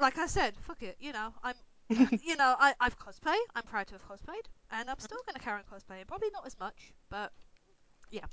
like 0.00 0.16
I 0.16 0.26
said, 0.26 0.54
fuck 0.66 0.82
it. 0.82 0.96
You 0.98 1.12
know, 1.12 1.34
I'm, 1.42 1.54
you 2.22 2.36
know, 2.36 2.54
I, 2.58 2.74
I've 2.80 2.98
cosplay. 2.98 3.36
I'm 3.54 3.62
proud 3.64 3.86
to 3.88 3.94
have 3.94 4.08
cosplayed, 4.08 4.46
and 4.70 4.88
I'm 4.88 4.98
still 4.98 5.18
gonna 5.26 5.38
carry 5.38 5.58
on 5.60 5.64
cosplaying. 5.64 6.06
Probably 6.06 6.30
not 6.32 6.46
as 6.46 6.58
much, 6.58 6.92
but 7.10 7.32
yeah. 8.10 8.24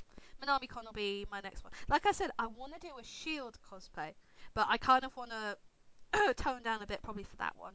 MinamiCon 0.43 0.85
will 0.85 0.93
be 0.93 1.27
my 1.31 1.39
next 1.41 1.63
one. 1.63 1.71
Like 1.87 2.05
I 2.07 2.11
said, 2.11 2.31
I 2.39 2.47
want 2.47 2.73
to 2.73 2.79
do 2.79 2.93
a 2.99 3.03
Shield 3.03 3.57
cosplay, 3.71 4.13
but 4.55 4.65
I 4.69 4.77
kind 4.77 5.03
of 5.03 5.15
want 5.15 5.31
to 6.13 6.33
tone 6.35 6.63
down 6.63 6.81
a 6.81 6.87
bit 6.87 7.01
probably 7.03 7.23
for 7.23 7.35
that 7.37 7.53
one. 7.57 7.73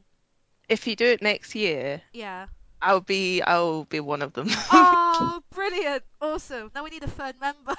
if 0.67 0.85
you 0.87 0.95
do 0.95 1.05
it 1.05 1.21
next 1.21 1.55
year, 1.55 2.01
Yeah. 2.13 2.47
I'll 2.81 3.01
be 3.01 3.41
I'll 3.41 3.85
be 3.85 3.99
one 3.99 4.21
of 4.21 4.33
them. 4.33 4.49
Oh, 4.71 5.41
brilliant! 5.55 6.03
Awesome. 6.21 6.69
Now 6.75 6.83
we 6.83 6.91
need 6.91 7.03
a 7.03 7.07
third 7.07 7.39
member. 7.41 7.73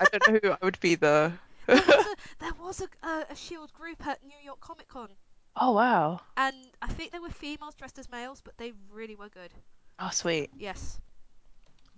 I 0.00 0.04
don't 0.12 0.28
know 0.28 0.38
who 0.42 0.50
I 0.52 0.58
would 0.62 0.78
be 0.78 0.94
though. 0.94 1.32
there 1.66 1.76
was 1.76 2.06
a, 2.06 2.16
there 2.40 2.52
was 2.60 2.80
a, 2.82 3.06
a, 3.06 3.26
a 3.30 3.34
Shield 3.36 3.72
group 3.72 4.06
at 4.06 4.22
New 4.22 4.36
York 4.44 4.60
Comic 4.60 4.86
Con, 4.86 5.08
Oh 5.56 5.72
wow. 5.72 6.20
and 6.36 6.56
I 6.82 6.88
think 6.88 7.12
they 7.12 7.18
were 7.20 7.30
females 7.30 7.74
dressed 7.74 7.98
as 7.98 8.10
males, 8.10 8.40
but 8.44 8.56
they 8.58 8.72
really 8.92 9.14
were 9.14 9.28
good. 9.28 9.50
oh 9.98 10.10
sweet, 10.10 10.50
Yes. 10.58 10.98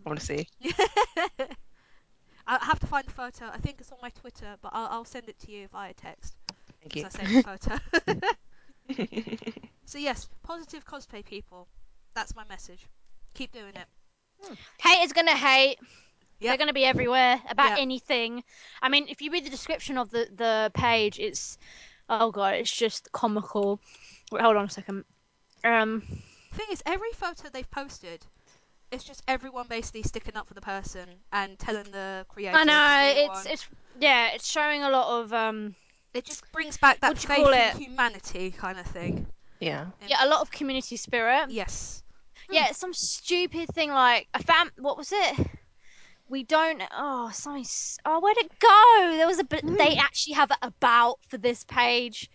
I 0.05 0.09
want 0.11 0.21
to 0.21 0.27
see. 0.27 0.47
I 2.47 2.65
have 2.65 2.79
to 2.81 2.87
find 2.87 3.05
the 3.07 3.11
photo. 3.13 3.47
I 3.53 3.59
think 3.59 3.81
it's 3.81 3.91
on 3.91 3.99
my 4.03 4.11
Twitter, 4.11 4.57
but 4.63 4.71
I'll, 4.73 4.87
I'll 4.89 5.05
send 5.05 5.29
it 5.29 5.39
to 5.41 5.51
you 5.51 5.67
via 5.73 5.93
text 5.95 6.37
Thank 6.81 6.95
you. 6.97 7.03
because 7.05 7.17
I 7.17 7.25
saved 7.25 7.47
the 7.47 8.19
photo. 8.95 9.37
so 9.87 9.99
yes, 9.99 10.29
positive 10.43 10.85
cosplay 10.85 11.25
people. 11.25 11.67
That's 12.15 12.37
my 12.37 12.45
message. 12.49 12.87
Keep 13.35 13.53
doing 13.53 13.75
it. 13.75 13.87
Hmm. 14.43 14.55
Hate 14.81 15.03
is 15.05 15.13
gonna 15.13 15.35
hate. 15.37 15.79
They're 16.41 16.57
gonna 16.59 16.73
be 16.75 16.85
everywhere 16.85 17.41
about 17.51 17.71
Yep. 17.71 17.79
anything. 17.81 18.45
I 18.83 18.91
mean, 18.91 19.09
if 19.09 19.23
you 19.23 19.31
read 19.33 19.45
the 19.45 19.51
description 19.51 19.99
of 19.99 20.11
the 20.11 20.29
the 20.33 20.71
page, 20.75 21.19
it's 21.19 21.59
oh 22.09 22.31
god, 22.31 22.55
it's 22.55 22.75
just 22.75 23.11
comical. 23.13 23.81
Wait, 24.33 24.43
hold 24.43 24.57
on 24.57 24.67
a 24.67 24.71
second. 24.71 25.05
Um, 25.65 26.03
thing 26.53 26.67
is, 26.71 26.83
every 26.87 27.11
photo 27.13 27.49
they've 27.53 27.71
posted, 27.71 28.25
it's 28.91 29.05
just 29.05 29.23
everyone 29.29 29.67
basically 29.69 30.03
sticking 30.03 30.37
up 30.37 30.49
for 30.49 30.55
the 30.55 30.61
person 30.61 31.09
and 31.33 31.59
telling 31.59 31.85
the 31.93 32.25
creator. 32.29 32.57
I 32.57 32.61
to 32.61 32.67
know 32.67 33.23
it's 33.23 33.45
one. 33.45 33.53
it's 33.53 33.67
yeah, 34.01 34.31
it's 34.35 34.49
showing 34.51 34.83
a 34.83 34.91
lot 34.91 35.21
of 35.21 35.33
um 35.33 35.75
It 36.15 36.25
just 36.25 36.51
brings 36.53 36.77
back 36.77 37.01
that 37.01 37.11
What 37.11 37.19
faith 37.19 37.37
call 37.37 37.53
in 37.53 37.61
it? 37.61 37.77
humanity 37.77 38.51
kind 38.51 38.79
of 38.79 38.87
thing. 38.87 39.27
yeah. 39.61 39.87
yeah 40.07 40.25
a 40.25 40.29
lot 40.29 40.41
of 40.41 40.51
community 40.51 40.97
spirit. 40.97 41.51
Yes. 41.51 42.03
Yeah, 42.49 42.71
some 42.73 42.93
stupid 42.95 43.69
thing 43.75 43.91
like 43.91 44.29
a 44.33 44.41
fam. 44.43 44.71
What 44.79 44.97
was 44.97 45.11
it? 45.13 45.47
We 46.29 46.43
don't. 46.45 46.83
Oh, 46.93 47.31
something. 47.33 47.65
Oh, 48.05 48.21
where'd 48.21 48.37
it 48.39 48.59
go? 48.59 49.17
There 49.17 49.27
was 49.27 49.39
a. 49.39 49.45
bit 49.45 49.63
They 49.65 49.95
mm. 49.95 49.99
actually 49.99 50.35
have 50.35 50.51
it 50.51 50.59
about 50.63 51.19
for 51.29 51.39
this 51.39 51.65
page. 51.65 52.31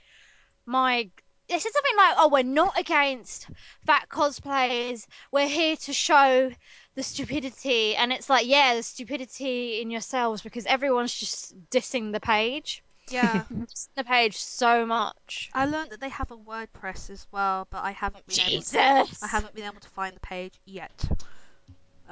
My. 0.65 1.09
It 1.49 1.61
said 1.61 1.73
something 1.73 1.97
like, 1.97 2.15
"Oh, 2.17 2.29
we're 2.29 2.43
not 2.43 2.79
against 2.79 3.49
fat 3.85 4.07
cosplayers. 4.09 5.05
We're 5.31 5.49
here 5.49 5.75
to 5.75 5.93
show 5.93 6.51
the 6.95 7.03
stupidity." 7.03 7.95
And 7.97 8.13
it's 8.13 8.29
like, 8.29 8.47
yeah, 8.47 8.75
the 8.75 8.83
stupidity 8.83 9.81
in 9.81 9.91
yourselves 9.91 10.41
because 10.41 10.65
everyone's 10.65 11.13
just 11.13 11.53
dissing 11.69 12.13
the 12.13 12.21
page. 12.21 12.83
Yeah. 13.09 13.43
Dissing 13.51 13.87
the 13.95 14.03
page 14.03 14.37
so 14.37 14.85
much. 14.85 15.49
I 15.53 15.65
learned 15.65 15.89
that 15.91 15.99
they 15.99 16.09
have 16.09 16.31
a 16.31 16.37
WordPress 16.37 17.09
as 17.09 17.27
well, 17.31 17.67
but 17.69 17.83
I 17.83 17.91
haven't 17.91 18.25
been 18.27 18.39
able 18.39 18.49
Jesus. 18.51 18.71
to. 18.71 19.25
I 19.25 19.27
haven't 19.27 19.53
been 19.53 19.65
able 19.65 19.81
to 19.81 19.89
find 19.89 20.15
the 20.15 20.21
page 20.21 20.59
yet. 20.65 21.05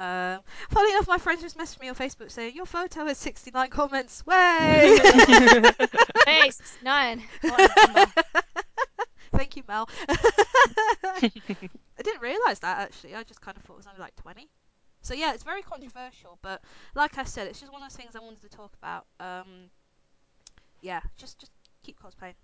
Um, 0.00 0.40
funny 0.70 0.92
enough, 0.92 1.06
my 1.06 1.18
friends 1.18 1.42
just 1.42 1.58
messaged 1.58 1.80
me 1.80 1.90
on 1.90 1.94
Facebook 1.94 2.30
saying 2.30 2.54
your 2.56 2.64
photo 2.64 3.04
has 3.04 3.18
69 3.18 3.68
comments. 3.70 4.24
Way! 4.26 4.98
Hey, 6.26 6.50
69. 6.50 7.22
What 7.42 7.60
a 7.60 7.92
number. 7.92 8.12
Thank 9.32 9.56
you, 9.56 9.62
Mel. 9.68 9.88
I 10.08 11.30
didn't 12.02 12.22
realise 12.22 12.60
that 12.60 12.78
actually. 12.78 13.14
I 13.14 13.22
just 13.24 13.40
kind 13.40 13.56
of 13.56 13.62
thought 13.64 13.74
it 13.74 13.78
was 13.78 13.86
only 13.86 14.00
like 14.00 14.16
20. 14.16 14.48
So 15.02 15.14
yeah, 15.14 15.32
it's 15.34 15.42
very 15.44 15.62
controversial, 15.62 16.38
but 16.42 16.62
like 16.94 17.18
I 17.18 17.24
said, 17.24 17.46
it's 17.48 17.60
just 17.60 17.72
one 17.72 17.82
of 17.82 17.88
those 17.88 17.96
things 17.96 18.16
I 18.16 18.20
wanted 18.20 18.42
to 18.42 18.48
talk 18.48 18.72
about. 18.82 19.06
Um, 19.18 19.70
yeah, 20.82 21.00
just 21.16 21.38
just 21.38 21.52
keep 21.82 21.98
cosplaying. 22.00 22.34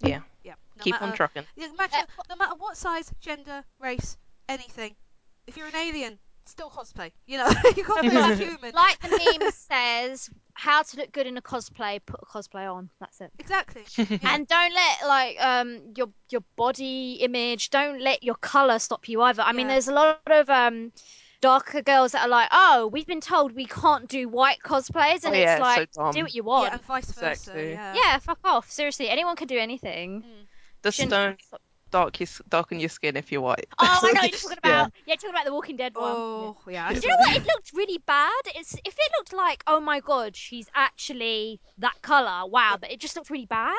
Yeah. 0.00 0.20
Yeah. 0.44 0.54
No 0.76 0.82
Keep 0.82 0.94
matter, 0.94 1.04
on 1.04 1.12
trucking. 1.14 1.44
Yeah, 1.56 1.66
no 1.68 1.74
matter, 1.74 1.96
no 2.28 2.36
matter 2.36 2.54
what 2.58 2.76
size, 2.76 3.12
gender, 3.20 3.64
race, 3.80 4.16
anything. 4.48 4.94
If 5.46 5.56
you're 5.56 5.68
an 5.68 5.76
alien, 5.76 6.18
still 6.44 6.70
cosplay. 6.70 7.12
You 7.26 7.38
know, 7.38 7.48
you 7.76 7.84
can't 7.84 8.02
be 8.02 8.16
a 8.16 8.34
human. 8.36 8.72
Like 8.74 8.98
the 9.00 9.08
meme 9.08 9.50
says, 9.70 10.28
how 10.54 10.82
to 10.82 10.96
look 10.96 11.12
good 11.12 11.26
in 11.26 11.36
a 11.36 11.42
cosplay, 11.42 12.00
put 12.04 12.20
a 12.22 12.26
cosplay 12.26 12.72
on. 12.72 12.90
That's 13.00 13.20
it. 13.20 13.30
Exactly. 13.38 13.82
And 14.22 14.46
don't 14.46 14.74
let 14.74 15.06
like 15.06 15.36
um 15.40 15.80
your 15.96 16.08
your 16.30 16.42
body 16.56 17.14
image, 17.20 17.70
don't 17.70 18.00
let 18.00 18.22
your 18.22 18.34
color 18.36 18.78
stop 18.78 19.08
you 19.08 19.22
either. 19.22 19.42
I 19.42 19.52
mean, 19.52 19.68
there's 19.68 19.88
a 19.88 19.94
lot 19.94 20.20
of 20.30 20.48
um 20.50 20.92
darker 21.40 21.82
girls 21.82 22.12
that 22.12 22.22
are 22.26 22.28
like, 22.28 22.48
oh, 22.52 22.86
we've 22.92 23.06
been 23.06 23.20
told 23.20 23.52
we 23.54 23.66
can't 23.66 24.08
do 24.08 24.28
white 24.28 24.58
cosplays, 24.64 25.24
and 25.24 25.34
Oh, 25.34 25.38
yeah, 25.38 25.54
it's 25.54 25.60
like, 25.60 25.88
so 25.92 26.12
do 26.12 26.22
what 26.22 26.34
you 26.34 26.42
Yeah, 26.42 26.46
want. 26.46 26.72
and 26.74 26.82
vice 26.84 27.06
versa. 27.10 27.30
Exactly. 27.32 27.70
Yeah. 27.72 27.94
Yeah, 27.96 28.18
fuck 28.18 28.38
off. 28.44 28.70
Seriously, 28.70 29.08
anyone 29.08 29.34
can 29.34 29.48
do 29.48 29.58
anything. 29.58 30.22
Just 30.84 30.98
Shouldn't- 30.98 31.10
don't 31.10 31.40
dark 31.92 32.18
your, 32.18 32.26
darken 32.48 32.80
your 32.80 32.88
skin 32.88 33.16
if 33.16 33.30
you're 33.30 33.40
white. 33.40 33.66
Oh, 33.78 33.86
I 34.02 34.12
know 34.12 34.12
That's 34.12 34.12
what 34.12 34.16
all. 34.16 34.22
you're 34.22 34.30
talking 34.38 34.58
about. 34.58 34.92
Yeah, 35.06 35.14
talking 35.14 35.30
about 35.30 35.44
the 35.44 35.52
Walking 35.54 35.76
Dead 35.76 35.94
one. 35.94 36.04
Oh, 36.04 36.56
yeah. 36.68 36.88
I 36.88 36.94
Do 36.94 37.00
you 37.00 37.08
know 37.08 37.16
what? 37.20 37.36
It 37.36 37.44
looked 37.46 37.70
really 37.72 37.98
bad. 37.98 38.32
It's 38.56 38.74
if 38.74 38.94
it 38.98 39.12
looked 39.18 39.32
like, 39.32 39.62
oh 39.68 39.78
my 39.78 40.00
god, 40.00 40.34
she's 40.34 40.66
actually 40.74 41.60
that 41.78 42.02
color. 42.02 42.48
Wow, 42.50 42.76
but 42.80 42.90
it 42.90 42.98
just 42.98 43.14
looked 43.14 43.30
really 43.30 43.46
bad. 43.46 43.76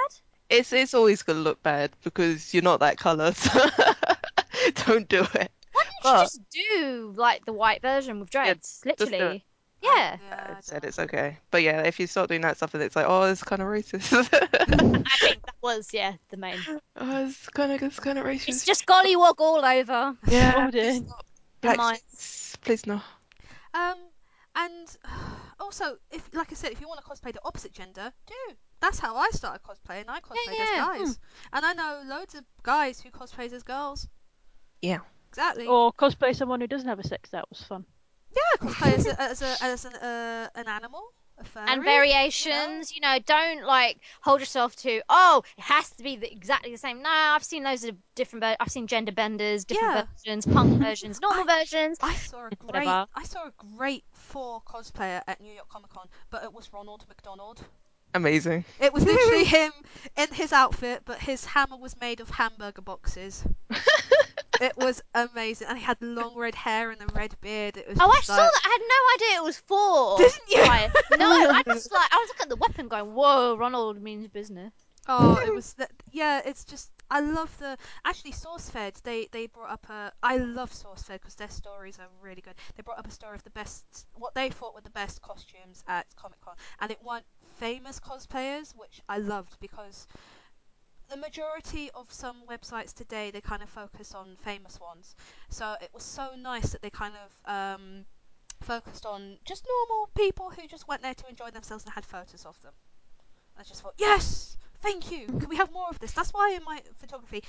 It's 0.49 0.72
it's 0.72 0.93
always 0.93 1.22
gonna 1.24 1.39
look 1.39 1.61
bad 1.64 1.91
because 2.03 2.53
you're 2.53 2.64
not 2.64 2.80
that 2.80 2.97
colour. 2.97 3.34
So 3.34 3.59
don't 4.86 5.07
do 5.09 5.22
it. 5.34 5.51
Why 5.72 5.84
didn't 5.84 6.03
But- 6.03 6.18
you 6.20 6.24
just 6.24 6.41
do 6.51 7.14
like 7.18 7.45
the 7.45 7.53
white 7.53 7.82
version 7.82 8.20
with 8.20 8.30
dreads? 8.30 8.82
just 8.86 8.99
do 8.99 9.05
it. 9.05 9.11
Literally. 9.11 9.45
Yeah. 9.84 10.18
Yeah, 10.30 10.46
I 10.50 10.52
I 10.54 10.62
said 10.62 10.86
it's 10.86 10.98
okay. 10.98 11.38
But 11.52 11.62
yeah, 11.62 11.82
if 11.82 12.00
you 12.00 12.08
start 12.08 12.30
doing 12.30 12.42
that 12.42 12.58
stuff, 12.58 12.74
and 12.74 12.82
it's 12.82 12.96
like, 12.96 13.06
oh, 13.08 13.24
it's 13.24 13.44
kind 13.44 13.62
of 13.62 13.68
racist. 13.68 14.14
I 14.34 14.66
think 14.66 15.08
that 15.46 15.54
was 15.62 15.94
yeah 15.94 16.14
the 16.30 16.38
main. 16.38 16.58
oh, 16.96 17.26
it's 17.26 17.50
kind 17.50 17.72
of 17.72 17.84
it's 17.84 18.00
kind 18.00 18.18
of 18.18 18.26
racist. 18.26 18.50
It's 18.50 18.66
just 18.66 18.86
gollywog 18.86 19.36
all 19.40 19.64
over. 19.64 20.16
yeah. 20.28 20.54
Oh, 20.56 20.72
dear. 20.72 20.92
please 20.92 21.04
stop. 21.06 21.26
Black 21.62 22.02
please 22.62 22.86
no. 22.86 23.02
Um, 23.74 23.96
and 24.56 24.98
also, 25.60 25.98
if 26.12 26.30
like 26.34 26.52
I 26.52 26.56
said, 26.56 26.72
if 26.72 26.82
you 26.82 26.88
want 26.88 27.02
to 27.04 27.10
cosplay 27.10 27.34
the 27.34 27.42
opposite 27.44 27.74
gender, 27.74 28.12
do. 28.26 28.56
That's 28.80 29.00
how 29.00 29.16
I 29.16 29.30
started 29.32 29.62
cosplaying. 29.64 30.06
I 30.10 30.20
cosplayed 30.20 30.58
yeah. 30.58 30.92
as 30.92 31.00
guys, 31.00 31.20
and 31.54 31.66
I 31.66 31.74
know 31.74 32.02
loads 32.06 32.36
of 32.36 32.44
guys 32.64 33.00
who 33.00 33.12
cosplays 33.12 33.54
as 33.54 33.64
girls. 33.64 34.10
Yeah. 34.82 35.00
Exactly. 35.30 35.66
Or 35.66 35.92
cosplay 35.94 36.36
someone 36.36 36.62
who 36.62 36.68
doesn't 36.68 36.88
have 36.88 37.00
a 37.00 37.08
sex. 37.08 37.32
That 37.32 37.50
was 37.50 37.64
fun. 37.64 37.86
Yeah, 38.36 38.68
cosplay 38.68 38.94
as 38.98 39.06
a, 39.06 39.22
as 39.22 39.42
a, 39.42 39.56
as 39.64 39.86
an 39.86 39.96
uh, 39.96 40.50
an 40.56 40.68
animal. 40.68 41.04
And 41.56 41.84
variations, 41.84 42.94
you 42.94 43.02
know, 43.02 43.18
don't 43.26 43.66
like 43.66 43.98
hold 44.22 44.40
yourself 44.40 44.76
to 44.78 45.02
oh, 45.10 45.44
it 45.58 45.64
has 45.64 45.90
to 45.92 46.04
be 46.04 46.16
the, 46.16 46.32
exactly 46.32 46.72
the 46.72 46.78
same. 46.78 47.02
No, 47.02 47.10
I've 47.10 47.44
seen 47.44 47.64
loads 47.64 47.84
of 47.84 47.96
different. 48.16 48.44
ver- 48.46 48.56
I've 48.60 48.70
seen 48.72 48.86
gender 48.88 49.12
benders, 49.12 49.66
different 49.66 49.94
Yeah. 49.96 50.06
versions, 50.24 50.46
punk 50.46 50.80
versions, 50.82 51.20
normal 51.20 51.46
versions. 51.46 51.98
I 52.02 52.14
saw 52.14 52.46
a 52.46 52.50
great 52.56 52.64
Whatever. 52.64 53.08
I 53.16 53.24
saw 53.24 53.48
a 53.48 53.52
great 53.76 54.04
Thor 54.14 54.62
cosplayer 54.66 55.22
at 55.28 55.42
New 55.42 55.52
York 55.52 55.68
Comic 55.70 55.90
Con, 55.90 56.08
but 56.30 56.44
it 56.44 56.54
was 56.54 56.72
Ronald 56.72 57.04
McDonald. 57.10 57.66
Amazing. 58.14 58.64
It 58.80 58.94
was 58.94 59.04
literally 59.04 59.44
him 59.58 59.72
in 60.16 60.28
his 60.32 60.54
outfit, 60.54 61.02
but 61.04 61.18
his 61.20 61.44
hammer 61.46 61.78
was 61.78 62.00
made 62.00 62.20
of 62.20 62.30
hamburger 62.30 62.84
boxes. 62.84 63.44
it 64.62 64.78
was 64.78 65.01
amazing, 65.14 65.68
and 65.68 65.78
he 65.78 65.84
had 65.84 66.01
long 66.01 66.36
red 66.36 66.56
hair 66.56 66.91
and 66.91 67.01
a 67.01 67.06
red 67.14 67.36
beard. 67.41 67.78
It 67.78 67.88
was 67.88 67.97
Oh, 67.99 68.10
I 68.12 68.22
saw 68.22 68.36
like- 68.38 68.51
that. 68.54 68.62
I 68.66 68.70
had 68.70 68.82
no 68.82 69.28
idea 69.28 69.41
it 69.41 69.43
was 69.43 69.60
Thor. 69.60 70.18
Didn't 70.18 70.49
you? 70.49 70.62
Right. 70.62 70.91
No, 71.18 71.49
I 71.49 71.64
just 71.66 71.91
like 71.91 72.14
I 72.14 72.18
was 72.18 72.30
looking 72.30 72.43
at 72.43 72.49
the 72.49 72.56
weapon, 72.58 72.88
going, 72.88 73.14
"Whoa, 73.14 73.56
Ronald 73.58 74.01
means 74.01 74.28
business." 74.28 74.74
Oh, 75.08 75.38
it 75.45 75.54
was. 75.54 75.76
Yeah, 76.12 76.41
it's 76.45 76.64
just 76.64 76.89
I 77.12 77.20
love 77.20 77.56
the 77.58 77.78
actually 78.06 78.32
SourceFed. 78.32 79.01
They 79.04 79.28
they 79.32 79.47
brought 79.47 79.72
up 79.72 79.89
a. 79.89 80.14
I 80.24 80.38
love 80.38 80.72
SourceFed 80.72 81.14
because 81.20 81.36
their 81.36 81.49
stories 81.49 81.99
are 81.99 82.08
really 82.22 82.41
good. 82.41 82.56
They 82.76 82.84
brought 82.84 82.99
up 82.99 83.08
a 83.08 83.12
story 83.12 83.36
of 83.36 83.43
the 83.43 83.49
best, 83.49 83.84
what 84.16 84.34
they 84.34 84.49
thought 84.49 84.74
were 84.74 84.82
the 84.82 84.89
best 84.91 85.22
costumes 85.22 85.84
at 85.88 86.06
Comic 86.16 86.39
Con, 86.39 86.56
and 86.80 86.89
it 86.91 86.99
won 87.04 87.24
famous 87.60 87.99
cosplayers, 87.99 88.74
which 88.78 89.01
I 89.10 89.18
loved 89.18 89.58
because 89.60 90.08
the 91.14 91.20
majority 91.20 91.91
of 91.93 92.11
some 92.11 92.38
websites 92.49 92.91
today 92.91 93.30
they 93.30 93.39
kind 93.39 93.61
of 93.61 93.70
focus 93.70 94.16
on 94.16 94.36
famous 94.38 94.80
ones. 94.80 95.16
So 95.49 95.76
it 95.80 95.91
was 95.93 96.03
so 96.03 96.32
nice 96.36 96.72
that 96.72 96.82
they 96.82 96.89
kind 96.89 97.14
of 97.24 97.51
um, 97.53 98.05
focused 98.61 99.05
on 99.05 99.38
just 99.45 99.64
normal 99.68 100.09
people 100.16 100.49
who 100.49 100.68
just 100.68 100.88
went 100.88 101.03
there 101.03 101.14
to 101.14 101.30
enjoy 101.30 101.51
themselves 101.51 101.86
and 101.86 101.93
had 101.93 102.03
photos 102.03 102.45
of 102.45 102.59
them. 102.64 102.74
I 103.59 103.61
just 103.61 103.84
thought, 103.84 103.93
yes, 103.99 104.57
thank 104.82 105.11
you. 105.11 105.28
Can 105.28 105.49
we 105.49 105.57
have 105.57 105.72
more 105.72 105.88
of 105.88 105.99
this? 105.99 106.14
That's 106.14 106.32
why 106.32 106.55
in 106.57 106.64
my 106.66 106.82
photography, 106.99 107.43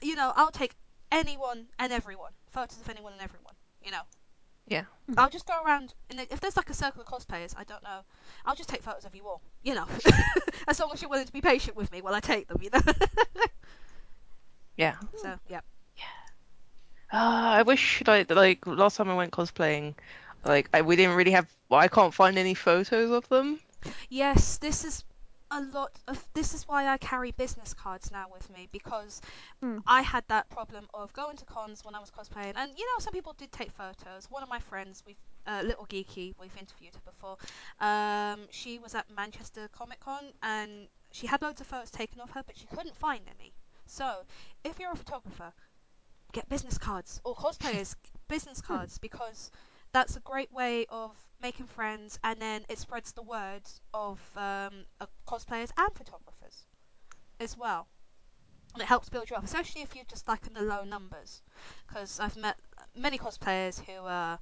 you 0.00 0.14
know, 0.14 0.32
I'll 0.36 0.52
take 0.52 0.76
anyone 1.10 1.66
and 1.80 1.92
everyone, 1.92 2.30
photos 2.50 2.80
of 2.80 2.88
anyone 2.88 3.12
and 3.14 3.22
everyone. 3.22 3.54
You 3.82 3.90
know. 3.90 4.02
Yeah. 4.68 4.84
I'll 5.16 5.30
just 5.30 5.46
go 5.46 5.54
around, 5.64 5.94
and 6.10 6.20
if 6.30 6.40
there's 6.40 6.56
like 6.56 6.70
a 6.70 6.74
circle 6.74 7.00
of 7.00 7.06
cosplayers, 7.06 7.54
I 7.56 7.62
don't 7.64 7.84
know, 7.84 8.00
I'll 8.44 8.56
just 8.56 8.68
take 8.68 8.82
photos 8.82 9.04
of 9.04 9.14
you 9.14 9.26
all. 9.26 9.40
You 9.66 9.74
know, 9.74 9.86
as 10.68 10.80
long 10.80 10.90
as 10.94 11.02
you're 11.02 11.10
willing 11.10 11.26
to 11.26 11.32
be 11.32 11.42
patient 11.42 11.76
with 11.76 11.92
me 11.92 12.02
while 12.02 12.14
I 12.14 12.20
take 12.20 12.48
them. 12.48 12.58
You 12.62 12.70
know. 12.72 12.80
Yeah. 14.76 14.96
so 15.16 15.38
yeah. 15.48 15.60
Yeah. 15.96 16.04
Ah, 17.12 17.54
I 17.54 17.62
wish 17.62 18.02
like 18.06 18.30
like 18.30 18.66
last 18.66 18.96
time 18.96 19.10
I 19.10 19.14
went 19.16 19.32
cosplaying, 19.32 19.94
like 20.44 20.68
I 20.74 20.82
we 20.82 20.96
didn't 20.96 21.16
really 21.16 21.32
have. 21.32 21.48
Well, 21.68 21.80
I 21.80 21.88
can't 21.88 22.14
find 22.14 22.38
any 22.38 22.54
photos 22.54 23.10
of 23.10 23.28
them. 23.28 23.60
Yes, 24.10 24.58
this 24.58 24.84
is 24.84 25.04
a 25.50 25.60
lot 25.62 26.00
of 26.08 26.28
this 26.34 26.54
is 26.54 26.66
why 26.68 26.88
I 26.88 26.98
carry 26.98 27.30
business 27.32 27.74
cards 27.74 28.10
now 28.10 28.26
with 28.30 28.50
me 28.50 28.68
because 28.72 29.20
Hmm. 29.60 29.78
I 29.86 30.02
had 30.02 30.24
that 30.28 30.48
problem 30.50 30.88
of 30.94 31.12
going 31.12 31.36
to 31.36 31.44
cons 31.46 31.84
when 31.84 31.94
I 31.94 32.00
was 32.00 32.10
cosplaying 32.10 32.54
and 32.56 32.72
you 32.78 32.84
know 32.86 32.98
some 33.00 33.12
people 33.12 33.34
did 33.34 33.52
take 33.52 33.72
photos. 33.72 34.30
One 34.30 34.42
of 34.42 34.48
my 34.48 34.60
friends, 34.60 35.02
we've 35.06 35.20
uh, 35.46 35.62
little 35.64 35.86
geeky, 35.86 36.34
we've 36.40 36.56
interviewed 36.58 36.94
her 36.94 37.00
before. 37.04 37.36
Um, 37.80 38.48
she 38.50 38.78
was 38.78 38.94
at 38.94 39.06
Manchester 39.14 39.68
Comic 39.72 40.00
Con 40.00 40.32
and 40.42 40.88
she 41.12 41.26
had 41.26 41.42
loads 41.42 41.60
of 41.60 41.66
photos 41.66 41.90
taken 41.90 42.20
of 42.20 42.30
her, 42.30 42.42
but 42.46 42.56
she 42.56 42.66
couldn't 42.66 42.96
find 42.96 43.22
any. 43.38 43.52
So 43.86 44.22
if 44.64 44.78
you're 44.78 44.92
a 44.92 44.96
photographer, 44.96 45.52
get 46.32 46.48
business 46.48 46.78
cards 46.78 47.20
or 47.24 47.34
cosplayers 47.34 47.94
business 48.28 48.60
cards 48.60 48.98
because 48.98 49.50
that's 49.92 50.16
a 50.16 50.20
great 50.20 50.52
way 50.52 50.84
of 50.90 51.12
making 51.40 51.66
friends 51.66 52.18
and 52.24 52.40
then 52.40 52.64
it 52.68 52.78
spreads 52.78 53.12
the 53.12 53.22
word 53.22 53.62
of 53.94 54.18
um, 54.36 54.84
uh, 55.00 55.06
cosplayers 55.26 55.70
and 55.78 55.94
photographers 55.94 56.66
as 57.40 57.56
well 57.56 57.86
and 58.74 58.82
it 58.82 58.86
helps 58.86 59.08
build 59.08 59.30
you 59.30 59.36
up 59.36 59.44
especially 59.44 59.82
if 59.82 59.94
you're 59.94 60.04
just 60.04 60.26
like 60.28 60.46
in 60.46 60.54
the 60.54 60.62
low 60.62 60.82
numbers 60.84 61.42
because 61.86 62.20
i've 62.20 62.36
met 62.36 62.56
many 62.94 63.18
cosplayers 63.18 63.80
who 63.84 63.92
uh, 64.04 64.36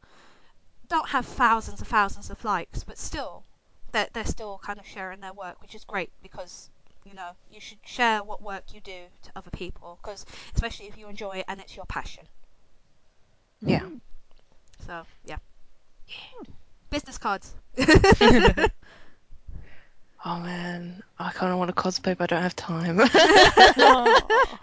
don't 0.94 1.08
have 1.08 1.26
thousands 1.26 1.80
and 1.80 1.88
thousands 1.88 2.30
of 2.30 2.44
likes 2.44 2.84
but 2.84 2.96
still 2.96 3.42
they're, 3.90 4.06
they're 4.12 4.24
still 4.24 4.60
kind 4.62 4.78
of 4.78 4.86
sharing 4.86 5.18
their 5.18 5.32
work 5.32 5.60
which 5.60 5.74
is 5.74 5.82
great 5.82 6.10
because 6.22 6.70
you 7.04 7.12
know 7.14 7.30
you 7.50 7.60
should 7.60 7.78
share 7.84 8.22
what 8.22 8.40
work 8.40 8.62
you 8.72 8.80
do 8.80 9.00
to 9.24 9.30
other 9.34 9.50
people 9.50 9.98
because 10.00 10.24
especially 10.54 10.86
if 10.86 10.96
you 10.96 11.08
enjoy 11.08 11.32
it 11.32 11.44
and 11.48 11.60
it's 11.60 11.74
your 11.74 11.84
passion 11.86 12.22
Yeah. 13.60 13.86
so 14.86 15.02
yeah 15.24 15.38
business 16.90 17.18
cards 17.18 17.54
Oh 20.26 20.40
man, 20.40 21.02
I 21.18 21.32
kind 21.32 21.52
of 21.52 21.58
want 21.58 21.68
to 21.68 21.74
cosplay, 21.74 22.16
but 22.16 22.32
I 22.32 22.36
don't 22.36 22.42
have 22.42 22.56
time. 22.56 22.98
Aw. 23.78 24.58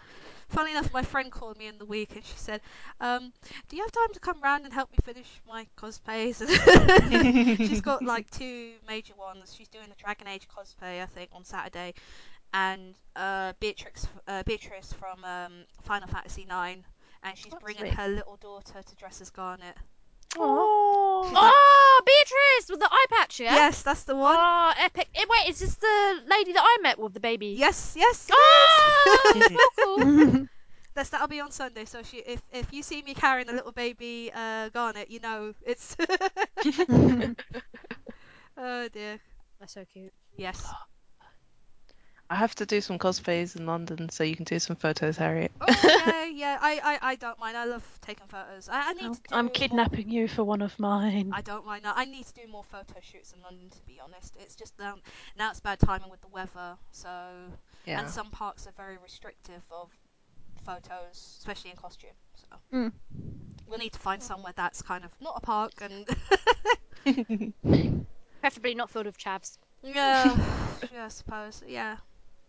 Funnily 0.52 0.72
enough, 0.74 0.94
my 0.94 1.04
friend 1.04 1.32
called 1.32 1.58
me 1.58 1.68
in 1.68 1.78
the 1.80 1.86
week 1.86 2.16
and 2.16 2.26
she 2.26 2.38
said, 2.38 2.62
um, 3.00 3.34
"Do 3.70 3.76
you 3.78 3.84
have 3.84 3.92
time 3.92 4.14
to 4.14 4.20
come 4.20 4.42
round 4.42 4.66
and 4.66 4.74
help 4.74 4.92
me 4.92 4.98
finish 5.04 5.42
my 5.48 5.68
cosplays?" 5.78 6.38
She's 7.68 7.82
got 7.82 8.04
like 8.14 8.30
two 8.32 8.74
major 8.88 9.16
ones. 9.16 9.54
She's 9.56 9.70
doing 9.70 9.90
the 9.90 9.96
Dragon 9.96 10.28
Age 10.28 10.48
cosplay, 10.48 11.02
I 11.02 11.08
think, 11.08 11.30
on 11.34 11.44
Saturday, 11.46 11.94
and 12.54 12.96
uh, 13.16 13.54
Beatrix, 13.60 14.08
uh, 14.28 14.44
Beatrice 14.44 14.94
from 14.94 15.24
um, 15.26 15.66
Final 15.82 16.08
Fantasy 16.08 16.44
IX, 16.44 16.82
and 17.24 17.38
she's 17.38 17.54
That's 17.54 17.64
bringing 17.64 17.88
sweet. 17.88 17.96
her 17.96 18.08
little 18.08 18.38
daughter 18.38 18.82
to 18.84 18.96
dress 18.96 19.22
as 19.22 19.30
Garnet. 19.32 19.78
Oh. 20.94 21.32
Oh, 21.34 22.02
Beatrice 22.06 22.70
with 22.70 22.80
the 22.80 22.90
eye 22.92 23.06
patch, 23.10 23.40
yeah. 23.40 23.54
Yes, 23.56 23.82
that's 23.84 24.04
the 24.04 24.16
one. 24.16 24.36
Oh, 24.38 24.74
epic! 24.78 25.08
Eh, 25.16 25.26
wait, 25.30 25.50
is 25.50 25.60
this 25.60 25.76
the 25.76 26.22
lady 26.28 26.54
that 26.54 26.64
I 26.64 26.78
met 26.82 27.00
with 27.00 27.14
the 27.14 27.20
baby? 27.20 27.56
Yes, 27.58 27.94
yes. 27.98 28.28
it 28.30 28.36
Oh, 28.36 29.34
is. 29.36 29.58
cool. 29.84 30.48
That's 30.94 31.10
that'll 31.10 31.30
be 31.30 31.40
on 31.40 31.52
Sunday. 31.52 31.86
So 31.86 32.04
she, 32.04 32.18
if 32.18 32.42
if 32.52 32.74
you 32.74 32.84
see 32.84 33.02
me 33.02 33.14
carrying 33.14 33.48
a 33.48 33.54
little 33.54 33.72
baby 33.72 34.30
uh, 34.36 34.68
Garnet, 34.70 35.10
you 35.10 35.22
know 35.22 35.54
it's. 35.66 35.96
oh 38.58 38.88
dear. 38.90 39.20
That's 39.60 39.74
so 39.74 39.86
cute. 39.86 40.12
Yes. 40.36 40.62
I 42.32 42.36
have 42.36 42.56
to 42.56 42.66
do 42.66 42.80
some 42.80 42.98
cosplays 42.98 43.58
in 43.58 43.66
London, 43.66 44.08
so 44.08 44.24
you 44.24 44.38
can 44.38 44.46
do 44.46 44.58
some 44.58 44.78
photos, 44.78 45.18
Harriet. 45.18 45.52
Oh 45.60 45.68
yeah, 45.84 46.26
yeah. 46.34 46.58
I, 46.62 46.80
I, 46.82 47.12
I 47.12 47.16
don't 47.16 47.38
mind. 47.40 47.58
I 47.58 47.66
love 47.66 47.84
taking 48.02 48.26
photos. 48.28 48.70
I, 48.70 48.92
I 48.92 48.94
need 48.94 49.04
I'm, 49.06 49.16
to 49.16 49.22
I'm 49.32 49.46
more- 49.46 49.52
kidnapping 49.52 50.10
you 50.10 50.30
for 50.30 50.46
one 50.46 50.62
of 50.62 50.80
mine. 50.80 51.32
I 51.34 51.42
don't 51.42 51.66
mind. 51.66 51.84
that. 51.84 51.96
I 51.98 52.06
need 52.06 52.26
to 52.28 52.34
do 52.34 52.48
more 52.50 52.64
photo 52.64 52.94
shoots 53.02 53.34
in 53.34 53.42
London. 53.44 53.70
To 53.70 53.82
be 53.86 54.00
honest, 54.02 54.34
it's 54.40 54.56
just 54.56 54.80
um, 54.80 55.02
now 55.38 55.50
it's 55.52 55.60
bad 55.60 55.80
timing 55.80 56.10
with 56.10 56.22
the 56.22 56.30
weather. 56.30 56.78
So 56.94 57.10
Yeah. 57.86 58.00
and 58.00 58.10
some 58.10 58.30
parks 58.32 58.66
are 58.66 58.72
very 58.78 58.98
restrictive 59.04 59.62
of 59.70 59.90
photos, 60.66 61.36
especially 61.40 61.72
in 61.72 61.76
costume. 61.76 62.12
So 62.36 62.58
Mm. 62.74 62.92
we'll 63.68 63.80
need 63.80 63.92
to 63.92 64.00
find 64.00 64.24
somewhere 64.24 64.54
that's 64.56 64.82
kind 64.82 65.04
of 65.04 65.12
not 65.20 65.34
a 65.36 65.42
park 65.42 65.74
and 65.82 66.08
Preferably 68.42 68.74
not 68.76 68.90
filled 68.90 69.06
with 69.08 69.18
chavs. 69.18 69.58
yeah, 69.84 70.34
yeah, 70.94 71.06
I 71.06 71.08
suppose. 71.10 71.62
Yeah. 71.68 71.98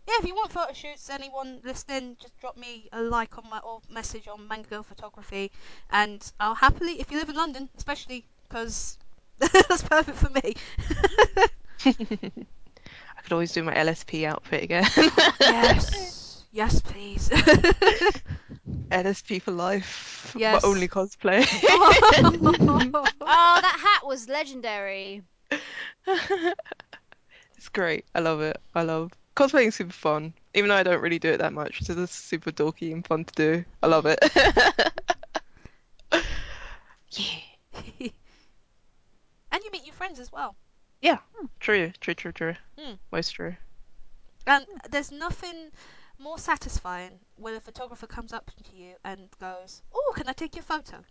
Yeah, 0.07 0.15
if 0.19 0.27
you 0.27 0.35
want 0.35 0.51
photo 0.51 0.73
shoots, 0.73 1.09
anyone 1.09 1.61
listening, 1.63 2.17
just 2.19 2.37
drop 2.39 2.57
me 2.57 2.89
a 2.91 3.01
like 3.01 3.37
on 3.37 3.49
my 3.49 3.59
or 3.59 3.79
message 3.89 4.27
on 4.27 4.47
Manga 4.47 4.67
Girl 4.67 4.83
Photography, 4.83 5.49
and 5.91 6.29
I'll 6.41 6.55
happily, 6.55 6.99
if 6.99 7.09
you 7.09 7.17
live 7.17 7.29
in 7.29 7.35
London, 7.35 7.69
especially, 7.77 8.25
because 8.47 8.97
that's 9.39 9.81
perfect 9.81 10.17
for 10.17 10.29
me. 10.29 10.55
I 11.85 13.21
could 13.23 13.31
always 13.31 13.53
do 13.53 13.63
my 13.63 13.73
LSP 13.73 14.25
outfit 14.25 14.63
again. 14.63 14.85
yes, 15.39 16.43
yes, 16.51 16.81
please. 16.81 17.29
LSP 18.91 19.41
for 19.41 19.51
life. 19.51 20.35
Yes. 20.37 20.61
But 20.61 20.67
only 20.67 20.87
cosplay. 20.87 21.45
Oh, 23.25 23.59
that 23.61 23.79
hat 23.79 24.05
was 24.05 24.27
legendary. 24.27 25.23
it's 27.57 27.69
great. 27.71 28.05
I 28.13 28.19
love 28.19 28.41
it. 28.41 28.59
I 28.75 28.83
love 28.83 29.11
cosplaying. 29.35 29.67
is 29.67 29.75
Super 29.75 29.93
fun. 29.93 30.33
Even 30.53 30.69
though 30.69 30.75
I 30.75 30.83
don't 30.83 31.01
really 31.01 31.19
do 31.19 31.29
it 31.31 31.37
that 31.37 31.53
much, 31.53 31.79
it's 31.79 31.87
just 31.87 32.27
super 32.27 32.51
dorky 32.51 32.91
and 32.91 33.05
fun 33.05 33.25
to 33.25 33.33
do. 33.33 33.65
I 33.81 33.87
love 33.87 34.05
it. 34.05 34.19
yeah. 36.13 37.39
and 39.51 39.63
you 39.63 39.71
meet 39.71 39.85
your 39.85 39.95
friends 39.95 40.19
as 40.19 40.31
well. 40.31 40.55
Yeah, 41.01 41.17
true. 41.59 41.91
True. 41.99 42.13
True. 42.13 42.31
True. 42.31 42.55
Hmm. 42.77 42.93
Most 43.11 43.31
true. 43.31 43.55
And 44.45 44.65
there's 44.89 45.11
nothing 45.11 45.71
more 46.19 46.37
satisfying 46.37 47.19
when 47.35 47.55
a 47.55 47.59
photographer 47.59 48.07
comes 48.07 48.33
up 48.33 48.51
to 48.63 48.75
you 48.75 48.93
and 49.03 49.29
goes, 49.39 49.81
"Oh, 49.93 50.13
can 50.15 50.27
I 50.29 50.33
take 50.33 50.55
your 50.55 50.63
photo?" 50.63 51.03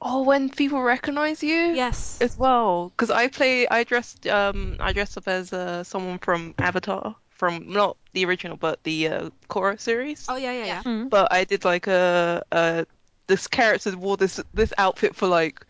Oh, 0.00 0.22
when 0.22 0.48
people 0.50 0.80
recognize 0.82 1.42
you. 1.42 1.56
Yes. 1.56 2.18
as 2.20 2.36
well 2.36 2.90
because 2.90 3.10
I 3.10 3.28
play 3.28 3.66
I 3.68 3.84
dressed 3.84 4.26
um 4.26 4.76
I 4.80 4.92
dressed 4.92 5.18
up 5.18 5.28
as 5.28 5.52
uh, 5.52 5.82
someone 5.84 6.18
from 6.18 6.54
Avatar 6.58 7.16
from 7.42 7.72
not 7.72 7.96
the 8.12 8.24
original 8.24 8.56
but 8.56 8.80
the 8.84 9.08
uh, 9.08 9.30
Korra 9.50 9.80
series. 9.80 10.26
Oh 10.28 10.36
yeah, 10.36 10.52
yeah, 10.52 10.64
yeah. 10.64 10.82
Mm. 10.84 11.10
but 11.10 11.32
I 11.32 11.42
did 11.42 11.64
like 11.64 11.88
a, 11.88 12.44
a 12.52 12.86
this 13.26 13.48
character 13.48 13.96
wore 13.96 14.16
this 14.16 14.40
this 14.54 14.72
outfit 14.78 15.16
for 15.16 15.26
like 15.26 15.66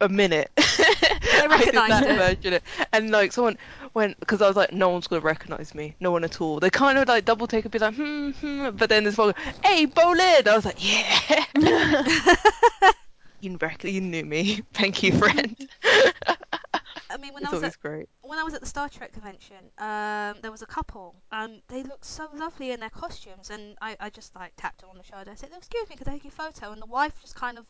a 0.00 0.08
minute. 0.08 0.50
I 0.58 1.46
did 1.46 1.50
recognised 1.50 1.90
that 1.92 2.10
it. 2.10 2.42
version 2.42 2.60
and 2.92 3.10
like 3.10 3.32
someone 3.32 3.58
went 3.94 4.18
because 4.18 4.42
I 4.42 4.48
was 4.48 4.56
like 4.56 4.72
no 4.72 4.88
one's 4.88 5.06
gonna 5.06 5.20
recognize 5.20 5.72
me. 5.72 5.94
No 6.00 6.10
one 6.10 6.24
at 6.24 6.40
all. 6.40 6.58
They 6.58 6.68
kind 6.68 6.98
of 6.98 7.06
like 7.06 7.24
double 7.24 7.46
take 7.46 7.64
and 7.64 7.70
be 7.70 7.78
like 7.78 7.94
hmm, 7.94 8.30
hmm. 8.30 8.70
But 8.70 8.88
then 8.88 9.04
this 9.04 9.16
one 9.16 9.34
hey 9.62 9.86
Bolin! 9.86 10.48
I 10.48 10.56
was 10.56 10.64
like 10.64 10.78
yeah. 10.80 12.02
You, 13.40 13.58
rec- 13.60 13.84
you 13.84 14.00
knew 14.00 14.24
me. 14.24 14.62
Thank 14.72 15.02
you 15.02 15.12
friend. 15.12 15.68
I 15.84 16.35
mean, 17.26 17.34
when 17.34 17.42
it's 17.42 17.52
I 17.52 17.54
was 17.56 17.62
always 17.62 17.74
at 17.74 17.80
great 17.80 18.08
when 18.22 18.38
I 18.38 18.42
was 18.42 18.54
at 18.54 18.60
the 18.60 18.66
Star 18.66 18.88
Trek 18.88 19.12
convention, 19.12 19.70
um, 19.78 20.36
there 20.42 20.50
was 20.50 20.62
a 20.62 20.66
couple, 20.66 21.14
and 21.30 21.62
they 21.68 21.82
looked 21.82 22.04
so 22.04 22.28
lovely 22.34 22.70
in 22.72 22.80
their 22.80 22.90
costumes, 22.90 23.50
and 23.50 23.76
I, 23.80 23.96
I 24.00 24.10
just 24.10 24.34
like 24.34 24.52
tapped 24.56 24.82
her 24.82 24.88
on 24.88 24.96
the 24.96 25.04
shoulder. 25.04 25.30
I 25.30 25.34
said, 25.34 25.50
"Excuse 25.56 25.88
me, 25.88 25.96
could 25.96 26.08
I 26.08 26.12
take 26.12 26.24
your 26.24 26.30
photo?" 26.32 26.72
And 26.72 26.82
the 26.82 26.86
wife 26.86 27.20
just 27.20 27.34
kind 27.34 27.58
of 27.58 27.66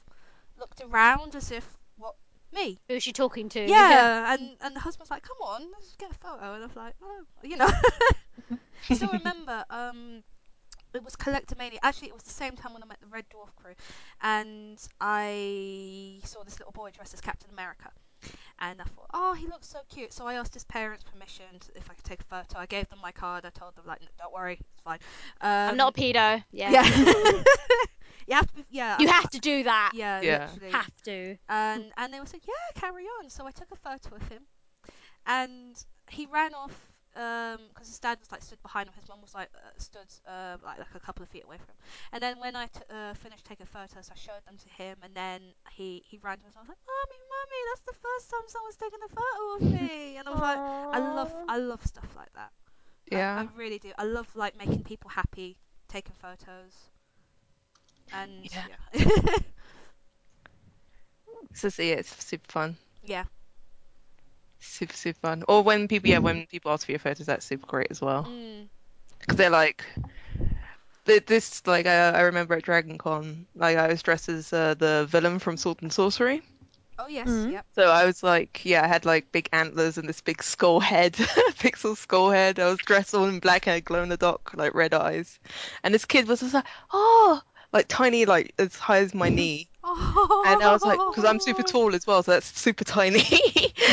looked 0.58 0.80
around 0.80 1.34
as 1.34 1.50
if, 1.50 1.76
"What? 1.96 2.14
Me?" 2.52 2.78
Who's 2.88 3.02
she 3.02 3.12
talking 3.12 3.48
to? 3.50 3.68
Yeah, 3.68 4.32
and 4.34 4.56
and 4.60 4.74
the 4.76 4.80
husband's 4.80 5.10
like, 5.10 5.22
"Come 5.22 5.38
on, 5.42 5.62
let's 5.72 5.96
get 5.96 6.10
a 6.10 6.14
photo," 6.14 6.54
and 6.54 6.62
I 6.62 6.66
was 6.66 6.76
like, 6.76 6.94
"Oh, 7.02 7.24
you 7.42 7.56
know." 7.56 7.70
I 8.90 8.94
still 8.94 9.10
remember. 9.12 9.64
Um, 9.70 10.22
it 10.94 11.04
was 11.04 11.16
Collectormania. 11.16 11.78
Actually, 11.82 12.08
it 12.08 12.14
was 12.14 12.22
the 12.22 12.30
same 12.30 12.56
time 12.56 12.72
when 12.72 12.82
I 12.82 12.86
met 12.86 13.00
the 13.00 13.06
Red 13.06 13.24
Dwarf 13.28 13.54
crew, 13.56 13.74
and 14.22 14.78
I 15.00 16.20
saw 16.24 16.42
this 16.44 16.58
little 16.58 16.72
boy 16.72 16.90
dressed 16.90 17.14
as 17.14 17.20
Captain 17.20 17.50
America. 17.50 17.90
And 18.58 18.80
I 18.80 18.84
thought, 18.84 19.10
oh, 19.12 19.34
he 19.34 19.46
looks 19.46 19.68
so 19.68 19.80
cute. 19.92 20.12
So 20.12 20.26
I 20.26 20.34
asked 20.34 20.54
his 20.54 20.64
parents 20.64 21.04
permission 21.04 21.44
to, 21.60 21.68
if 21.76 21.90
I 21.90 21.94
could 21.94 22.04
take 22.04 22.20
a 22.20 22.24
photo. 22.24 22.58
I 22.58 22.66
gave 22.66 22.88
them 22.88 22.98
my 23.02 23.12
card. 23.12 23.44
I 23.44 23.50
told 23.50 23.74
them 23.76 23.84
like, 23.86 24.00
"No, 24.00 24.06
don't 24.18 24.32
worry, 24.32 24.54
it's 24.60 24.82
fine. 24.82 24.98
Um, 25.42 25.70
I'm 25.70 25.76
not 25.76 25.96
a 25.96 26.00
pedo. 26.00 26.42
Yeah. 26.52 26.70
Yeah. 26.70 26.84
you 28.26 28.34
have 28.34 28.46
to. 28.48 28.54
Be, 28.54 28.64
yeah. 28.70 28.96
You 28.98 29.08
I- 29.08 29.12
have 29.12 29.30
to 29.30 29.38
do 29.38 29.62
that. 29.64 29.92
Yeah. 29.94 30.20
Yeah. 30.22 30.48
Literally. 30.54 30.72
Have 30.72 31.02
to. 31.04 31.36
And 31.48 31.92
and 31.98 32.12
they 32.14 32.18
were 32.18 32.24
like, 32.32 32.46
yeah, 32.46 32.80
carry 32.80 33.04
on. 33.04 33.28
So 33.28 33.46
I 33.46 33.50
took 33.50 33.70
a 33.72 33.76
photo 33.76 34.16
of 34.16 34.22
him, 34.28 34.42
and 35.26 35.76
he 36.10 36.26
ran 36.26 36.54
off 36.54 36.72
because 37.16 37.88
his 37.88 37.98
dad 37.98 38.18
was 38.20 38.30
like 38.32 38.42
stood 38.42 38.62
behind 38.62 38.88
him. 38.88 38.94
His 38.98 39.08
mum 39.08 39.20
was 39.22 39.34
like 39.34 39.48
uh, 39.56 39.70
stood 39.78 40.10
uh, 40.28 40.58
like 40.64 40.78
like 40.78 40.94
a 40.94 41.00
couple 41.00 41.22
of 41.24 41.28
feet 41.30 41.44
away 41.44 41.56
from 41.58 41.68
him. 41.74 41.80
And 42.12 42.22
then 42.22 42.38
when 42.40 42.56
I 42.56 42.66
t- 42.66 42.80
uh, 42.90 43.14
finished 43.14 43.46
taking 43.46 43.66
photos, 43.66 44.10
I 44.10 44.16
showed 44.16 44.44
them 44.46 44.56
to 44.58 44.68
him, 44.70 44.98
and 45.02 45.14
then 45.14 45.40
he 45.70 46.02
he 46.06 46.18
ran 46.18 46.38
to 46.38 46.46
us. 46.46 46.54
and 46.54 46.60
I 46.60 46.62
was 46.62 46.70
like, 46.74 46.84
"Mommy, 46.86 47.20
mommy, 47.34 47.60
that's 47.70 47.84
the 47.90 47.98
first 48.06 48.30
time 48.30 48.46
someone's 48.48 48.76
taken 48.76 49.00
a 49.04 49.08
photo 49.08 49.42
of 49.56 49.62
me." 49.72 50.16
And 50.18 50.28
I 50.28 50.32
was 50.32 50.40
like, 50.40 50.60
"I 50.92 51.00
love 51.00 51.34
I 51.48 51.58
love 51.58 51.84
stuff 51.86 52.14
like 52.16 52.32
that. 52.34 52.52
Yeah. 53.10 53.46
I, 53.46 53.46
really 53.56 53.78
do. 53.78 53.92
I 53.98 54.04
love 54.04 54.28
like 54.36 54.56
making 54.56 54.82
people 54.84 55.10
happy, 55.10 55.58
taking 55.88 56.14
photos, 56.14 56.90
and 58.12 58.48
Yeah. 58.52 58.66
yeah, 58.66 58.76
So, 61.54 61.68
yeah, 61.82 61.94
it's 61.96 62.24
super 62.24 62.50
fun. 62.50 62.76
yeah. 63.02 63.24
Super, 64.60 64.94
super 64.94 65.18
fun. 65.20 65.44
Or 65.48 65.62
when 65.62 65.88
people, 65.88 66.10
yeah, 66.10 66.18
when 66.18 66.46
people 66.46 66.70
ask 66.72 66.86
for 66.86 66.92
your 66.92 66.98
photos, 66.98 67.26
that's 67.26 67.46
super 67.46 67.66
great 67.66 67.88
as 67.90 68.00
well. 68.00 68.24
Mm. 68.24 68.68
Because 69.20 69.36
they're 69.36 69.50
like, 69.50 69.84
th- 71.06 71.26
this, 71.26 71.66
like, 71.66 71.86
I, 71.86 72.10
I 72.10 72.20
remember 72.22 72.54
at 72.54 72.62
Dragon 72.62 72.98
Con, 72.98 73.46
like, 73.54 73.76
I 73.76 73.88
was 73.88 74.02
dressed 74.02 74.28
as 74.28 74.52
uh, 74.52 74.74
the 74.74 75.06
villain 75.08 75.38
from 75.38 75.56
Sword 75.56 75.82
and 75.82 75.90
Sworcery. 75.90 76.42
Oh 76.98 77.08
yes, 77.08 77.28
Mhm. 77.28 77.52
yep. 77.52 77.66
So 77.74 77.90
I 77.90 78.06
was 78.06 78.22
like, 78.22 78.64
yeah, 78.64 78.82
I 78.82 78.86
had 78.86 79.04
like 79.04 79.30
big 79.30 79.50
antlers 79.52 79.98
and 79.98 80.08
this 80.08 80.22
big 80.22 80.42
skull 80.42 80.80
head, 80.80 81.12
pixel 81.58 81.94
skull 81.94 82.30
head. 82.30 82.58
I 82.58 82.70
was 82.70 82.78
dressed 82.78 83.14
all 83.14 83.26
in 83.26 83.38
black 83.38 83.66
hair, 83.66 83.82
glow 83.82 84.02
in 84.02 84.08
the 84.08 84.16
dark, 84.16 84.54
like 84.54 84.74
red 84.74 84.94
eyes. 84.94 85.38
And 85.84 85.92
this 85.92 86.06
kid 86.06 86.26
was 86.26 86.40
just 86.40 86.54
like, 86.54 86.64
oh, 86.94 87.42
like 87.72 87.86
tiny, 87.88 88.26
like 88.26 88.54
as 88.58 88.76
high 88.76 88.98
as 88.98 89.14
my 89.14 89.28
knee. 89.28 89.68
And 89.84 90.62
I 90.62 90.72
was 90.72 90.82
like, 90.82 90.98
because 90.98 91.24
I'm 91.24 91.38
super 91.40 91.62
tall 91.72 91.94
as 91.94 92.06
well, 92.06 92.22
so 92.22 92.32
that's 92.32 92.58
super 92.58 92.84
tiny. 92.84 93.22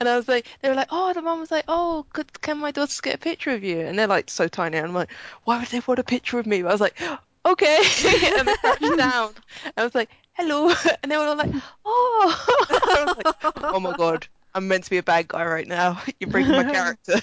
and 0.00 0.08
I 0.08 0.16
was 0.16 0.26
like, 0.26 0.46
they 0.60 0.68
were 0.68 0.74
like, 0.74 0.88
oh, 0.90 1.12
the 1.12 1.22
mum 1.22 1.40
was 1.40 1.50
like, 1.50 1.64
oh, 1.68 2.04
could, 2.12 2.40
can 2.40 2.58
my 2.58 2.70
daughters 2.70 3.00
get 3.00 3.14
a 3.14 3.18
picture 3.18 3.50
of 3.50 3.62
you? 3.62 3.80
And 3.80 3.98
they're 3.98 4.06
like 4.06 4.30
so 4.30 4.48
tiny. 4.48 4.78
And 4.78 4.88
I'm 4.88 4.94
like, 4.94 5.10
why 5.44 5.58
would 5.58 5.68
they 5.68 5.80
want 5.86 6.00
a 6.00 6.04
picture 6.04 6.38
of 6.38 6.46
me? 6.46 6.62
But 6.62 6.68
I 6.68 6.72
was 6.72 6.80
like, 6.80 7.00
okay. 7.46 7.76
and 8.38 8.48
they 8.48 8.56
crouched 8.56 8.96
down. 8.96 9.30
I 9.76 9.84
was 9.84 9.94
like, 9.94 10.10
hello. 10.32 10.72
And 11.02 11.12
they 11.12 11.16
were 11.16 11.24
all 11.24 11.36
like, 11.36 11.52
oh. 11.84 12.66
I 12.70 13.04
was 13.04 13.16
like, 13.24 13.54
oh 13.62 13.80
my 13.80 13.96
god, 13.96 14.26
I'm 14.54 14.68
meant 14.68 14.84
to 14.84 14.90
be 14.90 14.98
a 14.98 15.02
bad 15.02 15.28
guy 15.28 15.44
right 15.44 15.66
now. 15.66 16.00
You're 16.20 16.30
breaking 16.30 16.52
my 16.52 16.64
character. 16.70 17.14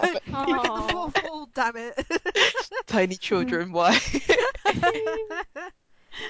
Breaking 0.00 0.62
the 0.62 0.70
Aw. 0.70 0.88
fourth 0.88 1.22
wall, 1.22 1.48
damn 1.54 1.76
it. 1.76 2.06
Tiny 2.86 3.16
children, 3.16 3.72
why? 3.72 3.98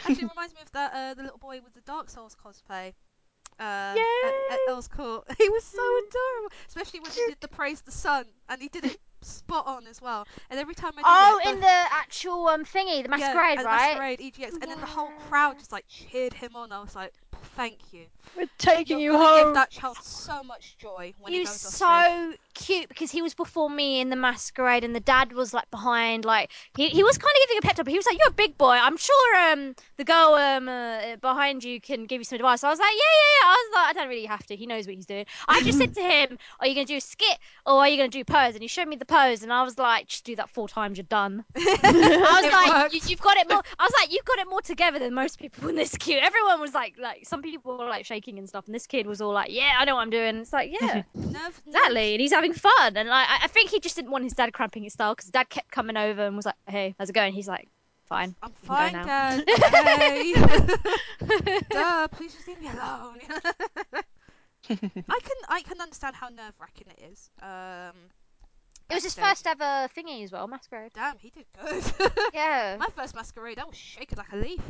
Actually, 0.04 0.24
it 0.24 0.30
reminds 0.30 0.54
me 0.54 0.60
of 0.62 0.70
that 0.72 0.92
uh, 0.92 1.14
the 1.14 1.22
little 1.22 1.38
boy 1.38 1.60
with 1.62 1.74
the 1.74 1.80
Dark 1.82 2.10
Souls 2.10 2.36
cosplay. 2.42 2.92
Uh, 3.60 3.62
at, 3.62 3.96
at 4.50 4.60
Yay! 4.60 4.72
Earl's 4.72 4.86
Court. 4.88 5.24
He 5.36 5.48
was 5.48 5.64
so 5.64 5.82
adorable, 5.82 6.54
especially 6.68 7.00
when 7.00 7.10
he 7.10 7.24
did 7.26 7.40
the 7.40 7.48
praise 7.48 7.80
the 7.80 7.90
sun, 7.90 8.24
and 8.48 8.60
he 8.62 8.68
did 8.68 8.84
it 8.84 8.98
spot 9.20 9.66
on 9.66 9.86
as 9.88 10.00
well. 10.00 10.26
And 10.48 10.60
every 10.60 10.74
time 10.74 10.92
I 10.96 11.02
did 11.02 11.04
Oh, 11.06 11.40
it, 11.50 11.54
in 11.54 11.60
the 11.60 11.66
actual 11.90 12.46
um 12.46 12.64
thingy, 12.64 13.02
the 13.02 13.08
masquerade, 13.08 13.58
and 13.58 13.64
right? 13.66 13.98
Masquerade 13.98 14.20
EGX, 14.20 14.52
and 14.62 14.70
then 14.70 14.78
the 14.80 14.86
whole 14.86 15.10
crowd 15.28 15.58
just 15.58 15.72
like 15.72 15.86
cheered 15.88 16.34
him 16.34 16.54
on. 16.54 16.70
I 16.70 16.80
was 16.80 16.94
like, 16.94 17.12
thank 17.56 17.92
you. 17.92 18.06
We're 18.36 18.46
taking 18.58 18.98
You're 18.98 19.00
you 19.00 19.12
gonna 19.12 19.28
give 19.28 19.52
home. 19.52 19.52
that 19.52 19.70
child 19.70 19.98
so 20.02 20.42
much 20.42 20.76
joy 20.78 21.14
when 21.18 21.32
He 21.32 21.34
he 21.34 21.40
was 21.40 21.50
goes 21.50 21.64
off 21.64 21.74
stage. 21.74 22.16
so 22.16 22.34
cute 22.54 22.88
because 22.88 23.10
he 23.10 23.20
was 23.22 23.34
before 23.34 23.68
me 23.68 24.00
in 24.00 24.08
the 24.10 24.16
masquerade, 24.16 24.84
and 24.84 24.94
the 24.94 25.00
dad 25.00 25.32
was 25.32 25.52
like 25.52 25.70
behind. 25.70 26.24
Like 26.24 26.50
he, 26.74 26.88
he 26.88 27.02
was 27.02 27.18
kind 27.18 27.30
of 27.34 27.40
giving 27.48 27.58
a 27.58 27.62
pep 27.62 27.76
talk, 27.76 27.84
but 27.84 27.90
he 27.92 27.98
was 27.98 28.06
like, 28.06 28.18
"You're 28.18 28.28
a 28.28 28.32
big 28.32 28.56
boy. 28.56 28.72
I'm 28.72 28.96
sure 28.96 29.36
um 29.52 29.74
the 29.96 30.04
girl 30.04 30.34
um 30.34 30.68
uh, 30.68 31.16
behind 31.16 31.64
you 31.64 31.80
can 31.80 32.06
give 32.06 32.20
you 32.20 32.24
some 32.24 32.36
advice." 32.36 32.64
I 32.64 32.70
was 32.70 32.78
like, 32.78 32.92
"Yeah, 32.92 32.98
yeah, 32.98 33.32
yeah." 33.42 33.48
I 33.48 33.52
was 33.52 33.74
like, 33.74 33.86
"I 33.88 33.92
don't 34.00 34.08
really 34.08 34.26
have 34.26 34.46
to. 34.46 34.56
He 34.56 34.66
knows 34.66 34.86
what 34.86 34.94
he's 34.96 35.06
doing." 35.06 35.26
I 35.48 35.60
just 35.62 35.78
said 35.78 35.92
to 35.94 36.00
him, 36.02 36.38
"Are 36.60 36.66
you 36.66 36.74
gonna 36.74 36.86
do 36.86 36.96
a 36.96 37.00
skit 37.00 37.38
or 37.66 37.74
are 37.80 37.88
you 37.88 37.96
gonna 37.96 38.08
do 38.08 38.24
pose?" 38.24 38.54
And 38.54 38.62
he 38.62 38.68
showed 38.68 38.88
me 38.88 38.96
the 38.96 39.04
pose, 39.06 39.42
and 39.42 39.52
I 39.52 39.62
was 39.62 39.78
like, 39.78 40.06
"Just 40.08 40.24
do 40.24 40.36
that 40.36 40.48
four 40.48 40.68
times. 40.68 40.96
You're 40.98 41.04
done." 41.04 41.44
I 41.56 42.40
was 42.42 42.46
It 42.46 42.52
like, 42.52 42.92
you, 42.92 43.00
"You've 43.04 43.20
got 43.20 43.36
it 43.36 43.48
more." 43.48 43.62
I 43.78 43.84
was 43.84 43.92
like, 44.00 44.12
"You've 44.12 44.24
got 44.24 44.38
it 44.38 44.48
more 44.48 44.60
together 44.62 44.98
than 44.98 45.14
most 45.14 45.38
people 45.38 45.68
in 45.68 45.76
this 45.76 45.96
queue." 45.96 46.18
Everyone 46.18 46.60
was 46.60 46.74
like, 46.74 46.94
like 46.98 47.17
some 47.26 47.42
people 47.42 47.76
were 47.78 47.86
like 47.86 48.04
shaking 48.04 48.38
and 48.38 48.48
stuff, 48.48 48.66
and 48.66 48.74
this 48.74 48.86
kid 48.86 49.06
was 49.06 49.20
all 49.20 49.32
like, 49.32 49.50
"Yeah, 49.50 49.76
I 49.78 49.84
know 49.84 49.94
what 49.96 50.02
I'm 50.02 50.10
doing." 50.10 50.36
It's 50.36 50.52
like, 50.52 50.70
yeah. 50.80 51.02
Nerve, 51.14 51.62
Exactly, 51.66 52.12
and 52.14 52.20
he's 52.20 52.32
having 52.32 52.52
fun, 52.52 52.96
and 52.96 53.08
like 53.08 53.28
I, 53.28 53.44
I 53.44 53.48
think 53.48 53.70
he 53.70 53.80
just 53.80 53.96
didn't 53.96 54.10
want 54.10 54.24
his 54.24 54.32
dad 54.34 54.52
cramping 54.52 54.82
his 54.84 54.92
style 54.92 55.14
because 55.14 55.30
dad 55.30 55.48
kept 55.48 55.70
coming 55.70 55.96
over 55.96 56.26
and 56.26 56.36
was 56.36 56.46
like, 56.46 56.56
"Hey, 56.66 56.94
how's 56.98 57.10
it 57.10 57.14
going?" 57.14 57.32
He's 57.32 57.48
like, 57.48 57.68
"Fine." 58.06 58.34
I'm 58.42 58.50
can 58.50 58.58
go 58.62 58.66
fine, 58.68 58.92
now. 58.92 59.04
Dad. 59.04 59.44
Okay. 61.30 61.60
Duh, 61.70 62.08
please 62.08 62.34
just 62.34 62.46
leave 62.48 62.60
me 62.60 62.68
alone. 62.68 63.18
I 64.70 65.20
can 65.20 65.36
I 65.48 65.62
can 65.62 65.80
understand 65.80 66.14
how 66.16 66.28
nerve 66.28 66.54
wracking 66.60 66.88
it 66.96 67.10
is. 67.12 67.30
Um, 67.42 67.94
It 68.90 68.94
was 68.94 69.04
his 69.04 69.14
backstage. 69.14 69.24
first 69.24 69.60
ever 69.62 69.88
thingy 69.96 70.24
as 70.24 70.32
well, 70.32 70.46
masquerade. 70.48 70.92
Damn, 70.94 71.18
he 71.18 71.30
did 71.30 71.46
good. 71.62 71.84
Yeah. 72.34 72.76
my 72.78 72.88
first 72.96 73.14
masquerade, 73.14 73.58
I 73.58 73.64
was 73.64 73.76
shaking 73.76 74.18
like 74.18 74.32
a 74.32 74.36
leaf. 74.36 74.60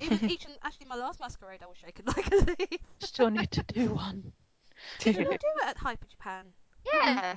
Even 0.00 0.30
each 0.30 0.44
and 0.44 0.54
actually 0.62 0.86
my 0.86 0.96
last 0.96 1.20
masquerade, 1.20 1.60
I 1.62 1.66
was 1.66 1.76
shaking 1.78 2.06
like 2.06 2.26
a 2.32 2.36
leaf. 2.36 2.80
Still 3.00 3.30
need 3.30 3.50
to 3.52 3.62
do 3.62 3.94
one. 3.94 4.32
Did 4.98 5.16
you 5.16 5.24
not 5.24 5.30
do 5.32 5.46
it 5.62 5.68
at 5.68 5.76
Hyper 5.78 6.06
Japan? 6.06 6.46
Yeah. 6.92 7.36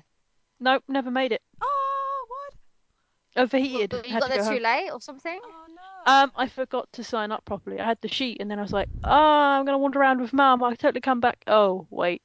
Nope, 0.59 0.83
never 0.87 1.09
made 1.09 1.31
it. 1.31 1.41
Oh, 1.61 2.25
what? 2.27 3.43
Overheated. 3.43 3.93
Well, 3.93 4.03
you 4.05 4.11
had 4.11 4.21
got 4.21 4.27
to 4.27 4.33
there 4.33 4.43
go 4.43 4.57
too 4.57 4.63
late 4.63 4.89
or 4.91 4.99
something? 4.99 5.39
Oh 5.41 5.65
no. 5.69 6.11
Um, 6.11 6.31
I 6.35 6.47
forgot 6.47 6.91
to 6.93 7.03
sign 7.03 7.31
up 7.31 7.45
properly. 7.45 7.79
I 7.79 7.85
had 7.85 7.99
the 8.01 8.07
sheet, 8.09 8.37
and 8.39 8.51
then 8.51 8.59
I 8.59 8.61
was 8.61 8.73
like, 8.73 8.89
"Oh, 9.03 9.09
I'm 9.09 9.65
gonna 9.65 9.77
wander 9.77 9.99
around 9.99 10.21
with 10.21 10.33
Mum. 10.33 10.63
I'll 10.63 10.75
totally 10.75 11.01
come 11.01 11.19
back." 11.19 11.43
Oh, 11.47 11.87
wait, 11.89 12.21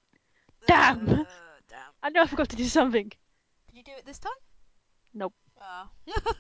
damn. 0.66 1.08
Uh, 1.08 1.24
damn. 1.68 1.92
I 2.02 2.10
know 2.10 2.22
I 2.22 2.26
forgot 2.26 2.48
to 2.50 2.56
do 2.56 2.64
something. 2.64 3.12
Did 3.68 3.76
you 3.76 3.82
do 3.82 3.92
it 3.96 4.04
this 4.06 4.18
time? 4.18 4.32
Nope. 5.12 5.34
Oh. 5.60 5.88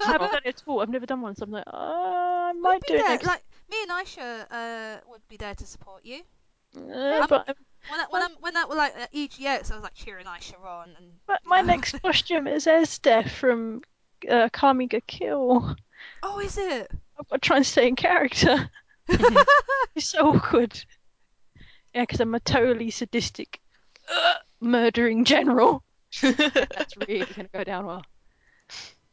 I 0.00 0.12
haven't 0.12 0.32
done 0.32 0.42
it 0.44 0.56
at 0.56 0.62
all. 0.66 0.80
I've 0.80 0.88
never 0.88 1.06
done 1.06 1.20
one, 1.20 1.36
so 1.36 1.44
I'm 1.44 1.50
like, 1.50 1.64
"Oh, 1.66 2.50
I 2.50 2.52
might 2.52 2.74
We'd 2.74 2.82
do 2.86 2.94
be 2.94 3.00
it 3.00 3.08
next." 3.08 3.26
Like 3.26 3.44
me 3.70 3.76
and 3.82 3.90
Aisha 3.90 4.46
uh, 4.50 5.00
would 5.08 5.26
be 5.28 5.36
there 5.36 5.54
to 5.54 5.66
support 5.66 6.04
you. 6.04 6.20
Uh, 6.76 7.26
but, 7.26 7.56
When 7.88 8.00
I, 8.00 8.04
when 8.10 8.22
I, 8.22 8.28
when 8.40 8.54
that 8.54 8.68
were 8.68 8.74
like 8.74 8.94
at 8.96 9.12
EGX, 9.12 9.70
I 9.70 9.74
was 9.74 9.82
like 9.82 9.94
cheering 9.94 10.26
Aisha 10.26 10.60
on 10.64 10.90
and. 10.98 11.12
but 11.26 11.40
my 11.44 11.60
know. 11.60 11.68
next 11.68 12.00
costume 12.02 12.46
is 12.46 12.66
Esdeath 12.66 13.30
from 13.30 13.82
uh, 14.28 14.48
Akame 14.48 14.88
ga 14.88 15.00
Kill. 15.06 15.76
Oh, 16.22 16.38
is 16.40 16.58
it? 16.58 16.90
I've 17.18 17.28
got 17.28 17.42
to 17.42 17.46
try 17.46 17.56
and 17.58 17.66
stay 17.66 17.88
in 17.88 17.96
character. 17.96 18.68
It's 19.94 20.08
so 20.08 20.34
awkward. 20.34 20.72
Yeah, 21.94 22.02
because 22.02 22.18
I'm 22.20 22.34
a 22.34 22.40
totally 22.40 22.90
sadistic, 22.90 23.60
uh, 24.12 24.34
murdering 24.60 25.24
general. 25.24 25.84
That's 26.20 26.96
really 26.96 27.24
gonna 27.36 27.48
go 27.52 27.62
down 27.62 27.86
well. 27.86 28.04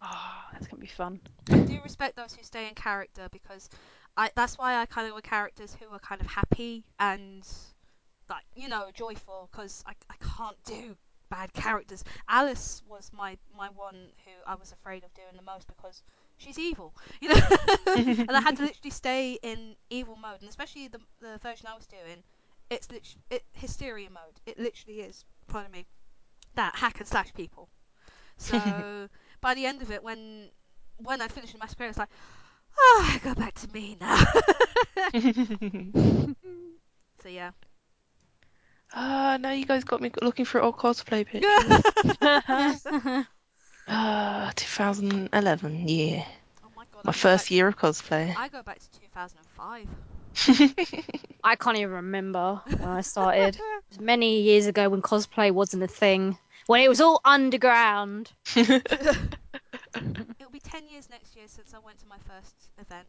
Oh, 0.02 0.42
that's 0.54 0.68
gonna 0.68 0.82
be 0.82 0.88
fun. 0.88 1.20
I 1.52 1.60
do 1.60 1.80
respect 1.84 2.16
those 2.16 2.34
who 2.34 2.44
stay 2.44 2.68
in 2.68 2.74
character 2.74 3.28
because 3.32 3.70
I 4.18 4.30
that's 4.36 4.58
why 4.58 4.78
I 4.78 4.86
kind 4.86 5.08
of 5.08 5.16
with 5.16 5.24
characters 5.24 5.76
who 5.80 5.94
are 5.94 6.00
kind 6.00 6.22
of 6.22 6.28
happy 6.28 6.84
and 7.00 7.48
like 8.30 8.44
you 8.56 8.68
know 8.68 8.90
joyful 8.94 9.50
because 9.52 9.84
I, 9.88 9.94
I 10.10 10.16
can't 10.38 10.58
do 10.66 10.96
bad 11.30 11.54
characters. 11.54 12.04
Alice 12.28 12.84
was 12.88 13.10
my 13.14 13.38
my 13.58 13.70
one 13.70 13.96
who 14.26 14.32
I 14.46 14.56
was 14.56 14.72
afraid 14.72 15.04
of 15.04 15.14
doing 15.14 15.36
the 15.36 15.42
most 15.42 15.68
because 15.68 16.04
she's 16.38 16.60
evil, 16.60 16.94
you 17.22 17.30
know, 17.30 17.42
and 17.88 18.32
I 18.32 18.42
had 18.42 18.58
to 18.58 18.64
literally 18.68 18.92
stay 18.92 19.40
in 19.42 19.76
evil 19.90 20.16
mode, 20.16 20.42
and 20.42 20.50
especially 20.50 20.88
the 20.88 21.00
the 21.22 21.40
version 21.42 21.68
I 21.68 21.76
was 21.76 21.88
doing, 21.88 22.24
it's 22.70 22.92
literally 22.92 23.24
it, 23.30 23.44
hysteria 23.54 24.10
mode. 24.10 24.40
It 24.46 24.60
literally 24.60 25.00
is. 25.02 25.26
Pardon 25.48 25.72
me, 25.72 25.86
that 26.56 26.76
hack 26.76 27.00
and 27.00 27.08
slash 27.08 27.34
people. 27.34 27.70
So 28.38 29.10
by 29.42 29.54
the 29.54 29.66
end 29.66 29.82
of 29.82 29.92
it, 29.92 30.04
when 30.04 30.50
when 30.98 31.22
I 31.22 31.28
finished 31.28 31.54
the 31.54 31.60
masquerade, 31.60 31.88
I 31.88 31.90
was 31.90 31.98
like, 31.98 32.10
oh, 32.78 33.20
go 33.24 33.34
back 33.36 33.54
to 33.56 33.68
me 33.74 33.98
now. 34.00 34.24
so 37.22 37.30
yeah, 37.30 37.52
Ah, 38.94 39.38
now 39.40 39.52
you 39.52 39.66
guys 39.66 39.84
got 39.86 40.02
me 40.02 40.12
looking 40.22 40.46
for 40.46 40.62
old 40.62 40.78
cosplay 40.78 41.26
pictures. 41.26 41.84
oh 42.22 43.26
Ah, 43.88 44.52
2011, 44.56 45.88
yeah. 45.88 46.26
my 46.76 46.84
god. 46.94 47.06
My 47.06 47.12
go 47.12 47.18
first 47.18 47.46
back- 47.46 47.52
year 47.52 47.68
of 47.68 47.78
cosplay. 47.78 48.36
I 48.38 48.48
go 48.50 48.64
back 48.64 48.80
to 48.80 48.90
2005. 49.00 49.88
I 51.44 51.56
can't 51.56 51.78
even 51.78 51.92
remember 51.92 52.62
when 52.66 52.90
I 52.90 53.02
started. 53.02 53.56
It 53.56 53.62
was 53.90 54.00
many 54.00 54.42
years 54.42 54.66
ago 54.68 54.90
when 54.90 55.02
cosplay 55.02 55.52
wasn't 55.52 55.84
a 55.84 55.88
thing. 55.88 56.38
When 56.68 56.82
it 56.82 56.90
was 56.90 57.02
all 57.02 57.20
underground. 57.26 58.32
It'll 59.96 60.52
be 60.52 60.60
10 60.60 60.88
years 60.88 61.10
next 61.10 61.36
year 61.36 61.46
since 61.48 61.74
I 61.74 61.80
went 61.80 62.00
to 62.00 62.08
my 62.08 62.18
first 62.28 62.70
event. 62.80 63.08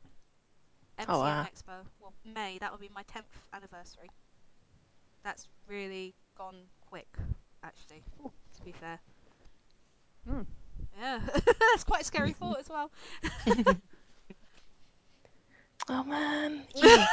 MCM 0.98 1.06
Oh, 1.08 1.20
wow. 1.20 1.44
Expo. 1.44 1.84
Well, 2.00 2.12
May. 2.24 2.58
That 2.58 2.70
will 2.70 2.78
be 2.78 2.90
my 2.94 3.02
10th 3.04 3.24
anniversary. 3.52 4.10
That's 5.24 5.46
really 5.68 6.14
gone 6.36 6.64
quick, 6.88 7.08
actually, 7.62 8.02
to 8.56 8.62
be 8.64 8.72
fair. 8.72 8.98
Hmm. 10.28 10.42
Yeah, 10.98 11.20
that's 11.70 11.84
quite 11.84 12.02
a 12.02 12.04
scary 12.04 12.32
thought 12.32 12.58
as 12.60 12.68
well. 12.68 12.90
oh 15.88 16.04
man, 16.04 16.62
yeah, 16.74 17.06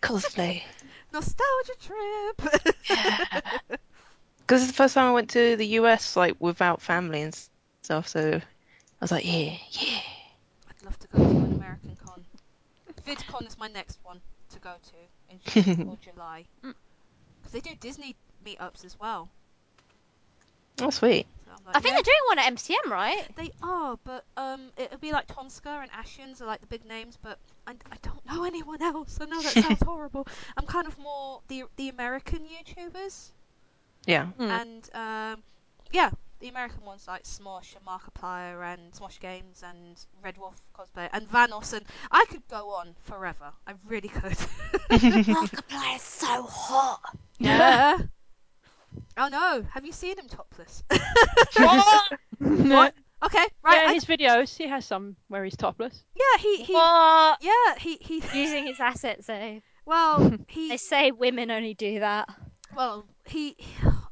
cosplay. 0.00 0.62
Nostalgia 1.12 1.72
trip. 1.80 2.42
yeah. 2.90 3.18
Because 4.38 4.62
it's 4.62 4.70
the 4.72 4.76
first 4.76 4.94
time 4.94 5.06
I 5.06 5.12
went 5.12 5.30
to 5.30 5.56
the 5.56 5.66
US 5.78 6.16
like 6.16 6.36
without 6.38 6.80
family 6.80 7.22
and 7.22 7.34
stuff, 7.82 8.08
so 8.08 8.40
was 9.02 9.10
like, 9.10 9.24
yeah, 9.24 9.56
yeah. 9.72 10.00
I'd 10.68 10.84
love 10.84 10.98
to 11.00 11.08
go 11.08 11.18
to 11.18 11.24
an 11.24 11.54
American 11.54 11.96
con. 12.04 12.24
VidCon 13.04 13.46
is 13.46 13.58
my 13.58 13.68
next 13.68 13.98
one 14.04 14.20
to 14.50 14.58
go 14.60 14.74
to 14.82 15.62
in 15.62 15.64
June 15.76 15.88
or 15.88 15.98
July. 16.02 16.44
Mm. 16.64 16.74
Because 17.40 17.52
they 17.52 17.60
do 17.60 17.74
Disney 17.80 18.16
meetups 18.46 18.84
as 18.84 18.98
well. 18.98 19.28
Oh 20.80 20.90
sweet. 20.90 21.26
So 21.44 21.52
I'm 21.52 21.66
like, 21.66 21.76
I 21.76 21.80
think 21.80 21.92
yeah, 21.92 21.96
they're 21.96 22.02
doing 22.02 22.26
one 22.28 22.38
at 22.38 22.54
MCM, 22.54 22.90
right? 22.90 23.36
they 23.36 23.50
are, 23.62 23.98
but 24.04 24.24
um, 24.36 24.68
it'll 24.76 24.98
be 24.98 25.12
like 25.12 25.26
Tomska 25.26 25.82
and 25.82 25.90
Ashens 25.92 26.40
are 26.40 26.46
like 26.46 26.60
the 26.60 26.66
big 26.66 26.84
names, 26.86 27.18
but 27.20 27.38
I, 27.66 27.72
I 27.72 27.96
don't 28.02 28.24
know 28.26 28.44
anyone 28.44 28.80
else. 28.82 29.18
I 29.20 29.26
know 29.26 29.42
that 29.42 29.52
sounds 29.52 29.82
horrible. 29.84 30.26
I'm 30.56 30.66
kind 30.66 30.86
of 30.86 30.98
more 30.98 31.40
the 31.48 31.64
the 31.76 31.88
American 31.88 32.40
YouTubers. 32.40 33.30
Yeah. 34.06 34.26
Hmm. 34.26 34.42
and 34.42 34.90
um, 34.94 35.42
yeah, 35.92 36.10
the 36.42 36.48
American 36.48 36.84
ones 36.84 37.06
like 37.06 37.22
Smosh 37.22 37.76
and 37.76 37.86
Markiplier 37.86 38.74
and 38.74 38.92
Smosh 38.92 39.20
Games 39.20 39.62
and 39.64 39.96
Red 40.24 40.36
Wolf 40.36 40.56
cosplay 40.76 41.08
and 41.12 41.30
Vanoss 41.30 41.72
and 41.72 41.86
I 42.10 42.24
could 42.28 42.46
go 42.48 42.70
on 42.70 42.96
forever. 43.04 43.52
I 43.66 43.74
really 43.86 44.08
could. 44.08 44.22
Markiplier 44.90 45.96
is 45.96 46.02
so 46.02 46.42
hot. 46.42 47.00
yeah. 47.38 47.96
Oh 49.16 49.28
no, 49.28 49.64
have 49.72 49.86
you 49.86 49.92
seen 49.92 50.18
him 50.18 50.26
topless? 50.28 50.82
What? 51.56 52.12
what? 52.40 52.94
Okay, 53.24 53.46
right. 53.62 53.76
yeah, 53.76 53.84
in 53.84 53.90
I- 53.90 53.94
his 53.94 54.04
videos, 54.04 54.56
he 54.56 54.66
has 54.66 54.84
some 54.84 55.14
where 55.28 55.44
he's 55.44 55.56
topless. 55.56 56.04
yeah, 56.16 56.40
he 56.42 56.64
he. 56.64 56.72
what? 56.74 57.38
Yeah, 57.40 57.78
he 57.78 57.98
he. 58.00 58.16
Using 58.42 58.66
his 58.66 58.80
assets, 58.80 59.28
eh? 59.28 59.60
Well, 59.86 60.38
he 60.48 60.70
They 60.70 60.76
say 60.76 61.12
women 61.12 61.52
only 61.52 61.74
do 61.74 62.00
that. 62.00 62.28
Well, 62.76 63.04
he 63.26 63.56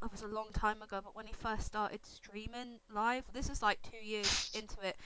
it 0.03 0.11
was 0.11 0.21
a 0.23 0.27
long 0.27 0.47
time 0.53 0.81
ago, 0.81 0.99
but 1.03 1.15
when 1.15 1.25
he 1.27 1.33
first 1.33 1.65
started 1.65 2.05
streaming 2.05 2.79
live, 2.93 3.23
this 3.33 3.49
is 3.49 3.61
like 3.61 3.79
two 3.83 4.03
years 4.03 4.51
into 4.53 4.75
it. 4.83 4.97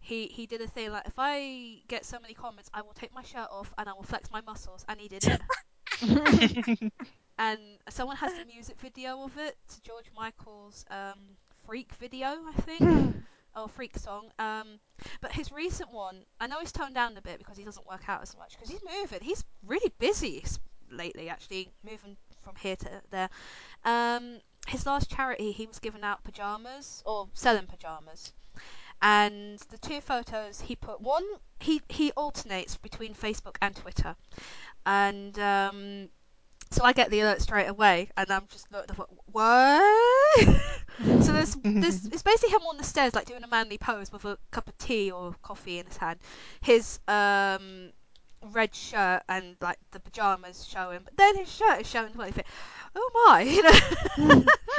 He 0.00 0.26
he 0.26 0.46
did 0.46 0.60
a 0.60 0.66
thing 0.66 0.90
like 0.90 1.06
if 1.06 1.14
I 1.16 1.82
get 1.88 2.04
so 2.04 2.18
many 2.20 2.34
comments, 2.34 2.70
I 2.74 2.82
will 2.82 2.92
take 2.92 3.14
my 3.14 3.22
shirt 3.22 3.48
off 3.50 3.72
and 3.78 3.88
I 3.88 3.92
will 3.92 4.02
flex 4.02 4.30
my 4.30 4.40
muscles, 4.40 4.84
and 4.88 5.00
he 5.00 5.08
did 5.08 5.24
it. 5.24 5.40
and 7.38 7.60
someone 7.88 8.16
has 8.16 8.34
the 8.34 8.44
music 8.44 8.78
video 8.80 9.22
of 9.22 9.36
it 9.38 9.56
to 9.68 9.82
George 9.82 10.10
Michael's 10.16 10.84
um, 10.90 11.36
Freak 11.66 11.92
video, 11.94 12.26
I 12.26 12.52
think, 12.62 13.14
or 13.56 13.68
Freak 13.68 13.96
song. 13.98 14.30
Um, 14.38 14.80
but 15.20 15.32
his 15.32 15.52
recent 15.52 15.92
one, 15.92 16.24
I 16.40 16.46
know 16.46 16.60
he's 16.60 16.72
toned 16.72 16.94
down 16.94 17.16
a 17.16 17.22
bit 17.22 17.38
because 17.38 17.56
he 17.56 17.64
doesn't 17.64 17.86
work 17.86 18.08
out 18.08 18.22
as 18.22 18.36
much 18.36 18.52
because 18.52 18.70
he's 18.70 18.82
moving. 19.00 19.20
He's 19.22 19.44
really 19.66 19.92
busy 19.98 20.44
lately, 20.90 21.28
actually, 21.28 21.70
moving 21.84 22.16
from 22.42 22.56
here 22.56 22.76
to 22.76 23.02
there. 23.10 23.30
Um, 23.84 24.40
his 24.66 24.86
last 24.86 25.10
charity, 25.10 25.52
he 25.52 25.66
was 25.66 25.78
giving 25.78 26.02
out 26.02 26.22
pajamas 26.24 27.02
or 27.04 27.28
selling 27.34 27.66
pajamas. 27.66 28.32
And 29.00 29.58
the 29.70 29.78
two 29.78 30.00
photos 30.00 30.60
he 30.60 30.76
put 30.76 31.00
one, 31.00 31.24
he 31.58 31.82
he 31.88 32.12
alternates 32.12 32.76
between 32.76 33.14
Facebook 33.14 33.56
and 33.60 33.74
Twitter, 33.74 34.14
and 34.86 35.36
um, 35.40 36.08
so 36.72 36.84
I 36.84 36.92
get 36.92 37.10
the 37.10 37.20
alert 37.20 37.42
straight 37.42 37.66
away, 37.66 38.08
and 38.16 38.30
I'm 38.30 38.46
just 38.48 38.66
up, 38.72 39.10
what? 39.26 39.82
so 41.20 41.32
there's 41.32 41.54
this 41.64 42.06
it's 42.06 42.22
basically 42.22 42.50
him 42.50 42.62
on 42.62 42.76
the 42.76 42.84
stairs 42.84 43.14
like 43.14 43.26
doing 43.26 43.42
a 43.42 43.48
manly 43.48 43.76
pose 43.76 44.12
with 44.12 44.24
a 44.24 44.38
cup 44.50 44.68
of 44.68 44.78
tea 44.78 45.10
or 45.10 45.34
coffee 45.42 45.78
in 45.78 45.86
his 45.86 45.96
hand. 45.96 46.18
His 46.60 46.98
um 47.08 47.92
red 48.50 48.74
shirt 48.74 49.22
and 49.28 49.56
like 49.60 49.78
the 49.92 50.00
pajamas 50.00 50.66
showing, 50.66 51.00
but 51.04 51.16
then 51.16 51.36
his 51.36 51.52
shirt 51.52 51.80
is 51.80 51.86
showing 51.88 52.12
you 52.14 52.30
think, 52.32 52.46
Oh 52.94 53.10
my! 53.26 53.42
You 53.42 53.62
know. 53.62 54.44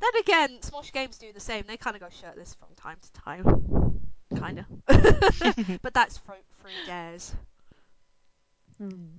then 0.00 0.10
again, 0.18 0.58
Smosh 0.60 0.92
Games 0.92 1.18
do 1.18 1.32
the 1.32 1.40
same. 1.40 1.64
They 1.66 1.76
kind 1.76 1.96
of 1.96 2.02
go 2.02 2.08
shirtless 2.10 2.54
from 2.54 2.68
time 2.76 2.98
to 3.00 3.12
time, 3.12 4.00
kind 4.36 4.58
of. 4.58 4.66
but 5.82 5.94
that's 5.94 6.18
through 6.18 6.36
through 6.60 6.80
dares. 6.86 7.34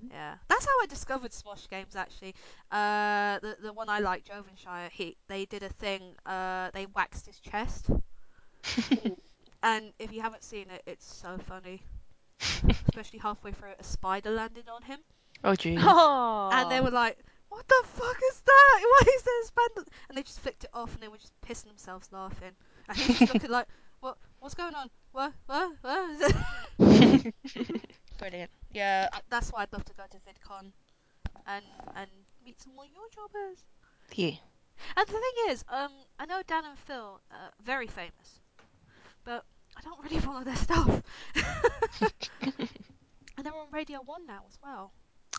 Yeah, 0.10 0.36
that's 0.48 0.66
how 0.66 0.72
I 0.82 0.86
discovered 0.88 1.32
Smosh 1.32 1.70
Games. 1.70 1.96
Actually, 1.96 2.36
uh, 2.72 3.40
the 3.40 3.58
the 3.62 3.74
one 3.74 3.90
I 3.90 4.00
like, 4.00 4.26
Jovenshire, 4.26 4.90
he 4.92 5.18
they 5.28 5.46
did 5.46 5.64
a 5.64 5.70
thing. 5.70 6.16
Uh, 6.26 6.72
they 6.74 6.88
waxed 6.88 7.28
his 7.28 7.40
chest, 7.40 7.90
and 9.64 9.94
if 10.00 10.12
you 10.12 10.22
haven't 10.22 10.44
seen 10.44 10.70
it, 10.70 10.82
it's 10.86 11.06
so 11.06 11.38
funny. 11.48 11.84
Especially 12.88 13.20
halfway 13.20 13.52
through, 13.52 13.74
a 13.80 13.84
spider 13.84 14.32
landed 14.32 14.68
on 14.70 14.82
him, 14.84 15.00
oh 15.44 15.52
jeez. 15.62 15.78
And 16.54 16.72
they 16.72 16.82
were 16.82 16.92
like, 16.92 17.18
"What 17.50 17.68
the 17.68 17.84
fuck 17.86 18.18
is 18.32 18.42
that? 18.42 18.80
Why 18.82 19.08
is 19.16 19.22
there 19.24 19.42
a 19.42 19.46
spider?" 19.46 19.86
And 20.10 20.18
they 20.18 20.24
just 20.24 20.40
flicked 20.40 20.64
it 20.64 20.70
off, 20.74 20.94
and 20.94 21.02
they 21.04 21.08
were 21.08 21.18
just 21.18 21.34
pissing 21.42 21.68
themselves 21.68 22.10
laughing. 22.12 22.52
And 22.90 22.98
he 22.98 23.08
was 23.12 23.20
just 23.20 23.34
looking 23.34 23.52
like, 23.52 23.68
"What? 24.00 24.18
What's 24.40 24.56
going 24.56 24.76
on? 24.76 24.90
What? 25.12 25.34
What? 25.46 25.72
What?" 25.82 26.34
Brilliant. 28.18 28.52
Yeah, 28.72 29.08
that's 29.30 29.52
why 29.52 29.64
I'd 29.64 29.74
love 29.74 29.86
to 29.86 29.94
go 29.94 30.04
to 30.10 30.18
VidCon 30.18 30.72
and 31.48 31.66
and 31.96 32.10
meet 32.46 32.62
some 32.62 32.76
more 32.76 32.86
YouTubers. 32.86 33.64
yeah. 34.16 34.36
And 34.98 35.08
the 35.08 35.14
thing 35.14 35.50
is, 35.50 35.64
um, 35.70 35.92
I 36.20 36.26
know 36.26 36.42
Dan 36.48 36.66
and 36.66 36.78
Phil 36.80 37.22
are 37.32 37.52
very 37.64 37.86
famous, 37.88 38.40
but 39.24 39.46
I 39.78 39.82
don't 39.82 40.02
really 40.04 40.20
follow 40.20 40.44
their 40.44 40.56
stuff. 40.56 41.02
and 42.42 43.46
they're 43.46 43.54
on 43.54 43.72
Radio 43.72 44.00
One 44.06 44.26
now 44.26 44.44
as 44.48 44.58
well. 44.64 44.92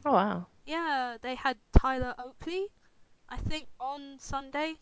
Oh 0.05 0.13
wow. 0.13 0.47
Yeah, 0.67 1.17
they 1.21 1.35
had 1.35 1.57
Tyler 1.79 2.15
Oakley, 2.19 2.69
I 3.29 3.37
think, 3.37 3.67
on 3.79 4.19
Sunday. 4.19 4.75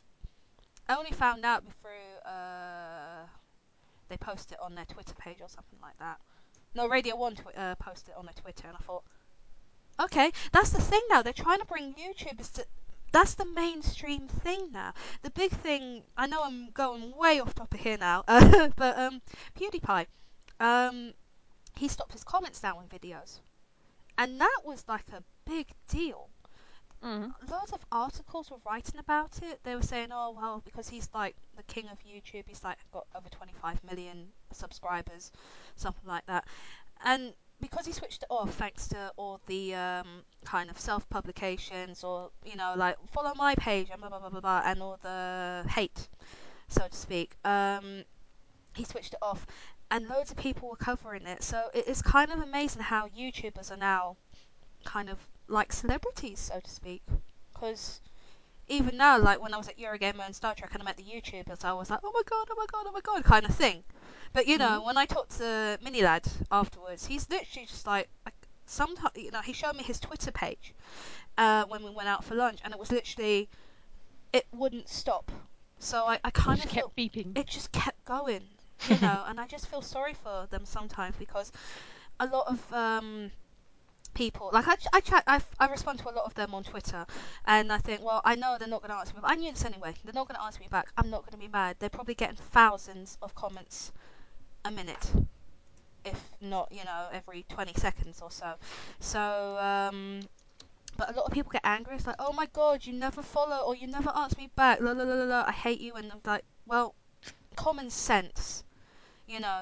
I 0.88 0.96
only 0.96 1.12
found 1.12 1.44
out 1.44 1.64
through 1.82 2.30
uh, 2.30 3.26
they 4.08 4.16
posted 4.16 4.52
it 4.52 4.58
on 4.60 4.74
their 4.74 4.86
Twitter 4.86 5.14
page 5.14 5.38
or 5.40 5.48
something 5.48 5.78
like 5.82 5.98
that. 5.98 6.20
No, 6.74 6.88
Radio 6.88 7.16
One 7.16 7.34
tw- 7.36 7.56
uh, 7.56 7.74
posted 7.76 8.10
it 8.10 8.16
on 8.16 8.26
their 8.26 8.34
Twitter, 8.34 8.66
and 8.66 8.76
I 8.76 8.80
thought, 8.80 9.04
okay, 10.00 10.32
that's 10.52 10.70
the 10.70 10.80
thing 10.80 11.00
now. 11.10 11.22
They're 11.22 11.32
trying 11.32 11.60
to 11.60 11.66
bring 11.66 11.94
YouTubers 11.94 12.52
to. 12.54 12.66
That's 13.12 13.34
the 13.34 13.44
mainstream 13.44 14.28
thing 14.28 14.70
now. 14.72 14.94
The 15.22 15.30
big 15.30 15.50
thing. 15.52 16.02
I 16.16 16.26
know 16.26 16.42
I'm 16.42 16.70
going 16.70 17.16
way 17.16 17.40
off 17.40 17.54
topic 17.54 17.80
here 17.80 17.98
now, 17.98 18.24
but 18.26 18.98
um, 18.98 19.22
PewDiePie, 19.58 20.06
um, 20.60 21.14
he 21.76 21.88
stopped 21.88 22.12
his 22.12 22.24
comments 22.24 22.62
now 22.62 22.78
on 22.78 22.86
videos, 22.88 23.40
and 24.18 24.40
that 24.40 24.60
was 24.64 24.84
like 24.88 25.08
a 25.12 25.22
big 25.46 25.68
deal 25.88 26.30
Mm. 27.02 27.32
loads 27.50 27.72
of 27.72 27.84
articles 27.92 28.50
were 28.50 28.60
writing 28.66 28.98
about 29.00 29.42
it. 29.42 29.60
They 29.64 29.74
were 29.74 29.82
saying, 29.82 30.10
"Oh 30.12 30.32
well, 30.32 30.60
because 30.64 30.88
he's 30.88 31.08
like 31.14 31.34
the 31.56 31.62
king 31.62 31.88
of 31.88 31.98
YouTube. 32.04 32.44
He's 32.46 32.62
like 32.64 32.78
got 32.92 33.06
over 33.14 33.28
25 33.30 33.82
million 33.84 34.32
subscribers, 34.52 35.32
something 35.76 36.06
like 36.06 36.26
that." 36.26 36.46
And 37.02 37.34
because 37.60 37.86
he 37.86 37.92
switched 37.92 38.22
it 38.22 38.26
off, 38.30 38.54
thanks 38.54 38.88
to 38.88 39.12
all 39.16 39.40
the 39.46 39.74
um, 39.74 40.06
kind 40.44 40.70
of 40.70 40.78
self-publications, 40.78 42.02
or 42.04 42.30
you 42.44 42.56
know, 42.56 42.74
like 42.76 42.96
follow 43.12 43.32
my 43.36 43.54
page 43.54 43.88
and 43.90 44.00
blah 44.00 44.08
blah 44.08 44.18
blah 44.18 44.30
blah, 44.30 44.40
blah 44.40 44.62
and 44.64 44.82
all 44.82 44.98
the 45.02 45.64
hate, 45.68 46.08
so 46.68 46.86
to 46.88 46.96
speak. 46.96 47.36
Um, 47.44 48.04
he 48.74 48.84
switched 48.84 49.14
it 49.14 49.18
off, 49.22 49.46
and 49.90 50.08
loads 50.08 50.30
of 50.30 50.36
people 50.36 50.68
were 50.68 50.76
covering 50.76 51.26
it. 51.26 51.42
So 51.42 51.68
it 51.74 51.86
is 51.86 52.02
kind 52.02 52.30
of 52.30 52.40
amazing 52.40 52.82
how 52.82 53.08
YouTubers 53.08 53.70
are 53.70 53.76
now 53.76 54.16
kind 54.84 55.10
of 55.10 55.18
like 55.48 55.72
celebrities, 55.72 56.38
so 56.38 56.60
to 56.60 56.70
speak. 56.70 57.02
Because 57.52 58.00
even 58.70 58.96
now, 58.96 59.18
like 59.18 59.42
when 59.42 59.52
I 59.52 59.56
was 59.56 59.68
at 59.68 59.78
Eurogamer 59.78 60.24
and 60.24 60.34
Star 60.34 60.54
Trek 60.54 60.70
and 60.72 60.82
I 60.82 60.84
met 60.84 60.96
the 60.96 61.02
YouTubers, 61.02 61.64
I 61.64 61.72
was 61.72 61.90
like, 61.90 62.00
oh 62.04 62.12
my 62.14 62.22
god, 62.24 62.48
oh 62.50 62.54
my 62.56 62.66
god, 62.70 62.86
oh 62.86 62.92
my 62.92 63.00
god, 63.00 63.24
kind 63.24 63.44
of 63.44 63.54
thing. 63.54 63.82
But 64.32 64.46
you 64.46 64.58
know, 64.58 64.82
when 64.84 64.96
I 64.96 65.06
talked 65.06 65.38
to 65.38 65.78
MiniLadd 65.84 66.26
afterwards, 66.52 67.04
he's 67.04 67.28
literally 67.28 67.66
just 67.66 67.86
like, 67.86 68.08
like 68.24 68.34
sometimes 68.66 69.16
you 69.16 69.32
know 69.32 69.40
he 69.40 69.52
showed 69.52 69.74
me 69.74 69.82
his 69.82 69.98
Twitter 69.98 70.30
page 70.30 70.72
uh, 71.36 71.64
when 71.64 71.82
we 71.82 71.90
went 71.90 72.08
out 72.08 72.24
for 72.24 72.36
lunch, 72.36 72.60
and 72.64 72.72
it 72.72 72.78
was 72.78 72.92
literally 72.92 73.48
it 74.32 74.46
wouldn't 74.52 74.88
stop. 74.88 75.32
So 75.80 76.04
I, 76.04 76.20
I 76.22 76.30
kind 76.30 76.62
of 76.62 76.70
kept 76.70 76.96
beeping. 76.96 77.36
it 77.36 77.48
just 77.48 77.72
kept 77.72 78.04
going, 78.04 78.42
you 78.88 78.98
know, 79.02 79.24
and 79.26 79.40
I 79.40 79.46
just 79.46 79.66
feel 79.66 79.82
sorry 79.82 80.14
for 80.14 80.46
them 80.50 80.64
sometimes 80.64 81.16
because 81.16 81.50
a 82.20 82.26
lot 82.26 82.46
of 82.46 82.72
um, 82.72 83.32
people, 84.14 84.50
like 84.52 84.68
I, 84.68 84.76
I 84.92 85.00
chat, 85.00 85.24
I, 85.26 85.40
I 85.58 85.68
respond 85.68 85.98
to 86.00 86.10
a 86.10 86.12
lot 86.12 86.24
of 86.24 86.34
them 86.34 86.54
on 86.54 86.64
Twitter, 86.64 87.06
and 87.46 87.72
I 87.72 87.78
think, 87.78 88.02
well, 88.02 88.20
I 88.24 88.34
know 88.34 88.56
they're 88.58 88.68
not 88.68 88.82
going 88.82 88.90
to 88.90 88.98
answer 88.98 89.14
me, 89.14 89.20
but 89.22 89.30
I 89.30 89.34
knew 89.34 89.50
this 89.50 89.64
anyway. 89.64 89.94
They're 90.04 90.14
not 90.14 90.28
going 90.28 90.36
to 90.36 90.42
answer 90.44 90.60
me 90.60 90.68
back. 90.70 90.88
I'm 90.96 91.10
not 91.10 91.22
going 91.22 91.32
to 91.32 91.38
be 91.38 91.48
mad. 91.48 91.76
They're 91.78 91.88
probably 91.88 92.14
getting 92.14 92.36
thousands 92.36 93.18
of 93.22 93.34
comments 93.34 93.92
a 94.64 94.70
minute, 94.70 95.10
if 96.04 96.20
not, 96.40 96.68
you 96.70 96.84
know, 96.84 97.06
every 97.12 97.44
20 97.48 97.74
seconds 97.74 98.20
or 98.22 98.30
so. 98.30 98.54
So, 98.98 99.20
um, 99.58 100.20
but 100.96 101.10
a 101.10 101.16
lot 101.16 101.26
of 101.26 101.32
people 101.32 101.50
get 101.50 101.62
angry. 101.64 101.96
It's 101.96 102.06
like, 102.06 102.16
oh 102.18 102.32
my 102.32 102.46
god, 102.52 102.84
you 102.84 102.92
never 102.92 103.22
follow 103.22 103.64
or 103.66 103.74
you 103.74 103.86
never 103.86 104.10
answer 104.16 104.36
me 104.38 104.50
back. 104.54 104.80
La 104.80 104.92
la 104.92 105.04
la 105.04 105.24
la. 105.24 105.44
I 105.46 105.52
hate 105.52 105.80
you. 105.80 105.94
And 105.94 106.10
I'm 106.12 106.20
like, 106.24 106.44
well, 106.66 106.94
common 107.56 107.90
sense, 107.90 108.64
you 109.26 109.40
know. 109.40 109.60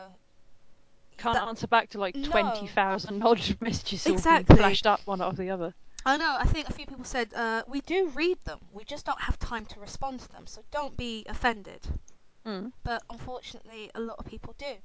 Can't 1.19 1.35
that- 1.35 1.49
answer 1.49 1.67
back 1.67 1.91
to 1.91 1.99
like 1.99 2.15
No. 2.17 2.29
20,000 2.31 3.23
odd 3.25 3.57
messages 3.61 4.07
all 4.07 4.13
Exactly. 4.15 4.55
being 4.55 4.59
flashed 4.59 4.87
up 4.87 5.01
one 5.05 5.21
after 5.21 5.43
the 5.43 5.51
other. 5.51 5.75
I 6.07 6.17
know. 6.17 6.37
I 6.39 6.45
think 6.45 6.69
a 6.69 6.73
few 6.73 6.87
people 6.87 7.05
said 7.05 7.35
uh, 7.35 7.65
we 7.69 7.81
do 7.83 8.09
read 8.15 8.39
them. 8.45 8.61
We 8.73 8.85
just 8.85 9.05
don't 9.05 9.21
have 9.21 9.39
time 9.39 9.67
to 9.67 9.81
respond 9.81 10.21
to 10.21 10.29
them. 10.31 10.47
So 10.47 10.63
don't 10.71 10.97
be 10.97 11.27
offended. 11.29 11.87
Mm. 12.47 12.73
But 12.83 13.03
unfortunately, 13.11 13.91
a 13.95 14.01
lot 14.01 14.19
of 14.19 14.25
people 14.27 14.55
do. 14.57 14.77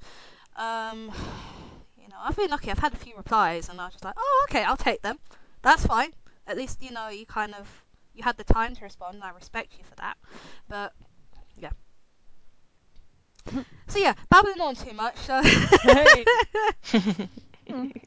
Um, 0.62 1.12
you 1.98 2.08
know, 2.10 2.18
I've 2.20 2.36
been 2.36 2.50
lucky. 2.50 2.72
I've 2.72 2.80
had 2.80 2.94
a 2.94 2.98
few 2.98 3.16
replies, 3.16 3.70
and 3.70 3.80
I 3.80 3.86
was 3.86 3.94
just 3.94 4.04
like, 4.04 4.16
oh, 4.18 4.46
okay, 4.50 4.64
I'll 4.64 4.76
take 4.76 5.02
them. 5.02 5.20
That's 5.62 5.86
fine. 5.86 6.12
At 6.46 6.58
least 6.58 6.84
you 6.84 6.92
know 6.92 7.08
you 7.08 7.26
kind 7.26 7.54
of 7.54 7.68
you 8.14 8.24
had 8.24 8.36
the 8.38 8.44
time 8.44 8.76
to 8.76 8.84
respond, 8.84 9.16
and 9.16 9.24
I 9.24 9.30
respect 9.30 9.74
you 9.78 9.86
for 9.86 9.96
that. 9.96 10.18
But 10.68 10.94
yeah. 11.58 11.70
So 13.88 14.00
yeah, 14.00 14.14
babbling 14.30 14.60
on 14.62 14.76
too 14.76 14.94
much. 14.94 15.18
So 15.18 15.40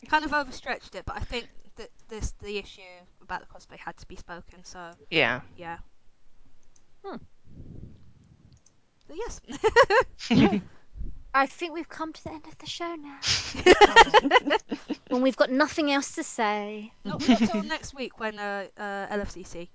kind 0.09 0.25
of 0.25 0.33
overstretched 0.33 0.95
it, 0.97 1.05
but 1.07 1.17
I 1.17 1.21
think 1.21 1.47
that 1.77 1.91
this 2.09 2.33
the 2.43 2.59
issue 2.59 2.83
about 3.23 3.41
the 3.41 3.47
cosplay 3.47 3.79
had 3.79 3.97
to 3.99 4.07
be 4.09 4.17
spoken. 4.17 4.65
So 4.65 4.91
Yeah. 5.11 5.43
yeah. 5.57 5.79
Hmm. 7.05 7.17
But 9.07 9.17
yes. 9.17 9.41
I 11.35 11.47
think 11.47 11.75
we've 11.75 11.89
come 11.89 12.13
to 12.15 12.25
the 12.25 12.31
end 12.31 12.47
of 12.47 12.57
the 12.59 12.67
show 12.67 12.95
now. 12.97 13.21
when 15.11 15.21
we've 15.23 15.37
got 15.37 15.51
nothing 15.51 15.93
else 15.93 16.15
to 16.15 16.25
say. 16.25 16.93
not, 17.05 17.29
not 17.29 17.39
till 17.39 17.63
next 17.63 17.95
week 17.95 18.19
when 18.19 18.39
uh, 18.39 18.67
uh, 18.77 19.07
LFCC. 19.09 19.69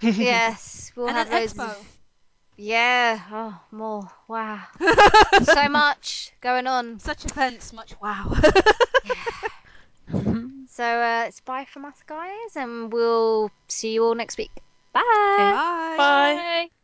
Yes, 0.00 0.92
we'll 0.94 1.08
and 1.08 1.16
have 1.16 1.30
then 1.30 1.40
loads 1.40 1.54
Expo. 1.54 1.84
Of 2.58 2.64
Yeah. 2.64 3.20
Oh, 3.30 3.60
more. 3.70 4.10
Wow. 4.28 4.62
so 5.44 5.68
much 5.68 6.32
going 6.40 6.66
on. 6.66 6.98
Such 6.98 7.24
events, 7.24 7.72
much 7.72 7.94
wow. 8.00 8.34
So 10.74 10.82
uh, 10.82 11.26
it's 11.28 11.38
bye 11.38 11.66
from 11.66 11.84
us, 11.84 11.94
guys, 12.04 12.56
and 12.56 12.92
we'll 12.92 13.48
see 13.68 13.92
you 13.92 14.02
all 14.02 14.16
next 14.16 14.36
week. 14.36 14.50
Bye. 14.92 15.02
Bye. 15.36 15.94
Bye. 15.96 15.96
Bye. 15.96 16.83